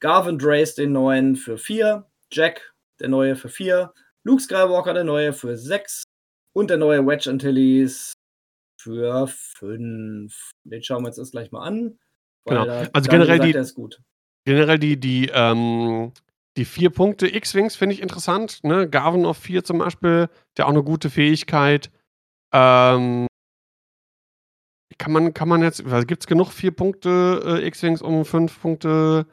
Garvin 0.00 0.38
Drace, 0.38 0.74
den 0.74 0.92
neuen, 0.92 1.36
für 1.36 1.56
vier. 1.56 2.04
Jack, 2.30 2.74
der 3.00 3.08
neue, 3.08 3.34
für 3.34 3.48
vier. 3.48 3.94
Luke 4.24 4.42
Skywalker, 4.42 4.92
der 4.92 5.04
neue, 5.04 5.32
für 5.32 5.56
sechs. 5.56 6.04
Und 6.52 6.68
der 6.68 6.76
neue 6.76 7.06
Wedge 7.06 7.30
Antilles 7.30 8.12
für 8.86 9.26
fünf. 9.26 10.50
Den 10.64 10.82
schauen 10.82 11.02
wir 11.02 11.08
uns 11.08 11.16
jetzt 11.16 11.32
gleich 11.32 11.50
mal 11.50 11.62
an. 11.66 11.98
Genau. 12.46 12.62
Also 12.92 13.10
generell 13.10 13.38
sagt, 13.38 13.48
die- 13.48 13.52
der 13.52 13.62
ist 13.62 13.74
gut. 13.74 14.00
Generell 14.46 14.78
die, 14.78 14.98
die, 15.00 15.28
ähm, 15.34 16.12
die 16.56 16.64
vier 16.64 16.90
Punkte 16.90 17.26
X-Wings 17.34 17.74
finde 17.74 17.94
ich 17.94 18.00
interessant. 18.00 18.62
Ne? 18.62 18.88
Garvin 18.88 19.26
auf 19.26 19.38
vier 19.38 19.64
zum 19.64 19.78
Beispiel, 19.78 20.28
der 20.56 20.66
auch 20.66 20.70
eine 20.70 20.84
gute 20.84 21.10
Fähigkeit. 21.10 21.90
Ähm, 22.54 23.26
kann 24.98 25.12
man, 25.12 25.34
kann 25.34 25.48
man 25.48 25.62
jetzt, 25.62 25.84
gibt 26.06 26.22
es 26.22 26.26
genug 26.28 26.52
vier 26.52 26.70
Punkte 26.70 27.42
äh, 27.44 27.66
X-Wings, 27.66 28.00
um 28.02 28.24
fünf 28.24 28.60
Punkte, 28.60 29.26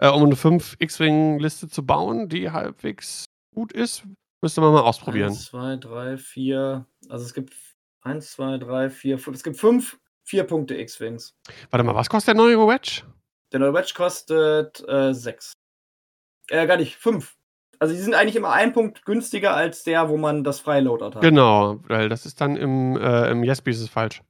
äh, 0.00 0.08
um 0.08 0.24
eine 0.24 0.34
fünf 0.36 0.76
X-Wing-Liste 0.78 1.68
zu 1.68 1.84
bauen, 1.84 2.28
die 2.30 2.50
halbwegs 2.50 3.26
gut 3.54 3.70
ist? 3.72 4.04
Müsste 4.42 4.60
man 4.62 4.72
mal 4.72 4.80
ausprobieren. 4.80 5.28
Eins, 5.28 5.44
zwei, 5.46 5.76
drei, 5.76 6.16
vier. 6.16 6.86
Also 7.08 7.24
es 7.26 7.34
gibt 7.34 7.54
eins, 8.04 8.32
zwei, 8.32 8.58
drei, 8.58 8.90
vier, 8.90 9.18
fünf. 9.18 9.36
Es 9.36 9.42
gibt 9.42 9.56
fünf 9.56 9.98
vier 10.22 10.44
Punkte 10.44 10.76
X-Wings. 10.76 11.36
Warte 11.70 11.84
mal, 11.84 11.94
was 11.94 12.08
kostet 12.08 12.28
der 12.36 12.42
neue 12.42 12.58
Wedge? 12.58 13.02
Der 13.52 13.60
neue 13.60 13.74
Wedge 13.74 13.92
kostet 13.94 14.82
äh, 14.88 15.12
sechs. 15.12 15.52
Äh, 16.48 16.66
gar 16.66 16.76
nicht, 16.76 16.96
fünf. 16.96 17.36
Also 17.78 17.94
die 17.94 18.00
sind 18.00 18.14
eigentlich 18.14 18.36
immer 18.36 18.52
ein 18.52 18.72
Punkt 18.72 19.04
günstiger 19.04 19.54
als 19.54 19.82
der, 19.82 20.08
wo 20.08 20.16
man 20.16 20.44
das 20.44 20.60
freie 20.60 20.80
Loadout 20.80 21.16
hat. 21.16 21.20
Genau, 21.22 21.80
weil 21.88 22.08
das 22.08 22.24
ist 22.24 22.40
dann 22.40 22.56
im, 22.56 22.96
äh, 22.96 23.30
im 23.30 23.42
Yesby 23.44 23.70
ist 23.70 23.80
es 23.80 23.88
falsch. 23.88 24.22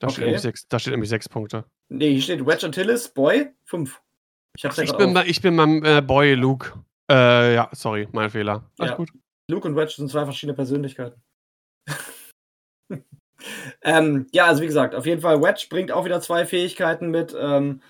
Da, 0.00 0.08
steht 0.08 0.18
Okay. 0.18 0.24
nämlich 0.26 0.42
sechs, 0.42 0.68
da 0.68 0.78
steht 0.78 0.90
nämlich 0.92 1.08
sechs 1.08 1.28
Punkte. 1.28 1.64
Nee, 1.88 2.12
hier 2.12 2.22
steht 2.22 2.44
Wedge 2.44 2.66
Antilles, 2.66 3.08
Boy, 3.08 3.50
fünf. 3.64 4.00
Ich 4.56 4.64
Ich 4.64 4.96
bin, 4.96 5.14
bei, 5.14 5.24
ich 5.26 5.40
bin 5.40 5.56
beim 5.56 5.82
äh, 5.84 6.00
Boy 6.02 6.34
Luke. 6.34 6.72
Äh, 7.10 7.54
ja, 7.54 7.68
sorry, 7.72 8.08
mein 8.12 8.30
Fehler. 8.30 8.70
Alles 8.78 8.90
Ja. 8.90 8.96
gut. 8.96 9.10
Luke 9.50 9.66
und 9.68 9.76
Wedge 9.76 9.94
sind 9.96 10.10
zwei 10.10 10.24
verschiedene 10.24 10.54
Persönlichkeiten. 10.54 11.20
ähm, 13.82 14.26
ja, 14.32 14.46
also 14.46 14.62
wie 14.62 14.66
gesagt, 14.66 14.94
auf 14.94 15.06
jeden 15.06 15.20
Fall, 15.20 15.42
Wedge 15.42 15.66
bringt 15.70 15.92
auch 15.92 16.04
wieder 16.04 16.20
zwei 16.20 16.46
Fähigkeiten 16.46 17.10
mit. 17.10 17.36
Ähm, 17.38 17.80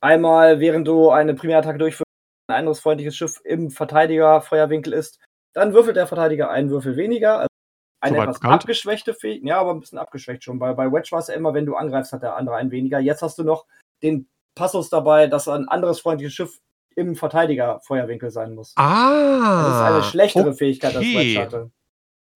einmal, 0.00 0.60
während 0.60 0.86
du 0.86 1.10
eine 1.10 1.34
Primärattacke 1.34 1.78
durchführst, 1.78 2.04
ein 2.48 2.56
anderes 2.56 2.80
freundliches 2.80 3.16
Schiff 3.16 3.40
im 3.44 3.70
Verteidiger-Feuerwinkel 3.70 4.92
ist, 4.92 5.20
dann 5.52 5.72
würfelt 5.72 5.96
der 5.96 6.06
Verteidiger 6.06 6.50
einen 6.50 6.70
Würfel 6.70 6.96
weniger. 6.96 7.38
Also 7.40 7.48
eine 8.00 8.16
Soweit 8.16 8.28
etwas 8.28 8.40
bekannt. 8.40 8.54
abgeschwächte 8.54 9.14
Fähigkeit. 9.14 9.48
Ja, 9.48 9.60
aber 9.60 9.72
ein 9.72 9.80
bisschen 9.80 9.98
abgeschwächt 9.98 10.44
schon. 10.44 10.58
Bei, 10.58 10.72
bei 10.72 10.90
Wedge 10.90 11.08
war 11.12 11.18
es 11.18 11.28
ja 11.28 11.34
immer, 11.34 11.54
wenn 11.54 11.66
du 11.66 11.74
angreifst, 11.74 12.12
hat 12.12 12.22
der 12.22 12.36
andere 12.36 12.56
einen 12.56 12.70
weniger. 12.70 12.98
Jetzt 12.98 13.22
hast 13.22 13.38
du 13.38 13.44
noch 13.44 13.66
den 14.02 14.28
Passus 14.54 14.88
dabei, 14.90 15.26
dass 15.26 15.48
ein 15.48 15.68
anderes 15.68 16.00
freundliches 16.00 16.34
Schiff 16.34 16.60
im 16.96 17.14
Verteidiger-Feuerwinkel 17.14 18.30
sein 18.30 18.54
muss. 18.54 18.74
Ah. 18.76 19.62
Das 19.64 19.74
ist 19.74 19.94
eine 19.94 20.02
schlechtere 20.02 20.54
Fähigkeit, 20.54 20.96
als 20.96 21.04
okay. 21.04 21.16
Wedge 21.16 21.40
hatte. 21.40 21.70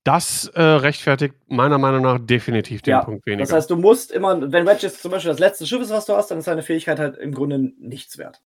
Das 0.05 0.49
äh, 0.49 0.63
rechtfertigt 0.63 1.35
meiner 1.49 1.79
Meinung 1.79 2.03
nach 2.03 2.19
definitiv 2.19 2.83
den 2.83 2.93
Ja, 2.93 3.05
Punkt 3.05 3.25
weniger. 3.25 3.45
Das 3.45 3.53
heißt, 3.53 3.71
du 3.71 3.77
musst 3.77 4.13
immer, 4.13 4.53
wenn 4.53 4.67
Wedge 4.67 4.83
jetzt 4.83 5.01
zum 5.01 5.11
Beispiel 5.11 5.31
das 5.31 5.41
letzte 5.41 5.67
Schiff 5.67 5.81
ist, 5.81 5.91
was 5.91 6.05
du 6.05 6.15
hast, 6.15 6.31
dann 6.31 6.39
ist 6.39 6.47
deine 6.47 6.63
Fähigkeit 6.63 6.99
halt 6.99 7.17
im 7.17 7.33
Grunde 7.33 7.59
nichts 7.59 8.19
wert. 8.19 8.43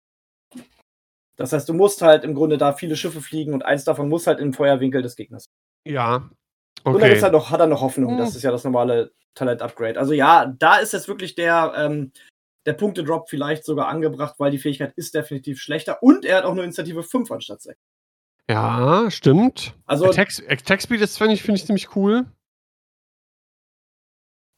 Das 1.36 1.52
heißt, 1.52 1.68
du 1.68 1.74
musst 1.74 2.00
halt 2.00 2.22
im 2.24 2.34
Grunde 2.34 2.58
da 2.58 2.72
viele 2.72 2.96
Schiffe 2.96 3.20
fliegen 3.20 3.54
und 3.54 3.64
eins 3.64 3.84
davon 3.84 4.08
muss 4.08 4.26
halt 4.28 4.38
im 4.38 4.52
Feuerwinkel 4.52 5.02
des 5.02 5.16
Gegners. 5.16 5.46
ja, 5.84 6.30
Und 6.84 6.94
dann 6.94 7.02
okay. 7.02 7.14
ist 7.14 7.22
halt 7.22 7.32
noch, 7.32 7.50
hat 7.50 7.60
er 7.60 7.66
noch 7.66 7.80
Hoffnung. 7.80 8.12
Hm. 8.12 8.18
Das 8.18 8.36
ist 8.36 8.42
ja 8.42 8.52
das 8.52 8.64
normale 8.64 9.12
Talent-Upgrade. 9.34 9.98
Also 9.98 10.12
ja, 10.12 10.46
da 10.46 10.76
ist 10.76 10.92
jetzt 10.92 11.08
wirklich 11.08 11.34
der, 11.34 11.72
ähm, 11.76 12.12
der 12.66 12.72
Punkte-Drop 12.74 13.28
vielleicht 13.28 13.64
sogar 13.64 13.88
angebracht, 13.88 14.34
weil 14.38 14.52
die 14.52 14.58
Fähigkeit 14.58 14.92
ist 14.96 15.14
definitiv 15.14 15.60
schlechter 15.60 16.02
und 16.02 16.24
er 16.24 16.38
hat 16.38 16.44
auch 16.44 16.54
nur 16.54 16.64
Initiative 16.64 17.02
5 17.02 17.30
anstatt 17.30 17.62
6. 17.62 17.78
ja, 18.50 19.10
stimmt. 19.10 19.74
Also, 19.86 20.06
Attack, 20.06 20.30
Attack 20.48 20.82
Speed 20.82 21.00
ist, 21.00 21.18
finde 21.18 21.34
ich, 21.34 21.42
find 21.42 21.58
ich 21.58 21.66
ziemlich 21.66 21.94
cool. 21.96 22.26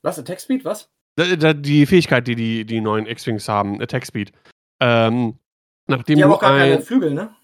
was, 0.03 0.19
Attack 0.19 0.41
Speed, 0.41 0.65
was? 0.65 0.91
Da- 1.17 1.37
da- 1.37 1.53
Die 1.53 1.87
Fähigkeit, 1.87 2.27
die 2.27 2.35
die, 2.37 2.65
die 2.65 2.81
neuen 2.81 3.07
X-Wings 3.07 3.49
haben, 3.49 3.81
Attack 3.83 4.07
Speed. 4.07 4.33
Ähm, 4.81 5.39
nachdem 5.89 6.17
Die 6.17 6.23
haben 6.23 6.31
du 6.31 6.37
auch 6.37 6.41
gar 6.41 6.57
keine 6.57 6.77
ein, 6.77 6.83
Flügel, 6.83 7.13
ne? 7.13 7.35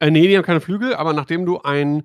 Äh, 0.00 0.10
nee, 0.10 0.26
die 0.26 0.36
haben 0.36 0.44
keine 0.44 0.60
Flügel, 0.60 0.94
aber 0.94 1.12
nachdem 1.12 1.44
du 1.44 1.60
ein 1.60 2.04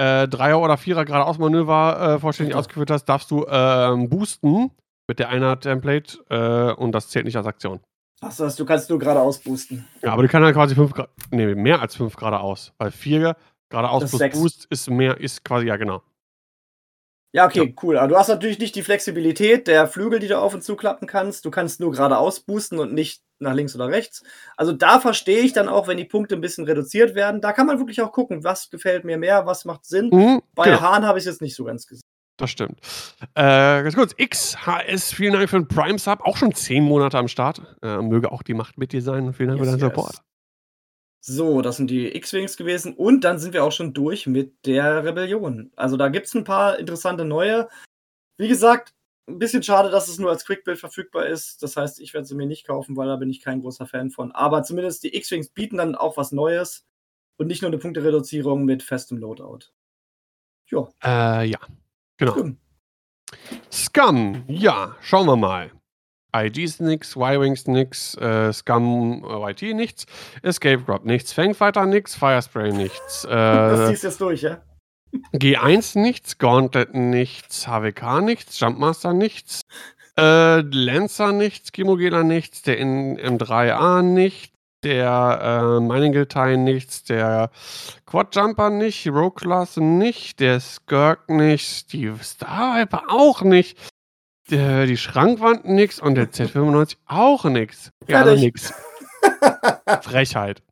äh, 0.00 0.26
Dreier- 0.28 0.60
oder 0.60 0.76
Vierer 0.78 1.04
geradeaus-Manöver 1.04 2.14
äh, 2.14 2.18
vollständig 2.20 2.52
Bitte. 2.52 2.58
ausgeführt 2.60 2.90
hast, 2.90 3.04
darfst 3.06 3.30
du 3.30 3.44
ähm, 3.48 4.08
boosten 4.08 4.70
mit 5.08 5.18
der 5.18 5.28
Einer-Template 5.30 6.24
äh, 6.30 6.72
und 6.80 6.92
das 6.92 7.08
zählt 7.08 7.24
nicht 7.26 7.36
als 7.36 7.46
Aktion. 7.46 7.80
Achso, 8.20 8.48
du 8.48 8.64
kannst 8.64 8.90
nur 8.90 8.98
geradeaus 8.98 9.38
boosten. 9.38 9.86
Ja, 10.02 10.12
aber 10.12 10.22
du 10.22 10.28
kannst 10.28 10.44
halt 10.44 10.54
quasi 10.54 10.74
5 10.74 10.92
Grad, 10.92 11.10
nee, 11.30 11.54
mehr 11.54 11.80
als 11.80 11.94
5 11.94 12.16
geradeaus. 12.16 12.72
Weil 12.78 12.90
4 12.90 13.36
geradeaus 13.68 14.02
Das 14.02 14.10
plus 14.10 14.18
sechs. 14.18 14.38
Boost 14.38 14.66
ist 14.70 14.90
mehr, 14.90 15.18
ist 15.20 15.44
quasi, 15.44 15.66
ja 15.66 15.76
genau. 15.76 16.02
Ja, 17.32 17.44
okay, 17.46 17.74
cool. 17.82 17.98
Aber 17.98 18.08
du 18.08 18.16
hast 18.16 18.28
natürlich 18.28 18.58
nicht 18.58 18.74
die 18.74 18.82
Flexibilität 18.82 19.66
der 19.68 19.86
Flügel, 19.86 20.18
die 20.18 20.28
du 20.28 20.38
auf 20.38 20.54
und 20.54 20.64
zuklappen 20.64 21.06
kannst. 21.06 21.44
Du 21.44 21.50
kannst 21.50 21.78
nur 21.78 21.92
geradeaus 21.92 22.40
boosten 22.40 22.78
und 22.78 22.94
nicht 22.94 23.22
nach 23.38 23.52
links 23.52 23.74
oder 23.74 23.88
rechts. 23.88 24.22
Also 24.56 24.72
da 24.72 24.98
verstehe 24.98 25.40
ich 25.40 25.52
dann 25.52 25.68
auch, 25.68 25.86
wenn 25.86 25.98
die 25.98 26.06
Punkte 26.06 26.34
ein 26.34 26.40
bisschen 26.40 26.64
reduziert 26.64 27.14
werden. 27.14 27.42
Da 27.42 27.52
kann 27.52 27.66
man 27.66 27.78
wirklich 27.78 28.00
auch 28.00 28.12
gucken, 28.12 28.44
was 28.44 28.70
gefällt 28.70 29.04
mir 29.04 29.18
mehr, 29.18 29.44
was 29.44 29.66
macht 29.66 29.84
Sinn. 29.84 30.08
Mhm, 30.10 30.42
Bei 30.54 30.64
genau, 30.64 30.80
Hahn 30.80 31.06
habe 31.06 31.18
ich 31.18 31.26
es 31.26 31.32
jetzt 31.32 31.42
nicht 31.42 31.54
so 31.54 31.64
ganz 31.64 31.86
gesehen. 31.86 32.02
Das 32.38 32.50
stimmt. 32.50 32.80
Äh, 33.34 33.82
ganz 33.82 33.94
kurz, 33.94 34.14
XHS, 34.16 35.12
vielen 35.12 35.34
Dank 35.34 35.50
für 35.50 35.58
den 35.58 35.68
Prime 35.68 35.98
Sub. 35.98 36.20
Auch 36.22 36.36
schon 36.36 36.54
10 36.54 36.82
Monate 36.84 37.18
am 37.18 37.28
Start. 37.28 37.60
Äh, 37.82 37.98
möge 37.98 38.32
auch 38.32 38.42
die 38.42 38.54
Macht 38.54 38.78
mit 38.78 38.92
dir 38.92 39.02
sein 39.02 39.26
und 39.26 39.34
vielen 39.34 39.50
Dank 39.50 39.60
Yes, 39.60 39.68
für 39.68 39.76
deinen 39.76 39.80
yes. 39.88 39.96
Support. 39.96 40.22
So, 41.20 41.60
das 41.62 41.76
sind 41.76 41.90
die 41.90 42.14
X-Wings 42.16 42.56
gewesen. 42.56 42.94
Und 42.94 43.22
dann 43.22 43.38
sind 43.38 43.52
wir 43.52 43.64
auch 43.64 43.72
schon 43.72 43.92
durch 43.92 44.26
mit 44.26 44.64
der 44.66 45.04
Rebellion. 45.04 45.72
Also 45.76 45.96
da 45.96 46.08
gibt 46.08 46.26
es 46.26 46.34
ein 46.34 46.44
paar 46.44 46.78
interessante 46.78 47.24
neue. 47.24 47.68
Wie 48.38 48.48
gesagt, 48.48 48.94
ein 49.28 49.38
bisschen 49.38 49.62
schade, 49.62 49.90
dass 49.90 50.08
es 50.08 50.18
nur 50.18 50.30
als 50.30 50.46
Quickbuild 50.46 50.78
verfügbar 50.78 51.26
ist. 51.26 51.62
Das 51.62 51.76
heißt, 51.76 52.00
ich 52.00 52.14
werde 52.14 52.26
sie 52.26 52.34
mir 52.34 52.46
nicht 52.46 52.66
kaufen, 52.66 52.96
weil 52.96 53.08
da 53.08 53.16
bin 53.16 53.28
ich 53.30 53.42
kein 53.42 53.60
großer 53.60 53.86
Fan 53.86 54.10
von. 54.10 54.32
Aber 54.32 54.62
zumindest 54.62 55.02
die 55.02 55.14
X-Wings 55.16 55.50
bieten 55.50 55.76
dann 55.76 55.94
auch 55.96 56.16
was 56.16 56.32
Neues 56.32 56.86
und 57.36 57.48
nicht 57.48 57.62
nur 57.62 57.70
eine 57.70 57.78
Punktereduzierung 57.78 58.64
mit 58.64 58.82
festem 58.82 59.18
Loadout. 59.18 59.66
Ja, 60.70 60.88
Äh, 61.02 61.46
ja, 61.48 61.58
genau. 62.18 62.32
Scum. 62.34 62.56
Scum, 63.70 64.44
ja, 64.46 64.96
schauen 65.00 65.26
wir 65.26 65.36
mal. 65.36 65.70
IGs 66.36 66.80
nix, 66.80 67.16
Y-Wings 67.16 67.66
nix, 67.66 68.14
äh, 68.16 68.52
Scum 68.52 69.24
äh, 69.24 69.50
YT 69.50 69.74
nichts, 69.74 70.06
Escape 70.42 70.82
Drop 70.82 71.04
nichts, 71.04 71.32
Fangfighter 71.32 71.86
nix, 71.86 72.14
Firespray 72.14 72.72
nichts, 72.72 73.22
das 73.28 73.80
äh, 73.80 73.86
ziehst 73.88 74.02
du 74.02 74.06
jetzt 74.08 74.20
durch, 74.20 74.42
ja? 74.42 74.62
G1 75.32 75.98
nichts, 75.98 76.36
Gauntlet 76.36 76.94
nichts, 76.94 77.66
HWK 77.66 78.20
nichts, 78.20 78.60
Jumpmaster 78.60 79.14
nichts, 79.14 79.62
äh, 80.18 80.60
Lancer 80.60 81.32
nichts, 81.32 81.72
Kimogela 81.72 82.22
nichts, 82.22 82.60
der 82.60 82.76
in 82.76 83.18
M3A 83.18 84.02
nicht, 84.02 84.52
der 84.84 85.78
äh, 85.78 85.80
Mining 85.80 86.12
Guild 86.12 86.34
nichts, 86.58 87.04
der 87.04 87.50
Quadjumper 88.06 88.70
nicht, 88.70 89.06
Rogue 89.08 89.34
Class 89.34 89.76
nicht, 89.76 90.40
der 90.40 90.60
Skirk 90.60 91.28
nicht, 91.28 91.92
die 91.92 92.12
Star 92.22 92.78
Viper 92.78 93.04
auch 93.08 93.42
nicht, 93.42 93.78
der, 94.50 94.86
die 94.86 94.96
Schrankwand 94.96 95.64
nix 95.64 96.00
und 96.00 96.14
der 96.14 96.28
Z95 96.32 96.96
auch 97.06 97.44
nix. 97.44 97.90
Ja, 98.06 98.22
Fertig. 98.24 98.42
nix. 98.44 98.72
Frechheit. 100.02 100.62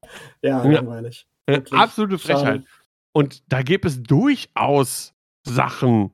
Ja, 0.42 0.64
Ja. 0.64 0.70
langweilig. 0.70 1.26
Äh, 1.46 1.54
Wirklich. 1.54 1.78
absolute 1.80 2.18
Schade. 2.18 2.38
Frechheit. 2.38 2.64
Und 3.12 3.42
da 3.52 3.62
gibt 3.62 3.84
es 3.84 4.02
durchaus 4.02 5.14
Sachen, 5.44 6.12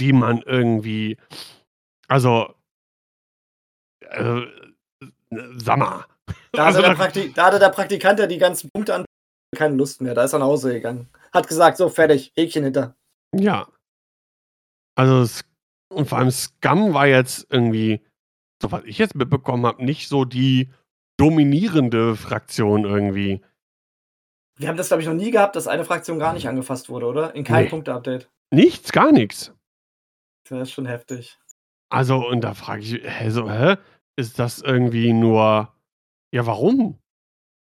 die 0.00 0.12
man 0.12 0.40
irgendwie, 0.42 1.18
also, 2.08 2.54
äh, 4.00 4.42
sag 5.56 5.78
mal. 5.78 6.04
Da, 6.54 6.66
Also 6.66 6.78
hatte 6.78 6.88
der 6.88 6.94
da- 6.96 7.02
Prakti 7.02 7.32
da 7.32 7.46
hatte 7.46 7.58
der 7.58 7.68
Praktikant 7.70 8.18
ja 8.18 8.26
die 8.26 8.38
ganzen 8.38 8.70
Punkte 8.72 8.94
an. 8.94 9.04
Keine 9.56 9.76
Lust 9.76 10.00
mehr. 10.00 10.14
Da 10.14 10.24
ist 10.24 10.32
er 10.32 10.38
nach 10.38 10.46
Hause 10.46 10.72
gegangen. 10.72 11.08
Hat 11.32 11.48
gesagt, 11.48 11.76
so 11.76 11.88
fertig, 11.88 12.32
Häkchen 12.36 12.64
hinter. 12.64 12.96
Ja. 13.34 13.68
Also, 14.94 15.42
und 15.92 16.08
vor 16.08 16.18
allem 16.18 16.30
Scum 16.30 16.94
war 16.94 17.06
jetzt 17.06 17.46
irgendwie, 17.50 18.00
so 18.62 18.70
was 18.72 18.84
ich 18.84 18.98
jetzt 18.98 19.14
mitbekommen 19.14 19.64
habe, 19.66 19.84
nicht 19.84 20.08
so 20.08 20.24
die 20.24 20.70
dominierende 21.18 22.16
Fraktion 22.16 22.84
irgendwie. 22.84 23.42
Wir 24.58 24.68
haben 24.68 24.76
das, 24.76 24.88
glaube 24.88 25.02
ich, 25.02 25.08
noch 25.08 25.14
nie 25.14 25.30
gehabt, 25.30 25.56
dass 25.56 25.66
eine 25.66 25.84
Fraktion 25.84 26.18
gar 26.18 26.34
nicht 26.34 26.48
angefasst 26.48 26.88
wurde, 26.90 27.06
oder? 27.06 27.34
In 27.34 27.44
keinem 27.44 27.64
Nee. 27.64 27.70
Punkte-Update. 27.70 28.30
Nichts, 28.52 28.92
gar 28.92 29.12
nichts. 29.12 29.52
Das 30.48 30.62
ist 30.68 30.72
schon 30.72 30.86
heftig. 30.86 31.38
Also, 31.90 32.26
und 32.26 32.42
da 32.42 32.52
frage 32.54 32.82
ich, 32.82 33.00
hä, 33.02 33.30
so, 33.30 33.50
hä? 33.50 33.76
Ist 34.16 34.38
das 34.38 34.60
irgendwie 34.60 35.12
nur, 35.14 35.72
ja, 36.32 36.46
warum? 36.46 36.98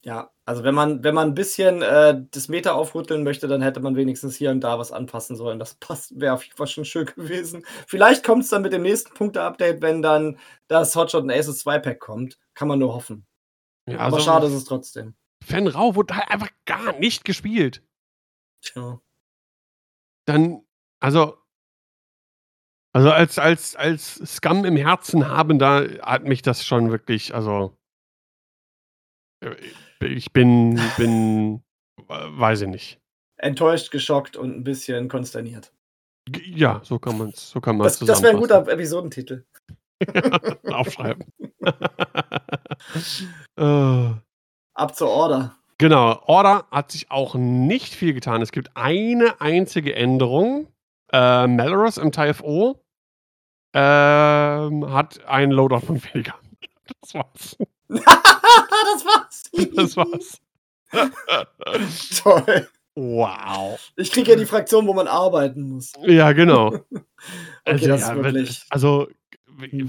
Ja, 0.05 0.31
also 0.45 0.65
wenn 0.65 0.75
man, 0.75 1.03
wenn 1.03 1.15
man 1.15 1.29
ein 1.29 1.33
bisschen 1.33 1.81
äh, 1.81 2.21
das 2.31 2.49
Meter 2.49 2.75
aufrütteln 2.75 3.23
möchte, 3.23 3.47
dann 3.47 3.61
hätte 3.61 3.79
man 3.79 3.95
wenigstens 3.95 4.35
hier 4.35 4.51
und 4.51 4.59
da 4.59 4.77
was 4.77 4.91
anpassen 4.91 5.37
sollen. 5.37 5.59
Das 5.59 5.75
passt, 5.75 6.19
wäre 6.19 6.33
auf 6.33 6.43
jeden 6.43 6.57
Fall 6.57 6.67
schon 6.67 6.83
schön 6.83 7.05
gewesen. 7.15 7.65
Vielleicht 7.87 8.25
kommt 8.25 8.43
es 8.43 8.49
dann 8.49 8.61
mit 8.61 8.73
dem 8.73 8.81
nächsten 8.81 9.13
Punkte-Update, 9.13 9.81
wenn 9.81 10.01
dann 10.01 10.37
das 10.67 10.95
Hotshot 10.95 11.23
und 11.23 11.31
Aces 11.31 11.65
2-Pack 11.65 11.99
kommt. 11.99 12.37
Kann 12.53 12.67
man 12.67 12.79
nur 12.79 12.93
hoffen. 12.93 13.25
Ja, 13.87 13.99
Aber 13.99 14.17
also, 14.17 14.25
schade 14.25 14.47
ist 14.47 14.53
es 14.53 14.65
trotzdem. 14.65 15.15
Fan 15.43 15.67
Rau 15.67 15.95
wurde 15.95 16.15
halt 16.15 16.29
einfach 16.29 16.51
gar 16.65 16.97
nicht 16.99 17.23
gespielt. 17.23 17.83
Tja. 18.61 19.01
Dann, 20.25 20.65
also, 20.99 21.37
also 22.93 23.09
als, 23.09 23.39
als, 23.39 23.75
als 23.75 24.15
Scum 24.15 24.65
im 24.65 24.77
Herzen 24.77 25.27
haben, 25.27 25.59
da 25.59 25.83
hat 26.01 26.23
mich 26.25 26.41
das 26.41 26.65
schon 26.65 26.91
wirklich, 26.91 27.33
also, 27.33 27.77
ich 30.01 30.31
bin, 30.31 30.79
bin, 30.97 31.63
äh, 31.97 32.03
weiß 32.07 32.61
ich 32.61 32.67
nicht. 32.67 32.99
Enttäuscht, 33.37 33.91
geschockt 33.91 34.37
und 34.37 34.55
ein 34.57 34.63
bisschen 34.63 35.09
konsterniert. 35.09 35.71
Ja, 36.45 36.79
so 36.83 36.99
kann 36.99 37.17
man 37.17 37.29
es 37.29 37.49
so 37.49 37.59
kann 37.59 37.79
Das, 37.79 37.99
das 37.99 38.21
wäre 38.21 38.33
ein 38.33 38.39
guter 38.39 38.65
Episodentitel. 38.67 39.43
Aufschreiben. 40.71 41.25
äh, 43.57 44.11
Ab 44.75 44.95
zur 44.95 45.09
Order. 45.09 45.55
genau, 45.77 46.21
Order 46.25 46.65
hat 46.71 46.91
sich 46.91 47.11
auch 47.11 47.35
nicht 47.35 47.93
viel 47.93 48.13
getan. 48.13 48.41
Es 48.41 48.51
gibt 48.51 48.71
eine 48.75 49.39
einzige 49.41 49.95
Änderung. 49.95 50.67
Äh, 51.11 51.47
Melrose 51.47 52.01
im 52.01 52.11
TFO 52.11 52.83
ähm, 53.73 54.91
hat 54.91 55.25
einen 55.25 55.51
Loadout 55.51 55.85
von 55.85 56.01
weniger. 56.03 56.35
Das 56.99 57.13
war's. 57.13 57.57
Das 57.93 59.05
war's. 59.05 59.43
Das 59.75 59.97
war's. 59.97 60.39
Toll. 62.23 62.67
wow. 62.95 63.79
Ich 63.95 64.11
kriege 64.11 64.31
ja 64.31 64.37
die 64.37 64.45
Fraktion, 64.45 64.85
wo 64.87 64.93
man 64.93 65.07
arbeiten 65.07 65.63
muss. 65.69 65.93
Ja, 66.05 66.31
genau. 66.33 66.79
Okay, 67.65 67.87
das 67.87 68.01
ist 68.01 68.07
ja, 68.09 68.15
wenn- 68.17 68.23
wirklich- 68.25 68.65
Also, 68.69 69.07
w- 69.57 69.87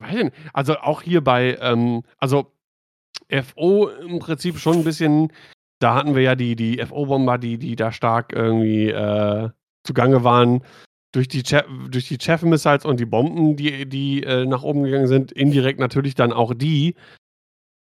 weiß 0.00 0.14
ich 0.16 0.24
nicht. 0.24 0.32
Also 0.52 0.76
auch 0.78 1.02
hier 1.02 1.22
bei, 1.22 1.56
ähm, 1.60 2.02
also 2.18 2.50
FO 3.30 3.88
im 3.88 4.18
Prinzip 4.18 4.58
schon 4.58 4.78
ein 4.78 4.84
bisschen, 4.84 5.32
da 5.78 5.94
hatten 5.94 6.16
wir 6.16 6.22
ja 6.22 6.34
die, 6.34 6.56
die 6.56 6.84
FO-Bomber, 6.84 7.38
die, 7.38 7.58
die 7.58 7.76
da 7.76 7.92
stark 7.92 8.32
irgendwie 8.32 8.88
äh, 8.90 9.48
zugange 9.84 10.24
waren. 10.24 10.64
Durch 11.12 11.28
die, 11.28 11.44
Che 11.44 11.62
durch 11.88 12.08
die 12.08 12.18
Chef-Missiles 12.20 12.84
und 12.84 12.98
die 12.98 13.04
Bomben, 13.06 13.54
die, 13.54 13.88
die 13.88 14.24
äh, 14.24 14.44
nach 14.46 14.64
oben 14.64 14.82
gegangen 14.82 15.06
sind, 15.06 15.30
indirekt 15.30 15.78
natürlich 15.78 16.16
dann 16.16 16.32
auch 16.32 16.52
die. 16.54 16.96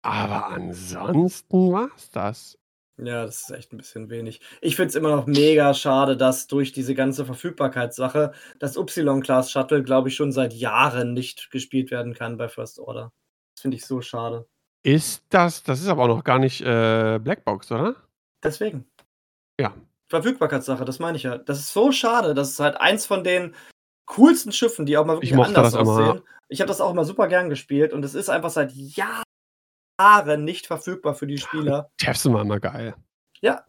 Aber 0.03 0.47
ansonsten 0.49 1.73
war's 1.73 2.11
das. 2.11 2.59
Ja, 3.03 3.25
das 3.25 3.43
ist 3.43 3.51
echt 3.51 3.73
ein 3.73 3.79
bisschen 3.79 4.11
wenig. 4.11 4.41
Ich 4.61 4.77
finde 4.77 4.91
es 4.91 4.95
immer 4.95 5.15
noch 5.15 5.27
mega 5.27 5.73
schade, 5.73 6.17
dass 6.17 6.47
durch 6.49 6.73
diese 6.73 6.95
ganze 6.95 7.25
Verfügbarkeitssache 7.25 8.33
das 8.59 8.77
Y-Class-Shuttle, 8.77 9.83
glaube 9.83 10.09
ich, 10.09 10.17
schon 10.17 10.33
seit 10.33 10.53
Jahren 10.53 11.15
nicht 11.15 11.51
gespielt 11.51 11.91
werden 11.91 12.15
kann 12.15 12.37
bei 12.37 12.49
First 12.49 12.79
Order. 12.79 13.13
Das 13.55 13.63
finde 13.63 13.79
ich 13.79 13.87
so 13.87 14.03
schade. 14.03 14.47
Ist 14.83 15.25
das, 15.31 15.63
das 15.63 15.81
ist 15.81 15.89
aber 15.89 16.05
auch 16.05 16.09
noch 16.09 16.25
gar 16.25 16.39
nicht 16.39 16.61
äh, 16.61 17.19
Blackbox, 17.19 17.73
oder? 17.73 17.97
Deswegen. 18.43 18.87
Ja. 19.59 19.75
Verfügbarkeitssache, 20.09 20.85
das 20.85 20.99
meine 20.99 21.17
ich 21.17 21.23
ja. 21.23 21.39
Das 21.39 21.59
ist 21.59 21.73
so 21.73 21.93
schade. 21.93 22.35
Das 22.35 22.51
ist 22.51 22.61
halt 22.61 22.81
eins 22.81 23.07
von 23.07 23.25
den 23.25 23.55
coolsten 24.07 24.53
Schiffen, 24.53 24.87
die 24.87 24.99
auch 24.99 25.07
mal 25.07 25.17
wirklich 25.17 25.33
Ich 25.33 25.39
anders 25.39 25.73
das 25.73 25.81
immer, 25.81 25.93
aussehen. 25.93 26.23
Ich 26.49 26.61
habe 26.61 26.69
das 26.69 26.81
auch 26.81 26.91
immer 26.91 27.05
super 27.05 27.29
gern 27.29 27.49
gespielt 27.49 27.93
und 27.93 28.05
es 28.05 28.15
ist 28.15 28.29
einfach 28.29 28.51
seit 28.51 28.73
Jahren 28.73 29.23
nicht 30.37 30.67
verfügbar 30.67 31.15
für 31.15 31.27
die 31.27 31.39
Spieler. 31.39 31.91
Chefs 32.01 32.23
sind 32.23 32.37
immer 32.37 32.61
geil. 32.61 32.95
Ja, 33.41 33.65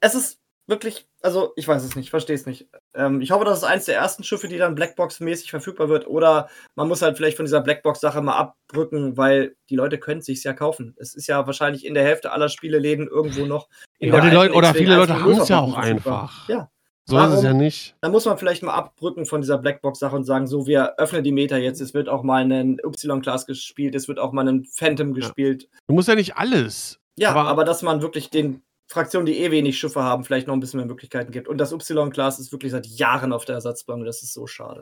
es 0.00 0.14
ist 0.14 0.38
wirklich, 0.66 1.06
also 1.22 1.52
ich 1.56 1.68
weiß 1.68 1.82
es 1.82 1.96
nicht, 1.96 2.10
verstehe 2.10 2.36
es 2.36 2.46
nicht. 2.46 2.68
Ähm, 2.94 3.20
ich 3.20 3.30
hoffe, 3.30 3.44
das 3.44 3.58
ist 3.58 3.64
eins 3.64 3.84
der 3.84 3.96
ersten 3.96 4.24
Schiffe, 4.24 4.48
die 4.48 4.58
dann 4.58 4.74
Blackbox-mäßig 4.74 5.50
verfügbar 5.50 5.88
wird. 5.88 6.06
Oder 6.06 6.48
man 6.74 6.88
muss 6.88 7.02
halt 7.02 7.16
vielleicht 7.16 7.36
von 7.36 7.46
dieser 7.46 7.60
Blackbox-Sache 7.60 8.22
mal 8.22 8.36
abrücken, 8.36 9.16
weil 9.16 9.56
die 9.68 9.76
Leute 9.76 9.98
können 9.98 10.20
es 10.20 10.26
sich 10.26 10.42
ja 10.44 10.52
kaufen. 10.52 10.94
Es 10.98 11.14
ist 11.14 11.26
ja 11.26 11.46
wahrscheinlich 11.46 11.84
in 11.84 11.94
der 11.94 12.04
Hälfte 12.04 12.32
aller 12.32 12.48
Spieleläden 12.48 13.08
irgendwo 13.08 13.46
noch. 13.46 13.68
in 13.98 14.12
Ja, 14.12 14.32
Leute, 14.32 14.54
oder 14.54 14.74
viele 14.74 14.96
Leute 14.96 15.14
1.0 15.14 15.20
haben 15.20 15.40
es 15.40 15.48
ja 15.48 15.60
auch 15.60 15.76
einfach. 15.76 16.48
Ja, 16.48 16.70
So 17.06 17.18
ist 17.18 17.24
es 17.24 17.30
Warum- 17.32 17.44
ja 17.44 17.52
nicht. 17.52 17.96
dann 18.00 18.12
muss 18.12 18.24
man 18.24 18.38
vielleicht 18.38 18.62
mal 18.62 18.72
abrücken 18.72 19.26
von 19.26 19.42
dieser 19.42 19.58
Blackbox-Sache 19.58 20.16
und 20.16 20.24
sagen, 20.24 20.46
so, 20.46 20.66
wir 20.66 20.94
öffnen 20.98 21.22
die 21.22 21.32
Meta 21.32 21.56
jetzt. 21.58 21.80
Es 21.80 21.92
wird 21.92 22.08
auch 22.08 22.22
mal 22.22 22.42
einen 22.42 22.78
Y-Class 22.78 23.44
gespielt, 23.46 23.94
es 23.94 24.08
wird 24.08 24.18
auch 24.18 24.32
mal 24.32 24.40
einen 24.48 24.64
Phantom 24.64 25.12
gespielt. 25.12 25.68
Du 25.86 25.94
musst 25.94 26.08
ja 26.08 26.14
nicht 26.14 26.36
alles. 26.36 26.98
Ja, 27.18 27.30
Aber- 27.30 27.46
aber, 27.48 27.64
dass 27.64 27.82
man 27.82 28.00
wirklich 28.00 28.30
den 28.30 28.62
Fraktionen, 28.90 29.26
die 29.26 29.38
eh 29.38 29.50
wenig 29.50 29.78
Schiffe 29.78 30.02
haben, 30.02 30.24
vielleicht 30.24 30.46
noch 30.46 30.54
ein 30.54 30.60
bisschen 30.60 30.78
mehr 30.78 30.86
Möglichkeiten 30.86 31.30
gibt. 31.30 31.46
Und 31.48 31.58
das 31.58 31.72
Y-Class 31.72 32.38
ist 32.38 32.52
wirklich 32.52 32.72
seit 32.72 32.86
Jahren 32.86 33.32
auf 33.32 33.44
der 33.44 33.56
Ersatzbank. 33.56 34.04
Das 34.06 34.22
ist 34.22 34.32
so 34.32 34.46
schade. 34.46 34.80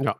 Ja. 0.00 0.16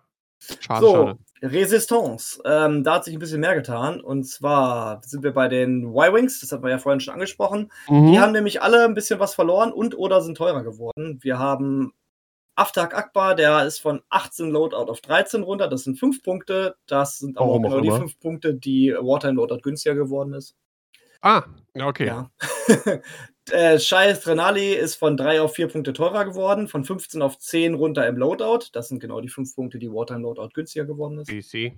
Schade, 0.60 0.86
so, 0.86 0.92
schade. 0.92 1.18
Resistance. 1.42 2.40
Ähm, 2.44 2.84
da 2.84 2.94
hat 2.94 3.04
sich 3.04 3.14
ein 3.14 3.18
bisschen 3.18 3.40
mehr 3.40 3.54
getan. 3.54 4.00
Und 4.00 4.24
zwar 4.24 5.00
sind 5.04 5.22
wir 5.22 5.32
bei 5.32 5.48
den 5.48 5.84
Y-Wings, 5.94 6.40
das 6.40 6.52
hatten 6.52 6.62
wir 6.64 6.70
ja 6.70 6.78
vorhin 6.78 7.00
schon 7.00 7.14
angesprochen. 7.14 7.70
Mhm. 7.88 8.12
Die 8.12 8.20
haben 8.20 8.32
nämlich 8.32 8.62
alle 8.62 8.84
ein 8.84 8.94
bisschen 8.94 9.20
was 9.20 9.34
verloren 9.34 9.72
und 9.72 9.96
oder 9.96 10.20
sind 10.20 10.36
teurer 10.36 10.62
geworden. 10.62 11.18
Wir 11.22 11.38
haben 11.38 11.92
Aftak 12.56 12.94
Akbar, 12.94 13.34
der 13.34 13.64
ist 13.64 13.78
von 13.78 14.02
18 14.10 14.50
Loadout 14.50 14.90
auf 14.90 15.00
13 15.00 15.42
runter. 15.42 15.68
Das 15.68 15.84
sind 15.84 15.98
5 15.98 16.22
Punkte. 16.22 16.76
Das 16.86 17.18
sind 17.18 17.38
aber 17.38 17.48
Warum 17.48 17.64
auch 17.64 17.68
genau 17.70 17.80
die 17.80 17.88
immer. 17.88 17.98
5 17.98 18.20
Punkte, 18.20 18.54
die 18.54 18.94
Wartime 18.98 19.34
Loadout 19.34 19.60
günstiger 19.62 19.94
geworden 19.94 20.34
ist. 20.34 20.56
Ah, 21.22 21.44
ja, 21.74 21.86
okay. 21.86 22.12
Äh, 23.50 23.78
Shai 23.78 24.12
Trenali 24.12 24.74
ist 24.74 24.96
von 24.96 25.16
3 25.16 25.40
auf 25.40 25.54
4 25.54 25.68
Punkte 25.68 25.92
teurer 25.92 26.24
geworden, 26.24 26.68
von 26.68 26.84
15 26.84 27.22
auf 27.22 27.38
10 27.38 27.74
runter 27.74 28.06
im 28.06 28.16
Loadout. 28.16 28.66
Das 28.72 28.88
sind 28.88 29.00
genau 29.00 29.20
die 29.20 29.28
5 29.28 29.54
Punkte, 29.54 29.78
die 29.78 29.90
Wartime 29.90 30.20
Loadout 30.20 30.50
günstiger 30.54 30.84
geworden 30.84 31.18
ist. 31.18 31.28
PC. 31.28 31.72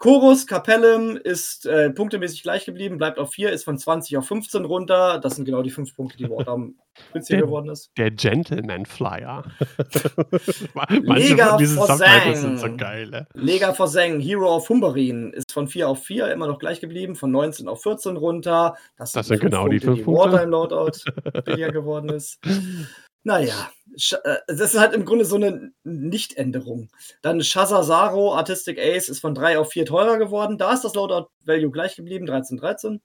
Chorus 0.00 0.46
Capellum 0.46 1.16
ist 1.16 1.66
äh, 1.66 1.90
punktemäßig 1.90 2.44
gleich 2.44 2.64
geblieben, 2.64 2.98
bleibt 2.98 3.18
auf 3.18 3.32
4, 3.32 3.50
ist 3.50 3.64
von 3.64 3.76
20 3.78 4.16
auf 4.16 4.28
15 4.28 4.64
runter. 4.64 5.18
Das 5.18 5.34
sind 5.34 5.44
genau 5.44 5.60
die 5.62 5.70
5 5.70 5.96
Punkte, 5.96 6.16
die 6.16 6.30
Wartime 6.30 6.74
günstiger 7.12 7.38
Der- 7.38 7.46
geworden 7.46 7.68
ist. 7.68 7.90
Der 7.96 8.12
Gentleman 8.12 8.86
Flyer. 8.86 9.42
Lega. 11.02 11.58
Subtitles 11.58 12.40
sind 12.42 12.60
so 12.60 12.76
geil, 12.76 13.08
ne? 13.10 13.26
Lega 13.34 13.72
Forseng, 13.72 14.20
Hero 14.20 14.54
of 14.54 14.68
Humberin, 14.68 15.32
ist 15.32 15.50
von 15.52 15.66
4 15.66 15.88
auf 15.88 16.04
4 16.04 16.30
immer 16.32 16.46
noch 16.46 16.60
gleich 16.60 16.80
geblieben, 16.80 17.16
von 17.16 17.32
19 17.32 17.66
auf 17.66 17.82
14 17.82 18.16
runter. 18.16 18.76
Das 18.96 19.12
die 19.12 19.22
sind 19.24 19.40
fünf 19.40 19.50
genau 19.50 19.66
die 19.66 19.80
fünf 19.80 19.98
die 19.98 20.04
Punkte. 20.04 20.32
Wartime 20.32 20.50
Loadout 20.52 21.42
billiger 21.44 21.72
geworden 21.72 22.10
ist. 22.10 22.38
Naja, 23.24 23.68
das 24.46 24.74
ist 24.74 24.78
halt 24.78 24.94
im 24.94 25.04
Grunde 25.04 25.24
so 25.24 25.36
eine 25.36 25.72
Nichtänderung. 25.84 26.90
Dann 27.22 27.42
Shazazaro, 27.42 28.34
Artistic 28.34 28.78
Ace, 28.78 29.08
ist 29.08 29.20
von 29.20 29.34
3 29.34 29.58
auf 29.58 29.70
4 29.70 29.86
teurer 29.86 30.18
geworden. 30.18 30.58
Da 30.58 30.72
ist 30.72 30.84
das 30.84 30.94
Loadout 30.94 31.28
Value 31.44 31.70
gleich 31.70 31.96
geblieben, 31.96 32.26
13, 32.26 32.58
13. 32.58 33.00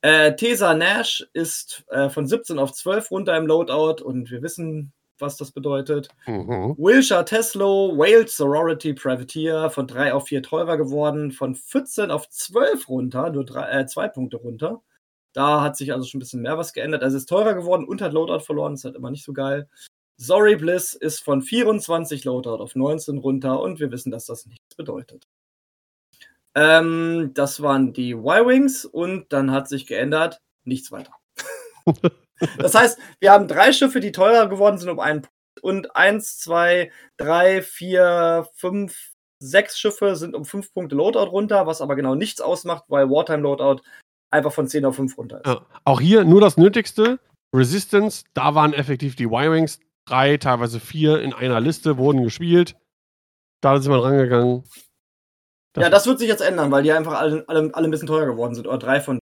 Äh, 0.00 0.36
Tesa 0.36 0.74
Nash 0.74 1.26
ist 1.32 1.84
äh, 1.88 2.08
von 2.08 2.26
17 2.26 2.58
auf 2.58 2.72
12 2.72 3.10
runter 3.10 3.36
im 3.36 3.46
Loadout 3.46 4.04
und 4.04 4.30
wir 4.30 4.42
wissen, 4.42 4.92
was 5.18 5.36
das 5.36 5.50
bedeutet. 5.50 6.08
Mhm. 6.26 6.76
Wilshire 6.78 7.24
Teslo, 7.24 7.96
Wales 7.96 8.36
Sorority 8.36 8.94
Privateer 8.94 9.70
von 9.70 9.86
3 9.86 10.12
auf 10.12 10.28
4 10.28 10.42
teurer 10.42 10.76
geworden, 10.76 11.32
von 11.32 11.54
14 11.54 12.10
auf 12.10 12.28
12 12.28 12.88
runter, 12.88 13.30
nur 13.30 13.46
2 13.46 14.08
Punkte 14.08 14.36
runter. 14.36 14.82
Da 15.32 15.62
hat 15.62 15.76
sich 15.76 15.92
also 15.92 16.06
schon 16.06 16.18
ein 16.18 16.20
bisschen 16.20 16.42
mehr 16.42 16.58
was 16.58 16.72
geändert. 16.72 17.02
Also 17.02 17.16
es 17.16 17.22
ist 17.22 17.28
teurer 17.28 17.54
geworden 17.54 17.84
und 17.84 18.02
hat 18.02 18.12
Loadout 18.12 18.40
verloren, 18.40 18.74
ist 18.74 18.84
halt 18.84 18.96
immer 18.96 19.10
nicht 19.10 19.24
so 19.24 19.32
geil. 19.32 19.68
Sorry 20.16 20.56
Bliss 20.56 20.94
ist 20.94 21.20
von 21.20 21.42
24 21.42 22.24
Loadout 22.24 22.62
auf 22.62 22.74
19 22.74 23.18
runter 23.18 23.60
und 23.60 23.78
wir 23.78 23.92
wissen, 23.92 24.10
dass 24.10 24.26
das 24.26 24.46
nichts 24.46 24.74
bedeutet. 24.76 25.28
Ähm, 26.54 27.30
das 27.34 27.62
waren 27.62 27.92
die 27.92 28.12
Y-Wings 28.12 28.84
und 28.84 29.32
dann 29.32 29.52
hat 29.52 29.68
sich 29.68 29.86
geändert, 29.86 30.40
nichts 30.64 30.90
weiter. 30.90 31.12
das 32.58 32.74
heißt, 32.74 32.98
wir 33.20 33.30
haben 33.30 33.46
drei 33.46 33.72
Schiffe, 33.72 34.00
die 34.00 34.10
teurer 34.10 34.48
geworden 34.48 34.78
sind 34.78 34.88
um 34.88 34.98
einen 34.98 35.22
Punkt 35.22 35.34
und 35.62 35.94
eins, 35.96 36.38
zwei, 36.38 36.90
drei, 37.16 37.62
vier, 37.62 38.48
fünf, 38.54 39.12
sechs 39.40 39.78
Schiffe 39.78 40.16
sind 40.16 40.34
um 40.34 40.44
fünf 40.44 40.72
Punkte 40.72 40.96
Loadout 40.96 41.30
runter, 41.30 41.66
was 41.66 41.80
aber 41.80 41.94
genau 41.94 42.16
nichts 42.16 42.40
ausmacht, 42.40 42.84
weil 42.88 43.08
Wartime 43.08 43.42
Loadout 43.42 43.82
einfach 44.30 44.52
von 44.52 44.68
10 44.68 44.84
auf 44.84 44.96
5 44.96 45.16
runter 45.18 45.38
ist. 45.38 45.46
Ja. 45.46 45.66
Auch 45.84 46.00
hier 46.00 46.24
nur 46.24 46.40
das 46.40 46.56
Nötigste. 46.56 47.18
Resistance, 47.54 48.24
da 48.34 48.54
waren 48.54 48.72
effektiv 48.74 49.16
die 49.16 49.24
Y-Wings. 49.24 49.80
Drei, 50.06 50.36
teilweise 50.36 50.80
vier 50.80 51.20
in 51.22 51.32
einer 51.32 51.60
Liste 51.60 51.96
wurden 51.98 52.22
gespielt. 52.22 52.76
Da 53.62 53.80
sind 53.80 53.92
wir 53.92 54.02
rangegangen. 54.02 54.64
Das- 55.74 55.84
ja, 55.84 55.90
das 55.90 56.06
wird 56.06 56.18
sich 56.18 56.28
jetzt 56.28 56.40
ändern, 56.42 56.70
weil 56.70 56.82
die 56.82 56.92
einfach 56.92 57.18
alle, 57.18 57.44
alle, 57.48 57.70
alle 57.74 57.88
ein 57.88 57.90
bisschen 57.90 58.08
teurer 58.08 58.26
geworden 58.26 58.54
sind. 58.54 58.66
Oder 58.66 58.78
drei 58.78 59.00
von. 59.00 59.18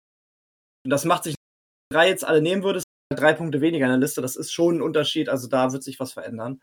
Das 0.87 1.05
macht 1.05 1.25
sich, 1.25 1.35
wenn 1.35 1.97
du 1.97 2.01
drei 2.01 2.09
jetzt 2.09 2.25
alle 2.25 2.41
nehmen 2.43 2.63
würdest, 2.63 2.85
drei 3.15 3.33
Punkte 3.35 3.61
weniger 3.61 3.87
in 3.87 3.93
der 3.93 3.99
Liste. 3.99 4.23
Das 4.23 4.37
ist 4.37 4.53
schon 4.53 4.77
ein 4.77 4.83
Unterschied. 4.83 5.29
Also 5.29 5.49
da 5.49 5.73
wird 5.73 5.83
sich 5.83 6.01
was 6.01 6.13
verändern. 6.13 6.61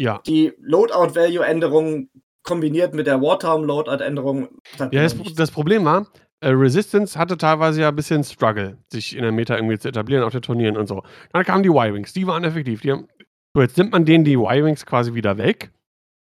Ja. 0.00 0.20
Die 0.26 0.52
Loadout-Value-Änderung 0.58 2.10
kombiniert 2.44 2.94
mit 2.94 3.06
der 3.06 3.20
Wartime-Loadout-Änderung. 3.20 4.48
Ja, 4.78 4.88
das, 4.88 5.16
das 5.36 5.50
Problem 5.50 5.84
war, 5.84 6.06
Resistance 6.48 7.18
hatte 7.18 7.36
teilweise 7.36 7.80
ja 7.82 7.88
ein 7.88 7.96
bisschen 7.96 8.24
Struggle, 8.24 8.78
sich 8.90 9.14
in 9.16 9.22
der 9.22 9.32
Meta 9.32 9.54
irgendwie 9.56 9.78
zu 9.78 9.88
etablieren 9.88 10.24
auf 10.24 10.32
den 10.32 10.42
Turnieren 10.42 10.76
und 10.76 10.86
so. 10.88 11.02
Dann 11.32 11.44
kamen 11.44 11.62
die 11.62 11.68
Y-Wings, 11.68 12.12
die 12.12 12.26
waren 12.26 12.44
effektiv. 12.44 12.80
Die 12.82 12.92
haben, 12.92 13.08
so, 13.54 13.62
jetzt 13.62 13.76
nimmt 13.78 13.92
man 13.92 14.04
denen 14.04 14.24
die 14.24 14.34
Y-Wings 14.34 14.84
quasi 14.86 15.14
wieder 15.14 15.38
weg. 15.38 15.70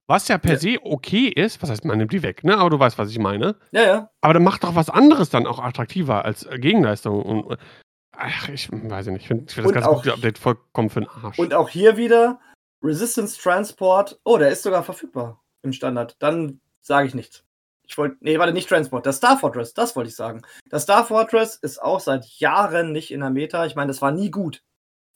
Was 0.08 0.28
ja 0.28 0.38
per 0.38 0.54
Ja. 0.54 0.60
se 0.60 0.76
okay 0.84 1.28
ist, 1.30 1.62
was 1.64 1.70
heißt, 1.70 1.86
man 1.86 1.98
nimmt 1.98 2.12
die 2.12 2.24
weg, 2.24 2.44
ne? 2.44 2.58
Aber 2.58 2.70
du 2.70 2.78
weißt, 2.78 2.98
was 2.98 3.10
ich 3.10 3.20
meine. 3.20 3.56
Ja, 3.72 3.84
ja. 3.84 4.10
Aber 4.20 4.34
dann 4.34 4.44
macht 4.44 4.64
doch 4.66 4.76
was 4.76 4.90
anderes 4.90 5.30
dann 5.30 5.48
auch 5.48 5.60
attraktiver 5.60 6.26
als 6.26 6.44
äh, 6.46 6.60
Gegenleistung. 6.60 7.22
Und, 7.22 7.58
ach, 8.12 8.50
ich 8.50 8.70
weiß 8.72 9.08
nicht, 9.08 9.22
ich 9.22 9.28
finde 9.30 9.52
find 9.54 9.66
das 9.66 9.74
ganze 9.74 9.90
auch- 9.90 10.06
Update 10.06 10.38
vollkommen 10.38 10.90
für 10.90 11.00
den 11.02 11.10
Arsch. 11.10 11.40
Und 11.40 11.54
auch 11.54 11.70
hier 11.70 11.96
wieder 11.96 12.40
Resistance 12.84 13.42
Transport. 13.42 14.20
Oh, 14.26 14.38
der 14.38 14.50
ist 14.50 14.64
sogar 14.64 14.84
verfügbar 14.84 15.42
im 15.62 15.72
Standard. 15.72 16.18
Dann 16.22 16.60
sage 16.82 17.08
ich 17.08 17.16
nichts. 17.16 17.46
Ich 17.86 17.98
wollte, 17.98 18.16
nee, 18.22 18.40
warte, 18.40 18.54
nicht 18.54 18.70
Transport. 18.70 19.06
Das 19.06 19.18
Star 19.18 19.38
Fortress, 19.38 19.74
das 19.74 19.96
wollte 19.96 20.10
ich 20.10 20.16
sagen. 20.16 20.42
Das 20.70 20.84
Star 20.84 21.06
Fortress 21.06 21.56
ist 21.58 21.82
auch 21.82 22.00
seit 22.00 22.26
Jahren 22.40 22.92
nicht 22.92 23.12
in 23.12 23.20
der 23.20 23.30
Meta. 23.30 23.66
Ich 23.66 23.76
meine, 23.76 23.88
das 23.88 24.02
war 24.02 24.12
nie 24.12 24.32
gut. 24.32 24.62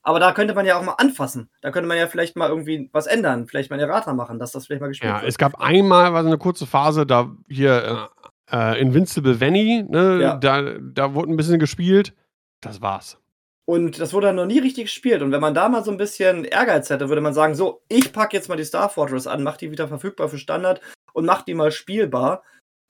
Aber 0.04 0.20
da 0.20 0.32
könnte 0.32 0.54
man 0.54 0.66
ja 0.66 0.78
auch 0.78 0.84
mal 0.84 0.94
anfassen. 0.98 1.50
Da 1.62 1.72
könnte 1.72 1.88
man 1.88 1.98
ja 1.98 2.08
vielleicht 2.08 2.36
mal 2.38 2.50
irgendwie 2.50 2.90
was 2.94 3.08
ändern. 3.08 3.48
Vielleicht 3.48 3.70
mal 3.70 3.76
eine 3.76 3.84
Errata 3.84 4.14
machen, 4.14 4.40
dass 4.40 4.52
das 4.54 4.66
vielleicht 4.66 4.82
mal 4.82 4.88
gespielt 4.88 5.12
Ja, 5.12 5.22
wird. 5.22 5.30
es 5.30 5.38
gab 5.38 5.60
einmal 5.62 6.14
war 6.14 6.22
so 6.24 6.28
eine 6.30 6.38
kurze 6.38 6.66
Phase, 6.66 7.06
da 7.06 7.32
hier 7.50 8.10
äh, 8.52 8.56
äh, 8.56 8.82
Invincible 8.82 9.42
Vanny, 9.42 9.84
ne, 9.88 10.20
Ja. 10.22 10.36
da, 10.38 10.62
da 10.80 11.14
wurde 11.14 11.32
ein 11.32 11.38
bisschen 11.38 11.60
gespielt. 11.60 12.14
Das 12.62 12.82
war's. 12.82 13.18
Und 13.66 14.00
das 14.00 14.14
wurde 14.14 14.28
dann 14.28 14.38
noch 14.38 14.46
nie 14.46 14.60
richtig 14.60 14.86
gespielt. 14.86 15.22
Und 15.22 15.34
wenn 15.34 15.42
man 15.42 15.54
da 15.54 15.68
mal 15.68 15.84
so 15.84 15.92
ein 15.92 15.98
bisschen 15.98 16.46
Ehrgeiz 16.46 16.90
hätte, 16.90 17.10
würde 17.10 17.22
man 17.22 17.34
sagen, 17.34 17.54
so, 17.56 17.82
ich 17.90 18.14
packe 18.14 18.36
jetzt 18.38 18.48
mal 18.48 18.56
die 18.56 18.64
Star 18.64 18.88
Fortress 18.88 19.28
an, 19.28 19.44
mach 19.44 19.58
die 19.58 19.72
wieder 19.72 19.90
verfügbar 19.90 20.30
für 20.30 20.38
Standard 20.38 20.80
und 21.12 21.26
mach 21.26 21.42
die 21.42 21.54
mal 21.54 21.72
spielbar. 21.72 22.44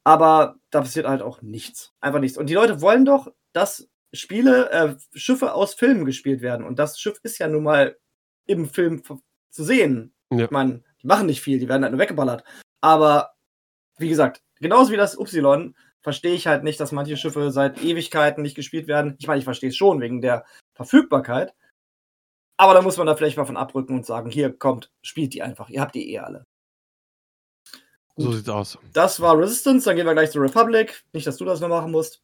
Aber 0.07 0.55
da 0.69 0.79
passiert 0.79 1.05
halt 1.05 1.21
auch 1.21 1.41
nichts. 1.41 1.91
Einfach 1.99 2.21
nichts. 2.21 2.37
Und 2.37 2.49
die 2.49 2.53
Leute 2.53 2.79
wollen 2.79 3.03
doch, 3.03 3.27
dass 3.51 3.89
Spiele, 4.13 4.69
äh, 4.71 4.95
Schiffe 5.13 5.53
aus 5.53 5.73
Filmen 5.73 6.05
gespielt 6.05 6.39
werden. 6.39 6.65
Und 6.65 6.79
das 6.79 6.97
Schiff 6.97 7.19
ist 7.23 7.39
ja 7.39 7.49
nun 7.49 7.63
mal 7.63 7.97
im 8.45 8.69
Film 8.69 9.03
zu 9.03 9.63
sehen. 9.65 10.13
Ja. 10.31 10.45
Ich 10.45 10.51
meine, 10.51 10.81
die 11.01 11.07
machen 11.07 11.25
nicht 11.25 11.41
viel, 11.41 11.59
die 11.59 11.67
werden 11.67 11.83
halt 11.83 11.91
nur 11.91 11.99
weggeballert. 11.99 12.45
Aber 12.79 13.31
wie 13.97 14.07
gesagt, 14.07 14.41
genauso 14.61 14.93
wie 14.93 14.95
das 14.95 15.19
Y, 15.19 15.75
verstehe 15.99 16.35
ich 16.35 16.47
halt 16.47 16.63
nicht, 16.63 16.79
dass 16.79 16.93
manche 16.93 17.17
Schiffe 17.17 17.51
seit 17.51 17.83
Ewigkeiten 17.83 18.43
nicht 18.43 18.55
gespielt 18.55 18.87
werden. 18.87 19.17
Ich 19.19 19.27
meine, 19.27 19.39
ich 19.39 19.43
verstehe 19.43 19.71
es 19.71 19.75
schon 19.75 19.99
wegen 19.99 20.21
der 20.21 20.45
Verfügbarkeit. 20.73 21.53
Aber 22.55 22.73
da 22.73 22.81
muss 22.81 22.95
man 22.95 23.07
da 23.07 23.15
vielleicht 23.17 23.35
mal 23.35 23.43
von 23.43 23.57
abrücken 23.57 23.93
und 23.93 24.05
sagen, 24.05 24.31
hier 24.31 24.57
kommt, 24.57 24.89
spielt 25.01 25.33
die 25.33 25.41
einfach. 25.41 25.67
Ihr 25.67 25.81
habt 25.81 25.95
die 25.95 26.13
eh 26.13 26.19
alle. 26.19 26.46
So 28.17 28.27
Gut. 28.27 28.35
sieht's 28.35 28.49
aus. 28.49 28.77
Das 28.93 29.19
war 29.21 29.37
Resistance, 29.37 29.85
dann 29.85 29.95
gehen 29.95 30.05
wir 30.05 30.13
gleich 30.13 30.31
zur 30.31 30.41
Republic. 30.41 31.03
Nicht, 31.13 31.27
dass 31.27 31.37
du 31.37 31.45
das 31.45 31.59
noch 31.59 31.69
machen 31.69 31.91
musst. 31.91 32.21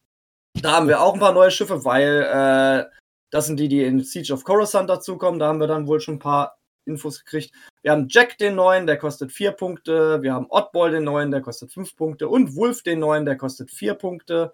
Da 0.60 0.72
haben 0.72 0.88
wir 0.88 1.00
auch 1.00 1.14
ein 1.14 1.20
paar 1.20 1.32
neue 1.32 1.50
Schiffe, 1.50 1.84
weil 1.84 2.22
äh, 2.22 2.84
das 3.30 3.46
sind 3.46 3.58
die, 3.58 3.68
die 3.68 3.82
in 3.82 4.00
Siege 4.00 4.32
of 4.32 4.44
Coruscant 4.44 4.90
dazukommen. 4.90 5.38
Da 5.40 5.48
haben 5.48 5.60
wir 5.60 5.66
dann 5.66 5.86
wohl 5.86 6.00
schon 6.00 6.16
ein 6.16 6.20
paar 6.20 6.58
Infos 6.84 7.24
gekriegt. 7.24 7.54
Wir 7.82 7.92
haben 7.92 8.08
Jack 8.08 8.38
den 8.38 8.56
neuen, 8.56 8.86
der 8.86 8.98
kostet 8.98 9.32
4 9.32 9.52
Punkte. 9.52 10.22
Wir 10.22 10.32
haben 10.32 10.46
Oddball 10.48 10.90
den 10.90 11.04
neuen, 11.04 11.30
der 11.30 11.40
kostet 11.40 11.72
5 11.72 11.96
Punkte. 11.96 12.28
Und 12.28 12.56
Wolf 12.56 12.82
den 12.82 13.00
neuen, 13.00 13.24
der 13.24 13.36
kostet 13.36 13.70
4 13.70 13.94
Punkte. 13.94 14.52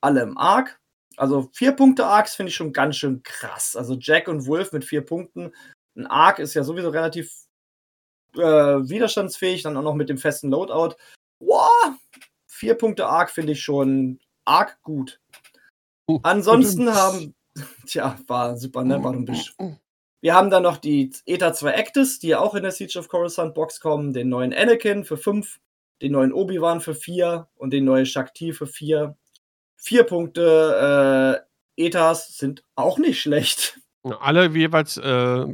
Alle 0.00 0.22
im 0.22 0.38
Arc. 0.38 0.78
Also 1.16 1.48
4 1.52 1.72
Punkte 1.72 2.06
Arcs 2.06 2.34
finde 2.34 2.50
ich 2.50 2.56
schon 2.56 2.72
ganz 2.72 2.96
schön 2.96 3.22
krass. 3.22 3.76
Also 3.76 3.96
Jack 3.98 4.28
und 4.28 4.46
Wolf 4.46 4.72
mit 4.72 4.84
4 4.84 5.04
Punkten. 5.04 5.52
Ein 5.96 6.06
Arc 6.06 6.38
ist 6.38 6.54
ja 6.54 6.62
sowieso 6.62 6.90
relativ 6.90 7.45
äh, 8.36 8.88
widerstandsfähig, 8.88 9.62
dann 9.62 9.76
auch 9.76 9.82
noch 9.82 9.94
mit 9.94 10.08
dem 10.08 10.18
festen 10.18 10.50
Loadout. 10.50 10.96
Wow, 11.40 11.92
4 12.46 12.74
Punkte 12.74 13.06
Arc 13.06 13.30
finde 13.30 13.52
ich 13.52 13.62
schon 13.62 14.18
arg 14.44 14.80
gut. 14.82 15.20
Uh, 16.08 16.20
Ansonsten 16.22 16.94
haben, 16.94 17.34
tja, 17.86 18.16
war 18.26 18.56
super, 18.56 18.84
ne? 18.84 19.02
War 19.02 19.12
ein 19.12 19.24
bisschen. 19.24 19.78
Wir 20.20 20.34
haben 20.34 20.50
dann 20.50 20.62
noch 20.62 20.78
die 20.78 21.12
ETA 21.26 21.52
2 21.52 21.72
Actis, 21.74 22.18
die 22.18 22.34
auch 22.34 22.54
in 22.54 22.62
der 22.62 22.72
Siege 22.72 22.98
of 22.98 23.08
Coruscant 23.08 23.54
Box 23.54 23.80
kommen, 23.80 24.12
den 24.12 24.28
neuen 24.28 24.54
Anakin 24.54 25.04
für 25.04 25.16
5, 25.16 25.60
den 26.02 26.12
neuen 26.12 26.32
Obi-Wan 26.32 26.80
für 26.80 26.94
4 26.94 27.48
und 27.56 27.70
den 27.72 27.84
neuen 27.84 28.06
Shakti 28.06 28.52
für 28.52 28.66
4. 28.66 29.16
4 29.76 30.04
Punkte 30.04 31.44
äh, 31.76 31.84
ETAs 31.86 32.38
sind 32.38 32.64
auch 32.74 32.98
nicht 32.98 33.20
schlecht. 33.20 33.78
Alle 34.02 34.48
jeweils, 34.48 34.96
äh, 34.96 35.46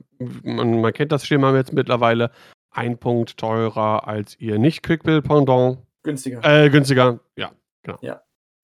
man, 0.42 0.80
man 0.80 0.92
kennt 0.92 1.10
das 1.10 1.26
Schema 1.26 1.54
jetzt 1.56 1.72
mittlerweile, 1.72 2.30
ein 2.72 2.98
Punkt 2.98 3.36
teurer 3.38 4.06
als 4.08 4.38
ihr 4.40 4.58
Nicht-Quickbill-Pendant. 4.58 5.78
Günstiger. 6.02 6.40
Äh, 6.42 6.70
günstiger, 6.70 7.20
ja. 7.36 7.52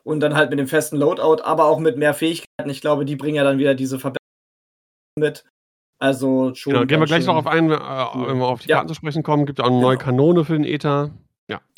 Und 0.05 0.21
dann 0.21 0.35
halt 0.35 0.51
mit 0.51 0.59
dem 0.59 0.69
festen 0.69 0.97
Loadout, 0.97 1.43
aber 1.43 1.67
auch 1.67 1.79
mit 1.79 1.99
mehr 1.99 2.15
Fähigkeiten. 2.15 2.71
Ich 2.71 2.81
glaube, 2.81 3.05
die 3.05 3.17
bringen 3.17 3.35
ja 3.37 3.45
dann 3.45 3.59
wieder 3.59 3.75
diese 3.75 3.99
Verbesserung 3.99 4.19
mit. 5.19 5.45
Also 6.01 6.55
schon. 6.55 6.73
Genau, 6.73 6.87
gehen 6.87 7.01
wir 7.01 7.07
gleich 7.07 7.27
noch 7.27 7.35
auf 7.37 7.47
einen, 7.47 7.71
äh, 7.71 7.77
wenn 7.79 8.39
wir 8.39 8.47
auf 8.47 8.61
die 8.61 8.69
Ja. 8.69 8.77
Karten 8.77 8.89
zu 8.89 8.95
sprechen 8.95 9.23
kommen. 9.23 9.45
Gibt 9.47 9.61
auch 9.61 9.67
eine 9.67 9.81
neue 9.81 9.97
Genau. 9.97 10.05
Kanone 10.05 10.45
für 10.45 10.55
den 10.55 10.65
Ether. 10.65 11.11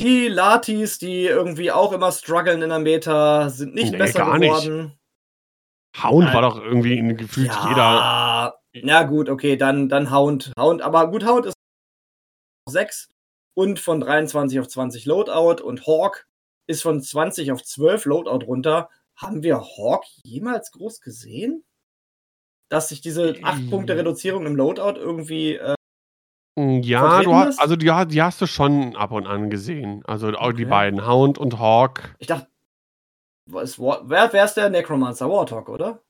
Die 0.00 0.28
Latis, 0.28 0.98
die 0.98 1.26
irgendwie 1.26 1.70
auch 1.72 1.92
immer 1.92 2.10
strugglen 2.12 2.60
in 2.62 2.68
der 2.70 2.80
Meta, 2.80 3.48
sind 3.50 3.74
nicht 3.74 3.92
Nee, 3.92 3.98
besser 3.98 4.18
gar 4.20 4.38
nicht. 4.38 4.48
geworden. 4.64 4.98
Hound 6.02 6.24
Nein. 6.26 6.34
war 6.34 6.42
doch 6.42 6.60
irgendwie 6.62 6.98
in 6.98 7.16
gefühlt 7.16 7.50
jeder. 7.68 7.76
ja, 7.76 8.54
na 8.82 9.02
gut, 9.04 9.28
okay, 9.28 9.56
dann, 9.56 9.88
dann 9.88 10.10
Hound. 10.12 10.52
Hound, 10.58 10.82
aber 10.82 11.08
gut, 11.10 11.24
Hound 11.26 11.46
ist 11.46 11.54
6 12.70 13.08
und 13.54 13.78
von 13.78 14.00
23 14.00 14.58
auf 14.60 14.68
20 14.68 15.04
Loadout 15.06 15.62
und 15.62 15.86
Hawk 15.86 16.26
ist 16.66 16.82
von 16.82 17.02
20 17.02 17.52
auf 17.52 17.62
12 17.62 18.04
Loadout 18.06 18.46
runter. 18.46 18.88
Haben 19.16 19.42
wir 19.42 19.60
Hawk 19.60 20.04
jemals 20.22 20.70
groß 20.72 21.00
gesehen? 21.00 21.64
Dass 22.70 22.88
sich 22.88 23.00
diese 23.00 23.34
8 23.42 23.68
Punkte 23.68 23.96
Reduzierung 23.96 24.46
im 24.46 24.56
Loadout 24.56 24.98
irgendwie. 24.98 25.56
Äh, 25.56 25.74
Ja, 26.56 27.00
vertreten 27.00 27.30
du 27.30 27.36
hast, 27.36 27.60
also 27.60 27.76
die, 27.76 27.92
die 28.08 28.22
hast 28.22 28.40
du 28.40 28.46
schon 28.46 28.94
ab 28.96 29.10
und 29.10 29.26
an 29.26 29.50
gesehen. 29.50 30.02
Also 30.06 30.28
auch 30.28 30.52
die 30.52 30.62
Okay. 30.62 30.70
beiden, 30.70 31.06
Hound 31.06 31.36
und 31.38 31.58
Hawk. 31.58 32.14
ich 32.18 32.28
dachte, 32.28 32.48
was, 33.46 33.78
wer, 33.78 34.32
wer 34.32 34.44
ist 34.44 34.54
der 34.54 34.70
Necromancer 34.70 35.28
Warthog, 35.28 35.68
oder? 35.68 36.02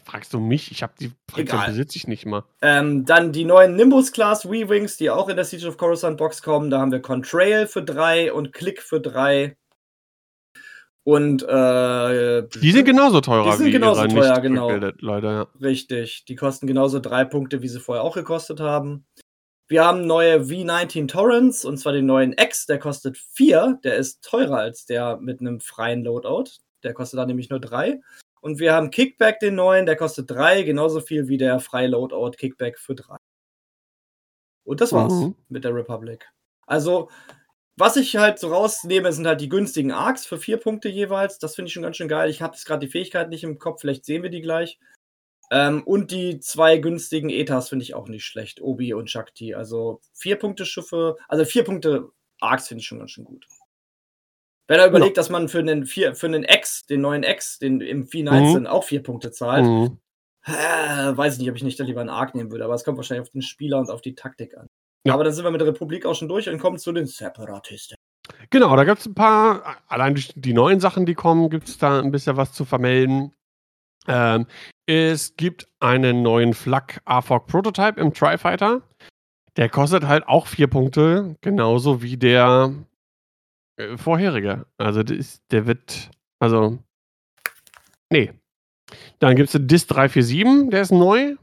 fragst 0.04 0.32
du 0.34 0.40
mich? 0.40 0.70
Ich 0.72 0.82
habe 0.82 0.92
die 1.00 1.12
Egal. 1.36 1.66
besitze 1.68 1.96
ich 1.96 2.06
nicht 2.08 2.26
mal. 2.26 2.44
Ähm, 2.62 3.04
dann 3.04 3.32
die 3.32 3.44
neuen 3.44 3.76
Nimbus-Class 3.76 4.50
W-Wings, 4.50 4.96
die 4.96 5.10
auch 5.10 5.28
in 5.28 5.36
der 5.36 5.44
Siege 5.44 5.66
of 5.68 5.76
Coruscant 5.76 6.16
Box 6.18 6.42
kommen. 6.42 6.70
Da 6.70 6.80
haben 6.80 6.92
wir 6.92 7.00
Contrail 7.00 7.66
für 7.66 7.82
3 7.82 8.32
und 8.32 8.52
Click 8.52 8.82
für 8.82 9.00
3. 9.00 9.56
Und 11.04 11.42
äh, 11.42 12.46
Die 12.60 12.70
sind 12.70 12.84
genauso 12.84 13.22
teurer 13.22 13.52
Die 13.52 13.56
sind 13.56 13.70
genauso 13.70 14.06
teuer, 14.06 14.40
genau. 14.40 14.70
Leute. 14.70 15.26
Ja. 15.26 15.46
richtig. 15.62 16.26
Die 16.26 16.34
kosten 16.34 16.66
genauso 16.66 17.00
3 17.00 17.24
Punkte, 17.24 17.62
wie 17.62 17.68
sie 17.68 17.80
vorher 17.80 18.04
auch 18.04 18.14
gekostet 18.14 18.60
haben. 18.60 19.06
Wir 19.68 19.84
haben 19.84 20.06
neue 20.06 20.40
V19 20.40 21.08
Torrents, 21.08 21.64
und 21.64 21.78
zwar 21.78 21.92
den 21.92 22.06
neuen 22.06 22.32
X, 22.32 22.66
der 22.66 22.78
kostet 22.78 23.16
4. 23.16 23.78
Der 23.84 23.96
ist 23.96 24.22
teurer 24.22 24.58
als 24.58 24.86
der 24.86 25.18
mit 25.18 25.40
einem 25.40 25.60
freien 25.60 26.04
Loadout. 26.04 26.50
Der 26.82 26.94
kostet 26.94 27.18
da 27.18 27.26
nämlich 27.26 27.50
nur 27.50 27.60
3. 27.60 28.00
Und 28.40 28.58
wir 28.58 28.72
haben 28.74 28.90
Kickback, 28.90 29.40
den 29.40 29.54
neuen, 29.56 29.86
der 29.86 29.96
kostet 29.96 30.30
3, 30.30 30.62
genauso 30.62 31.00
viel 31.00 31.28
wie 31.28 31.38
der 31.38 31.60
freie 31.60 31.88
Loadout 31.88 32.32
Kickback 32.38 32.78
für 32.78 32.94
3. 32.94 33.16
Und 34.64 34.80
das 34.80 34.92
war's 34.92 35.12
Mhm. 35.12 35.34
mit 35.48 35.64
der 35.64 35.74
Republic. 35.74 36.28
Also, 36.66 37.10
was 37.76 37.96
ich 37.96 38.16
halt 38.16 38.38
so 38.38 38.48
rausnehme, 38.52 39.12
sind 39.12 39.26
halt 39.26 39.40
die 39.40 39.48
günstigen 39.48 39.92
Arcs 39.92 40.26
für 40.26 40.38
4 40.38 40.58
Punkte 40.58 40.88
jeweils. 40.88 41.38
Das 41.38 41.54
finde 41.54 41.68
ich 41.68 41.72
schon 41.74 41.82
ganz 41.84 41.96
schön 41.96 42.08
geil. 42.08 42.30
Ich 42.30 42.42
habe 42.42 42.54
jetzt 42.54 42.64
gerade 42.66 42.84
die 42.86 42.90
Fähigkeit 42.92 43.30
nicht 43.30 43.44
im 43.44 43.58
Kopf, 43.58 43.80
vielleicht 43.82 44.04
sehen 44.04 44.22
wir 44.22 44.30
die 44.30 44.42
gleich. 44.42 44.78
Ähm, 45.50 45.82
und 45.84 46.10
die 46.12 46.40
zwei 46.40 46.78
günstigen 46.78 47.30
Ethas 47.30 47.70
finde 47.70 47.84
ich 47.84 47.94
auch 47.94 48.08
nicht 48.08 48.24
schlecht, 48.26 48.60
Obi 48.60 48.94
und 48.94 49.10
Shakti. 49.10 49.54
Also 49.54 50.00
vier 50.14 50.36
Punkte 50.38 50.66
Schiffe, 50.66 51.16
also 51.28 51.44
vier 51.46 51.64
Punkte 51.64 52.10
Arcs 52.40 52.68
finde 52.68 52.80
ich 52.82 52.86
schon 52.88 52.98
ganz 52.98 53.12
schön 53.12 53.24
gut. 53.24 53.46
Wenn 54.68 54.78
er 54.78 54.86
überlegt, 54.86 55.16
dass 55.16 55.30
man 55.30 55.48
für 55.48 55.58
einen, 55.60 55.86
vier, 55.86 56.14
für 56.14 56.26
einen 56.26 56.44
X, 56.44 56.84
den 56.86 57.00
neuen 57.00 57.22
X, 57.22 57.58
den 57.58 57.80
im 57.80 58.04
V19 58.04 58.66
auch 58.66 58.84
vier 58.84 59.02
Punkte 59.02 59.30
zahlt, 59.30 59.64
Mhm. 59.64 59.98
äh, 60.46 61.16
weiß 61.16 61.34
ich 61.34 61.40
nicht, 61.40 61.50
ob 61.50 61.56
ich 61.56 61.62
nicht 61.64 61.80
da 61.80 61.84
lieber 61.84 62.00
einen 62.00 62.10
Arc 62.10 62.34
nehmen 62.34 62.50
würde, 62.50 62.64
aber 62.64 62.74
es 62.74 62.84
kommt 62.84 62.98
wahrscheinlich 62.98 63.26
auf 63.26 63.32
den 63.32 63.42
Spieler 63.42 63.78
und 63.78 63.90
auf 63.90 64.02
die 64.02 64.14
Taktik 64.14 64.56
an. 64.56 64.66
Ja. 65.06 65.14
Aber 65.14 65.24
dann 65.24 65.32
sind 65.32 65.44
wir 65.44 65.50
mit 65.50 65.60
der 65.60 65.68
Republik 65.68 66.04
auch 66.04 66.14
schon 66.14 66.28
durch 66.28 66.48
und 66.48 66.58
kommen 66.58 66.78
zu 66.78 66.92
den 66.92 67.06
Separatisten. 67.06 67.96
Genau, 68.50 68.76
da 68.76 68.84
gibt 68.84 68.98
es 69.00 69.06
ein 69.06 69.14
paar, 69.14 69.78
allein 69.88 70.14
durch 70.14 70.32
die 70.36 70.52
neuen 70.52 70.80
Sachen, 70.80 71.06
die 71.06 71.14
kommen, 71.14 71.48
gibt 71.48 71.68
es 71.68 71.78
da 71.78 72.00
ein 72.00 72.10
bisschen 72.10 72.36
was 72.36 72.52
zu 72.52 72.64
vermelden. 72.66 73.32
Ähm, 74.06 74.46
es 74.86 75.36
gibt 75.36 75.66
einen 75.80 76.22
neuen 76.22 76.52
Flak 76.54 77.00
AFOG 77.04 77.46
Prototype 77.46 78.00
im 78.00 78.12
Tri-Fighter. 78.12 78.82
Der 79.56 79.68
kostet 79.68 80.06
halt 80.06 80.28
auch 80.28 80.46
vier 80.46 80.66
Punkte, 80.68 81.36
genauso 81.40 82.02
wie 82.02 82.16
der 82.16 82.72
äh, 83.78 83.96
vorherige. 83.96 84.66
Also 84.76 85.02
der, 85.02 85.16
ist, 85.16 85.42
der 85.50 85.66
wird, 85.66 86.10
also, 86.40 86.78
nee. 88.10 88.32
Dann 89.18 89.36
gibt 89.36 89.48
es 89.48 89.52
den 89.52 89.68
DIS 89.68 89.86
347, 89.86 90.70
der 90.70 90.82
ist 90.82 90.92
neu, 90.92 91.36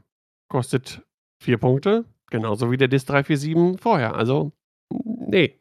kostet 0.48 1.02
vier 1.42 1.58
Punkte, 1.58 2.04
genauso 2.30 2.70
wie 2.70 2.76
der 2.76 2.88
DIS 2.88 3.04
347 3.06 3.80
vorher. 3.80 4.14
Also, 4.14 4.52
nee. 4.92 5.60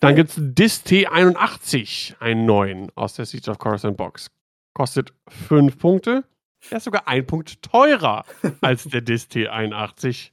Dann 0.00 0.16
gibt 0.16 0.30
es 0.30 0.36
DIS 0.38 0.84
T81, 0.84 2.18
einen 2.20 2.46
neuen 2.46 2.90
aus 2.96 3.14
der 3.14 3.26
Siege 3.26 3.50
of 3.50 3.58
Coruscant 3.58 3.96
Box. 3.96 4.30
Kostet 4.74 5.12
5 5.28 5.78
Punkte. 5.78 6.24
Der 6.70 6.78
ist 6.78 6.84
sogar 6.84 7.06
ein 7.06 7.26
Punkt 7.26 7.62
teurer 7.62 8.24
als 8.62 8.84
der 8.84 9.02
DIS 9.02 9.30
T81, 9.30 10.30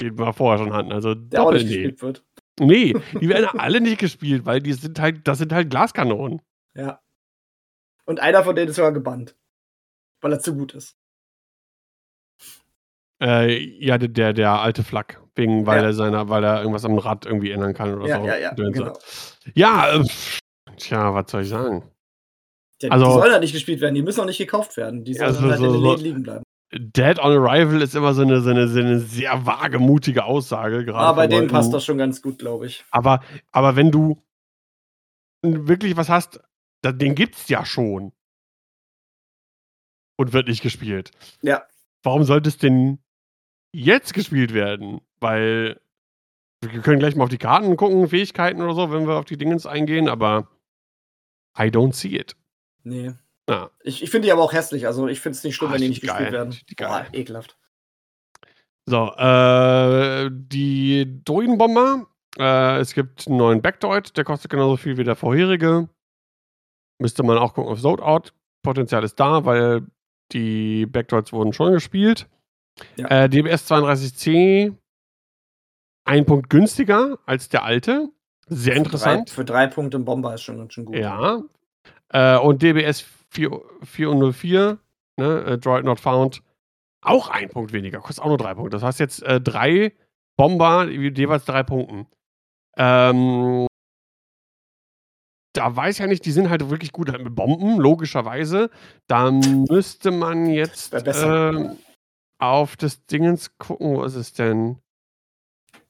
den 0.00 0.18
wir 0.18 0.32
vorher 0.32 0.62
schon 0.62 0.74
hatten. 0.74 0.92
Also 0.92 1.14
Der 1.14 1.42
auch 1.42 1.52
nicht 1.52 1.66
nee. 1.66 1.74
gespielt 1.76 2.02
wird. 2.02 2.24
Nee, 2.60 2.94
die 3.20 3.28
werden 3.28 3.58
alle 3.58 3.80
nicht 3.80 3.98
gespielt, 3.98 4.44
weil 4.46 4.60
die 4.60 4.72
sind 4.74 4.98
halt, 5.00 5.26
das 5.26 5.38
sind 5.38 5.52
halt 5.52 5.70
Glaskanonen. 5.70 6.40
Ja. 6.74 7.00
Und 8.04 8.20
einer 8.20 8.44
von 8.44 8.54
denen 8.54 8.68
ist 8.70 8.76
sogar 8.76 8.92
gebannt. 8.92 9.36
Weil 10.20 10.32
er 10.32 10.40
zu 10.40 10.54
gut 10.54 10.74
ist. 10.74 10.96
Äh, 13.22 13.58
ja, 13.84 13.98
der, 13.98 14.32
der, 14.32 14.60
alte 14.60 14.84
Flak. 14.84 15.20
Wegen, 15.36 15.66
weil 15.66 15.80
Ja. 15.80 15.86
er 15.86 15.92
seiner, 15.94 16.28
weil 16.28 16.44
er 16.44 16.58
irgendwas 16.60 16.84
am 16.84 16.96
Rad 16.98 17.26
irgendwie 17.26 17.50
ändern 17.50 17.74
kann 17.74 17.94
oder 17.94 18.06
Ja, 18.08 18.20
so. 18.20 18.26
ja, 18.26 18.36
ja, 18.36 18.52
genau. 18.54 18.96
Ja, 19.54 19.92
äh, 20.00 20.04
tja, 20.76 21.12
was 21.14 21.30
soll 21.30 21.42
ich 21.42 21.48
sagen? 21.48 21.82
Ja, 22.80 22.90
Also- 22.90 23.06
die 23.06 23.12
sollen 23.12 23.32
ja 23.32 23.38
nicht 23.40 23.52
gespielt 23.52 23.80
werden, 23.80 23.94
die 23.94 24.02
müssen 24.02 24.20
auch 24.20 24.26
nicht 24.26 24.38
gekauft 24.38 24.76
werden. 24.76 25.04
Die 25.04 25.12
Ja, 25.12 25.32
sollen 25.32 25.44
so- 25.44 25.50
halt 25.50 25.58
so- 25.58 25.66
in 25.66 25.72
den 25.72 25.82
Läden 25.82 26.04
liegen 26.04 26.22
bleiben. 26.22 26.44
Dead 26.76 27.18
on 27.18 27.32
Arrival 27.32 27.82
ist 27.82 27.94
immer 27.94 28.14
so 28.14 28.22
eine, 28.22 28.40
so 28.40 28.50
eine, 28.50 28.68
so 28.68 28.80
eine 28.80 28.98
sehr 28.98 29.46
wagemutige 29.46 30.24
Aussage. 30.24 30.84
Gerade 30.84 30.98
Aber 30.98 31.16
bei 31.16 31.22
von 31.22 31.30
denen 31.30 31.42
Leuten. 31.42 31.52
passt 31.52 31.72
das 31.72 31.84
schon 31.84 31.98
ganz 31.98 32.20
gut, 32.20 32.38
glaube 32.38 32.66
ich. 32.66 32.84
Aber, 32.90 33.20
aber 33.52 33.76
wenn 33.76 33.90
du 33.90 34.22
wirklich 35.42 35.96
was 35.96 36.08
hast, 36.08 36.40
den 36.84 37.14
gibt's 37.14 37.48
ja 37.48 37.64
schon. 37.64 38.12
Und 40.16 40.32
wird 40.32 40.48
nicht 40.48 40.62
gespielt. 40.62 41.10
Ja. 41.42 41.64
Warum 42.02 42.24
sollte 42.24 42.48
es 42.48 42.58
denn 42.58 42.98
jetzt 43.72 44.14
gespielt 44.14 44.54
werden? 44.54 45.00
Weil 45.20 45.80
wir 46.60 46.80
können 46.80 46.98
gleich 46.98 47.16
mal 47.16 47.24
auf 47.24 47.30
die 47.30 47.38
Karten 47.38 47.76
gucken, 47.76 48.08
Fähigkeiten 48.08 48.62
oder 48.62 48.74
so, 48.74 48.92
wenn 48.92 49.06
wir 49.06 49.14
auf 49.16 49.24
die 49.24 49.36
Dingens 49.36 49.66
eingehen, 49.66 50.08
aber 50.08 50.48
I 51.58 51.64
don't 51.64 51.92
see 51.94 52.16
it. 52.16 52.36
Nee. 52.84 53.12
Ja. 53.48 53.70
Ich, 53.82 54.02
ich 54.02 54.10
finde 54.10 54.26
die 54.26 54.32
aber 54.32 54.42
auch 54.42 54.52
hässlich. 54.52 54.86
Also 54.86 55.06
ich 55.08 55.20
finde 55.20 55.36
es 55.36 55.44
nicht 55.44 55.54
schlimm, 55.56 55.70
Ah, 55.70 55.74
wenn 55.74 55.78
die 55.80 55.84
ich 55.86 55.90
nicht 55.90 56.02
die 56.02 56.06
gespielt 56.06 56.30
geil. 56.30 56.32
werden. 56.32 56.56
Die 56.68 56.76
geil. 56.76 57.06
Boah, 57.10 57.18
ekelhaft. 57.18 57.58
So, 58.86 59.12
äh, 59.16 60.30
die 60.32 61.22
Druidenbomber. 61.24 62.06
Äh, 62.38 62.78
es 62.80 62.94
gibt 62.94 63.26
einen 63.28 63.36
neuen 63.36 63.62
Backdoid, 63.62 64.16
der 64.16 64.24
kostet 64.24 64.50
genauso 64.50 64.76
viel 64.76 64.96
wie 64.96 65.04
der 65.04 65.16
vorherige. 65.16 65.88
Müsste 67.00 67.22
man 67.22 67.38
auch 67.38 67.54
gucken 67.54 67.72
auf 67.72 67.80
Loadout. 67.82 68.30
Potenzial 68.62 69.04
ist 69.04 69.20
da, 69.20 69.44
weil 69.44 69.86
die 70.32 70.86
Backdoids 70.86 71.32
wurden 71.32 71.52
schon 71.52 71.72
gespielt. 71.72 72.28
Ja. 72.96 73.24
Äh, 73.24 73.28
DBS 73.28 73.70
32C, 73.70 74.74
ein 76.06 76.26
Punkt 76.26 76.50
günstiger 76.50 77.18
als 77.26 77.48
der 77.48 77.64
alte. 77.64 78.08
Sehr 78.48 78.74
interessant. 78.76 79.28
Drei, 79.30 79.34
für 79.34 79.44
drei 79.44 79.66
Punkte 79.68 79.96
im 79.96 80.04
Bomber 80.04 80.34
ist 80.34 80.42
schon 80.42 80.58
ganz 80.58 80.74
schön 80.74 80.84
gut. 80.86 80.96
Ja. 80.96 81.42
Äh, 82.08 82.36
und 82.38 82.62
DBS 82.62 83.00
4, 83.00 83.13
404, 83.34 84.78
ne, 85.18 85.44
äh, 85.44 85.58
Droid 85.58 85.84
Not 85.84 86.00
Found, 86.00 86.42
auch 87.02 87.28
ein 87.28 87.50
Punkt 87.50 87.72
weniger, 87.72 88.00
kostet 88.00 88.24
auch 88.24 88.28
nur 88.28 88.38
drei 88.38 88.54
Punkte. 88.54 88.76
Das 88.76 88.82
heißt 88.82 89.00
jetzt 89.00 89.22
äh, 89.22 89.40
drei 89.40 89.92
Bomber, 90.36 90.88
jeweils 90.88 91.44
drei 91.44 91.62
Punkten. 91.62 92.06
Ähm, 92.76 93.66
da 95.54 95.76
weiß 95.76 95.94
ich 95.94 96.00
ja 96.00 96.06
nicht, 96.06 96.24
die 96.24 96.32
sind 96.32 96.50
halt 96.50 96.68
wirklich 96.68 96.92
gut 96.92 97.12
mit 97.12 97.34
Bomben, 97.34 97.78
logischerweise. 97.78 98.70
Da 99.06 99.30
müsste 99.30 100.10
man 100.10 100.46
jetzt 100.46 100.92
ähm, 101.06 101.76
auf 102.40 102.76
das 102.76 103.06
Dingens 103.06 103.56
gucken. 103.58 103.94
Wo 103.94 104.02
ist 104.02 104.16
es 104.16 104.32
denn? 104.32 104.78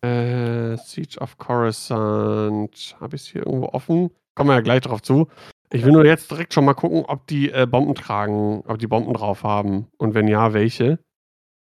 Äh, 0.03 0.77
Siege 0.77 1.19
of 1.21 1.39
Coruscant. 1.39 2.97
Habe 3.01 3.17
ich 3.17 3.23
es 3.23 3.29
hier 3.29 3.47
irgendwo 3.47 3.69
offen? 3.69 4.11
Kommen 4.35 4.51
wir 4.51 4.57
ja 4.57 4.61
gleich 4.61 4.83
drauf 4.83 5.01
zu. 5.01 5.29
Ich 5.75 5.85
will 5.85 5.91
nur 5.91 6.05
jetzt 6.07 6.31
direkt 6.31 6.55
schon 6.55 6.65
mal 6.65 6.75
gucken, 6.75 7.05
ob 7.05 7.27
die 7.27 7.51
äh, 7.51 7.67
Bomben 7.67 7.97
tragen, 7.97 8.63
ob 8.67 8.79
die 8.79 8.87
Bomben 8.87 9.13
drauf 9.13 9.43
haben. 9.43 9.89
Und 9.99 10.15
wenn 10.15 10.29
ja, 10.29 10.53
welche. 10.55 11.01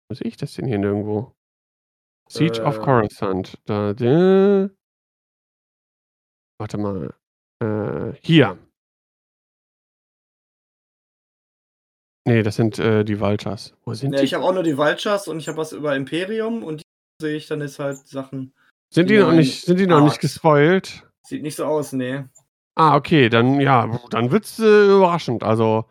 Wo 0.10 0.16
sehe 0.16 0.28
ich 0.28 0.36
das 0.36 0.54
denn 0.54 0.66
hier 0.68 0.78
nirgendwo? 0.80 1.34
Siege 2.30 2.62
of 2.64 2.78
Äh. 2.78 2.82
Coruscant. 2.82 3.58
Da, 3.66 3.94
da. 3.94 4.70
Warte 6.60 6.78
mal. 6.78 7.14
Äh, 7.64 8.14
hier. 8.22 8.58
Nee, 12.28 12.44
das 12.44 12.56
sind 12.56 12.80
äh, 12.80 13.06
die 13.06 13.20
Vultures. 13.20 13.76
Wo 13.86 13.94
sind 13.94 14.14
Ja, 14.14 14.20
die? 14.20 14.26
ich 14.26 14.34
habe 14.34 14.44
auch 14.44 14.54
nur 14.54 14.64
die 14.64 14.78
Vultures 14.78 15.28
und 15.30 15.40
ich 15.40 15.48
habe 15.48 15.58
was 15.58 15.72
über 15.72 15.96
Imperium 15.96 16.64
und 16.64 16.82
die 16.82 16.86
sehe 17.22 17.38
ich 17.38 17.48
dann 17.48 17.62
ist 17.62 17.80
halt 17.80 17.98
Sachen. 18.08 18.54
Sind 18.94 19.10
die 19.10 19.16
die 19.16 19.20
noch 19.22 19.32
nicht, 19.32 19.64
sind 19.66 19.80
die 19.80 19.88
noch 19.88 20.04
nicht 20.04 20.20
gespoilt? 20.20 21.08
Sieht 21.26 21.44
nicht 21.44 21.56
so 21.56 21.66
aus, 21.66 21.94
nee. 21.94 22.26
Ah, 22.78 22.96
okay, 22.96 23.30
dann 23.30 23.60
ja, 23.62 24.00
dann 24.10 24.32
wird's 24.32 24.60
äh, 24.60 24.86
überraschend. 24.88 25.44
Also, 25.44 25.86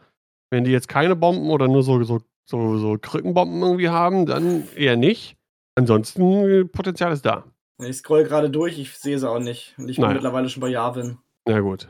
Wenn 0.50 0.64
die 0.64 0.70
jetzt 0.70 0.88
keine 0.88 1.16
Bomben 1.16 1.50
oder 1.50 1.66
nur 1.66 1.82
so, 1.82 2.02
so, 2.04 2.20
so, 2.48 2.76
so 2.78 2.96
Krückenbomben 3.00 3.60
irgendwie 3.62 3.88
haben, 3.88 4.26
dann 4.26 4.68
eher 4.76 4.96
nicht. 4.96 5.36
Ansonsten 5.76 6.70
Potenzial 6.70 7.12
ist 7.12 7.24
da. 7.24 7.44
Ich 7.82 7.96
scroll 7.96 8.22
gerade 8.24 8.50
durch, 8.50 8.78
ich 8.78 8.96
sehe 8.96 9.18
sie 9.18 9.28
auch 9.28 9.40
nicht. 9.40 9.74
Und 9.78 9.88
ich 9.88 9.96
bin 9.96 10.02
Naja. 10.04 10.14
mittlerweile 10.14 10.48
schon 10.48 10.60
bei 10.60 10.68
Yavin. 10.68 11.18
Na 11.48 11.60
gut. 11.60 11.88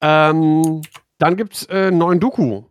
Ähm, 0.00 0.82
dann 1.18 1.36
gibt's 1.36 1.66
äh, 1.68 1.86
einen 1.88 1.98
neuen 1.98 2.18
Doku. 2.18 2.64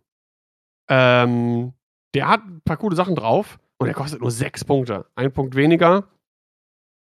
Ähm, 0.90 1.72
der 2.14 2.28
hat 2.28 2.42
ein 2.44 2.60
paar 2.64 2.76
coole 2.76 2.94
Sachen 2.96 3.14
drauf 3.14 3.58
und 3.78 3.86
der 3.86 3.94
kostet 3.94 4.20
nur 4.20 4.30
sechs 4.30 4.64
Punkte. 4.64 5.06
Ein 5.14 5.32
Punkt 5.32 5.54
weniger 5.54 6.08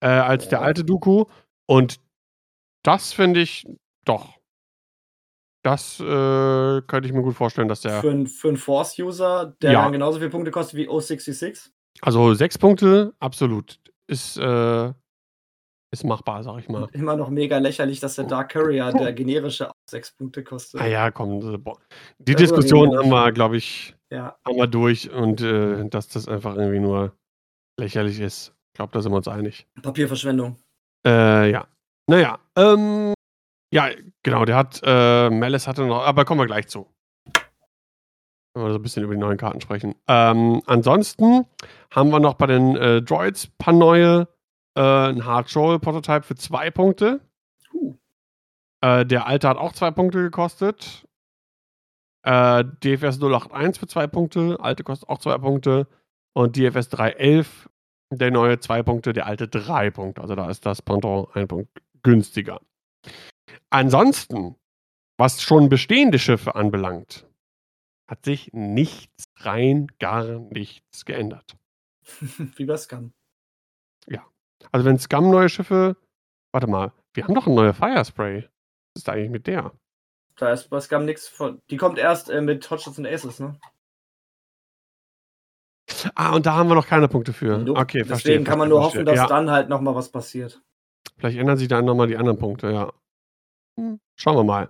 äh, 0.04 0.08
als 0.08 0.50
der 0.50 0.62
alte 0.62 0.84
Doku. 0.84 1.26
Und 1.70 2.00
das 2.84 3.14
finde 3.14 3.42
ich 3.42 3.68
doch. 4.06 4.38
Das 5.64 6.00
äh, 6.00 6.04
könnte 6.82 7.08
ich 7.08 7.14
mir 7.14 7.22
gut 7.22 7.36
vorstellen, 7.36 7.68
dass 7.68 7.82
der. 7.82 8.02
Für, 8.02 8.10
einen- 8.12 8.26
für 8.28 8.48
einen 8.48 8.58
Force-User, 8.58 9.56
der 9.62 9.72
Ja. 9.74 9.84
dann 9.84 9.92
genauso 9.92 10.18
viele 10.18 10.32
Punkte 10.32 10.50
kostet 10.52 10.76
wie 10.78 10.90
O66. 10.90 11.70
Also 12.02 12.34
sechs 12.34 12.58
Punkte, 12.58 13.14
absolut. 13.20 13.80
Ist, 14.08 14.38
äh, 14.38 14.92
ist 15.94 16.04
machbar, 16.04 16.42
sag 16.44 16.58
ich 16.60 16.68
mal. 16.70 16.88
Immer 16.94 17.16
noch 17.16 17.30
mega 17.30 17.58
lächerlich, 17.60 18.00
dass 18.00 18.16
der 18.16 18.26
Dark 18.26 18.54
Courier, 18.54 18.92
der 18.92 19.14
generische, 19.14 19.70
auch 19.70 19.74
sechs 19.90 20.12
Punkte 20.12 20.44
kostet. 20.44 20.82
Ah 20.82 20.88
ja, 20.88 21.12
komm. 21.12 21.40
Die 21.42 21.46
Darüber 21.54 22.40
Diskussion 22.40 22.98
haben 22.98 23.10
wir, 23.10 23.32
glaube 23.32 23.58
ich, 23.58 23.96
Ja. 24.10 24.36
haben 24.46 24.56
wir 24.58 24.68
durch 24.68 25.12
und 25.12 25.42
äh, 25.42 25.88
dass 25.90 26.08
das 26.08 26.28
einfach 26.28 26.56
irgendwie 26.56 26.80
nur 26.80 27.14
lächerlich 27.80 28.20
ist. 28.20 28.54
Ich 28.74 28.78
glaube, 28.78 28.94
da 28.94 29.02
sind 29.02 29.12
wir 29.12 29.18
uns 29.18 29.28
einig. 29.28 29.68
Papierverschwendung. 29.82 30.58
Äh, 31.06 31.52
ja. 31.52 31.68
Naja, 32.10 32.40
ähm, 32.56 33.14
ja, 33.72 33.90
genau, 34.22 34.46
der 34.46 34.56
hat, 34.58 34.82
äh, 34.84 35.30
Malice 35.30 35.68
hatte 35.68 35.86
noch, 35.86 36.04
aber 36.04 36.26
kommen 36.26 36.42
wir 36.42 36.46
gleich 36.46 36.68
zu. 36.68 36.88
Wenn 38.54 38.64
wir 38.66 38.74
so 38.74 38.80
ein 38.80 38.82
bisschen 38.82 39.04
über 39.04 39.14
die 39.14 39.20
neuen 39.20 39.38
Karten 39.38 39.62
sprechen. 39.62 39.96
Ähm, 40.08 40.62
ansonsten 40.66 41.46
haben 41.90 42.10
wir 42.10 42.20
noch 42.20 42.34
bei 42.34 42.48
den 42.48 42.76
äh, 42.76 43.02
Droids 43.02 43.48
ein 43.48 43.54
paar 43.58 43.74
neue, 43.74 44.28
äh, 44.76 44.82
ein 44.82 45.26
Hard 45.26 45.56
Roll 45.56 45.80
Prototype 45.80 46.24
für 46.24 46.36
zwei 46.36 46.70
Punkte. 46.70 47.22
Huh. 47.72 47.96
Äh, 48.82 49.06
der 49.06 49.26
alte 49.26 49.48
hat 49.48 49.58
auch 49.58 49.72
zwei 49.72 49.92
Punkte 49.92 50.22
gekostet. 50.22 51.08
Äh, 52.24 52.66
DFS 52.84 53.20
081 53.20 53.80
für 53.80 53.88
zwei 53.88 54.08
Punkte, 54.08 54.58
alte 54.60 54.84
kostet 54.84 55.08
auch 55.08 55.20
zwei 55.20 55.38
Punkte. 55.38 55.88
Und 56.34 56.58
DFS 56.58 56.90
311, 56.90 57.70
der 58.12 58.32
neue 58.32 58.60
zwei 58.60 58.84
Punkte, 58.84 59.14
der 59.14 59.28
alte 59.28 59.48
drei 59.48 59.92
Punkte. 59.92 60.22
Also 60.22 60.36
da 60.36 60.50
ist 60.50 60.66
das 60.66 60.82
Pendant 60.82 61.30
ein 61.36 61.48
Punkt 61.48 61.70
günstiger. 62.04 62.60
Ansonsten, 63.70 64.56
was 65.18 65.42
schon 65.42 65.70
bestehende 65.70 66.20
Schiffe 66.20 66.56
anbelangt, 66.56 67.28
hat 68.08 68.26
sich 68.26 68.52
nichts, 68.54 69.26
rein 69.38 69.88
gar 70.00 70.26
nichts 70.26 71.06
geändert. 71.06 71.58
wie 72.56 72.66
bei 72.66 72.78
Scum. 72.78 73.14
Also 74.72 74.86
wenn 74.86 75.00
Scum 75.00 75.32
neue 75.32 75.50
Schiffe, 75.50 75.98
warte 76.52 76.68
mal, 76.68 76.94
wir 77.14 77.24
haben 77.24 77.36
doch 77.36 77.48
eine 77.48 77.56
neue 77.56 77.74
Firespray. 77.74 78.44
Was 78.44 79.02
ist 79.02 79.08
da 79.08 79.14
eigentlich 79.14 79.32
mit 79.32 79.48
der? 79.48 79.74
Da 80.38 80.52
ist 80.52 80.70
bei 80.70 80.80
Scum 80.80 81.06
nichts 81.06 81.28
von. 81.28 81.62
Die 81.70 81.78
kommt 81.78 81.98
erst 81.98 82.30
äh, 82.30 82.42
mit 82.42 82.70
Hotshots 82.70 82.98
und 82.98 83.06
Aces, 83.06 83.40
ne? 83.40 83.60
Ah, 86.16 86.34
und 86.34 86.46
da 86.46 86.54
haben 86.54 86.70
wir 86.70 86.76
noch 86.76 86.88
keine 86.88 87.08
Punkte 87.08 87.34
für. 87.34 87.58
Nope. 87.58 87.80
Okay, 87.80 88.00
Deswegen 88.00 88.08
verstehe. 88.08 88.44
kann 88.44 88.58
man 88.58 88.70
verstehe, 88.70 88.70
nur 88.70 88.84
hoffen, 88.84 89.06
verstehe. 89.06 89.16
dass 89.16 89.16
ja, 89.16 89.28
dann 89.28 89.52
halt 89.52 89.70
nochmal 89.70 89.94
was 89.94 90.10
passiert. 90.10 90.62
Vielleicht 91.18 91.38
ändern 91.38 91.58
sich 91.58 91.68
dann 91.68 91.86
nochmal 91.86 92.08
die 92.08 92.18
anderen 92.18 92.40
Punkte, 92.40 92.72
ja. 92.72 92.94
Hm, 93.82 94.00
Schauen 94.16 94.36
wir 94.38 94.44
mal. 94.44 94.70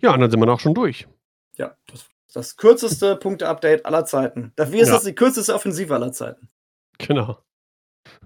Ja, 0.00 0.12
und 0.14 0.20
dann 0.20 0.30
sind 0.30 0.38
wir 0.40 0.48
auch 0.52 0.60
schon 0.60 0.74
durch. 0.74 1.08
Ja, 1.56 1.76
das, 1.86 2.06
das 2.32 2.56
kürzeste 2.56 3.16
Punkte-Update 3.20 3.86
aller 3.86 4.04
Zeiten. 4.04 4.52
Dafür 4.56 4.80
ist 4.80 4.88
Ja. 4.88 4.94
das 4.94 5.04
die 5.04 5.14
kürzeste 5.14 5.54
Offensive 5.54 5.94
aller 5.94 6.12
Zeiten. 6.12 6.48
Genau. 6.98 7.38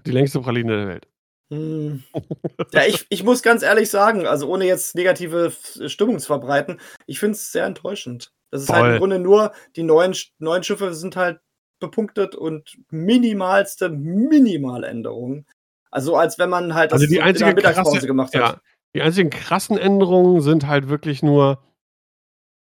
Die 0.05 0.11
längste 0.11 0.39
Praline 0.41 0.77
der 0.77 0.87
Welt. 0.87 1.07
Hm. 1.51 2.03
Ja, 2.73 2.85
ich, 2.85 3.05
ich 3.09 3.23
muss 3.23 3.41
ganz 3.43 3.63
ehrlich 3.63 3.89
sagen, 3.89 4.25
also 4.27 4.47
ohne 4.47 4.65
jetzt 4.65 4.95
negative 4.95 5.51
Stimmung 5.87 6.19
zu 6.19 6.27
verbreiten, 6.27 6.79
ich 7.07 7.19
finde 7.19 7.35
es 7.35 7.51
sehr 7.51 7.65
enttäuschend. 7.65 8.31
Das 8.51 8.61
ist 8.63 8.69
halt 8.69 8.81
Voll. 8.81 8.91
im 8.93 8.97
Grunde 8.99 9.19
nur, 9.19 9.51
die 9.75 9.83
neuen, 9.83 10.15
neuen 10.39 10.63
Schiffe 10.63 10.93
sind 10.93 11.15
halt 11.15 11.39
bepunktet 11.79 12.35
und 12.35 12.77
minimalste 12.91 13.89
Minimaländerungen. 13.89 15.45
Also 15.89 16.15
als 16.15 16.37
wenn 16.39 16.49
man 16.49 16.73
halt 16.73 16.93
Also 16.93 17.05
die 17.05 17.15
so 17.15 17.19
in 17.19 17.25
einzige 17.25 17.45
der 17.47 17.55
Mittagspause 17.55 17.97
krasse- 17.97 18.07
gemacht 18.07 18.33
hat. 18.35 18.41
Ja, 18.41 18.61
die 18.95 19.01
einzigen 19.01 19.29
krassen 19.29 19.77
Änderungen 19.77 20.41
sind 20.41 20.67
halt 20.67 20.89
wirklich 20.89 21.23
nur 21.23 21.63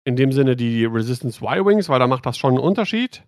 in 0.05 0.17
dem 0.17 0.33
Sinne 0.33 0.57
die 0.57 0.85
Resistance 0.85 1.41
Y-Wings, 1.45 1.89
weil 1.89 1.99
da 1.99 2.07
macht 2.07 2.27
das 2.27 2.39
schon 2.39 2.55
einen 2.55 2.61
Unterschied. 2.65 3.25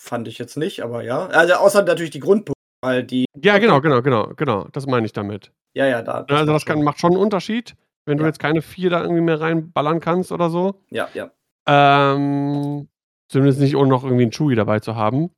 Fand 0.00 0.28
ich 0.28 0.38
jetzt 0.38 0.56
nicht, 0.56 0.82
aber 0.82 1.02
ja. 1.02 1.26
Also 1.26 1.54
außer 1.54 1.82
natürlich 1.82 2.10
die 2.10 2.20
Grundpunkte, 2.20 2.52
weil 2.82 3.04
die, 3.04 3.26
Ja, 3.42 3.58
genau, 3.58 3.80
genau, 3.80 4.02
genau, 4.02 4.32
genau. 4.36 4.68
Das 4.72 4.86
meine 4.86 5.06
ich 5.06 5.12
damit. 5.12 5.52
ja, 5.74 5.86
ja, 5.86 6.02
da. 6.02 6.24
also 6.28 6.44
das 6.44 6.46
macht 6.46 6.66
kann, 6.66 6.76
schon. 6.78 6.84
macht 6.84 7.00
schon 7.00 7.12
einen 7.12 7.20
Unterschied, 7.22 7.74
wenn 8.06 8.16
du 8.18 8.24
Ja. 8.24 8.28
jetzt 8.28 8.38
keine 8.38 8.62
vier 8.62 8.90
da 8.90 9.02
irgendwie 9.02 9.22
mehr 9.22 9.40
reinballern 9.40 10.00
kannst 10.00 10.32
oder 10.32 10.48
so. 10.50 10.80
Ja, 10.90 11.08
ja. 11.14 11.30
Ähm, 11.68 12.88
zumindest 13.28 13.60
nicht, 13.60 13.76
ohne 13.76 13.88
noch 13.88 14.04
irgendwie 14.04 14.22
einen 14.24 14.32
Chewie 14.32 14.54
dabei 14.54 14.80
zu 14.80 14.94
haben. 14.96 15.30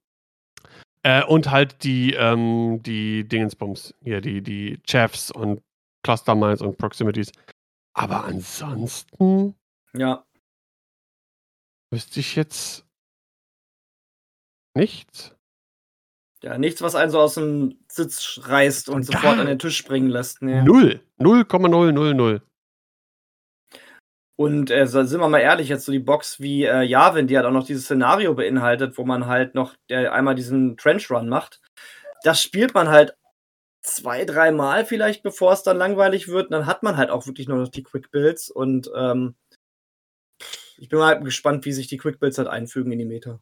Äh, 1.03 1.25
und 1.25 1.51
halt 1.51 1.83
die, 1.85 2.13
ähm, 2.15 2.83
die 2.83 3.27
Dingensbums. 3.27 3.95
Hier, 4.03 4.21
die, 4.21 4.43
die 4.43 4.81
Chefs 4.87 5.31
und 5.31 5.61
Cluster 6.03 6.35
Mines 6.35 6.61
und 6.63 6.79
Proximities. 6.79 7.33
Aber 7.95 8.25
ansonsten 8.25 9.55
Ja. 9.95 10.25
wüsste 11.91 12.21
ich 12.21 12.37
jetzt 12.37 12.87
nichts. 14.75 15.35
Ja, 16.43 16.57
nichts, 16.57 16.83
was 16.83 16.95
einen 16.95 17.11
so 17.11 17.19
aus 17.21 17.35
dem 17.35 17.81
Sitz 17.91 18.39
reißt 18.45 18.89
und 18.89 19.09
Gar- 19.09 19.21
sofort 19.21 19.39
an 19.41 19.47
den 19.49 19.59
Tisch 19.59 19.77
springen 19.77 20.09
lässt. 20.09 20.41
Nee. 20.41 20.63
Null. 20.63 21.01
0,000. 21.19 22.43
Und 24.37 24.71
äh, 24.71 24.87
sind 24.87 25.21
wir 25.21 25.29
mal 25.29 25.41
ehrlich, 25.41 25.69
jetzt 25.69 25.85
so 25.85 25.91
die 25.91 25.99
Box 25.99 26.39
wie 26.39 26.65
äh, 26.65 26.83
Yavin, 26.83 27.27
die 27.27 27.37
halt 27.37 27.45
auch 27.45 27.51
noch 27.51 27.67
dieses 27.67 27.87
Szenario 27.87 28.35
beinhaltet, 28.35 28.97
wo 28.97 29.05
man 29.05 29.27
halt 29.27 29.57
noch 29.57 29.75
äh, 29.89 30.07
einmal 30.07 30.37
diesen 30.37 30.77
Trench 30.77 31.11
Run 31.11 31.29
macht. 31.29 31.61
Das 32.23 32.41
spielt 32.41 32.73
man 32.73 32.89
halt 32.89 33.17
zwei, 33.95 34.25
dreimal 34.25 34.85
vielleicht, 34.85 35.23
bevor 35.23 35.53
es 35.53 35.63
dann 35.63 35.77
langweilig 35.77 36.29
wird. 36.29 36.47
Und 36.47 36.53
dann 36.53 36.67
hat 36.67 36.83
man 36.83 36.97
halt 36.97 37.11
auch 37.11 37.27
wirklich 37.27 37.49
nur 37.49 37.59
noch 37.59 37.69
die 37.69 37.83
Quick 37.83 38.11
Builds. 38.11 38.51
Und 38.51 38.91
ähm, 38.95 39.35
ich 40.77 40.89
bin 40.89 40.99
mal 40.99 41.09
halt 41.15 41.25
gespannt, 41.25 41.65
wie 41.65 41.73
sich 41.73 41.89
die 41.89 41.97
Quick 41.97 42.21
Builds 42.21 42.39
halt 42.39 42.49
einfügen 42.49 42.93
in 42.93 42.99
die 42.99 43.05
Meta. 43.05 43.41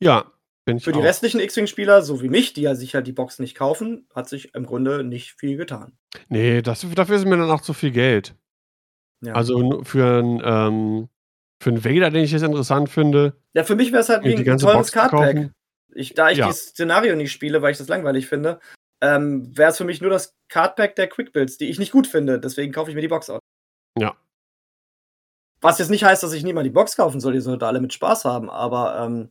Ja, 0.00 0.32
bin 0.64 0.76
ich 0.76 0.84
Für 0.84 0.92
die 0.92 1.00
auch. 1.00 1.04
restlichen 1.04 1.40
X-Wing-Spieler, 1.40 2.02
so 2.02 2.22
wie 2.22 2.28
mich, 2.28 2.52
die 2.52 2.62
ja 2.62 2.74
sich 2.74 2.94
halt 2.94 3.06
die 3.06 3.12
Box 3.12 3.38
nicht 3.38 3.56
kaufen, 3.56 4.06
hat 4.14 4.28
sich 4.28 4.54
im 4.54 4.66
Grunde 4.66 5.04
nicht 5.04 5.32
viel 5.32 5.56
getan. 5.56 5.96
Nee, 6.28 6.62
das, 6.62 6.86
dafür 6.94 7.16
ist 7.16 7.24
mir 7.24 7.36
dann 7.36 7.50
auch 7.50 7.60
zu 7.60 7.72
viel 7.72 7.90
Geld. 7.90 8.34
Ja. 9.24 9.34
Also 9.34 9.82
für 9.84 10.18
einen 10.18 10.42
ähm, 10.44 11.08
für 11.62 11.70
einen 11.70 11.84
Vader, 11.84 12.10
den 12.10 12.24
ich 12.24 12.32
jetzt 12.32 12.42
interessant 12.42 12.88
finde, 12.88 13.36
Ja, 13.54 13.62
für 13.62 13.76
mich 13.76 13.92
wäre 13.92 14.02
es 14.02 14.08
halt 14.08 14.24
wie 14.24 14.34
die 14.34 14.50
ein 14.50 14.58
teures 14.58 14.90
Cardpack. 14.90 15.52
Ich, 15.94 16.14
da 16.14 16.30
ich 16.30 16.38
Ja. 16.38 16.46
dieses 16.46 16.68
Szenario 16.68 17.16
nicht 17.16 17.32
spiele, 17.32 17.62
weil 17.62 17.72
ich 17.72 17.78
das 17.78 17.88
langweilig 17.88 18.26
finde, 18.26 18.60
ähm, 19.02 19.56
wäre 19.56 19.70
es 19.70 19.76
für 19.76 19.84
mich 19.84 20.00
nur 20.00 20.10
das 20.10 20.34
Cardpack 20.48 20.94
der 20.96 21.08
Quick 21.08 21.32
Builds, 21.32 21.56
die 21.58 21.68
ich 21.68 21.78
nicht 21.78 21.92
gut 21.92 22.06
finde. 22.06 22.38
Deswegen 22.38 22.72
kaufe 22.72 22.90
ich 22.90 22.94
mir 22.94 23.02
die 23.02 23.08
Box 23.08 23.30
aus. 23.30 23.40
Ja. 23.98 24.16
Was 25.60 25.78
jetzt 25.78 25.90
nicht 25.90 26.04
heißt, 26.04 26.22
dass 26.22 26.32
ich 26.32 26.42
niemand 26.44 26.66
die 26.66 26.70
Box 26.70 26.96
kaufen 26.96 27.20
soll, 27.20 27.34
die 27.34 27.40
sollte 27.40 27.66
alle 27.66 27.80
mit 27.80 27.92
Spaß 27.92 28.24
haben. 28.24 28.50
Aber 28.50 28.98
ähm, 29.00 29.30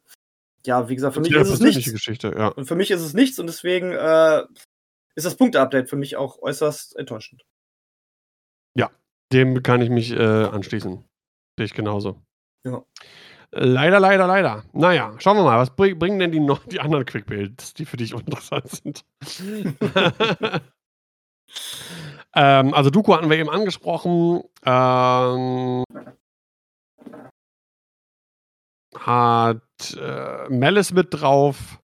ja, 0.65 0.87
wie 0.89 0.95
gesagt, 0.95 1.15
für 1.15 1.21
Das 1.21 1.29
mich 1.29 1.37
ist 1.37 1.49
es 1.49 1.59
nichts. 1.59 1.91
Geschichte, 1.91 2.33
ja. 2.37 2.47
Und 2.49 2.65
für 2.65 2.75
mich 2.75 2.91
ist 2.91 3.01
es 3.01 3.13
nichts 3.13 3.39
und 3.39 3.47
deswegen 3.47 3.91
äh, 3.91 4.43
ist 5.15 5.25
das 5.25 5.35
Punkte-Update 5.35 5.89
für 5.89 5.95
mich 5.97 6.15
auch 6.15 6.39
äußerst 6.41 6.95
enttäuschend. 6.95 7.43
Dem 9.31 9.63
kann 9.63 9.81
ich 9.81 9.89
mich 9.89 10.11
äh, 10.11 10.17
anschließen. 10.19 11.05
Sehe 11.57 11.65
ich 11.65 11.73
genauso. 11.73 12.21
Ja. 12.65 12.83
Leider, 13.53 13.99
leider, 13.99 14.27
leider. 14.27 14.63
Naja, 14.71 15.13
schauen 15.19 15.35
wir 15.37 15.43
mal, 15.43 15.59
was 15.59 15.75
bring, 15.75 15.99
bringen 15.99 16.19
denn 16.19 16.31
die, 16.31 16.39
noch, 16.39 16.65
die 16.65 16.79
anderen 16.79 17.05
Quick-Builds, 17.05 17.73
die 17.73 17.85
für 17.85 17.97
dich 17.97 18.13
uninteressant 18.15 18.69
sind? 18.69 19.05
ähm, 22.35 22.73
also 22.73 22.89
Duku 22.89 23.13
hatten 23.13 23.29
wir 23.29 23.37
eben 23.37 23.49
angesprochen. 23.49 24.43
Ähm, 24.65 25.83
hat 28.97 29.97
äh, 29.99 30.49
Malice 30.49 30.93
mit 30.93 31.07
drauf 31.11 31.79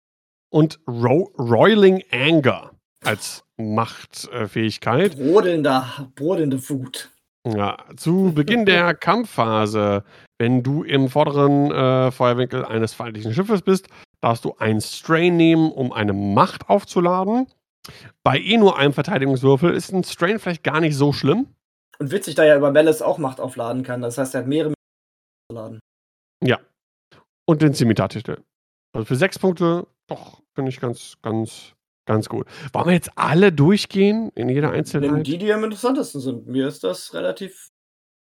und 0.49 0.79
Ro 0.87 1.31
Roiling 1.37 2.03
Anger 2.11 2.71
als 3.03 3.45
Machtfähigkeit. 3.57 5.15
Brodelnder, 5.15 6.11
brodelnde 6.15 6.69
Wut. 6.69 7.12
Ja, 7.45 7.77
zu 7.97 8.33
Beginn 8.33 8.65
der 8.65 8.93
Kampfphase, 8.95 10.03
wenn 10.39 10.63
du 10.63 10.83
im 10.83 11.09
vorderen 11.09 11.71
äh, 11.71 12.11
Feuerwinkel 12.11 12.65
eines 12.65 12.93
feindlichen 12.93 13.33
Schiffes 13.33 13.61
bist, 13.61 13.87
darfst 14.21 14.45
du 14.45 14.55
einen 14.57 14.81
Strain 14.81 15.35
nehmen, 15.35 15.71
um 15.71 15.91
eine 15.91 16.13
Macht 16.13 16.69
aufzuladen. 16.69 17.47
Bei 18.23 18.39
eh 18.39 18.57
nur 18.57 18.77
einem 18.77 18.93
Verteidigungswürfel 18.93 19.73
ist 19.73 19.91
ein 19.91 20.05
Strain 20.05 20.39
vielleicht 20.39 20.63
gar 20.63 20.79
nicht 20.79 20.95
so 20.95 21.11
schlimm. 21.11 21.47
Und 21.99 22.11
witzig, 22.11 22.35
da 22.35 22.45
ja 22.45 22.55
über 22.55 22.71
Malice 22.71 23.01
auch 23.01 23.17
Macht 23.17 23.39
aufladen 23.41 23.83
kann. 23.83 24.01
Das 24.01 24.17
heißt, 24.17 24.33
er 24.35 24.41
hat 24.41 24.47
mehrere 24.47 24.73
laden. 25.51 25.79
Ja. 26.41 26.59
Und 27.45 27.61
den 27.61 27.73
Cimitar-Titel. 27.73 28.41
Also 28.93 29.05
für 29.05 29.15
sechs 29.15 29.37
Punkte, 29.37 29.87
doch, 30.07 30.41
finde 30.55 30.69
ich 30.69 30.79
ganz, 30.79 31.17
ganz, 31.21 31.73
ganz 32.05 32.29
gut. 32.29 32.47
Wollen 32.71 32.87
wir 32.87 32.93
jetzt 32.93 33.11
alle 33.15 33.51
durchgehen 33.51 34.31
in 34.35 34.49
jeder 34.49 34.67
Nimm 34.67 34.77
Einzelheit? 34.77 35.27
die, 35.27 35.37
die 35.37 35.53
am 35.53 35.63
interessantesten 35.63 36.21
sind. 36.21 36.47
Mir 36.47 36.67
ist 36.67 36.83
das 36.83 37.13
relativ 37.13 37.69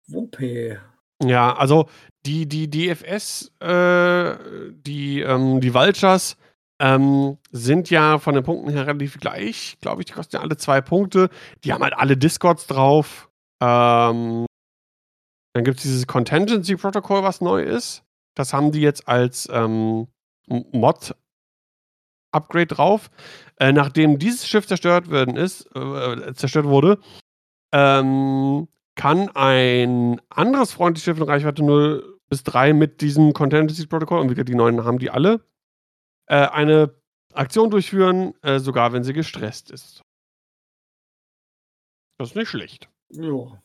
wumpe. 0.08 0.80
Ja, 1.24 1.54
also 1.54 1.90
die, 2.26 2.48
die 2.48 2.70
DFS, 2.70 3.52
äh, 3.60 4.38
die, 4.72 5.22
ähm, 5.22 5.60
die 5.60 5.74
Vultures 5.74 6.38
ähm, 6.80 7.38
sind 7.52 7.90
ja 7.90 8.20
von 8.20 8.36
den 8.36 8.44
Punkten 8.44 8.70
her 8.70 8.88
relativ 8.88 9.20
gleich. 9.20 9.78
Glaube 9.82 10.02
ich, 10.02 10.08
die 10.08 10.14
kosten 10.14 10.38
ja 10.38 10.42
alle 10.42 10.58
zwei 10.58 10.82
Punkte. 10.82 11.30
Die 11.64 11.74
haben 11.74 11.84
halt 11.84 11.94
alle 11.94 12.16
Discords 12.16 12.68
drauf. 12.68 13.30
Ähm, 13.62 14.46
dann 15.54 15.64
gibt 15.64 15.78
es 15.78 15.84
dieses 15.84 16.08
Contingency 16.08 16.78
Protocol, 16.78 17.24
was 17.24 17.42
neu 17.42 17.62
ist. 17.62 18.04
Das 18.36 18.54
haben 18.54 18.72
die 18.72 18.82
jetzt 18.82 19.08
als 19.08 19.50
ähm, 19.52 20.08
Mod-Upgrade 22.32 22.68
drauf. 22.68 23.10
Äh, 23.60 23.72
nachdem 23.72 24.20
dieses 24.20 24.48
Schiff 24.48 24.68
zerstört 24.68 25.10
worden 25.10 25.36
ist, 25.36 25.68
äh, 25.76 26.34
zerstört 26.34 26.66
wurde, 26.66 27.00
ähm, 27.74 28.68
kann 28.96 29.30
ein 29.36 30.22
anderes 30.30 30.74
freundliches 30.74 31.06
Schiff 31.06 31.18
in 31.18 31.24
Reichweite 31.24 31.64
0 31.64 32.20
bis 32.30 32.44
3 32.44 32.74
mit 32.74 33.02
diesem 33.02 33.34
Contingency-Protokoll, 33.34 34.20
und 34.20 34.30
wie 34.30 34.36
gesagt, 34.36 34.50
die 34.50 34.56
neuen 34.56 34.84
haben 34.84 35.00
die 35.00 35.10
alle, 35.10 35.46
äh, 36.28 36.48
eine 36.48 36.94
Aktion 37.34 37.70
durchführen, 37.70 38.34
äh, 38.42 38.60
sogar 38.60 38.94
wenn 38.94 39.04
sie 39.04 39.14
gestresst 39.14 39.72
ist. 39.72 40.04
Das 42.18 42.30
ist 42.30 42.36
nicht 42.36 42.50
schlecht. 42.50 42.90
Ja. 43.12 43.62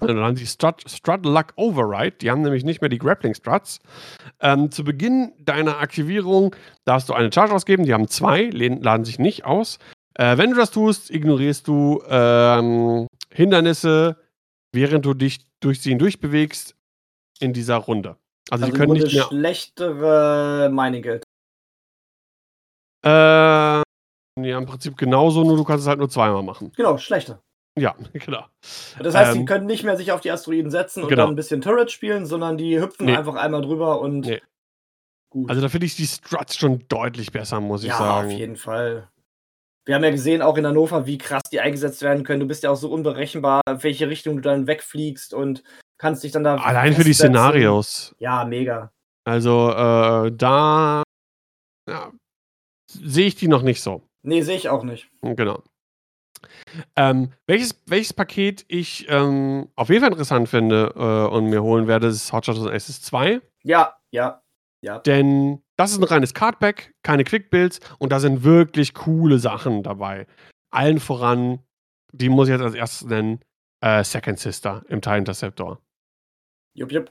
Dann 0.00 0.18
haben 0.18 0.36
sie 0.36 0.46
Strut, 0.46 0.82
Strut 0.90 1.24
Luck 1.24 1.52
Override. 1.56 2.16
Die 2.20 2.30
haben 2.30 2.42
nämlich 2.42 2.64
nicht 2.64 2.80
mehr 2.80 2.88
die 2.90 2.98
Grappling 2.98 3.34
Struts. 3.34 3.80
Ähm, 4.40 4.70
zu 4.70 4.84
Beginn 4.84 5.32
deiner 5.38 5.78
Aktivierung 5.78 6.54
darfst 6.84 7.08
du 7.08 7.14
eine 7.14 7.32
Charge 7.32 7.52
ausgeben. 7.54 7.84
Die 7.84 7.92
haben 7.94 8.08
zwei, 8.08 8.50
laden 8.52 9.04
sich 9.04 9.18
nicht 9.18 9.44
aus. 9.44 9.78
Äh, 10.14 10.36
wenn 10.38 10.50
du 10.50 10.56
das 10.56 10.70
tust, 10.70 11.10
ignorierst 11.10 11.68
du 11.68 12.02
ähm, 12.08 13.06
Hindernisse, 13.32 14.16
während 14.72 15.04
du 15.04 15.14
dich 15.14 15.46
durch 15.60 15.80
sie 15.82 15.90
hindurchbewegst 15.90 16.74
in 17.38 17.52
dieser 17.52 17.76
Runde. 17.76 18.16
Also, 18.50 18.64
Also 18.64 18.66
die 18.66 18.72
können 18.72 18.92
nicht 18.94 19.12
mehr. 19.12 19.24
schlechtere 19.24 20.70
Mining-Geld. 20.72 21.22
Äh, 23.04 23.08
ja, 23.08 23.82
im 24.58 24.66
Prinzip 24.66 24.96
genauso, 24.96 25.44
nur 25.44 25.56
du 25.56 25.64
kannst 25.64 25.82
es 25.82 25.88
halt 25.88 25.98
nur 25.98 26.08
zweimal 26.10 26.42
machen. 26.42 26.72
Genau, 26.76 26.98
schlechter. 26.98 27.42
Ja, 27.80 27.94
genau. 28.12 28.44
Das 29.00 29.14
heißt, 29.14 29.32
Ähm, 29.32 29.38
die 29.40 29.44
können 29.46 29.66
nicht 29.66 29.84
mehr 29.84 29.96
sich 29.96 30.12
auf 30.12 30.20
die 30.20 30.30
Asteroiden 30.30 30.70
setzen 30.70 31.02
und 31.02 31.08
genau. 31.08 31.22
dann 31.22 31.32
ein 31.32 31.36
bisschen 31.36 31.60
Turret 31.60 31.90
spielen, 31.90 32.26
sondern 32.26 32.56
die 32.58 32.80
hüpfen 32.80 33.06
Nee. 33.06 33.16
einfach 33.16 33.34
einmal 33.36 33.62
drüber 33.62 34.00
und 34.00 34.20
Nee. 34.26 34.42
gut. 35.30 35.48
Also 35.50 35.62
da 35.62 35.68
finde 35.68 35.86
ich 35.86 35.96
die 35.96 36.06
Struts 36.06 36.56
schon 36.56 36.84
deutlich 36.88 37.32
besser, 37.32 37.60
muss 37.60 37.82
ich 37.82 37.88
ja, 37.90 37.98
sagen. 37.98 38.28
auf 38.28 38.32
jeden 38.38 38.56
Fall. 38.56 39.08
Wir 39.86 39.94
haben 39.94 40.04
ja 40.04 40.10
gesehen, 40.10 40.42
auch 40.42 40.56
in 40.58 40.66
Hannover, 40.66 41.06
wie 41.06 41.18
krass 41.18 41.42
die 41.50 41.58
eingesetzt 41.60 42.02
werden 42.02 42.22
können. 42.22 42.40
Du 42.40 42.46
bist 42.46 42.62
ja 42.62 42.70
auch 42.70 42.76
so 42.76 42.90
unberechenbar, 42.92 43.62
in 43.68 43.82
welche 43.82 44.08
Richtung 44.08 44.36
du 44.36 44.42
dann 44.42 44.66
wegfliegst 44.66 45.32
und 45.34 45.62
kannst 45.98 46.22
dich 46.22 46.32
dann 46.32 46.44
da. 46.44 46.56
Allein 46.56 46.92
für 46.92 47.02
die. 47.02 47.14
Szenarios. 47.14 48.14
Ja, 48.18 48.44
mega. 48.44 48.92
Also 49.24 49.70
äh, 49.70 50.30
da 50.32 51.02
ja, 51.88 52.12
sehe 52.88 53.26
ich 53.26 53.36
die 53.36 53.48
noch 53.48 53.62
nicht 53.62 53.82
so. 53.82 54.02
Nee, 54.22 54.42
sehe 54.42 54.56
ich 54.56 54.68
auch 54.68 54.84
nicht. 54.84 55.08
Genau. 55.22 55.62
Ähm, 56.96 57.32
welches, 57.46 57.80
welches 57.86 58.12
Paket 58.12 58.64
ich 58.68 59.06
ähm, 59.08 59.68
auf 59.76 59.88
jeden 59.88 60.00
Fall 60.00 60.12
interessant 60.12 60.48
finde 60.48 60.92
äh, 60.96 61.34
und 61.34 61.46
mir 61.50 61.62
holen 61.62 61.86
werde, 61.86 62.08
ist 62.08 62.32
Hot 62.32 62.46
Shots 62.46 62.60
Aces 62.66 63.02
2. 63.02 63.40
Ja, 63.62 63.96
ja, 64.10 64.42
ja. 64.82 64.98
Denn 65.00 65.62
das 65.76 65.92
ist 65.92 65.98
ein 65.98 66.04
reines 66.04 66.34
Cardback, 66.34 66.94
keine 67.02 67.24
Quick-Builds 67.24 67.80
und 67.98 68.12
da 68.12 68.20
sind 68.20 68.44
wirklich 68.44 68.94
coole 68.94 69.38
Sachen 69.38 69.82
dabei. 69.82 70.26
Allen 70.70 71.00
voran, 71.00 71.60
die 72.12 72.28
muss 72.28 72.48
ich 72.48 72.52
jetzt 72.52 72.62
als 72.62 72.74
erstes 72.74 73.08
nennen, 73.08 73.40
äh, 73.82 74.04
Second 74.04 74.38
Sister 74.38 74.82
im 74.88 75.00
TIE 75.00 75.18
Interceptor. 75.18 75.80
Jupp, 76.74 76.92
jupp. 76.92 77.10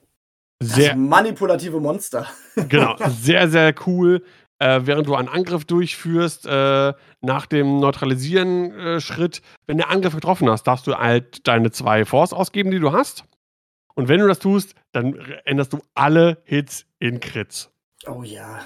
Das 0.62 0.74
Sehr, 0.74 0.96
manipulative 0.96 1.80
Monster. 1.80 2.28
genau, 2.56 2.96
sehr, 3.08 3.48
sehr 3.50 3.74
cool. 3.86 4.24
Äh, 4.62 4.82
während 4.84 5.08
du 5.08 5.16
einen 5.16 5.30
Angriff 5.30 5.64
durchführst, 5.66 6.46
äh, 6.46 6.94
nach 7.22 7.46
dem 7.46 7.80
Neutralisieren-Schritt, 7.80 9.42
wenn 9.68 9.78
der 9.78 9.90
Angriff 9.90 10.14
getroffen 10.14 10.50
hast, 10.50 10.64
darfst 10.64 10.86
du 10.88 10.96
halt 10.96 11.48
deine 11.48 11.72
zwei 11.72 12.04
Force 12.06 12.34
ausgeben, 12.34 12.70
die 12.72 12.80
du 12.80 12.92
hast. 12.92 13.24
Und 13.96 14.08
wenn 14.10 14.20
du 14.20 14.28
das 14.28 14.40
tust, 14.40 14.76
dann 14.92 15.16
änderst 15.46 15.74
du 15.74 15.80
alle 15.96 16.42
Hits 16.44 16.86
in 17.00 17.20
Crits. 17.20 17.72
Oh 18.06 18.24
ja. 18.24 18.62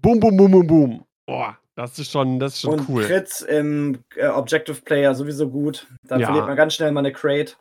Boom, 0.00 0.20
boom, 0.20 0.36
boom, 0.36 0.50
boom, 0.50 0.66
boom. 0.66 1.04
Boah, 1.26 1.58
das 1.74 1.98
ist 1.98 2.10
schon, 2.12 2.38
das 2.38 2.54
ist 2.54 2.60
schon 2.62 2.80
Und 2.80 2.88
cool. 2.88 3.04
Crits 3.04 3.40
im 3.40 4.02
äh, 4.16 4.26
Objective 4.28 4.80
Player 4.82 5.14
sowieso 5.14 5.48
gut. 5.48 5.86
Dann 6.04 6.20
Ja. 6.20 6.26
verliert 6.26 6.46
man 6.46 6.56
ganz 6.56 6.74
schnell 6.74 6.92
mal 6.92 7.00
eine 7.00 7.12
Crate. 7.12 7.56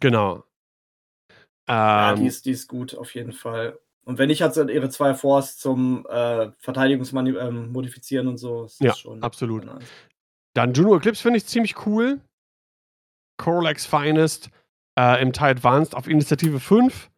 Genau. 0.00 0.44
Ja, 1.68 2.12
Ähm, 2.12 2.20
die 2.20 2.26
ist, 2.26 2.46
die 2.46 2.52
ist 2.52 2.68
gut, 2.68 2.94
auf 2.96 3.14
jeden 3.14 3.32
Fall. 3.32 3.78
Und 4.06 4.18
wenn 4.18 4.28
nicht, 4.28 4.40
hat 4.40 4.54
sie 4.54 4.62
ihre 4.70 4.88
zwei 4.88 5.14
Force 5.14 5.58
zum 5.58 6.06
äh, 6.08 6.50
Verteidigungsmodifizieren 6.58 8.28
und 8.28 8.38
so. 8.38 8.62
Das 8.62 8.78
Ja, 8.78 8.94
absolut. 9.20 9.64
nice. 9.64 9.84
Dann 10.54 10.72
Juno 10.72 10.96
Eclipse 10.96 11.22
finde 11.22 11.38
ich 11.38 11.46
ziemlich 11.46 11.86
cool. 11.86 12.20
Coralex 13.36 13.84
Finest 13.84 14.50
äh, 14.98 15.20
im 15.20 15.32
TIE 15.32 15.46
Advanced 15.46 15.94
auf 15.94 16.06
Initiative 16.06 16.60
5. 16.60 17.10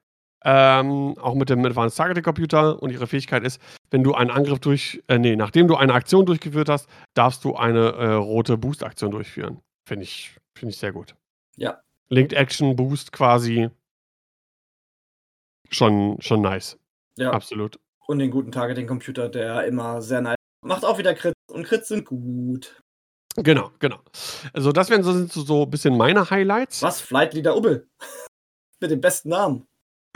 Ähm, 0.45 1.19
auch 1.19 1.35
mit 1.35 1.51
dem 1.51 1.65
Advanced 1.65 1.99
Targeting 1.99 2.25
Computer. 2.25 2.83
Und 2.83 2.91
ihre 2.91 3.07
Fähigkeit 3.07 3.45
ist, 3.45 3.61
wenn 3.91 4.03
du 4.03 4.15
einen 4.15 4.31
Angriff 4.31 4.59
durch, 4.59 5.03
äh, 5.09 5.19
nee, 5.19 5.37
nachdem 5.37 5.69
du 5.69 5.77
eine 5.77 5.93
Aktion 5.93 6.25
durchgeführt 6.25 6.71
hast, 6.71 6.89
darfst 7.13 7.45
du 7.45 7.55
eine 7.55 7.91
äh, 7.93 8.13
rote 8.15 8.57
Boost-Aktion 8.57 9.11
durchführen. 9.11 9.61
Finde 9.87 10.05
ich, 10.05 10.35
finde 10.57 10.71
ich 10.71 10.79
sehr 10.79 10.93
gut. 10.93 11.15
Ja. 11.57 11.83
Linked 12.09 12.33
Action 12.33 12.77
Boost 12.77 13.13
quasi. 13.13 13.69
Schon, 15.71 16.17
schon 16.21 16.41
nice. 16.41 16.79
Ja. 17.17 17.33
Absolut. 17.33 17.79
Und 18.07 18.21
den 18.21 18.31
guten 18.31 18.53
Targeting-Computer, 18.53 19.29
der 19.29 19.65
immer 19.67 20.01
sehr 20.01 20.21
nice 20.21 20.39
macht 20.63 20.85
auch 20.85 20.99
wieder 20.99 21.15
Crits. 21.15 21.37
Und 21.51 21.65
Crits 21.65 21.89
sind 21.89 22.05
gut. 22.05 22.81
Genau, 23.37 23.71
genau. 23.79 24.01
Also, 24.53 24.73
das 24.73 24.91
wären 24.91 25.03
so, 25.03 25.13
sind 25.13 25.33
so, 25.33 25.43
so 25.43 25.63
ein 25.63 25.71
bisschen 25.71 25.97
meine 25.97 26.29
Highlights. 26.31 26.83
Was? 26.83 27.01
Flight 27.01 27.35
Leader 27.35 27.57
Ubbel. 27.57 27.89
Mit 28.81 28.91
dem 28.91 29.01
besten 29.01 29.31
Namen. 29.31 29.67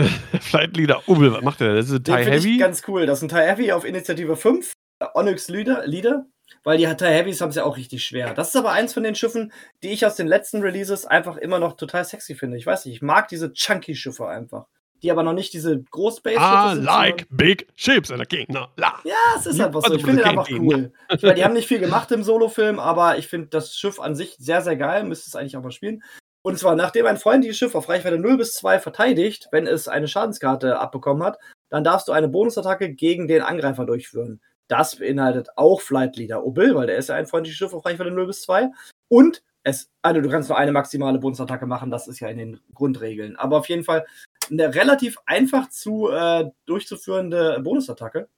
Flight 0.40 0.76
Leader 0.76 1.08
Ubbel, 1.08 1.32
was 1.32 1.42
macht 1.42 1.60
der? 1.60 1.74
Das 1.74 1.86
ist 1.86 1.92
ein 1.92 2.04
TIE 2.04 2.12
finde 2.12 2.36
ich 2.36 2.44
Heavy. 2.44 2.56
ganz 2.58 2.82
cool. 2.88 3.06
Das 3.06 3.18
ist 3.18 3.24
ein 3.24 3.28
TIE 3.28 3.46
Heavy 3.46 3.72
auf 3.72 3.84
Initiative 3.84 4.36
5. 4.36 4.72
äh, 5.00 5.06
Onyx 5.14 5.48
Leader, 5.48 5.86
Leader. 5.86 6.26
Weil 6.64 6.78
die 6.78 6.84
TIE 6.84 7.06
Heavys 7.06 7.40
haben 7.40 7.48
es 7.50 7.56
ja 7.56 7.64
auch 7.64 7.76
richtig 7.76 8.04
schwer. 8.04 8.34
Das 8.34 8.48
ist 8.48 8.56
aber 8.56 8.72
eins 8.72 8.92
von 8.92 9.02
den 9.02 9.14
Schiffen, 9.14 9.52
die 9.82 9.88
ich 9.88 10.04
aus 10.04 10.16
den 10.16 10.26
letzten 10.26 10.60
Releases 10.60 11.06
einfach 11.06 11.36
immer 11.36 11.58
noch 11.58 11.76
total 11.76 12.04
sexy 12.04 12.34
finde. 12.34 12.56
Ich 12.56 12.66
weiß 12.66 12.84
nicht, 12.84 12.96
ich 12.96 13.02
mag 13.02 13.28
diese 13.28 13.52
chunky 13.52 13.94
Schiffe 13.94 14.28
einfach. 14.28 14.66
Die 15.02 15.10
aber 15.10 15.22
noch 15.22 15.32
nicht 15.32 15.52
diese 15.52 15.82
Großbase 15.82 16.36
I 16.38 16.74
sind. 16.74 16.84
like 16.84 17.26
big 17.30 17.66
ships 17.76 18.10
and 18.10 18.20
a 18.20 18.24
king. 18.24 18.46
No, 18.48 18.66
la. 18.76 19.00
Ja, 19.04 19.14
es 19.36 19.46
ist 19.46 19.58
Ja, 19.58 19.66
einfach 19.66 19.80
so. 19.80 19.86
also 19.86 19.96
Ich 19.96 20.04
finde 20.04 20.24
einfach 20.24 20.48
cool. 20.50 20.92
Ich 21.10 21.22
meine, 21.22 21.34
die 21.34 21.44
haben 21.44 21.54
nicht 21.54 21.68
viel 21.68 21.80
gemacht 21.80 22.10
im 22.12 22.22
Solofilm, 22.22 22.78
aber 22.78 23.18
ich 23.18 23.26
finde 23.28 23.48
das 23.48 23.74
Schiff 23.76 23.98
an 24.00 24.14
sich 24.14 24.36
sehr, 24.38 24.62
sehr 24.62 24.76
geil. 24.76 25.04
Müsste 25.04 25.28
es 25.28 25.36
eigentlich 25.36 25.56
auch 25.56 25.62
mal 25.62 25.72
spielen. 25.72 26.02
Und 26.42 26.58
zwar, 26.58 26.74
nachdem 26.74 27.06
ein 27.06 27.18
freundliches 27.18 27.56
Schiff 27.56 27.74
auf 27.74 27.88
Reichweite 27.88 28.18
0 28.18 28.36
bis 28.36 28.54
2 28.54 28.80
verteidigt, 28.80 29.48
wenn 29.52 29.66
es 29.66 29.86
eine 29.88 30.08
Schadenskarte 30.08 30.78
abbekommen 30.78 31.22
hat, 31.22 31.38
dann 31.68 31.84
darfst 31.84 32.08
du 32.08 32.12
eine 32.12 32.28
Bonusattacke 32.28 32.92
gegen 32.94 33.28
den 33.28 33.42
Angreifer 33.42 33.86
durchführen. 33.86 34.40
Das 34.68 34.96
beinhaltet 34.96 35.50
auch 35.56 35.80
Flight 35.80 36.16
Leader 36.16 36.44
Obil, 36.44 36.74
weil 36.74 36.86
der 36.86 36.96
ist 36.96 37.08
ja 37.10 37.14
ein 37.16 37.26
freundliches 37.26 37.58
Schiff 37.58 37.74
auf 37.74 37.84
Reichweite 37.84 38.10
0 38.10 38.26
bis 38.26 38.42
2. 38.42 38.70
Und 39.08 39.42
es, 39.64 39.90
also 40.02 40.20
du 40.20 40.28
kannst 40.28 40.48
nur 40.48 40.58
eine 40.58 40.72
maximale 40.72 41.18
Bonusattacke 41.20 41.66
machen, 41.66 41.90
das 41.92 42.08
ist 42.08 42.18
ja 42.18 42.28
in 42.28 42.38
den 42.38 42.60
Grundregeln. 42.74 43.36
Aber 43.36 43.58
auf 43.58 43.68
jeden 43.68 43.84
Fall 43.84 44.04
eine 44.52 44.74
relativ 44.74 45.18
einfach 45.26 45.68
zu 45.70 46.10
äh, 46.10 46.50
durchzuführende 46.66 47.60
Bonusattacke. 47.60 48.28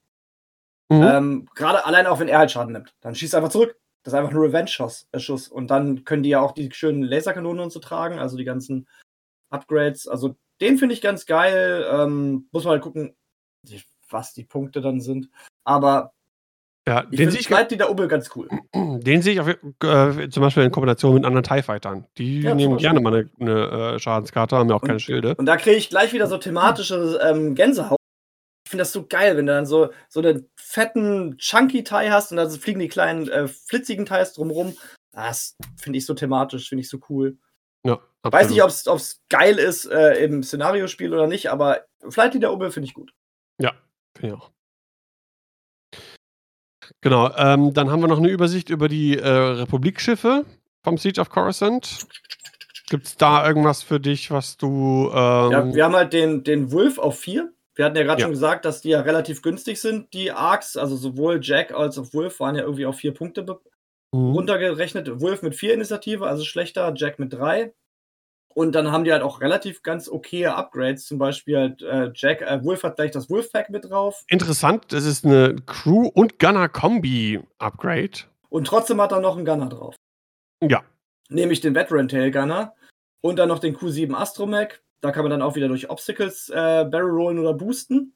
Mhm. 0.89 1.03
Ähm, 1.03 1.49
Gerade 1.55 1.85
allein 1.85 2.07
auch, 2.07 2.19
wenn 2.19 2.27
er 2.27 2.39
halt 2.39 2.51
Schaden 2.51 2.73
nimmt. 2.73 2.95
Dann 3.01 3.15
schießt 3.15 3.33
er 3.33 3.39
einfach 3.39 3.51
zurück. 3.51 3.77
Das 4.03 4.13
ist 4.13 4.17
einfach 4.17 4.31
ein 4.31 4.37
Revenge-Schuss. 4.37 5.07
Äh. 5.11 5.53
Und 5.53 5.67
dann 5.71 6.05
können 6.05 6.23
die 6.23 6.29
ja 6.29 6.39
auch 6.39 6.51
die 6.51 6.71
schönen 6.71 7.03
Laserkanonen 7.03 7.63
und 7.63 7.71
so 7.71 7.79
tragen, 7.79 8.19
also 8.19 8.37
die 8.37 8.45
ganzen 8.45 8.87
Upgrades. 9.49 10.07
Also 10.07 10.35
den 10.61 10.77
finde 10.77 10.93
ich 10.93 11.01
ganz 11.01 11.25
geil. 11.25 11.85
Ähm, 11.89 12.47
muss 12.51 12.63
man 12.63 12.73
halt 12.73 12.83
gucken, 12.83 13.15
was 14.09 14.33
die 14.33 14.43
Punkte 14.43 14.81
dann 14.81 15.01
sind. 15.01 15.29
Aber 15.63 16.13
ja, 16.87 17.05
ich 17.09 17.17
den 17.17 17.31
sehe 17.31 17.39
ich, 17.39 17.47
Flight 17.47 17.71
Leader 17.71 17.89
Ubbel 17.89 18.07
ganz 18.07 18.29
cool. 18.35 18.47
den 18.73 19.21
sehe 19.21 19.33
ich 19.33 19.39
auf, 19.39 19.47
äh, 19.47 20.29
zum 20.29 20.41
Beispiel 20.41 20.63
in 20.63 20.71
Kombination 20.71 21.15
mit 21.15 21.25
anderen 21.25 21.43
TIE 21.43 21.61
Fightern. 21.63 22.05
Die 22.17 22.41
Ja, 22.41 22.53
nehmen 22.55 22.77
gerne 22.77 22.99
mal 22.99 23.13
eine, 23.13 23.29
eine 23.39 23.93
äh, 23.95 23.99
Schadenskarte, 23.99 24.55
haben 24.55 24.69
ja 24.69 24.75
auch 24.75 24.81
Und- 24.81 24.87
keine 24.87 24.99
Schilde. 24.99 25.35
Und 25.35 25.45
da 25.45 25.57
kriege 25.57 25.77
ich 25.77 25.89
gleich 25.89 26.13
wieder 26.13 26.27
so 26.27 26.37
thematische 26.37 27.19
ähm, 27.23 27.55
Gänsehaut. 27.55 27.97
Ich 28.65 28.71
finde 28.71 28.81
das 28.81 28.91
so 28.93 29.05
geil, 29.05 29.37
wenn 29.37 29.45
du 29.45 29.53
dann 29.53 29.65
so, 29.67 29.89
so 30.09 30.21
einen 30.21 30.49
fetten, 30.59 31.37
chunky 31.37 31.83
Tie 31.83 32.09
hast 32.09 32.31
und 32.31 32.37
dann 32.37 32.49
fliegen 32.49 32.79
die 32.79 32.87
kleinen, 32.87 33.27
äh, 33.29 33.47
flitzigen 33.47 34.05
Ties 34.05 34.33
drumrum. 34.33 34.75
Das 35.11 35.55
finde 35.77 35.97
ich 35.97 36.05
so 36.05 36.13
thematisch, 36.13 36.67
finde 36.67 36.81
ich 36.81 36.89
so 36.89 36.99
cool. 37.09 37.37
Ja, 37.85 37.99
Weiß 38.23 38.49
nicht, 38.49 38.63
ob 38.63 38.69
es 38.69 39.21
geil 39.29 39.59
ist 39.59 39.85
äh, 39.85 40.23
im 40.23 40.41
Szenariospiel 40.41 41.13
oder 41.13 41.27
nicht, 41.27 41.51
aber 41.51 41.85
Flight 42.09 42.33
Leader 42.33 42.51
Umme 42.51 42.71
finde 42.71 42.87
ich 42.87 42.95
gut. 42.95 43.13
Ja, 43.61 43.73
finde 44.17 44.35
ich 44.35 44.41
auch. 44.41 44.51
Genau, 47.05 47.29
ähm, 47.37 47.71
dann 47.71 47.91
haben 47.91 48.01
wir 48.01 48.07
noch 48.07 48.17
eine 48.17 48.29
Übersicht 48.29 48.71
über 48.71 48.87
die 48.87 49.15
äh, 49.19 49.27
Republikschiffe 49.29 50.43
vom 50.83 50.97
Siege 50.97 51.21
of 51.21 51.29
Coruscant. 51.29 52.07
Gibt 52.89 53.05
es 53.05 53.15
da 53.15 53.47
irgendwas 53.47 53.83
für 53.83 53.99
dich, 53.99 54.31
was 54.31 54.57
du. 54.57 55.11
Ähm 55.13 55.51
ja, 55.51 55.71
wir 55.75 55.85
haben 55.85 55.95
halt 55.95 56.13
den, 56.13 56.43
den 56.43 56.71
Wolf 56.71 56.97
auf 56.97 57.19
4. 57.19 57.51
Wir 57.75 57.85
hatten 57.85 57.95
ja 57.95 58.01
gerade 58.01 58.21
Ja. 58.21 58.25
schon 58.25 58.31
gesagt, 58.33 58.65
dass 58.65 58.81
die 58.81 58.89
ja 58.89 59.01
relativ 59.01 59.43
günstig 59.43 59.79
sind, 59.79 60.15
die 60.15 60.31
Arcs. 60.31 60.77
Also 60.77 60.95
sowohl 60.95 61.39
Jack 61.43 61.71
als 61.75 61.99
auch 61.99 62.11
Wolf 62.11 62.39
waren 62.39 62.55
ja 62.55 62.63
irgendwie 62.63 62.87
auf 62.87 62.95
vier 62.95 63.13
Punkte 63.13 63.43
Mhm. 64.11 64.31
runtergerechnet. 64.31 65.21
Wolf 65.21 65.43
mit 65.43 65.53
vier 65.53 65.75
Initiative, 65.75 66.25
also 66.25 66.43
schlechter, 66.43 66.91
Jack 66.95 67.19
mit 67.19 67.31
drei. 67.33 67.71
Und 68.55 68.73
dann 68.73 68.91
haben 68.91 69.03
die 69.03 69.11
halt 69.11 69.21
auch 69.21 69.41
relativ 69.41 69.83
ganz 69.83 70.09
okaye 70.09 70.55
Upgrades. 70.55 71.05
Zum 71.05 71.17
Beispiel 71.17 71.57
halt 71.57 71.81
äh, 71.81 72.11
Jack, 72.15 72.41
äh, 72.41 72.63
Wolf 72.63 72.83
hat 72.83 72.95
gleich 72.95 73.11
das 73.11 73.29
Wolf-Pack 73.29 73.69
mit 73.69 73.89
drauf. 73.89 74.23
Interessant, 74.29 74.85
das 74.93 75.05
ist 75.05 75.25
eine 75.25 75.57
Crew- 75.65 76.09
und 76.13 76.39
Gunner-Kombi-Upgrade. 76.39 78.19
Und 78.49 78.67
trotzdem 78.67 79.01
hat 79.01 79.11
er 79.11 79.19
noch 79.19 79.35
einen 79.35 79.45
Gunner 79.45 79.67
drauf. 79.67 79.95
Ja, 80.63 80.83
Nämlich 81.29 81.61
den 81.61 81.75
Veteran 81.75 82.07
Tail 82.07 82.31
Gunner. 82.31 82.75
Und 83.21 83.37
dann 83.37 83.49
noch 83.49 83.59
den 83.59 83.75
Q7 83.75 84.13
Astromech. 84.13 84.81
Da 85.01 85.11
kann 85.11 85.23
man 85.23 85.31
dann 85.31 85.41
auch 85.41 85.55
wieder 85.55 85.67
durch 85.67 85.89
Obstacles 85.89 86.49
äh, 86.49 86.85
Barrel 86.85 87.11
rollen 87.11 87.39
oder 87.39 87.53
boosten. 87.53 88.15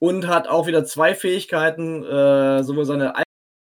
Und 0.00 0.26
hat 0.26 0.48
auch 0.48 0.66
wieder 0.66 0.84
zwei 0.84 1.14
Fähigkeiten, 1.14 2.04
äh, 2.04 2.64
sowohl 2.64 2.84
seine 2.84 3.14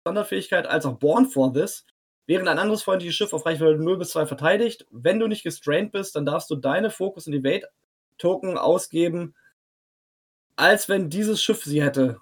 Standardfähigkeit 0.08 0.68
als 0.68 0.86
auch 0.86 0.98
Born 0.98 1.26
for 1.26 1.54
This. 1.54 1.86
Während 2.26 2.48
ein 2.48 2.58
anderes 2.58 2.84
freundliches 2.84 3.16
Schiff 3.16 3.34
auf 3.34 3.46
Reichweite 3.46 3.78
0 3.78 3.98
bis 3.98 4.12
2 4.12 4.26
verteidigt, 4.26 4.86
wenn 4.92 5.20
du 5.20 5.28
nicht 5.28 5.44
gestrained 5.44 5.92
bist, 5.92 6.16
dann 6.16 6.26
darfst 6.26 6.50
du 6.50 6.56
deine 6.56 6.90
Focus 6.90 7.28
und 7.28 7.34
Evade 7.34 7.68
Token 8.18 8.58
ausgeben, 8.58 9.36
als 10.56 10.88
wenn 10.88 11.10
dieses 11.10 11.42
Schiff 11.42 11.64
sie 11.64 11.84
hätte. 11.84 12.22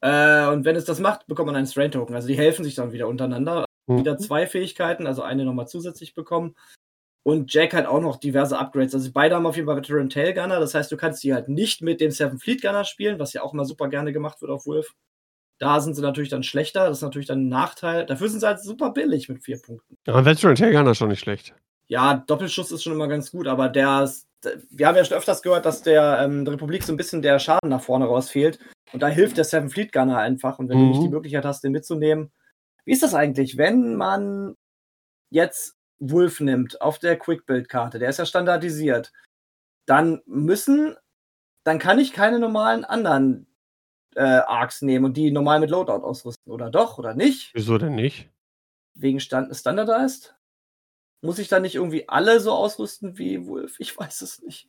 Äh, 0.00 0.46
und 0.46 0.64
wenn 0.64 0.76
es 0.76 0.86
das 0.86 0.98
macht, 0.98 1.26
bekommt 1.26 1.46
man 1.46 1.56
einen 1.56 1.66
Strain 1.66 1.92
Token. 1.92 2.14
Also 2.14 2.28
die 2.28 2.36
helfen 2.36 2.64
sich 2.64 2.74
dann 2.74 2.92
wieder 2.92 3.06
untereinander 3.06 3.66
wieder 3.98 4.18
zwei 4.18 4.46
Fähigkeiten, 4.46 5.06
also 5.06 5.22
eine 5.22 5.44
nochmal 5.44 5.68
zusätzlich 5.68 6.14
bekommen. 6.14 6.54
Und 7.22 7.52
Jack 7.52 7.74
hat 7.74 7.86
auch 7.86 8.00
noch 8.00 8.16
diverse 8.16 8.58
Upgrades. 8.58 8.94
Also 8.94 9.10
beide 9.12 9.34
haben 9.34 9.46
auf 9.46 9.56
jeden 9.56 9.66
Fall 9.66 9.76
Veteran 9.76 10.08
Tail 10.08 10.32
Gunner. 10.32 10.58
Das 10.58 10.74
heißt, 10.74 10.90
du 10.90 10.96
kannst 10.96 11.22
die 11.22 11.34
halt 11.34 11.48
nicht 11.48 11.82
mit 11.82 12.00
dem 12.00 12.10
Seven 12.10 12.38
Fleet 12.38 12.62
Gunner 12.62 12.84
spielen, 12.84 13.18
was 13.18 13.32
ja 13.32 13.42
auch 13.42 13.52
immer 13.52 13.64
super 13.64 13.88
gerne 13.88 14.12
gemacht 14.12 14.40
wird 14.40 14.50
auf 14.50 14.66
Wolf. 14.66 14.94
Da 15.60 15.80
sind 15.80 15.94
sie 15.94 16.02
natürlich 16.02 16.30
dann 16.30 16.42
schlechter. 16.42 16.88
Das 16.88 16.98
ist 16.98 17.02
natürlich 17.02 17.28
dann 17.28 17.42
ein 17.44 17.48
Nachteil. 17.48 18.06
Dafür 18.06 18.28
sind 18.28 18.40
sie 18.40 18.46
halt 18.46 18.60
super 18.60 18.90
billig 18.92 19.28
mit 19.28 19.44
vier 19.44 19.60
Punkten. 19.60 19.96
ja 20.06 20.12
Gunner 20.22 20.90
ist 20.90 20.98
schon 20.98 21.08
nicht 21.08 21.20
schlecht. 21.20 21.54
Ja, 21.86 22.14
Doppelschuss 22.26 22.72
ist 22.72 22.82
schon 22.82 22.94
immer 22.94 23.08
ganz 23.08 23.30
gut, 23.30 23.46
aber 23.46 23.68
der, 23.68 24.04
ist- 24.04 24.26
wir 24.70 24.86
haben 24.86 24.96
ja 24.96 25.04
schon 25.04 25.18
öfters 25.18 25.42
gehört, 25.42 25.66
dass 25.66 25.82
der, 25.82 26.20
ähm, 26.22 26.44
der 26.44 26.54
Republik 26.54 26.82
so 26.82 26.92
ein 26.92 26.96
bisschen 26.96 27.20
der 27.20 27.38
Schaden 27.38 27.68
nach 27.68 27.82
vorne 27.82 28.06
raus 28.06 28.30
fehlt. 28.30 28.58
Und 28.92 29.02
da 29.02 29.08
hilft 29.08 29.36
der 29.36 29.44
Seven 29.44 29.68
Fleet 29.68 29.92
Gunner 29.92 30.18
einfach. 30.18 30.58
Und 30.58 30.68
wenn 30.70 30.78
du 30.78 30.84
Mhm. 30.84 30.90
nicht 30.90 31.02
die 31.02 31.08
Möglichkeit 31.10 31.44
hast, 31.44 31.62
den 31.62 31.72
mitzunehmen. 31.72 32.32
Wie 32.86 32.92
ist 32.92 33.02
das 33.02 33.14
eigentlich, 33.14 33.58
wenn 33.58 33.96
man 33.96 34.54
jetzt 35.30 35.76
Wolf 35.98 36.40
nimmt 36.40 36.80
auf 36.80 36.98
der 36.98 37.18
Quick-Build-Karte? 37.18 37.98
Der 37.98 38.08
ist 38.08 38.18
ja 38.18 38.24
standardisiert. 38.24 39.12
Dann 39.86 40.22
müssen, 40.24 40.96
dann 41.64 41.78
kann 41.78 41.98
ich 41.98 42.12
keine 42.14 42.38
normalen 42.38 42.84
anderen 42.84 43.46
äh, 44.16 44.22
Arcs 44.22 44.82
nehmen 44.82 45.04
und 45.04 45.16
die 45.16 45.30
normal 45.30 45.60
mit 45.60 45.70
Loadout 45.70 46.04
ausrüsten. 46.04 46.52
Oder 46.52 46.70
doch, 46.70 46.98
oder 46.98 47.14
nicht? 47.14 47.50
Wieso 47.54 47.78
denn 47.78 47.94
nicht? 47.94 48.28
Wegen 48.94 49.20
Stand 49.20 49.54
Standardized? 49.54 50.34
Muss 51.22 51.38
ich 51.38 51.48
dann 51.48 51.62
nicht 51.62 51.74
irgendwie 51.74 52.08
alle 52.08 52.40
so 52.40 52.52
ausrüsten 52.52 53.18
wie 53.18 53.46
Wolf? 53.46 53.76
Ich 53.78 53.96
weiß 53.98 54.22
es 54.22 54.40
nicht. 54.42 54.68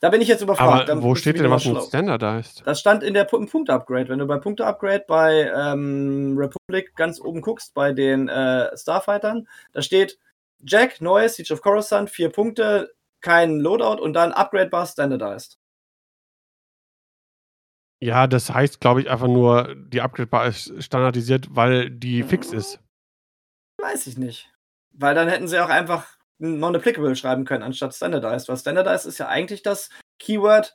Da 0.00 0.08
bin 0.08 0.22
ich 0.22 0.28
jetzt 0.28 0.40
überfragt. 0.40 0.88
Da 0.88 0.94
Aber 0.94 1.02
wo 1.02 1.14
steht 1.14 1.38
denn 1.38 1.50
was 1.50 1.64
mit. 1.66 1.82
Standardized? 1.82 2.62
Das 2.64 2.80
stand 2.80 3.02
in 3.02 3.12
der 3.12 3.28
Pu- 3.28 3.36
im 3.36 3.46
Punkte-Upgrade. 3.48 4.08
Wenn 4.08 4.18
du 4.18 4.26
bei 4.26 4.38
Punkte-Upgrade 4.38 5.04
bei 5.06 5.52
ähm, 5.54 6.36
Republic 6.38 6.96
ganz 6.96 7.20
oben 7.20 7.42
guckst, 7.42 7.74
bei 7.74 7.92
den 7.92 8.28
äh, 8.28 8.74
Starfightern, 8.76 9.46
da 9.72 9.82
steht 9.82 10.18
Jack, 10.62 11.00
neues, 11.02 11.36
Siege 11.36 11.52
of 11.52 11.60
Coruscant, 11.60 12.08
vier 12.10 12.30
Punkte, 12.30 12.92
kein 13.20 13.60
Loadout 13.60 14.02
und 14.02 14.14
dann 14.14 14.32
Upgrade 14.32 14.70
Bar 14.70 14.86
Standardized. 14.86 15.58
Ja, 18.02 18.26
das 18.26 18.50
heißt, 18.52 18.80
glaube 18.80 19.02
ich, 19.02 19.10
einfach 19.10 19.26
nur, 19.28 19.74
die 19.76 20.00
Upgrade-Bar 20.00 20.46
ist 20.46 20.82
standardisiert, 20.82 21.48
weil 21.54 21.90
die 21.90 22.22
fix 22.22 22.52
ist. 22.52 22.80
Weiß 23.80 24.06
ich 24.06 24.16
nicht. 24.16 24.50
Weil 24.92 25.14
dann 25.14 25.28
hätten 25.28 25.48
sie 25.48 25.58
auch 25.62 25.68
einfach 25.68 26.06
non-applicable 26.38 27.14
schreiben 27.16 27.44
können, 27.44 27.62
anstatt 27.62 27.94
Standardized. 27.94 28.48
Weil 28.48 28.56
Standardized 28.56 29.06
ist 29.06 29.18
ja 29.18 29.28
eigentlich 29.28 29.62
das 29.62 29.90
Keyword, 30.18 30.74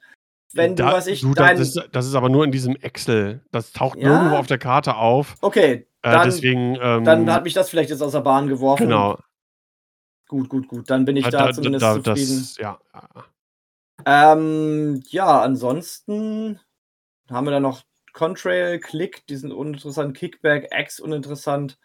wenn 0.53 0.75
Da- 0.75 0.89
du, 0.89 0.95
weiß 0.95 1.07
ich, 1.07 1.21
du, 1.21 1.33
dein. 1.33 1.57
das, 1.57 1.69
ist, 1.75 1.89
das 1.91 2.05
ist 2.05 2.13
aber 2.15 2.29
nur 2.29 2.43
in 2.45 2.51
diesem 2.51 2.75
Excel. 2.75 3.41
Das 3.51 3.71
taucht 3.73 3.97
Ja. 3.97 4.09
nirgendwo 4.09 4.35
auf 4.37 4.47
der 4.47 4.59
Karte 4.59 4.95
auf. 4.95 5.35
okay, 5.41 5.87
Äh, 6.03 6.11
dann, 6.11 6.27
deswegen. 6.29 6.77
Ähm, 6.79 7.03
dann 7.03 7.31
hat 7.31 7.43
mich 7.43 7.53
das 7.55 7.69
vielleicht 7.71 7.89
jetzt 7.89 8.01
aus 8.03 8.11
der 8.11 8.21
Bahn 8.21 8.47
geworfen. 8.47 8.83
Genau. 8.83 9.17
Gut, 10.27 10.49
gut, 10.49 10.67
gut. 10.67 10.89
Dann 10.91 11.05
bin 11.05 11.17
ich 11.17 11.25
Äh, 11.25 11.31
da, 11.31 11.51
zumindest 11.51 11.83
zufrieden. 11.85 12.37
das, 12.39 12.57
ja. 12.57 12.79
Ähm, 14.05 15.01
ja, 15.07 15.41
ansonsten 15.41 16.59
haben 17.29 17.45
wir 17.45 17.51
da 17.51 17.59
noch 17.59 17.83
Contrail, 18.13 18.79
Click, 18.79 19.25
die 19.27 19.35
sind 19.35 19.51
uninteressant, 19.51 20.15
Kickback, 20.15 20.69
X 20.71 20.99
uninteressant. 20.99 21.77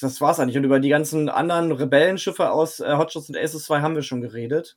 Das 0.00 0.20
war's 0.20 0.40
eigentlich. 0.40 0.56
Und 0.56 0.64
über 0.64 0.80
die 0.80 0.88
ganzen 0.88 1.28
anderen 1.28 1.72
Rebellenschiffe 1.72 2.50
aus 2.50 2.80
äh, 2.80 2.96
Hotshots 2.96 3.28
und 3.28 3.36
Aces 3.36 3.64
2 3.64 3.80
haben 3.80 3.94
wir 3.94 4.02
schon 4.02 4.20
geredet. 4.20 4.76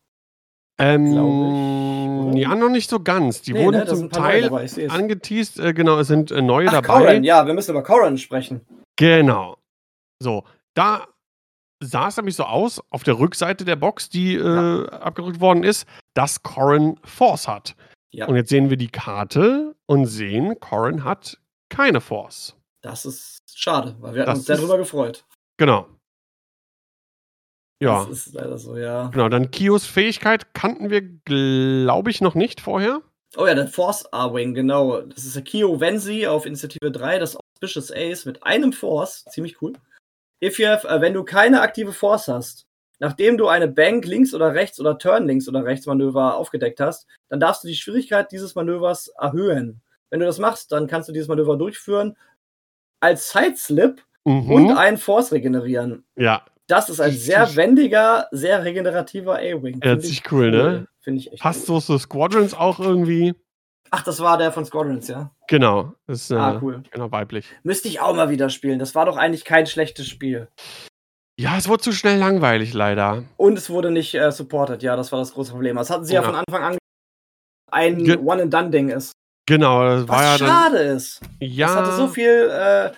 Ähm, 0.80 2.32
ich, 2.34 2.42
ja, 2.42 2.56
noch 2.56 2.70
nicht 2.70 2.90
so 2.90 3.00
ganz. 3.00 3.42
Die 3.42 3.54
Nee, 3.54 3.64
wurden 3.64 3.78
ne, 3.78 3.86
zum 3.86 4.10
Teil 4.10 4.44
dabei, 4.44 4.68
angeteased. 4.90 5.60
Äh, 5.60 5.74
genau, 5.74 6.00
es 6.00 6.08
sind 6.08 6.32
äh, 6.32 6.42
neue 6.42 6.68
Ach, 6.70 6.74
dabei. 6.74 6.88
Corran, 6.88 7.24
ja, 7.24 7.46
wir 7.46 7.54
müssen 7.54 7.72
über 7.72 7.84
Corran 7.84 8.18
sprechen. 8.18 8.62
Genau. 8.96 9.58
So, 10.20 10.44
da 10.74 11.08
sah 11.80 12.08
es 12.08 12.18
nämlich 12.18 12.36
so 12.36 12.44
aus, 12.44 12.82
auf 12.90 13.04
der 13.04 13.20
Rückseite 13.20 13.66
der 13.66 13.76
Box, 13.76 14.10
die 14.10 14.36
äh, 14.36 14.88
abgedrückt 14.90 15.40
worden 15.40 15.64
ist, 15.64 15.88
dass 16.16 16.42
Corrin 16.42 17.00
Force 17.04 17.48
hat. 17.48 17.76
Ja. 18.14 18.28
Und 18.28 18.36
jetzt 18.36 18.50
sehen 18.50 18.70
wir 18.70 18.78
die 18.78 18.90
Karte 18.90 19.76
und 19.88 20.06
sehen, 20.06 20.60
Corrin 20.60 21.04
hat 21.04 21.40
keine 21.70 22.00
Force. 22.00 22.56
Das 22.82 23.06
ist 23.06 23.40
schade, 23.54 23.96
weil 24.00 24.14
wir 24.14 24.22
hatten 24.22 24.32
Das 24.32 24.40
uns 24.40 24.48
sehr 24.48 24.58
drüber 24.58 24.78
gefreut. 24.78 25.26
Genau. 25.58 25.88
Ja, 27.82 28.06
Das 28.06 28.28
ist 28.28 28.34
leider 28.34 28.58
so, 28.58 28.78
ja. 28.78 29.08
genau. 29.08 29.30
Dann 29.30 29.52
Kios 29.52 29.86
Fähigkeit 29.86 30.54
kannten 30.54 30.90
wir, 30.90 31.02
glaube 31.02 32.12
ich, 32.12 32.22
noch 32.22 32.36
nicht 32.36 32.62
vorher. 32.62 33.02
Oh 33.36 33.48
ja, 33.48 33.56
der 33.56 33.68
Force 33.68 34.06
A-Wing, 34.14 34.54
genau. 34.54 35.02
Das 35.02 35.26
ist 35.26 35.36
der 35.36 35.44
Kyo 35.44 35.80
Venzi 35.80 36.28
auf 36.28 36.46
Initiative 36.46 36.92
3, 36.92 37.18
das 37.20 37.36
Auspicious 37.36 37.92
Ace 37.92 38.26
mit 38.26 38.44
einem 38.44 38.74
Force. 38.74 39.26
Ziemlich 39.32 39.62
cool. 39.62 39.74
If 40.44 40.60
you 40.60 40.68
have, 40.68 40.88
äh, 40.88 41.02
wenn 41.02 41.14
du 41.14 41.24
keine 41.24 41.62
aktive 41.62 41.94
Force 41.94 42.28
hast, 42.28 42.66
nachdem 43.00 43.38
du 43.38 43.48
eine 43.48 43.68
Bank 43.68 44.06
links 44.06 44.34
oder 44.34 44.54
rechts 44.54 44.80
oder 44.80 44.98
Turn 44.98 45.28
links 45.28 45.48
oder 45.48 45.64
rechts 45.64 45.86
Manöver 45.86 46.36
aufgedeckt 46.38 46.80
hast, 46.80 47.08
dann 47.30 47.40
darfst 47.40 47.64
du 47.64 47.68
die 47.68 47.76
Schwierigkeit 47.76 48.32
dieses 48.32 48.56
Manövers 48.56 49.08
erhöhen. 49.20 49.82
Wenn 50.10 50.20
du 50.20 50.26
das 50.26 50.40
machst, 50.40 50.72
dann 50.72 50.88
kannst 50.88 51.10
du 51.10 51.14
dieses 51.14 51.28
Manöver 51.28 51.58
durchführen 51.58 52.16
als 53.00 53.32
Sideslip 53.32 54.04
Mhm. 54.26 54.52
und 54.52 54.72
einen 54.78 54.98
Force 54.98 55.32
regenerieren. 55.34 56.06
ja, 56.16 56.44
Das 56.68 56.90
ist 56.90 57.02
ein 57.02 57.12
sehr 57.12 57.56
wendiger, 57.58 58.28
sehr 58.32 58.64
regenerativer 58.64 59.36
A-Wing. 59.36 59.82
Ja, 59.84 60.00
ziemlich 60.00 60.22
ich 60.26 60.32
cool, 60.32 60.50
ne? 60.52 60.88
Finde 61.02 61.20
ich 61.20 61.34
echt 61.34 61.42
passt 61.42 61.68
cool. 61.70 61.82
so 61.82 61.98
zu 61.98 61.98
Squadrons 61.98 62.54
auch 62.54 62.80
irgendwie. 62.80 63.34
Ach, 63.92 64.02
das 64.04 64.22
war 64.22 64.38
der 64.38 64.54
von 64.54 64.64
Squadrons, 64.64 65.10
ja? 65.10 65.32
Genau. 65.50 65.94
Das 66.08 66.22
ist 66.22 66.32
äh, 66.32 66.36
Ah, 66.36 66.58
cool. 66.62 66.82
genau 66.90 67.12
weiblich. 67.12 67.46
Müsste 67.64 67.90
ich 67.90 68.00
auch 68.00 68.16
mal 68.16 68.30
wieder 68.30 68.50
spielen. 68.50 68.80
Das 68.80 68.96
war 68.96 69.06
doch 69.06 69.18
eigentlich 69.18 69.44
kein 69.44 69.68
schlechtes 69.68 70.08
Spiel. 70.08 70.48
Ja, 71.40 71.58
es 71.58 71.68
wurde 71.68 71.82
zu 71.82 71.92
schnell 71.92 72.20
langweilig, 72.20 72.74
leider. 72.74 73.24
Und 73.38 73.58
es 73.58 73.70
wurde 73.70 73.90
nicht 73.92 74.14
äh, 74.14 74.32
supported. 74.32 74.84
Ja, 74.84 74.96
das 74.96 75.12
war 75.12 75.20
das 75.20 75.34
große 75.34 75.52
Problem. 75.52 75.78
Das 75.78 75.90
hatten 75.90 76.06
sie 76.06 76.14
ja, 76.14 76.22
Ja. 76.22 76.28
von 76.28 76.36
Anfang 76.36 76.64
an 76.64 76.78
ein 77.72 78.04
Ge- 78.04 78.18
One-and-Done-Ding 78.18 78.90
ist. 78.90 79.14
Genau, 79.48 79.84
das 79.84 80.08
Was 80.08 80.10
war 80.10 80.24
ja 80.24 80.38
dann. 80.38 80.48
schade 80.48 80.78
ist. 80.78 81.22
Ja, 81.40 81.68
Es 81.68 81.76
hatte 81.76 81.92
so 81.94 82.08
viel 82.08 82.50
äh, 82.52 82.92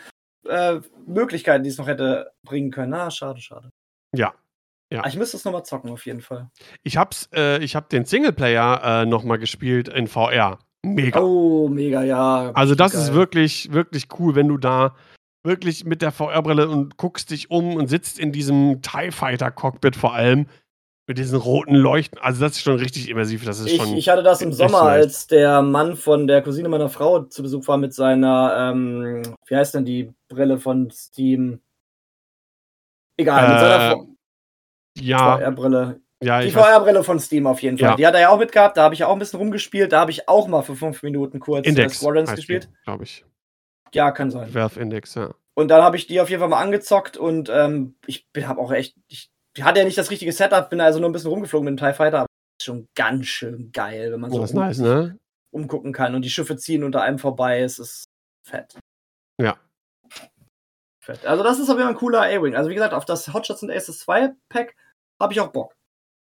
äh, 0.50 0.82
Möglichkeiten, 1.08 1.64
die 1.64 1.70
es 1.70 1.78
noch 1.78 1.88
hätte 1.88 2.32
bringen 2.46 2.72
können. 2.72 2.94
Ah, 2.94 3.10
schade, 3.10 3.40
schade. 3.40 3.70
Ja. 4.14 4.34
Ja. 4.92 5.02
Ah, 5.04 5.08
Ich 5.08 5.16
müsste 5.16 5.38
es 5.38 5.46
nochmal 5.46 5.64
zocken, 5.64 5.90
auf 5.92 6.06
jeden 6.06 6.22
Fall. 6.22 6.50
Ich 6.84 6.98
hab's, 6.98 7.30
äh, 7.34 7.64
ich 7.64 7.76
hab 7.76 7.90
den 7.90 8.06
Singleplayer 8.06 8.82
äh, 8.84 9.06
nochmal 9.06 9.40
gespielt 9.40 9.88
in 9.88 10.08
VR. 10.08 10.60
Mega. 10.86 11.20
Oh, 11.22 11.68
mega, 11.68 12.04
ja. 12.04 12.52
also 12.54 12.76
das 12.76 12.92
geil. 12.92 13.02
ist 13.02 13.14
wirklich, 13.14 13.72
wirklich 13.72 14.08
cool, 14.20 14.36
wenn 14.36 14.48
du 14.50 14.58
da 14.58 14.94
wirklich 15.46 15.86
mit 15.86 16.02
der 16.02 16.12
VR-Brille 16.12 16.68
und 16.70 16.98
guckst 16.98 17.32
dich 17.32 17.50
um 17.52 17.76
und 17.76 17.88
sitzt 17.88 18.20
in 18.20 18.32
diesem 18.32 18.82
TIE 18.82 19.12
Fighter-Cockpit 19.12 19.96
vor 19.96 20.14
allem 20.14 20.48
mit 21.08 21.20
diesen 21.20 21.38
roten 21.40 21.76
Leuchten. 21.76 22.18
Also 22.20 22.42
das 22.42 22.54
ist 22.54 22.62
schon 22.62 22.78
richtig 22.78 23.10
immersiv. 23.10 23.46
Das 23.46 23.60
ist 23.60 23.68
Ich, 23.68 23.78
schon. 23.78 23.96
ich 23.96 24.10
hatte 24.10 24.24
das 24.24 24.42
im 24.42 24.52
Sommer, 24.52 24.84
nice. 24.86 25.04
als 25.04 25.28
der 25.28 25.62
Mann 25.62 25.96
von 25.96 26.26
der 26.28 26.42
Cousine 26.42 26.68
meiner 26.68 26.90
Frau 26.90 27.22
zu 27.24 27.44
Besuch 27.44 27.68
war 27.68 27.78
mit 27.78 27.94
seiner, 27.94 28.72
ähm, 28.74 29.22
wie 29.46 29.56
heißt 29.56 29.76
denn 29.76 29.86
die 29.86 30.12
Brille 30.30 30.58
von 30.58 30.90
Steam? 30.90 31.60
Egal, 33.18 33.50
mit 33.50 33.60
seiner 33.60 33.94
Äh, 33.94 34.06
ja, 35.00 35.38
VR-Brille. 35.38 36.02
ja, 36.24 36.42
Die 36.42 36.52
VR-Brille 36.52 37.04
von 37.04 37.20
Steam 37.20 37.46
auf 37.48 37.62
jeden 37.62 37.78
Fall. 37.78 37.90
Ja. 37.92 37.96
Die 37.96 38.08
hat 38.08 38.14
er 38.16 38.22
ja 38.22 38.30
auch 38.30 38.40
mitgehabt, 38.40 38.76
da 38.78 38.84
habe 38.84 38.94
ich 38.96 39.02
ja 39.02 39.08
auch 39.08 39.14
ein 39.14 39.20
bisschen 39.20 39.40
rumgespielt. 39.40 39.92
Da 39.92 40.00
habe 40.02 40.12
ich 40.12 40.28
auch 40.28 40.48
mal 40.48 40.64
für 40.64 40.76
fünf 40.76 41.04
Minuten 41.04 41.40
kurz 41.40 41.66
äh, 41.66 41.70
Index 41.70 41.98
Squadrons 42.00 42.34
gespielt. 42.34 42.70
glaube 42.84 43.04
ich. 43.04 43.24
Ja, 43.96 44.12
kann 44.12 44.30
sein. 44.30 44.54
Valve 44.54 44.80
Index, 44.80 45.16
ja. 45.16 45.34
Und 45.56 45.70
dann 45.70 45.82
habe 45.82 45.96
ich 45.96 46.06
die 46.06 46.20
auf 46.20 46.30
jeden 46.30 46.42
Fall 46.42 46.50
mal 46.50 46.62
angezockt 46.62 47.16
und 47.18 47.50
ähm, 47.50 47.96
ich 48.06 48.28
habe 48.44 48.60
auch 48.60 48.72
echt, 48.72 48.96
ich, 49.08 49.32
hatte 49.62 49.80
ja 49.80 49.86
nicht 49.86 49.98
das 49.98 50.12
richtige 50.12 50.34
Setup, 50.34 50.70
bin 50.70 50.82
also 50.82 51.00
nur 51.00 51.10
ein 51.10 51.14
bisschen 51.14 51.30
rumgeflogen 51.30 51.66
mit 51.66 51.80
dem 51.80 51.84
TIE 51.84 51.94
Fighter, 51.94 52.20
aber 52.20 52.28
ist 52.60 52.66
schon 52.66 52.88
ganz 52.96 53.26
schön 53.28 53.72
geil, 53.72 54.12
wenn 54.12 54.20
man 54.20 54.32
so 54.32 54.42
Das 54.42 54.50
ist 54.52 54.56
um, 54.56 54.62
nice, 54.62 54.80
ne? 54.80 55.18
umgucken 55.52 55.94
kann 55.94 56.14
und 56.14 56.24
die 56.24 56.30
Schiffe 56.30 56.58
ziehen 56.58 56.84
unter 56.84 57.02
einem 57.02 57.20
vorbei. 57.20 57.62
Es 57.62 57.80
ist 57.80 58.04
fett. 58.46 58.78
Ja. 59.42 59.58
Fett. 61.02 61.26
Also 61.26 61.44
das 61.44 61.60
ist 61.60 61.70
auf 61.70 61.78
jeden 61.78 61.84
Fall 61.84 61.94
ein 61.94 62.00
cooler 62.00 62.24
A-Wing. 62.24 62.56
Also 62.56 62.70
wie 62.70 62.74
gesagt, 62.74 62.94
auf 62.94 63.06
das 63.06 63.34
Hotshots 63.34 63.64
und 63.64 63.72
Aces 63.72 64.00
2 64.00 64.34
Pack 64.50 64.76
habe 65.22 65.32
ich 65.32 65.40
auch 65.40 65.54
Bock. 65.54 65.74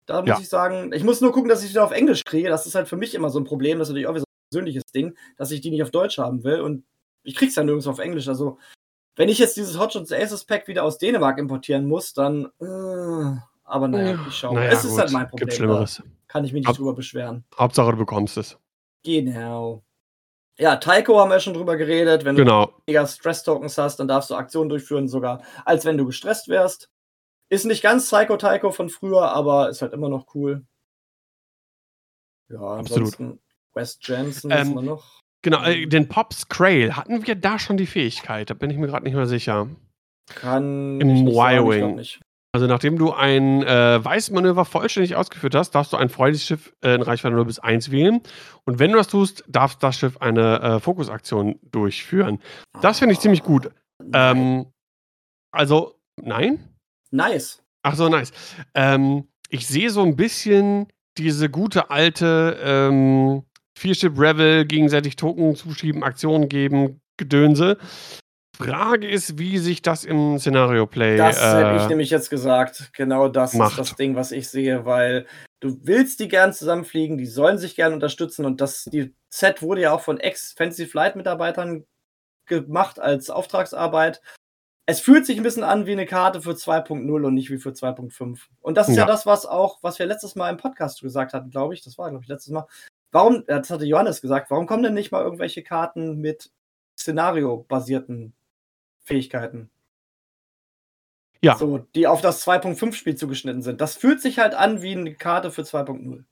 Da 0.05 0.19
muss 0.19 0.29
Ja. 0.29 0.39
ich 0.39 0.49
sagen, 0.49 0.91
ich 0.91 1.03
muss 1.03 1.21
nur 1.21 1.31
gucken, 1.31 1.47
dass 1.47 1.61
ich 1.61 1.69
die 1.69 1.75
wieder 1.75 1.85
auf 1.85 1.91
Englisch 1.91 2.25
kriege. 2.25 2.49
Das 2.49 2.65
ist 2.65 2.75
halt 2.75 2.89
für 2.89 2.97
mich 2.97 3.15
immer 3.15 3.29
so 3.29 3.39
ein 3.39 3.45
Problem. 3.45 3.79
Das 3.79 3.87
ist 3.87 3.91
natürlich 3.93 4.07
auch 4.07 4.15
wieder 4.15 4.21
so 4.21 4.25
ein 4.27 4.49
persönliches 4.51 4.83
Ding, 4.93 5.17
dass 5.37 5.51
ich 5.51 5.61
die 5.61 5.69
nicht 5.71 5.83
auf 5.83 5.91
Deutsch 5.91 6.17
haben 6.17 6.43
will. 6.43 6.59
Und 6.59 6.83
ich 7.23 7.35
krieg's 7.35 7.55
ja 7.55 7.63
nirgends 7.63 7.87
auf 7.87 7.99
Englisch. 7.99 8.27
Also, 8.27 8.57
wenn 9.15 9.29
ich 9.29 9.37
jetzt 9.39 9.57
dieses 9.57 9.77
Hotshots 9.79 10.11
Aces 10.11 10.45
Pack 10.45 10.67
wieder 10.67 10.83
aus 10.83 10.97
Dänemark 10.97 11.37
importieren 11.39 11.85
muss, 11.87 12.13
dann. 12.13 12.45
Äh, 12.59 13.39
aber 13.63 13.87
naja, 13.87 14.19
ich 14.27 14.35
schaue. 14.35 14.55
Naja, 14.55 14.71
es 14.71 14.83
ist 14.83 14.91
gut, 14.91 14.99
halt 14.99 15.11
mein 15.11 15.27
Problem. 15.29 15.47
Gibt 15.47 15.53
Schlimmeres. 15.57 16.03
kann 16.27 16.43
ich 16.45 16.51
mich 16.53 16.61
nicht 16.61 16.69
Ab- 16.69 16.75
drüber 16.75 16.93
beschweren. 16.93 17.43
Hauptsache, 17.57 17.91
du 17.91 17.97
bekommst 17.97 18.37
es. 18.37 18.57
Genau. 19.03 19.83
Ja, 20.57 20.75
Taiko 20.75 21.19
haben 21.19 21.31
wir 21.31 21.39
schon 21.39 21.53
drüber 21.55 21.77
geredet. 21.77 22.25
Wenn 22.25 22.35
du 22.35 22.43
Genau. 22.43 22.73
weniger 22.85 23.07
Stress-Tokens 23.07 23.77
hast, 23.77 23.97
dann 23.99 24.07
darfst 24.07 24.29
du 24.29 24.35
Aktionen 24.35 24.69
durchführen, 24.69 25.07
sogar 25.07 25.41
als 25.65 25.85
wenn 25.85 25.97
du 25.97 26.05
gestresst 26.05 26.47
wärst. 26.47 26.89
Ist 27.49 27.65
nicht 27.65 27.81
ganz 27.83 28.05
Psycho 28.09 28.37
Taiko 28.37 28.71
von 28.71 28.89
früher, 28.89 29.31
aber 29.31 29.69
ist 29.69 29.81
halt 29.81 29.93
immer 29.93 30.09
noch 30.09 30.33
cool. 30.35 30.65
Ja, 32.49 32.59
Absolut. 32.59 32.79
ansonsten 33.13 33.41
West 33.73 34.07
Jensen 34.07 34.51
Ähm, 34.51 34.59
wissen 34.59 34.75
wir 34.75 34.81
noch. 34.83 35.19
Genau, 35.43 35.63
äh, 35.63 35.85
den 35.85 36.07
Pops 36.07 36.47
Crail, 36.49 36.95
hatten 36.95 37.27
wir 37.27 37.35
da 37.35 37.59
schon 37.59 37.77
die 37.77 37.85
Fähigkeit? 37.85 38.49
Da 38.49 38.53
bin 38.53 38.69
ich 38.69 38.77
mir 38.77 38.87
gerade 38.87 39.03
nicht 39.05 39.13
mehr 39.15 39.27
sicher. 39.27 39.67
Kann 40.27 40.99
im 41.01 41.09
ich 41.09 41.21
nicht 41.21 41.35
sagen. 41.35 42.01
Also 42.55 42.67
nachdem 42.67 42.99
du 42.99 43.11
ein 43.11 43.63
äh, 43.63 44.03
Weißmanöver 44.05 44.63
vollständig 44.63 45.15
ausgeführt 45.15 45.55
hast, 45.55 45.71
darfst 45.71 45.91
du 45.91 45.97
ein 45.97 46.09
freundliches 46.09 46.47
Schiff 46.47 46.73
äh, 46.83 46.93
in 46.93 47.01
Reichweite 47.01 47.33
0 47.35 47.45
bis 47.45 47.57
1 47.59 47.89
wählen. 47.89 48.21
Und 48.65 48.77
wenn 48.77 48.91
du 48.91 48.97
das 48.97 49.07
tust, 49.07 49.43
darf 49.47 49.75
das 49.77 49.97
Schiff 49.97 50.17
eine 50.17 50.61
äh, 50.61 50.79
Fokusaktion 50.79 51.59
durchführen. 51.63 52.39
Das 52.81 52.99
finde 52.99 53.13
ich 53.13 53.19
ziemlich 53.19 53.41
gut. 53.41 53.71
Ah, 54.11 54.31
Ähm, 54.31 54.67
also, 55.51 55.95
nein? 56.21 56.59
nice. 57.11 57.63
Ach 57.81 57.95
so, 57.95 58.07
nice. 58.07 58.31
Ähm, 58.75 59.27
ich 59.49 59.67
sehe 59.67 59.89
so 59.89 60.03
ein 60.03 60.15
bisschen 60.15 60.87
diese 61.17 61.49
gute 61.49 61.89
alte 61.89 62.59
ähm, 62.63 63.43
Viership 63.77 64.19
Revel, 64.19 64.65
gegenseitig 64.65 65.15
Token 65.15 65.55
zuschieben, 65.55 66.03
Aktionen 66.03 66.49
geben, 66.49 67.01
Gedönse. 67.17 67.77
Frage 68.55 69.09
ist, 69.09 69.39
wie 69.39 69.57
sich 69.57 69.81
das 69.81 70.05
im 70.05 70.37
Szenario-Play 70.37 71.17
Das 71.17 71.41
hätte 71.41 71.75
ich 71.77 71.83
äh, 71.83 71.87
nämlich 71.87 72.11
jetzt 72.11 72.29
gesagt. 72.29 72.91
Genau 72.93 73.27
das 73.27 73.53
macht. 73.53 73.71
ist 73.71 73.79
das 73.79 73.95
Ding, 73.95 74.15
was 74.15 74.31
ich 74.31 74.47
sehe, 74.47 74.85
weil 74.85 75.25
du 75.59 75.79
willst 75.83 76.19
die 76.19 76.27
gern 76.27 76.53
zusammenfliegen, 76.53 77.17
die 77.17 77.25
sollen 77.25 77.57
sich 77.57 77.75
gern 77.75 77.93
unterstützen 77.93 78.45
und 78.45 78.61
das 78.61 78.83
die 78.85 79.15
Set 79.29 79.63
wurde 79.63 79.81
ja 79.81 79.91
auch 79.91 80.01
von 80.01 80.19
Ex-Fantasy 80.19 80.85
Flight-Mitarbeitern 80.85 81.85
gemacht 82.45 82.99
als 82.99 83.29
Auftragsarbeit. 83.29 84.21
Es 84.85 84.99
fühlt 84.99 85.25
sich 85.25 85.37
ein 85.37 85.43
bisschen 85.43 85.63
an 85.63 85.85
wie 85.87 85.93
eine 85.93 86.05
Karte 86.05 86.41
für 86.41 86.51
2.0 86.51 87.25
und 87.25 87.33
nicht 87.33 87.49
wie 87.49 87.57
für 87.57 87.69
2.5. 87.69 88.37
Und 88.59 88.77
das 88.77 88.89
ist 88.89 88.97
ja. 88.97 89.03
Ja. 89.03 89.07
das, 89.07 89.25
was 89.25 89.45
auch, 89.45 89.79
was 89.81 89.97
wir 89.97 90.05
letztes 90.05 90.35
Mal 90.35 90.49
im 90.49 90.57
Podcast 90.57 91.01
gesagt 91.01 91.33
hatten, 91.33 91.49
glaube 91.49 91.73
ich. 91.73 91.83
Das 91.83 91.97
war, 91.97 92.09
glaube 92.09 92.23
ich, 92.23 92.27
letztes 92.27 92.51
Mal. 92.51 92.67
Warum, 93.13 93.45
das 93.45 93.69
hatte 93.69 93.85
Johannes 93.85 94.21
gesagt, 94.21 94.49
warum 94.49 94.65
kommen 94.65 94.81
denn 94.81 94.95
nicht 94.95 95.11
mal 95.11 95.23
irgendwelche 95.23 95.61
Karten 95.61 96.19
mit 96.19 96.51
Szenario-basierten 96.97 98.33
Fähigkeiten? 99.03 99.69
Ja. 101.41 101.55
So, 101.55 101.77
die 101.93 102.07
auf 102.07 102.21
das 102.21 102.45
2.5-Spiel 102.47 103.15
zugeschnitten 103.15 103.61
sind. 103.61 103.81
Das 103.81 103.95
fühlt 103.95 104.19
sich 104.19 104.39
halt 104.39 104.55
an 104.55 104.81
wie 104.81 104.93
eine 104.93 105.13
Karte 105.13 105.51
für 105.51 105.61
2.0. 105.61 106.23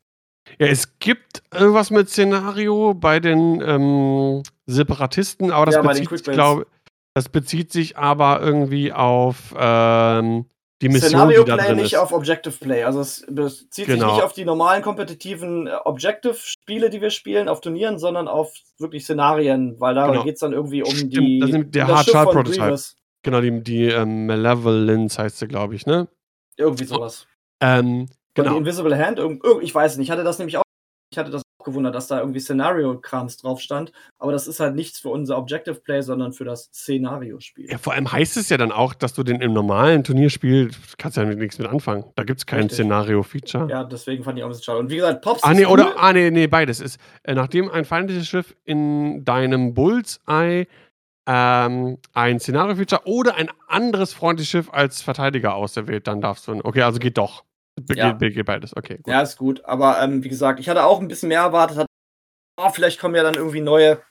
Ja, 0.58 0.68
es 0.68 0.98
gibt 0.98 1.44
irgendwas 1.54 1.92
mit 1.92 2.10
Szenario 2.10 2.96
bei 2.96 3.20
den 3.20 3.62
ähm, 3.62 4.44
Separatisten, 4.66 5.52
aber 5.52 5.68
das, 5.68 5.76
Ja, 5.76 5.82
bezieht, 5.82 6.24
glaub, 6.24 6.66
das 7.14 7.30
bezieht 7.30 7.72
sich 7.72 7.96
aber 7.98 8.42
irgendwie 8.42 8.92
auf 8.92 9.54
ähm, 9.56 10.46
die 10.82 10.90
Mission, 10.90 11.10
Szenario 11.10 11.44
die 11.44 11.50
da 11.52 11.58
Play 11.58 11.68
drin 11.68 11.76
nicht 11.78 11.94
ist. 11.94 12.00
auf 12.00 12.12
Objective 12.12 12.56
Play. 12.60 12.84
Also 12.84 13.02
es 13.02 13.26
bezieht 13.30 13.70
sich 13.72 13.88
Genau. 13.88 14.16
nicht 14.16 14.24
auf 14.24 14.34
die 14.34 14.46
normalen 14.46 14.82
kompetitiven 14.82 15.68
äh, 15.68 15.72
Objective-Spiele, 15.86 16.90
die 16.90 17.02
wir 17.02 17.10
spielen, 17.12 17.48
auf 17.48 17.62
Turnieren, 17.62 18.00
sondern 18.00 18.28
auf 18.28 18.54
wirklich 18.80 19.04
Szenarien, 19.04 19.80
weil 19.80 19.96
da 19.96 20.08
Genau. 20.08 20.24
geht 20.24 20.36
es 20.36 20.40
dann 20.42 20.54
irgendwie 20.54 20.84
um 20.84 20.92
Stimmt, 20.92 21.14
die 21.14 21.40
das 21.40 21.50
ist 21.52 21.76
der 21.76 21.86
das 21.88 21.96
Hard 21.96 22.06
Schiff 22.06 22.14
Child 22.14 22.24
von 22.26 22.34
Prototype. 22.34 22.64
Grievous. 22.64 22.96
Genau, 23.24 23.42
die, 23.42 23.64
die 23.64 23.86
ähm, 23.86 24.26
Malevolence 24.26 25.20
heißt 25.20 25.38
sie, 25.40 25.48
glaube 25.48 25.76
ich, 25.76 25.86
ne? 25.86 26.08
Irgendwie 26.58 26.86
sowas. 26.86 27.28
Ähm, 27.62 28.04
Oder 28.04 28.06
die 28.08 28.42
genau. 28.44 28.58
Invisible 28.58 28.98
Hand, 29.06 29.20
irgend, 29.20 29.44
irgend- 29.44 29.64
ich 29.64 29.74
weiß 29.76 29.98
nicht, 29.98 30.08
ich 30.08 30.12
hatte 30.12 30.24
das 30.24 30.40
nämlich 30.40 30.58
auch, 30.58 30.64
ich 31.12 31.18
hatte 31.18 31.30
das 31.30 31.42
auch 31.60 31.66
gewundert, 31.66 31.94
dass 31.94 32.08
da 32.08 32.20
irgendwie 32.20 32.40
Szenario-Krams 32.40 33.38
drauf 33.38 33.60
stand, 33.60 33.92
aber 34.18 34.32
das 34.32 34.48
ist 34.48 34.60
halt 34.62 34.76
nichts 34.76 35.00
für 35.00 35.10
unser 35.10 35.38
Objective 35.38 35.76
Play, 35.76 36.02
sondern 36.02 36.32
für 36.32 36.46
das 36.46 36.70
Szenario-Spiel. 36.74 37.70
Ja, 37.70 37.78
vor 37.78 37.94
allem 37.94 38.10
heißt 38.12 38.38
es 38.38 38.48
ja 38.50 38.58
dann 38.58 38.72
auch, 38.72 38.94
dass 38.94 39.14
du 39.14 39.24
den 39.24 39.42
im 39.42 39.52
normalen 39.52 40.04
Turnierspiel, 40.06 40.72
kannst 40.98 41.18
ja 41.18 41.26
mit 41.26 41.38
nichts 41.38 41.60
mit 41.60 41.68
anfangen. 41.68 42.06
Da 42.16 42.24
gibt 42.24 42.40
es 42.40 42.46
kein. 42.46 42.70
Szenario-Feature. 42.70 43.70
Ja, 43.70 43.84
deswegen 43.84 44.24
fand 44.24 44.38
ich 44.38 44.44
auch 44.44 44.48
ein 44.48 44.52
bisschen 44.52 44.64
schade. 44.64 44.80
Und 44.80 44.90
wie 44.90 44.96
gesagt, 44.96 45.22
Pops 45.22 45.44
Ah, 45.44 45.54
nee, 45.54 45.66
cool. 45.66 45.74
oder, 45.74 45.94
ah, 45.98 46.14
nee, 46.14 46.32
nee, 46.32 46.48
beides 46.48 46.80
ist, 46.80 47.00
äh, 47.24 47.34
nachdem 47.34 47.70
ein 47.70 47.84
feindliches 47.84 48.28
Schiff 48.28 48.56
in 48.64 49.26
deinem 49.26 49.74
Bullseye 49.74 50.68
ähm, 51.28 51.98
ein 52.14 52.40
Szenario-Feature 52.40 53.02
oder 53.06 53.36
ein 53.36 53.50
anderes 53.68 54.14
freundliches 54.14 54.50
Schiff 54.50 54.70
als 54.72 55.02
Verteidiger 55.02 55.56
auserwählt, 55.56 56.08
dann 56.08 56.22
darfst 56.22 56.48
du. 56.48 56.54
Okay, 56.64 56.84
also 56.84 57.00
geht 57.00 57.18
doch. 57.18 57.44
Be 57.86 57.96
Ja. 57.96 58.12
geht 58.14 58.46
beides, 58.46 58.76
okay. 58.76 58.98
Gut. 58.98 59.08
Ja, 59.08 59.22
ist 59.22 59.38
gut. 59.38 59.64
Aber 59.66 60.02
ähm, 60.02 60.24
wie 60.24 60.30
gesagt, 60.30 60.60
ich 60.60 60.70
hatte 60.70 60.86
auch 60.86 61.00
ein 61.00 61.08
bisschen 61.08 61.30
mehr 61.30 61.42
erwartet. 61.42 61.78
Hatte, 61.78 61.88
oh, 62.58 62.70
vielleicht 62.70 63.00
kommen 63.00 63.16
ja 63.16 63.24
dann 63.24 63.36
irgendwie 63.36 63.62
neue, 63.62 64.02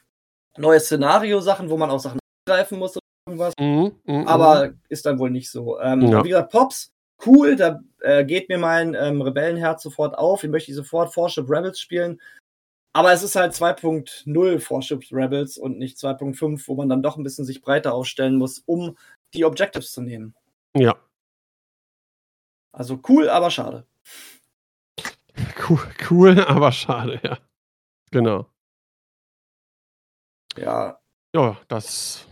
neue 0.57 0.81
Szenario-Sachen, 0.81 1.71
wo 1.71 1.77
man 1.77 1.91
auch 1.91 2.01
Sachen 2.01 2.19
angreifen 2.47 2.79
muss 2.79 2.97
oder 2.97 3.05
irgendwas. 3.27 3.55
Mhm, 3.59 3.93
mhm, 4.05 4.29
Aber 4.29 4.73
ist 4.89 5.07
dann 5.07 5.19
wohl 5.19 5.31
nicht 5.31 5.51
so. 5.51 5.81
Ähm, 5.81 6.03
Ja. 6.03 6.25
Wie 6.25 6.29
gesagt, 6.29 6.53
Pops, 6.53 6.93
cool. 7.27 7.57
Da 7.57 7.81
äh, 8.01 8.25
geht 8.25 8.49
mir 8.49 8.59
mein 8.59 8.95
ähm, 8.95 9.23
Rebellenherz 9.23 9.83
sofort 9.83 10.17
auf. 10.17 10.45
Ich 10.45 10.51
möchte 10.51 10.73
sofort 10.75 11.13
Forship 11.13 11.49
Rebels 11.49 11.81
spielen. 11.81 12.21
Aber 12.93 13.13
es 13.13 13.23
ist 13.23 13.37
halt 13.37 13.53
2.0 13.53 14.59
Forship 14.59 15.05
Rebels 15.13 15.57
und 15.59 15.79
nicht 15.79 15.97
2.5, 15.97 16.67
wo 16.67 16.75
man 16.75 16.89
dann 16.89 17.03
doch 17.03 17.17
ein 17.17 17.23
bisschen 17.23 17.45
sich 17.45 17.63
breiter 17.63 17.95
aufstellen 17.95 18.37
muss, 18.37 18.63
um 18.67 18.97
die 19.33 19.45
Objectives 19.45 19.93
zu 19.93 20.03
nehmen. 20.03 20.35
Ja, 20.77 20.97
Also 22.73 23.01
cool, 23.09 23.29
aber 23.29 23.51
schade. 23.51 23.87
cool, 25.69 25.81
cool, 26.11 26.41
aber 26.45 26.73
schade, 26.73 27.21
ja. 27.23 27.39
Genau. 28.11 28.47
Ja, 30.57 31.01
Ja, 31.35 31.57
das 31.69 32.27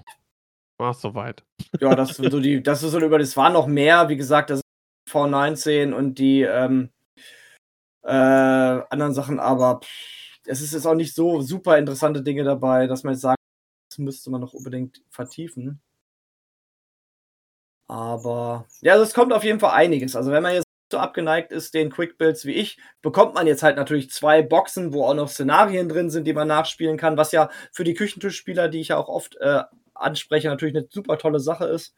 war's 0.78 1.00
soweit. 1.00 1.44
Ja, 1.80 1.94
das 1.94 2.16
sind 2.16 2.30
so 2.30 2.40
die, 2.40 2.62
das 2.62 2.82
ist 2.82 2.92
so 2.92 3.00
über, 3.00 3.18
das 3.18 3.36
waren 3.36 3.52
noch 3.52 3.66
mehr, 3.66 4.08
wie 4.08 4.16
gesagt, 4.16 4.50
das 4.50 4.58
ist 4.58 5.14
V19 5.14 5.92
und 5.92 6.18
die 6.18 6.42
ähm, 6.42 6.90
äh, 8.02 8.10
anderen 8.10 9.14
Sachen, 9.14 9.38
aber 9.38 9.80
pff, 9.80 10.38
es 10.46 10.60
ist 10.62 10.72
jetzt 10.72 10.86
auch 10.86 10.94
nicht 10.94 11.14
so 11.14 11.40
super 11.40 11.78
interessante 11.78 12.22
Dinge 12.22 12.42
dabei, 12.42 12.86
dass 12.86 13.04
man 13.04 13.14
jetzt 13.14 13.22
sagt, 13.22 13.38
das 13.90 13.98
müsste 13.98 14.30
man 14.30 14.40
noch 14.40 14.54
unbedingt 14.54 15.02
vertiefen. 15.10 15.80
Aber 17.88 18.66
ja, 18.82 18.92
also 18.92 19.04
es 19.04 19.14
kommt 19.14 19.32
auf 19.32 19.44
jeden 19.44 19.60
Fall 19.60 19.72
einiges. 19.72 20.14
Also 20.14 20.30
wenn 20.30 20.42
man 20.42 20.54
jetzt 20.54 20.66
so 20.92 20.98
abgeneigt 20.98 21.52
ist, 21.52 21.74
den 21.74 21.90
Quick 21.90 22.18
Builds 22.18 22.44
wie 22.44 22.52
ich, 22.52 22.78
bekommt 23.02 23.34
man 23.34 23.46
jetzt 23.46 23.62
halt 23.62 23.76
natürlich 23.76 24.10
zwei 24.10 24.42
Boxen, 24.42 24.92
wo 24.92 25.04
auch 25.04 25.14
noch 25.14 25.28
Szenarien 25.28 25.88
drin 25.88 26.10
sind, 26.10 26.26
die 26.26 26.32
man 26.32 26.48
nachspielen 26.48 26.96
kann, 26.96 27.16
was 27.16 27.32
ja 27.32 27.50
für 27.72 27.84
die 27.84 27.94
Küchentischspieler, 27.94 28.68
die 28.68 28.80
ich 28.80 28.88
ja 28.88 28.96
auch 28.98 29.08
oft 29.08 29.36
äh, 29.40 29.62
anspreche, 29.94 30.48
natürlich 30.48 30.76
eine 30.76 30.86
super 30.90 31.18
tolle 31.18 31.40
Sache 31.40 31.66
ist. 31.66 31.94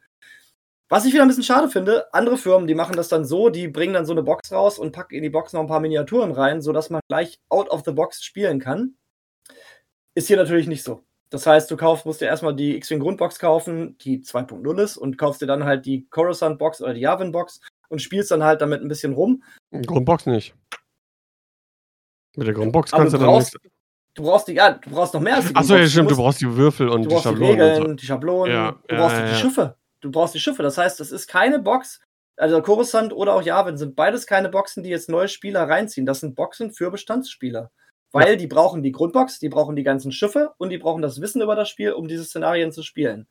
Was 0.89 1.05
ich 1.05 1.13
wieder 1.13 1.23
ein 1.23 1.29
bisschen 1.29 1.43
schade 1.43 1.69
finde, 1.69 2.13
andere 2.13 2.37
Firmen, 2.37 2.67
die 2.67 2.75
machen 2.75 2.97
das 2.97 3.07
dann 3.07 3.23
so, 3.23 3.49
die 3.49 3.69
bringen 3.69 3.93
dann 3.93 4.05
so 4.05 4.11
eine 4.11 4.23
Box 4.23 4.51
raus 4.51 4.77
und 4.77 4.91
packen 4.91 5.15
in 5.15 5.23
die 5.23 5.29
Box 5.29 5.53
noch 5.53 5.61
ein 5.61 5.67
paar 5.67 5.79
Miniaturen 5.79 6.33
rein, 6.33 6.61
sodass 6.61 6.89
man 6.89 6.99
gleich 7.07 7.39
out 7.47 7.69
of 7.69 7.83
the 7.85 7.93
box 7.93 8.21
spielen 8.23 8.59
kann. 8.59 8.95
Ist 10.15 10.27
hier 10.27 10.35
natürlich 10.35 10.67
nicht 10.67 10.83
so. 10.83 11.01
Das 11.31 11.47
heißt, 11.47 11.71
du 11.71 11.77
kaufst, 11.77 12.05
musst 12.05 12.19
dir 12.19 12.25
erstmal 12.25 12.53
die 12.53 12.75
X-Wing 12.75 12.99
Grundbox 12.99 13.39
kaufen, 13.39 13.97
die 13.99 14.19
2.0 14.19 14.81
ist, 14.81 14.97
und 14.97 15.17
kaufst 15.17 15.41
dir 15.41 15.47
dann 15.47 15.63
halt 15.63 15.85
die 15.85 16.05
Coruscant 16.09 16.59
Box 16.59 16.81
oder 16.81 16.93
die 16.93 16.99
Yavin 16.99 17.31
Box 17.31 17.61
und 17.87 18.01
spielst 18.01 18.31
dann 18.31 18.43
halt 18.43 18.61
damit 18.61 18.81
ein 18.81 18.89
bisschen 18.89 19.13
rum. 19.13 19.41
Grundbox 19.71 20.25
nicht. 20.25 20.53
Mit 22.35 22.47
der 22.47 22.53
Grundbox 22.53 22.91
kannst 22.91 23.13
du 23.13 23.17
du 23.17 23.23
dann 23.23 23.33
brauchst 23.33 23.53
nichts. 23.53 23.69
Du 24.13 24.23
brauchst 24.23 24.47
die, 24.49 24.53
ja, 24.55 24.73
du 24.73 24.89
brauchst 24.89 25.13
noch 25.13 25.21
mehr 25.21 25.37
als 25.37 25.47
die 25.47 25.55
Achso, 25.55 25.77
ja, 25.77 25.87
stimmt, 25.87 26.11
du 26.11 26.17
brauchst 26.17 26.41
die 26.41 26.53
Würfel 26.53 26.89
und 26.89 27.03
die 27.03 27.07
die 27.07 27.15
Schablonen. 27.15 27.53
und 27.53 27.61
Regeln, 27.61 27.87
so. 27.87 27.93
die 27.93 28.05
Schablonen, 28.05 28.53
Ja, 28.53 28.71
du 28.87 28.95
brauchst 28.97 29.15
ja, 29.15 29.23
die 29.23 29.31
ja. 29.31 29.35
Schiffe. 29.35 29.77
Du 30.01 30.11
brauchst 30.11 30.35
die 30.35 30.39
Schiffe. 30.39 30.63
Das 30.63 30.77
heißt, 30.77 30.99
es 30.99 31.13
ist 31.13 31.27
keine 31.27 31.59
Box. 31.59 32.01
Also 32.35 32.61
Coruscant 32.61 33.13
oder 33.13 33.35
auch 33.35 33.41
Yavin 33.41 33.77
sind 33.77 33.95
beides 33.95 34.27
keine 34.27 34.49
Boxen, 34.49 34.83
die 34.83 34.89
jetzt 34.89 35.07
neue 35.07 35.29
Spieler 35.29 35.69
reinziehen. 35.69 36.05
Das 36.05 36.19
sind 36.19 36.35
Boxen 36.35 36.71
für 36.71 36.91
Bestandsspieler. 36.91 37.71
Weil 38.11 38.31
ja. 38.31 38.35
die 38.35 38.47
brauchen 38.47 38.83
die 38.83 38.91
Grundbox, 38.91 39.39
die 39.39 39.49
brauchen 39.49 39.75
die 39.75 39.83
ganzen 39.83 40.11
Schiffe 40.11 40.53
und 40.57 40.69
die 40.69 40.77
brauchen 40.77 41.01
das 41.01 41.21
Wissen 41.21 41.41
über 41.41 41.55
das 41.55 41.69
Spiel, 41.69 41.93
um 41.93 42.07
diese 42.07 42.25
Szenarien 42.25 42.71
zu 42.71 42.83
spielen. 42.83 43.27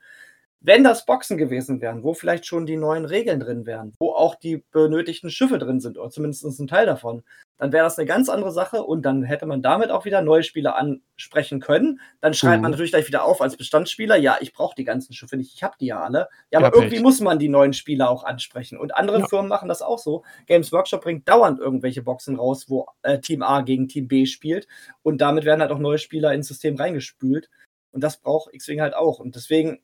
Wenn 0.63 0.85
das 0.85 1.07
Boxen 1.07 1.39
gewesen 1.39 1.81
wären, 1.81 2.03
wo 2.03 2.13
vielleicht 2.13 2.45
schon 2.45 2.67
die 2.67 2.77
neuen 2.77 3.07
Regeln 3.07 3.41
drin 3.41 3.65
wären, 3.65 3.95
wo 3.99 4.11
auch 4.11 4.35
die 4.35 4.63
benötigten 4.73 5.31
Schiffe 5.31 5.59
drin 5.59 5.81
sind, 5.81 5.97
oder 5.97 6.11
zumindest 6.11 6.45
ein 6.45 6.67
Teil 6.67 6.85
davon, 6.85 7.23
dann 7.57 7.73
wäre 7.73 7.85
das 7.85 7.99
eine 7.99 8.07
ganz 8.07 8.29
andere 8.29 8.53
Sache 8.53 8.83
und 8.83 9.03
dann 9.03 9.23
hätte 9.23 9.47
man 9.47 9.63
damit 9.63 9.91
auch 9.91 10.05
wieder 10.05 10.21
neue 10.21 10.43
Spieler 10.43 10.77
ansprechen 10.77 11.61
können. 11.61 12.01
Dann 12.21 12.35
schreibt 12.35 12.57
mhm. 12.57 12.63
man 12.63 12.71
natürlich 12.73 12.91
gleich 12.91 13.07
wieder 13.07 13.25
auf 13.25 13.41
als 13.41 13.57
Bestandsspieler, 13.57 14.17
ja, 14.17 14.37
ich 14.41 14.53
brauche 14.53 14.75
die 14.75 14.85
ganzen 14.85 15.15
Schiffe 15.15 15.39
nicht, 15.39 15.55
ich 15.55 15.63
habe 15.63 15.77
die 15.81 15.87
ja 15.87 16.03
alle. 16.03 16.29
Ja, 16.51 16.59
aber 16.59 16.69
ja, 16.69 16.75
irgendwie 16.75 16.97
Pech. 16.97 17.05
muss 17.05 17.21
man 17.21 17.39
die 17.39 17.49
neuen 17.49 17.73
Spieler 17.73 18.11
auch 18.11 18.25
ansprechen. 18.25 18.79
Und 18.79 18.95
andere 18.95 19.21
ja. 19.21 19.29
Firmen 19.29 19.49
machen 19.49 19.69
das 19.69 19.81
auch 19.81 19.99
so. 19.99 20.25
Games 20.47 20.73
Workshop 20.73 21.03
bringt 21.03 21.27
dauernd 21.27 21.59
irgendwelche 21.59 22.03
Boxen 22.03 22.37
raus, 22.37 22.67
wo 22.69 22.87
äh, 23.03 23.19
Team 23.19 23.43
A 23.43 23.63
gegen 23.63 23.89
Team 23.89 24.09
B 24.09 24.27
spielt 24.27 24.69
und 25.03 25.23
damit 25.23 25.47
werden 25.47 25.63
halt 25.63 25.71
auch 25.71 25.79
neue 25.79 25.99
Spieler 25.99 26.35
ins 26.35 26.49
System 26.49 26.77
reingespült. 26.77 27.49
Und 27.93 28.05
das 28.05 28.19
braucht 28.19 28.55
X-Wing 28.55 28.81
halt 28.81 28.95
auch. 28.95 29.19
Und 29.19 29.35
deswegen 29.35 29.81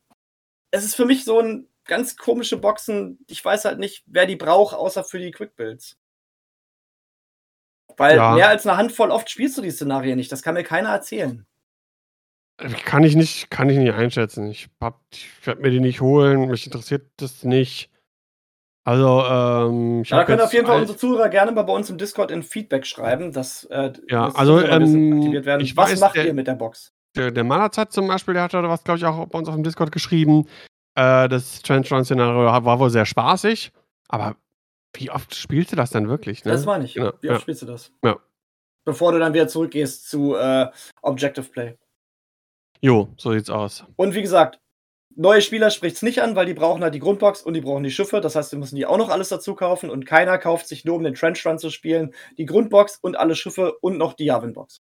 es 0.76 0.84
ist 0.84 0.94
für 0.94 1.06
mich 1.06 1.24
so 1.24 1.40
ein 1.40 1.68
ganz 1.84 2.16
komische 2.16 2.56
Boxen. 2.56 3.18
Ich 3.26 3.44
weiß 3.44 3.64
halt 3.64 3.78
nicht, 3.78 4.04
wer 4.06 4.26
die 4.26 4.36
braucht, 4.36 4.74
außer 4.74 5.04
für 5.04 5.18
die 5.18 5.30
Quick-Builds. 5.30 5.96
Weil 7.96 8.16
ja. 8.16 8.34
mehr 8.34 8.48
als 8.48 8.66
eine 8.66 8.76
Handvoll 8.76 9.10
oft 9.10 9.30
spielst 9.30 9.56
du 9.56 9.62
die 9.62 9.70
Szenarien 9.70 10.16
nicht. 10.16 10.30
Das 10.30 10.42
kann 10.42 10.54
mir 10.54 10.64
keiner 10.64 10.90
erzählen. 10.90 11.46
Kann 12.84 13.04
ich 13.04 13.16
nicht, 13.16 13.50
kann 13.50 13.68
ich 13.68 13.76
nicht 13.76 13.92
einschätzen. 13.92 14.50
Ich, 14.50 14.68
ich 15.10 15.46
werde 15.46 15.60
mir 15.60 15.70
die 15.70 15.80
nicht 15.80 16.00
holen. 16.00 16.48
Mich 16.48 16.66
interessiert 16.66 17.10
das 17.18 17.44
nicht. 17.44 17.90
Also, 18.84 19.24
ähm, 19.26 20.02
ich 20.02 20.10
ja, 20.10 20.18
da 20.18 20.24
können 20.24 20.40
auf 20.40 20.52
jeden 20.52 20.66
Fall 20.66 20.80
unsere 20.80 20.96
Zuhörer 20.96 21.28
gerne 21.28 21.50
mal 21.50 21.64
bei 21.64 21.72
uns 21.72 21.90
im 21.90 21.98
Discord 21.98 22.30
in 22.30 22.44
Feedback 22.44 22.86
schreiben, 22.86 23.32
dass 23.32 23.64
äh, 23.64 23.92
ja, 24.08 24.28
also 24.28 24.60
ähm, 24.60 25.12
aktiviert 25.14 25.44
werden. 25.44 25.66
Was 25.74 25.90
weiß, 25.90 26.00
macht 26.00 26.14
der, 26.14 26.26
ihr 26.26 26.34
mit 26.34 26.46
der 26.46 26.54
Box? 26.54 26.95
Der, 27.16 27.30
der 27.30 27.44
Malatzat 27.44 27.92
zum 27.92 28.08
Beispiel, 28.08 28.34
der 28.34 28.44
hat 28.44 28.54
da 28.54 28.68
was, 28.68 28.84
glaube 28.84 28.98
ich, 28.98 29.04
auch 29.04 29.26
bei 29.26 29.38
uns 29.38 29.48
auf 29.48 29.54
dem 29.54 29.64
Discord 29.64 29.92
geschrieben. 29.92 30.46
Äh, 30.94 31.28
das 31.28 31.62
Trench-Run-Szenario 31.62 32.64
war 32.64 32.78
wohl 32.78 32.90
sehr 32.90 33.06
spaßig, 33.06 33.72
aber 34.08 34.36
wie 34.94 35.10
oft 35.10 35.34
spielst 35.34 35.72
du 35.72 35.76
das 35.76 35.90
dann 35.90 36.08
wirklich? 36.08 36.44
Ne? 36.44 36.52
Das 36.52 36.64
meine 36.64 36.84
ich. 36.84 36.94
Genau. 36.94 37.12
Wie 37.20 37.28
oft 37.28 37.38
ja. 37.38 37.40
spielst 37.40 37.62
du 37.62 37.66
das? 37.66 37.92
Ja. 38.02 38.18
Bevor 38.84 39.12
du 39.12 39.18
dann 39.18 39.34
wieder 39.34 39.48
zurückgehst 39.48 40.08
zu 40.08 40.36
äh, 40.36 40.70
Objective 41.02 41.46
Play. 41.46 41.76
Jo, 42.80 43.12
so 43.16 43.32
sieht's 43.32 43.50
aus. 43.50 43.84
Und 43.96 44.14
wie 44.14 44.22
gesagt, 44.22 44.60
neue 45.16 45.42
Spieler 45.42 45.70
spricht 45.70 45.96
es 45.96 46.02
nicht 46.02 46.22
an, 46.22 46.36
weil 46.36 46.46
die 46.46 46.54
brauchen 46.54 46.82
halt 46.82 46.94
die 46.94 47.00
Grundbox 47.00 47.42
und 47.42 47.54
die 47.54 47.60
brauchen 47.60 47.82
die 47.82 47.90
Schiffe. 47.90 48.20
Das 48.20 48.36
heißt, 48.36 48.52
die 48.52 48.56
müssen 48.56 48.76
die 48.76 48.86
auch 48.86 48.98
noch 48.98 49.08
alles 49.08 49.28
dazu 49.28 49.54
kaufen 49.54 49.90
und 49.90 50.06
keiner 50.06 50.38
kauft 50.38 50.68
sich 50.68 50.84
nur, 50.84 50.96
um 50.96 51.02
den 51.02 51.14
Trench 51.14 51.44
Run 51.46 51.58
zu 51.58 51.70
spielen, 51.70 52.14
die 52.38 52.46
Grundbox 52.46 52.98
und 52.98 53.16
alle 53.16 53.34
Schiffe 53.34 53.76
und 53.80 53.98
noch 53.98 54.14
die 54.14 54.26
Yavin 54.26 54.52
Box. 54.52 54.80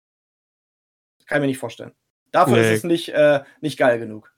Kann 1.26 1.38
ich 1.38 1.42
mir 1.42 1.48
nicht 1.48 1.58
vorstellen. 1.58 1.94
Dafür 2.32 2.58
nee. 2.58 2.74
ist 2.74 2.80
es 2.80 2.84
nicht, 2.84 3.10
äh, 3.10 3.44
nicht 3.62 3.78
geil 3.78 4.00
genug. 4.00 4.34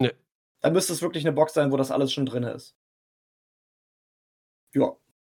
Nee. 0.00 0.12
Da 0.60 0.70
müsste 0.70 0.92
es 0.92 1.02
wirklich 1.02 1.24
eine 1.24 1.32
Box 1.32 1.54
sein, 1.54 1.72
wo 1.72 1.76
das 1.76 1.90
alles 1.90 2.12
schon 2.12 2.26
drin 2.26 2.44
ist. 2.44 2.76
Ja. 4.74 4.96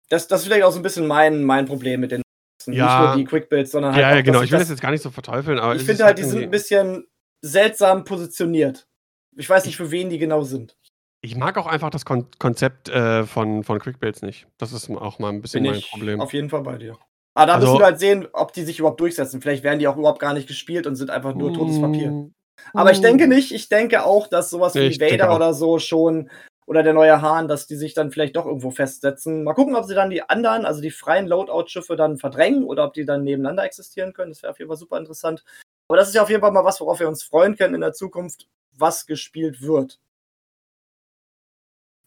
Das, 0.09 0.27
das 0.27 0.41
ist 0.41 0.47
vielleicht 0.47 0.63
auch 0.63 0.71
so 0.71 0.79
ein 0.79 0.83
bisschen 0.83 1.07
mein, 1.07 1.43
mein 1.43 1.65
Problem 1.65 1.99
mit 2.01 2.11
den 2.11 2.21
Boxen. 2.57 2.73
Ja. 2.73 2.85
Nicht 2.85 3.07
nur 3.07 3.15
die 3.17 3.23
Quick 3.25 3.49
Builds, 3.49 3.71
sondern 3.71 3.93
halt. 3.93 4.01
Ja, 4.01 4.15
ja, 4.15 4.21
genau. 4.21 4.41
Ich 4.41 4.51
will 4.51 4.59
das, 4.59 4.69
jetzt 4.69 4.81
gar 4.81 4.91
nicht 4.91 5.01
so 5.01 5.09
verteufeln, 5.09 5.59
aber. 5.59 5.75
Ich 5.75 5.83
finde 5.83 6.03
halt, 6.05 6.17
halt, 6.17 6.19
die 6.19 6.29
sind 6.29 6.43
ein 6.43 6.51
bisschen 6.51 7.07
seltsam 7.41 8.03
positioniert. 8.03 8.87
Ich 9.35 9.49
weiß 9.49 9.65
nicht, 9.65 9.77
für 9.77 9.91
wen 9.91 10.09
die 10.09 10.17
genau 10.17 10.43
sind. 10.43 10.77
Ich 11.21 11.35
mag 11.35 11.57
auch 11.57 11.67
einfach 11.67 11.89
das 11.89 12.05
Kon 12.05 12.27
Konzept 12.37 12.87
äh, 12.89 13.25
von, 13.25 13.63
von 13.63 13.79
Quick 13.79 13.99
Builds 13.99 14.21
nicht. 14.21 14.47
Das 14.57 14.71
ist 14.71 14.89
auch 14.91 15.19
mal 15.19 15.29
ein 15.29 15.41
bisschen 15.41 15.63
Bin 15.63 15.71
mein 15.71 15.81
Problem. 15.81 16.21
Auf 16.21 16.33
jeden 16.33 16.49
Fall 16.49 16.61
bei 16.61 16.77
dir. 16.77 16.97
Aber 17.35 17.47
da 17.47 17.55
also, 17.55 17.67
müssen 17.67 17.79
wir 17.79 17.85
halt 17.85 17.99
sehen, 17.99 18.27
ob 18.33 18.53
die 18.53 18.63
sich 18.63 18.79
überhaupt 18.79 18.99
durchsetzen. 19.01 19.41
Vielleicht 19.41 19.63
werden 19.63 19.79
die 19.79 19.87
auch 19.87 19.97
überhaupt 19.97 20.19
gar 20.19 20.33
nicht 20.33 20.47
gespielt 20.47 20.87
und 20.87 20.95
sind 20.95 21.11
einfach 21.11 21.35
nur 21.35 21.53
totes 21.53 21.79
Papier. 21.79 22.09
Mm. 22.09 22.33
Aber 22.73 22.91
ich 22.91 23.01
denke 23.01 23.27
nicht, 23.27 23.51
ich 23.51 23.67
denke 23.67 24.05
auch, 24.05 24.27
dass 24.27 24.49
sowas 24.49 24.73
wie 24.73 24.99
Vader 24.99 25.35
oder 25.35 25.53
so 25.53 25.77
schon 25.77 26.29
oder 26.65 26.81
der 26.81 26.93
neue 26.93 27.21
Hahn, 27.21 27.47
dass 27.47 27.67
die 27.67 27.75
sich 27.75 27.93
dann 27.93 28.11
vielleicht 28.11 28.35
doch 28.37 28.45
irgendwo 28.45 28.71
festsetzen. 28.71 29.43
Mal 29.43 29.53
gucken, 29.53 29.75
ob 29.75 29.85
sie 29.85 29.93
dann 29.93 30.09
die 30.09 30.27
anderen, 30.27 30.65
also 30.65 30.81
die 30.81 30.91
freien 30.91 31.27
Loadout-Schiffe 31.27 31.95
dann 31.95 32.17
verdrängen 32.17 32.63
oder 32.63 32.85
ob 32.85 32.93
die 32.93 33.05
dann 33.05 33.23
nebeneinander 33.23 33.65
existieren 33.65 34.13
können. 34.13 34.31
Das 34.31 34.41
wäre 34.41 34.51
auf 34.51 34.59
jeden 34.59 34.69
Fall 34.69 34.77
super 34.77 34.97
interessant. 34.97 35.43
Aber 35.87 35.97
das 35.97 36.07
ist 36.07 36.15
ja 36.15 36.23
auf 36.23 36.29
jeden 36.29 36.41
Fall 36.41 36.51
mal 36.51 36.65
was, 36.65 36.81
worauf 36.81 36.99
wir 36.99 37.07
uns 37.07 37.21
freuen 37.21 37.55
können 37.55 37.75
in 37.75 37.81
der 37.81 37.93
Zukunft, 37.93 38.47
was 38.71 39.05
gespielt 39.05 39.61
wird. 39.61 39.99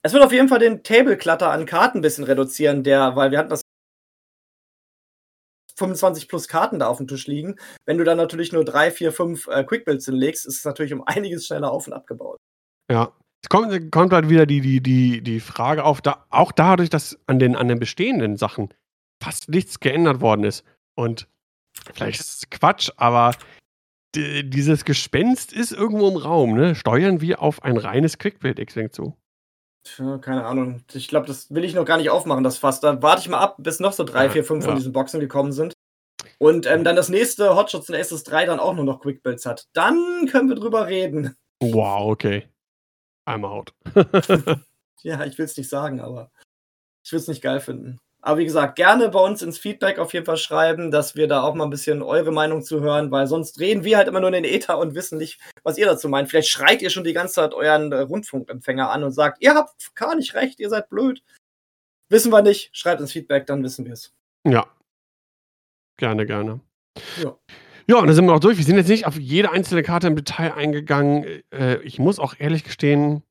Es 0.03 0.13
wird 0.13 0.25
auf 0.25 0.33
jeden 0.33 0.49
Fall 0.49 0.59
den 0.59 0.83
Table-Clutter 0.83 1.51
an 1.51 1.67
Karten 1.67 1.99
ein 1.99 2.03
bisschen 2.03 2.25
reduzieren, 2.25 2.83
der, 2.83 3.15
weil 3.15 3.31
wir 3.31 3.39
hatten 3.39 3.51
das 3.51 3.63
25 5.79 6.29
plus 6.29 6.49
Karten 6.49 6.79
da 6.79 6.89
auf 6.89 6.99
dem 6.99 7.07
Tisch 7.07 7.27
liegen. 7.27 7.57
Wenn 7.87 7.99
du 7.99 8.05
dann 8.05 8.19
natürlich 8.19 8.53
nur 8.53 8.65
drei, 8.65 8.91
vier, 8.91 9.13
fünf 9.13 9.47
äh, 9.47 9.65
Quickbuilds 9.65 10.05
hinlegst, 10.05 10.47
ist 10.47 10.59
es 10.59 10.65
natürlich 10.65 10.93
um 10.93 11.03
einiges 11.05 11.47
schneller 11.47 11.71
auf 11.71 11.87
und 11.87 11.93
abgebaut. 11.93 12.39
Ja. 12.91 13.13
Es 13.45 13.49
kommt, 13.49 13.93
kommt 13.93 14.13
halt 14.13 14.29
wieder 14.29 14.47
die, 14.47 14.61
die, 14.61 14.81
die, 14.83 15.23
die 15.23 15.39
Frage 15.39 15.85
auf, 15.85 16.01
da, 16.01 16.27
auch 16.29 16.51
dadurch, 16.51 16.91
dass 16.91 17.19
an 17.27 17.39
den, 17.39 17.55
an 17.55 17.69
den 17.69 17.79
bestehenden 17.79 18.37
Sachen 18.37 18.75
fast 19.23 19.49
nichts 19.49 19.79
geändert 19.79 20.21
worden 20.21 20.43
ist. 20.43 20.65
Und 20.97 21.29
vielleicht 21.95 22.19
ist 22.19 22.43
es 22.43 22.51
Quatsch, 22.51 22.91
aber 22.97 23.33
dieses 24.17 24.85
Gespenst 24.85 25.53
ist 25.53 25.73
irgendwo 25.73 26.09
im 26.09 26.17
Raum, 26.17 26.55
ne? 26.55 26.75
Steuern 26.75 27.21
wir 27.21 27.41
auf 27.43 27.63
ein 27.63 27.77
reines 27.77 28.19
Quickbuild 28.19 28.59
X-Wing 28.59 28.91
zu? 28.91 29.17
Tja, 29.85 30.19
keine 30.19 30.45
Ahnung. 30.45 30.83
Ich 30.93 31.09
glaube, 31.09 31.27
das 31.27 31.53
will 31.53 31.65
ich 31.65 31.75
noch 31.75 31.85
gar 31.85 31.97
nicht 31.97 32.11
aufmachen, 32.11 32.45
das 32.45 32.59
Fass. 32.59 32.81
Da 32.81 33.01
warte 33.03 33.23
ich 33.23 33.29
mal 33.29 33.39
ab, 33.39 33.57
bis 33.59 33.81
noch 33.81 33.93
so 33.93 34.05
drei, 34.05 34.29
vier, 34.31 34.45
fünf 34.45 34.65
ja. 34.65 34.71
von 34.71 34.79
diesen 34.79 34.93
Boxen 34.93 35.21
gekommen 35.21 35.53
sind. 35.53 35.73
Und 36.39 36.67
ähm, 36.67 36.85
dann 36.85 36.97
das 36.97 37.09
nächste 37.09 37.57
Hotshots 37.57 37.89
in 37.89 37.97
SS3 37.97 38.47
dann 38.47 38.61
auch 38.61 38.75
nur 38.75 38.85
noch 38.85 39.01
Quickbuilds 39.01 39.47
hat. 39.47 39.67
Dann 39.73 40.27
können 40.31 40.49
wir 40.49 40.57
drüber 40.57 40.87
reden. 40.87 41.37
Wow, 41.61 42.13
okay. 42.13 42.49
I'm 43.27 43.45
out. 43.45 43.75
ja, 45.03 45.25
ich 45.25 45.37
will 45.37 45.45
es 45.45 45.57
nicht 45.57 45.69
sagen, 45.69 46.01
aber 46.01 46.31
ich 47.05 47.13
will 47.13 47.19
es 47.19 47.29
nicht 47.29 47.43
geil 47.43 47.61
finden. 47.61 47.99
Aber 48.29 48.41
wie 48.41 48.45
gesagt, 48.45 48.77
gerne 48.77 49.09
bei 49.09 49.21
uns 49.21 49.41
ins 49.41 49.57
Feedback 49.57 49.99
auf 49.99 50.13
jeden 50.13 50.27
Fall 50.27 50.37
schreiben, 50.37 50.91
dass 50.91 51.17
wir 51.17 51.29
da 51.29 51.41
auch 51.41 51.55
mal 51.55 51.65
ein 51.65 51.71
bisschen 51.71 52.03
eure 52.03 52.31
Meinung 52.31 52.63
zu 52.63 52.83
hören, 52.83 53.11
weil 53.11 53.27
sonst 53.27 53.59
reden 53.59 53.85
wir 53.85 53.97
halt 53.97 54.07
immer 54.07 54.21
nur 54.21 54.29
in 54.29 54.43
den 54.43 54.45
Ether 54.45 54.77
und 54.77 54.95
wissen 54.95 55.17
nicht, 55.17 55.41
was 55.63 55.79
ihr 55.79 55.87
dazu 55.87 56.11
meint. 56.11 56.29
Vielleicht 56.29 56.51
schreit 56.51 56.83
ihr 56.83 56.91
schon 56.91 57.05
die 57.05 57.15
ganze 57.15 57.37
Zeit 57.37 57.55
euren 57.55 57.91
äh, 57.91 58.01
Rundfunkempfänger 58.01 58.91
an 58.91 59.03
und 59.03 59.13
sagt, 59.13 59.39
ihr 59.41 59.55
habt 59.55 59.95
gar 59.95 60.15
nicht 60.15 60.35
recht, 60.35 60.61
ihr 60.61 60.69
seid 60.69 60.91
blöd. 60.91 61.23
Wissen 62.11 62.31
wir 62.31 62.43
nicht, 62.43 62.69
schreibt 62.77 63.01
ins 63.01 63.13
Feedback, 63.13 63.47
dann 63.47 63.63
wissen 63.65 63.87
wir 63.87 63.95
es. 63.95 64.13
Ja. 64.47 64.67
Gerne, 65.97 66.27
gerne. 66.27 66.61
Ja. 67.23 67.35
Ja, 67.87 67.97
und 67.97 68.09
dann 68.09 68.15
sind 68.15 68.27
wir 68.27 68.35
auch 68.35 68.41
durch. 68.41 68.59
Wir 68.59 68.65
sind 68.67 68.77
jetzt 68.77 68.89
nicht 68.89 69.07
auf 69.07 69.19
jede 69.19 69.53
einzelne 69.53 69.83
Karte 69.83 70.07
im 70.07 70.17
Detail 70.17 70.53
eingegangen. 70.53 71.43
Äh, 71.51 71.81
ich 71.81 71.99
muss 71.99 72.19
auch 72.19 72.35
ehrlich 72.39 72.63
gestehen, 72.63 73.23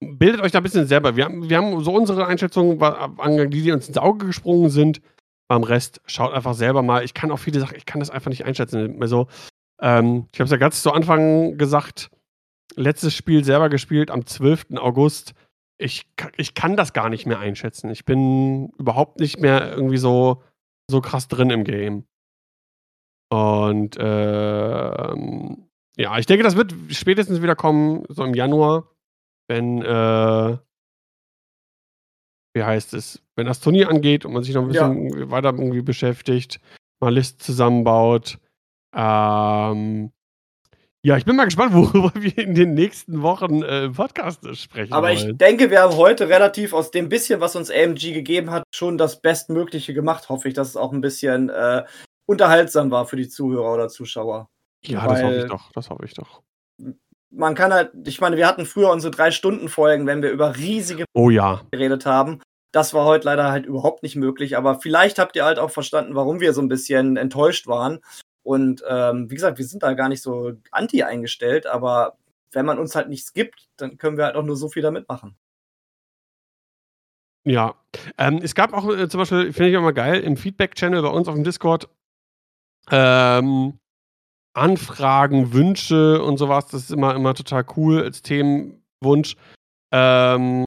bildet 0.00 0.40
euch 0.40 0.52
da 0.52 0.58
ein 0.58 0.62
bisschen 0.62 0.86
selber. 0.86 1.16
Wir 1.16 1.24
haben, 1.24 1.48
wir 1.48 1.56
haben 1.56 1.82
so 1.82 1.94
unsere 1.94 2.26
Einschätzungen 2.26 2.78
die, 3.50 3.62
die 3.62 3.72
uns 3.72 3.88
ins 3.88 3.98
Auge 3.98 4.26
gesprungen 4.26 4.70
sind. 4.70 5.00
Beim 5.48 5.62
Rest 5.62 6.00
schaut 6.06 6.32
einfach 6.32 6.54
selber 6.54 6.82
mal. 6.82 7.04
Ich 7.04 7.14
kann 7.14 7.30
auch 7.30 7.38
viele 7.38 7.60
Sachen, 7.60 7.76
ich 7.76 7.86
kann 7.86 8.00
das 8.00 8.10
einfach 8.10 8.30
nicht 8.30 8.44
einschätzen. 8.44 9.00
Also, 9.00 9.28
ähm, 9.80 10.26
ich 10.32 10.40
habe 10.40 10.46
es 10.46 10.50
ja 10.50 10.56
ganz 10.56 10.82
zu 10.82 10.92
Anfang 10.92 11.56
gesagt, 11.56 12.10
letztes 12.74 13.14
Spiel 13.14 13.44
selber 13.44 13.68
gespielt 13.68 14.10
am 14.10 14.26
12. 14.26 14.76
August. 14.76 15.34
Ich, 15.78 16.06
ich 16.36 16.54
kann 16.54 16.76
das 16.76 16.92
gar 16.92 17.08
nicht 17.08 17.26
mehr 17.26 17.38
einschätzen. 17.38 17.90
Ich 17.90 18.04
bin 18.04 18.70
überhaupt 18.78 19.20
nicht 19.20 19.38
mehr 19.38 19.72
irgendwie 19.72 19.98
so, 19.98 20.42
so 20.90 21.00
krass 21.00 21.28
drin 21.28 21.50
im 21.50 21.64
Game. 21.64 22.04
Und 23.30 23.96
ähm, 23.98 25.68
ja, 25.96 26.18
ich 26.18 26.26
denke, 26.26 26.44
das 26.44 26.56
wird 26.56 26.74
spätestens 26.90 27.42
wieder 27.42 27.56
kommen, 27.56 28.04
so 28.08 28.24
im 28.24 28.34
Januar 28.34 28.88
wenn, 29.48 29.82
äh, 29.82 30.56
wie 32.54 32.62
heißt 32.62 32.94
es, 32.94 33.22
wenn 33.34 33.46
das 33.46 33.60
Turnier 33.60 33.88
angeht 33.88 34.24
und 34.24 34.32
man 34.32 34.42
sich 34.42 34.54
noch 34.54 34.62
ein 34.62 34.68
bisschen 34.68 35.18
ja. 35.18 35.30
weiter 35.30 35.50
irgendwie 35.50 35.82
beschäftigt, 35.82 36.60
mal 37.00 37.12
List 37.12 37.42
zusammenbaut. 37.42 38.38
Ähm, 38.94 40.10
ja, 41.02 41.16
ich 41.16 41.24
bin 41.24 41.36
mal 41.36 41.44
gespannt, 41.44 41.72
worüber 41.74 42.12
wir 42.14 42.36
in 42.38 42.54
den 42.54 42.74
nächsten 42.74 43.22
Wochen 43.22 43.62
äh, 43.62 43.84
im 43.84 43.92
Podcast 43.92 44.40
sprechen. 44.56 44.92
Aber 44.92 45.08
wollen. 45.08 45.30
ich 45.30 45.36
denke, 45.36 45.70
wir 45.70 45.82
haben 45.82 45.96
heute 45.96 46.28
relativ 46.28 46.72
aus 46.72 46.90
dem 46.90 47.08
bisschen, 47.08 47.40
was 47.40 47.56
uns 47.56 47.70
AMG 47.70 48.12
gegeben 48.12 48.50
hat, 48.50 48.64
schon 48.74 48.98
das 48.98 49.20
Bestmögliche 49.20 49.94
gemacht. 49.94 50.28
Hoffe 50.28 50.48
ich, 50.48 50.54
dass 50.54 50.68
es 50.68 50.76
auch 50.76 50.92
ein 50.92 51.00
bisschen 51.00 51.50
äh, 51.50 51.84
unterhaltsam 52.26 52.90
war 52.90 53.06
für 53.06 53.16
die 53.16 53.28
Zuhörer 53.28 53.74
oder 53.74 53.88
Zuschauer. 53.88 54.48
Ja, 54.84 55.06
Weil, 55.06 55.14
das 55.14 55.22
hoffe 55.22 55.36
ich 55.36 55.46
doch. 55.46 55.72
Das 55.72 55.90
hoffe 55.90 56.04
ich 56.04 56.14
doch 56.14 56.42
man 57.36 57.54
kann 57.54 57.72
halt, 57.72 57.92
ich 58.06 58.20
meine, 58.20 58.36
wir 58.36 58.46
hatten 58.46 58.66
früher 58.66 58.90
unsere 58.90 59.10
drei 59.10 59.30
Stunden 59.30 59.68
Folgen, 59.68 60.06
wenn 60.06 60.22
wir 60.22 60.30
über 60.30 60.56
riesige 60.56 61.04
oh, 61.14 61.30
ja. 61.30 61.62
geredet 61.70 62.06
haben. 62.06 62.40
Das 62.72 62.94
war 62.94 63.04
heute 63.04 63.26
leider 63.26 63.50
halt 63.50 63.66
überhaupt 63.66 64.02
nicht 64.02 64.16
möglich, 64.16 64.56
aber 64.56 64.80
vielleicht 64.80 65.18
habt 65.18 65.36
ihr 65.36 65.44
halt 65.44 65.58
auch 65.58 65.70
verstanden, 65.70 66.14
warum 66.14 66.40
wir 66.40 66.52
so 66.52 66.60
ein 66.60 66.68
bisschen 66.68 67.16
enttäuscht 67.16 67.66
waren. 67.66 68.00
Und 68.42 68.82
ähm, 68.88 69.30
wie 69.30 69.34
gesagt, 69.34 69.58
wir 69.58 69.64
sind 69.64 69.82
da 69.82 69.92
gar 69.94 70.08
nicht 70.08 70.22
so 70.22 70.52
anti 70.70 71.02
eingestellt, 71.02 71.66
aber 71.66 72.16
wenn 72.52 72.66
man 72.66 72.78
uns 72.78 72.94
halt 72.94 73.08
nichts 73.08 73.32
gibt, 73.32 73.68
dann 73.76 73.98
können 73.98 74.16
wir 74.16 74.24
halt 74.24 74.36
auch 74.36 74.42
nur 74.42 74.56
so 74.56 74.68
viel 74.68 74.82
damit 74.82 75.08
machen. 75.08 75.36
Ja. 77.44 77.74
Ähm, 78.18 78.40
es 78.42 78.54
gab 78.54 78.72
auch 78.72 78.88
äh, 78.88 79.08
zum 79.08 79.18
Beispiel, 79.18 79.52
finde 79.52 79.70
ich 79.70 79.76
auch 79.76 79.82
mal 79.82 79.92
geil, 79.92 80.20
im 80.20 80.36
Feedback-Channel 80.36 81.02
bei 81.02 81.08
uns 81.08 81.28
auf 81.28 81.34
dem 81.34 81.44
Discord 81.44 81.88
ähm, 82.90 83.78
Anfragen, 84.56 85.52
Wünsche 85.52 86.22
und 86.22 86.38
sowas. 86.38 86.66
Das 86.68 86.82
ist 86.82 86.90
immer, 86.90 87.14
immer 87.14 87.34
total 87.34 87.64
cool 87.76 88.02
als 88.02 88.22
Themenwunsch. 88.22 89.36
Ähm, 89.92 90.64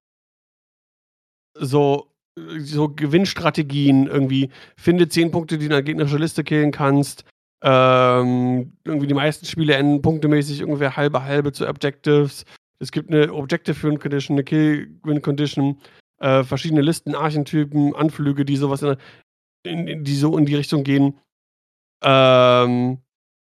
so, 1.56 2.12
so 2.60 2.90
Gewinnstrategien 2.90 4.08
irgendwie. 4.08 4.50
Finde 4.78 5.10
zehn 5.10 5.32
Punkte, 5.32 5.58
die 5.58 5.66
in 5.66 5.72
der 5.72 5.84
gegnerischen 5.84 6.20
Liste 6.20 6.44
killen 6.44 6.72
kannst. 6.72 7.26
Ähm, 7.62 8.78
irgendwie 8.86 9.08
die 9.08 9.14
meisten 9.14 9.46
Spiele 9.46 9.74
enden 9.74 10.02
punktemäßig 10.02 10.64
ungefähr 10.64 10.96
halbe 10.96 11.24
halbe 11.24 11.52
zu 11.52 11.68
Objectives. 11.68 12.46
Es 12.82 12.92
gibt 12.92 13.12
eine 13.12 13.34
Objective 13.34 13.84
Win 13.84 14.00
Condition, 14.00 14.36
eine 14.36 14.46
Kill 14.46 14.98
Win 15.04 15.22
Condition, 15.22 15.82
äh, 16.20 16.44
verschiedene 16.44 16.82
Listen, 16.82 17.16
Archentypen, 17.16 17.94
Anflüge, 17.96 18.46
die 18.46 18.56
sowas 18.56 18.82
in, 18.84 18.98
in, 19.88 20.04
die 20.06 20.16
so 20.16 20.38
in 20.38 20.46
die 20.46 20.56
Richtung 20.56 20.84
gehen. 20.84 21.20
Ähm, 22.02 23.00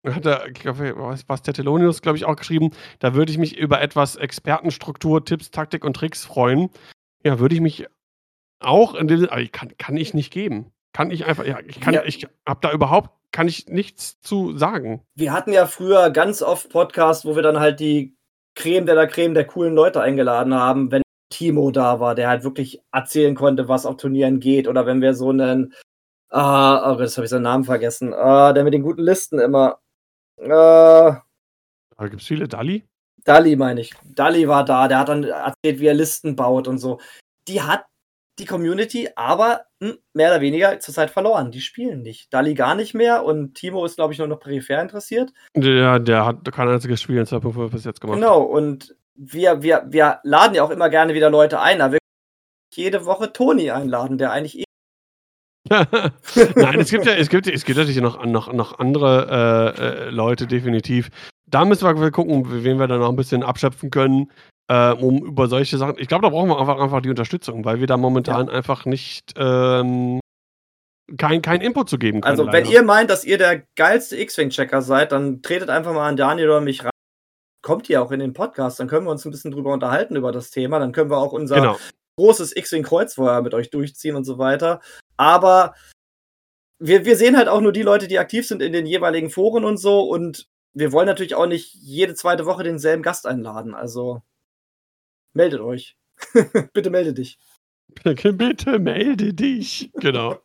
hat 0.06 0.26
er, 0.26 0.48
ich 0.48 0.56
glaube, 0.56 0.96
was, 0.98 1.42
Tetelonius, 1.42 2.02
glaube 2.02 2.18
ich, 2.18 2.26
auch 2.26 2.36
geschrieben, 2.36 2.72
da 3.00 3.14
würde 3.14 3.32
ich 3.32 3.38
mich 3.38 3.58
über 3.58 3.82
etwas 3.82 4.16
Expertenstruktur, 4.16 5.24
Tipps, 5.24 5.52
Taktik 5.52 5.86
und 5.86 5.96
Tricks 5.96 6.26
freuen. 6.26 6.70
Ja, 7.24 7.40
würde 7.40 7.56
ich 7.56 7.62
mich 7.62 7.86
auch 8.60 8.96
in 8.96 9.08
dem, 9.08 9.30
also 9.30 9.48
kann, 9.52 9.78
kann 9.78 9.98
ich 9.98 10.14
nicht 10.14 10.32
geben. 10.32 10.72
Kann 10.94 11.12
ich 11.12 11.26
einfach, 11.26 11.46
ja, 11.46 11.60
ich 11.66 11.80
kann, 11.80 11.94
ja. 11.94 12.04
ich 12.04 12.28
habe 12.48 12.60
da 12.62 12.72
überhaupt, 12.72 13.12
kann 13.32 13.48
ich 13.48 13.68
nichts 13.68 14.20
zu 14.20 14.58
sagen. 14.58 15.02
Wir 15.16 15.32
hatten 15.32 15.54
ja 15.54 15.66
früher 15.66 16.10
ganz 16.10 16.42
oft 16.42 16.70
Podcasts, 16.70 17.26
wo 17.26 17.36
wir 17.36 17.44
dann 17.44 17.60
halt 17.60 17.80
die 17.80 18.16
Creme 18.56 18.86
der 18.86 18.96
la 18.96 19.06
Creme 19.06 19.34
der 19.34 19.46
coolen 19.48 19.74
Leute 19.74 20.02
eingeladen 20.02 20.54
haben, 20.54 20.92
wenn 20.92 21.02
Timo 21.30 21.72
da 21.72 22.00
war, 22.00 22.14
der 22.14 22.28
halt 22.28 22.44
wirklich 22.44 22.82
erzählen 22.92 23.36
konnte, 23.36 23.68
was 23.70 23.86
auf 23.86 23.98
Turnieren 23.98 24.40
geht, 24.40 24.68
oder 24.68 24.86
wenn 24.86 25.02
wir 25.02 25.14
so 25.14 25.30
einen, 25.30 25.74
ah, 26.30 26.92
oh, 26.92 26.98
das 26.98 27.16
habe 27.16 27.26
ich 27.26 27.32
seinen 27.32 27.44
Namen 27.44 27.64
vergessen, 27.64 28.14
ah, 28.14 28.52
der 28.52 28.66
mit 28.66 28.74
den 28.74 28.84
guten 28.84 29.02
Listen 29.02 29.40
immer, 29.40 29.80
äh, 30.42 30.50
da 30.50 32.08
gibt 32.08 32.22
es 32.22 32.28
viele, 32.28 32.48
Dali? 32.48 32.88
Dali 33.24 33.56
meine 33.56 33.82
ich. 33.82 33.94
Dali 34.04 34.48
war 34.48 34.66
da, 34.66 34.88
der 34.88 35.00
hat 35.00 35.10
dann 35.10 35.24
erzählt, 35.24 35.80
wie 35.80 35.88
er 35.88 35.94
Listen 35.94 36.36
baut 36.36 36.68
und 36.68 36.80
so. 36.80 37.00
Die 37.48 37.62
hat 37.62 37.86
die 38.40 38.46
Community 38.46 39.10
aber 39.16 39.66
hm, 39.82 39.98
mehr 40.14 40.32
oder 40.32 40.42
weniger 40.42 40.80
zurzeit 40.80 41.12
verloren. 41.12 41.52
Die 41.52 41.62
spielen 41.62 42.02
nicht. 42.02 42.34
Dali 42.34 42.56
gar 42.56 42.76
nicht 42.76 42.94
mehr 42.94 43.24
und 43.24 43.54
Timo 43.54 43.86
ist, 43.86 43.98
glaube 43.98 44.14
ich, 44.14 44.20
nur 44.20 44.28
noch 44.28 44.40
peripher 44.40 44.82
interessiert. 44.82 45.32
Ja, 45.56 46.00
der 46.00 46.26
hat 46.26 46.52
kein 46.52 46.70
einziges 46.70 47.02
Spiel 47.02 47.18
in 47.18 47.26
2.5 47.26 47.70
bis 47.70 47.86
jetzt 47.86 48.02
gemacht. 48.02 48.18
Genau, 48.18 48.42
und 48.42 48.96
wir, 49.14 49.62
wir, 49.62 49.86
wir 49.88 50.20
laden 50.24 50.56
ja 50.56 50.64
auch 50.64 50.72
immer 50.72 50.90
gerne 50.90 51.14
wieder 51.14 51.30
Leute 51.30 51.60
ein, 51.60 51.82
aber 51.82 51.94
wir 51.94 52.00
jede 52.74 53.06
Woche 53.06 53.34
Toni 53.34 53.70
einladen, 53.70 54.18
der 54.18 54.32
eigentlich 54.32 54.60
eh 54.60 54.64
Nein, 56.56 56.80
es 56.80 56.92
gibt 56.92 57.06
ja, 57.06 57.14
es 57.14 57.30
gibt, 57.30 57.48
es 57.48 57.66
gibt 57.66 57.78
natürlich 57.78 58.02
noch, 58.02 58.26
noch, 58.26 58.52
noch 58.52 58.80
andere 58.80 59.76
äh, 59.78 60.08
äh, 60.08 60.10
Leute, 60.10 60.48
definitiv. 60.48 61.10
Da 61.48 61.66
müssen 61.66 62.00
wir 62.00 62.12
gucken, 62.12 62.46
wen 62.64 62.80
wir 62.80 62.88
dann 62.88 63.00
noch 63.00 63.10
ein 63.10 63.16
bisschen 63.16 63.44
abschöpfen 63.44 63.90
können, 63.90 64.32
äh, 64.68 64.92
um 64.92 65.26
über 65.26 65.48
solche 65.48 65.78
Sachen. 65.78 65.96
Ich 65.98 66.08
glaube, 66.08 66.24
da 66.24 66.30
brauchen 66.30 66.50
wir 66.50 66.60
einfach, 66.60 66.80
einfach 66.80 67.02
die 67.02 67.10
Unterstützung, 67.10 67.66
weil 67.66 67.80
wir 67.80 67.88
da 67.88 67.98
momentan 67.98 68.48
ja. 68.48 68.54
einfach 68.54 68.86
nicht 68.86 69.34
ähm, 69.38 70.20
kein, 71.18 71.42
kein 71.42 71.62
Input 71.62 71.90
zu 71.90 71.98
geben 71.98 72.22
können. 72.22 72.32
Also, 72.32 72.44
leider. 72.44 72.58
wenn 72.58 72.72
ihr 72.72 72.84
meint, 72.84 73.10
dass 73.10 73.26
ihr 73.26 73.38
der 73.38 73.64
geilste 73.76 74.20
X-Wing-Checker 74.20 74.82
seid, 74.82 75.12
dann 75.12 75.42
tretet 75.42 75.70
einfach 75.70 75.94
mal 75.94 76.08
an 76.08 76.18
Daniel 76.18 76.50
oder 76.50 76.62
mich 76.62 76.84
ran. 76.84 76.92
Kommt 77.64 77.90
ihr 77.90 78.02
auch 78.02 78.12
in 78.12 78.20
den 78.20 78.34
Podcast, 78.34 78.80
dann 78.80 78.88
können 78.88 79.06
wir 79.06 79.12
uns 79.12 79.24
ein 79.26 79.32
bisschen 79.32 79.52
drüber 79.52 79.72
unterhalten 79.72 80.16
über 80.16 80.32
das 80.32 80.50
Thema. 80.50 80.80
Dann 80.80 80.94
können 80.94 81.12
wir 81.12 81.18
auch 81.18 81.32
unser 81.32 81.56
genau. 81.56 81.78
Großes 82.16 82.56
X-Wing-Kreuzfeuer 82.56 83.42
mit 83.42 83.54
euch 83.54 83.70
durchziehen 83.70 84.16
und 84.16 84.24
so 84.24 84.38
weiter. 84.38 84.82
Aber 85.18 85.74
wir, 86.80 87.06
wir 87.06 87.16
sehen 87.16 87.38
halt 87.38 87.48
auch 87.48 87.62
nur 87.62 87.72
die 87.72 87.84
Leute, 87.84 88.08
die 88.08 88.20
aktiv 88.20 88.48
sind 88.48 88.62
in 88.62 88.74
den 88.74 88.86
jeweiligen 88.86 89.30
Foren 89.30 89.64
und 89.64 89.78
so. 89.78 90.02
Und 90.02 90.48
wir 90.74 90.92
wollen 90.92 91.06
natürlich 91.06 91.36
auch 91.36 91.46
nicht 91.46 91.76
jede 91.76 92.16
zweite 92.16 92.46
Woche 92.46 92.64
denselben 92.64 93.04
Gast 93.04 93.28
einladen. 93.28 93.76
Also 93.76 94.22
meldet 95.34 95.62
euch. 95.62 95.96
Bitte 96.74 96.90
melde 96.90 97.14
dich. 97.14 97.38
Bitte 98.04 98.80
melde 98.80 99.34
dich. 99.34 99.92
Genau. 99.96 100.40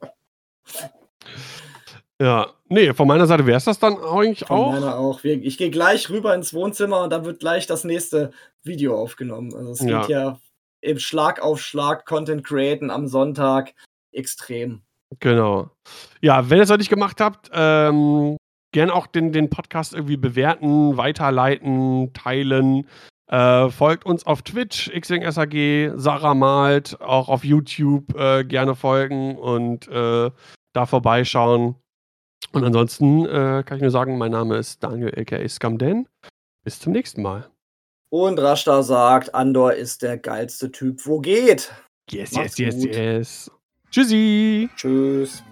ja, 2.21 2.53
nee, 2.69 2.93
von 2.93 3.07
meiner 3.07 3.27
Seite 3.27 3.47
wäre 3.47 3.59
es 3.59 3.65
das 3.65 3.79
dann 3.79 3.97
eigentlich 3.99 4.47
von 4.47 4.57
auch. 4.57 4.73
Von 4.73 4.81
meiner 4.81 4.99
auch. 4.99 5.25
Ich 5.25 5.59
gehe 5.59 5.71
gleich 5.71 6.11
rüber 6.11 6.35
ins 6.35 6.53
Wohnzimmer 6.53 7.03
und 7.03 7.11
da 7.11 7.25
wird 7.25 7.41
gleich 7.41 7.67
das 7.67 7.85
nächste 7.85 8.33
Video 8.63 9.01
aufgenommen. 9.01 9.55
Also 9.55 9.73
es 9.73 9.81
ja. 9.81 10.01
geht 10.01 10.11
ja 10.11 10.41
im 10.81 10.99
Schlag 10.99 11.41
auf 11.41 11.61
Schlag 11.61 12.07
Content 12.07 12.45
createn 12.45 12.91
am 12.91 13.09
Sonntag 13.09 13.75
extrem. 14.13 14.83
Genau. 15.21 15.71
Ja, 16.21 16.51
wenn 16.51 16.59
ihr 16.59 16.65
es 16.65 16.69
noch 16.69 16.79
nicht 16.79 16.91
gemacht 16.91 17.21
habt, 17.21 17.51
ähm, 17.53 18.37
gerne 18.73 18.93
auch 18.93 19.07
den, 19.07 19.33
den 19.33 19.51
Podcast 19.51 19.95
irgendwie 19.95 20.17
bewerten, 20.17 20.97
weiterleiten, 20.97 22.13
teilen. 22.13 22.87
Äh, 23.29 23.71
folgt 23.71 24.07
uns 24.07 24.27
auf 24.27 24.43
Twitch, 24.43 24.91
xwing.sag, 24.91 25.99
Sarah 25.99 26.35
malt, 26.35 27.01
auch 27.01 27.29
auf 27.29 27.45
YouTube 27.45 28.15
äh, 28.17 28.45
gerne 28.45 28.75
folgen 28.75 29.37
und 29.37 29.89
äh, 29.89 30.31
da 30.73 30.87
vorbeischauen. 30.87 31.77
Und 32.53 32.65
ansonsten 32.65 33.27
äh, 33.27 33.63
kann 33.65 33.77
ich 33.77 33.83
nur 33.83 33.91
sagen, 33.91 34.19
mein 34.19 34.31
Name 34.31 34.57
ist 34.57 34.83
Daniel 34.83 35.13
aka 35.19 35.47
Scamden. 35.49 36.09
Bis 36.65 36.79
zum 36.79 36.93
nächsten 36.93 37.23
Mal. 37.23 37.49
Und 38.09 38.39
Rashta 38.39 38.83
sagt, 38.83 39.35
Andor 39.35 39.73
ist 39.75 40.03
der 40.03 40.17
geilste 40.17 40.71
Typ, 40.71 41.05
wo 41.07 41.21
geht. 41.21 41.73
Yes, 42.11 42.33
Macht's 42.33 42.59
yes, 42.59 42.75
yes, 42.77 42.85
gut. 42.85 42.95
yes. 42.95 43.51
Tschüssi. 43.91 44.69
Tschüss. 44.77 45.43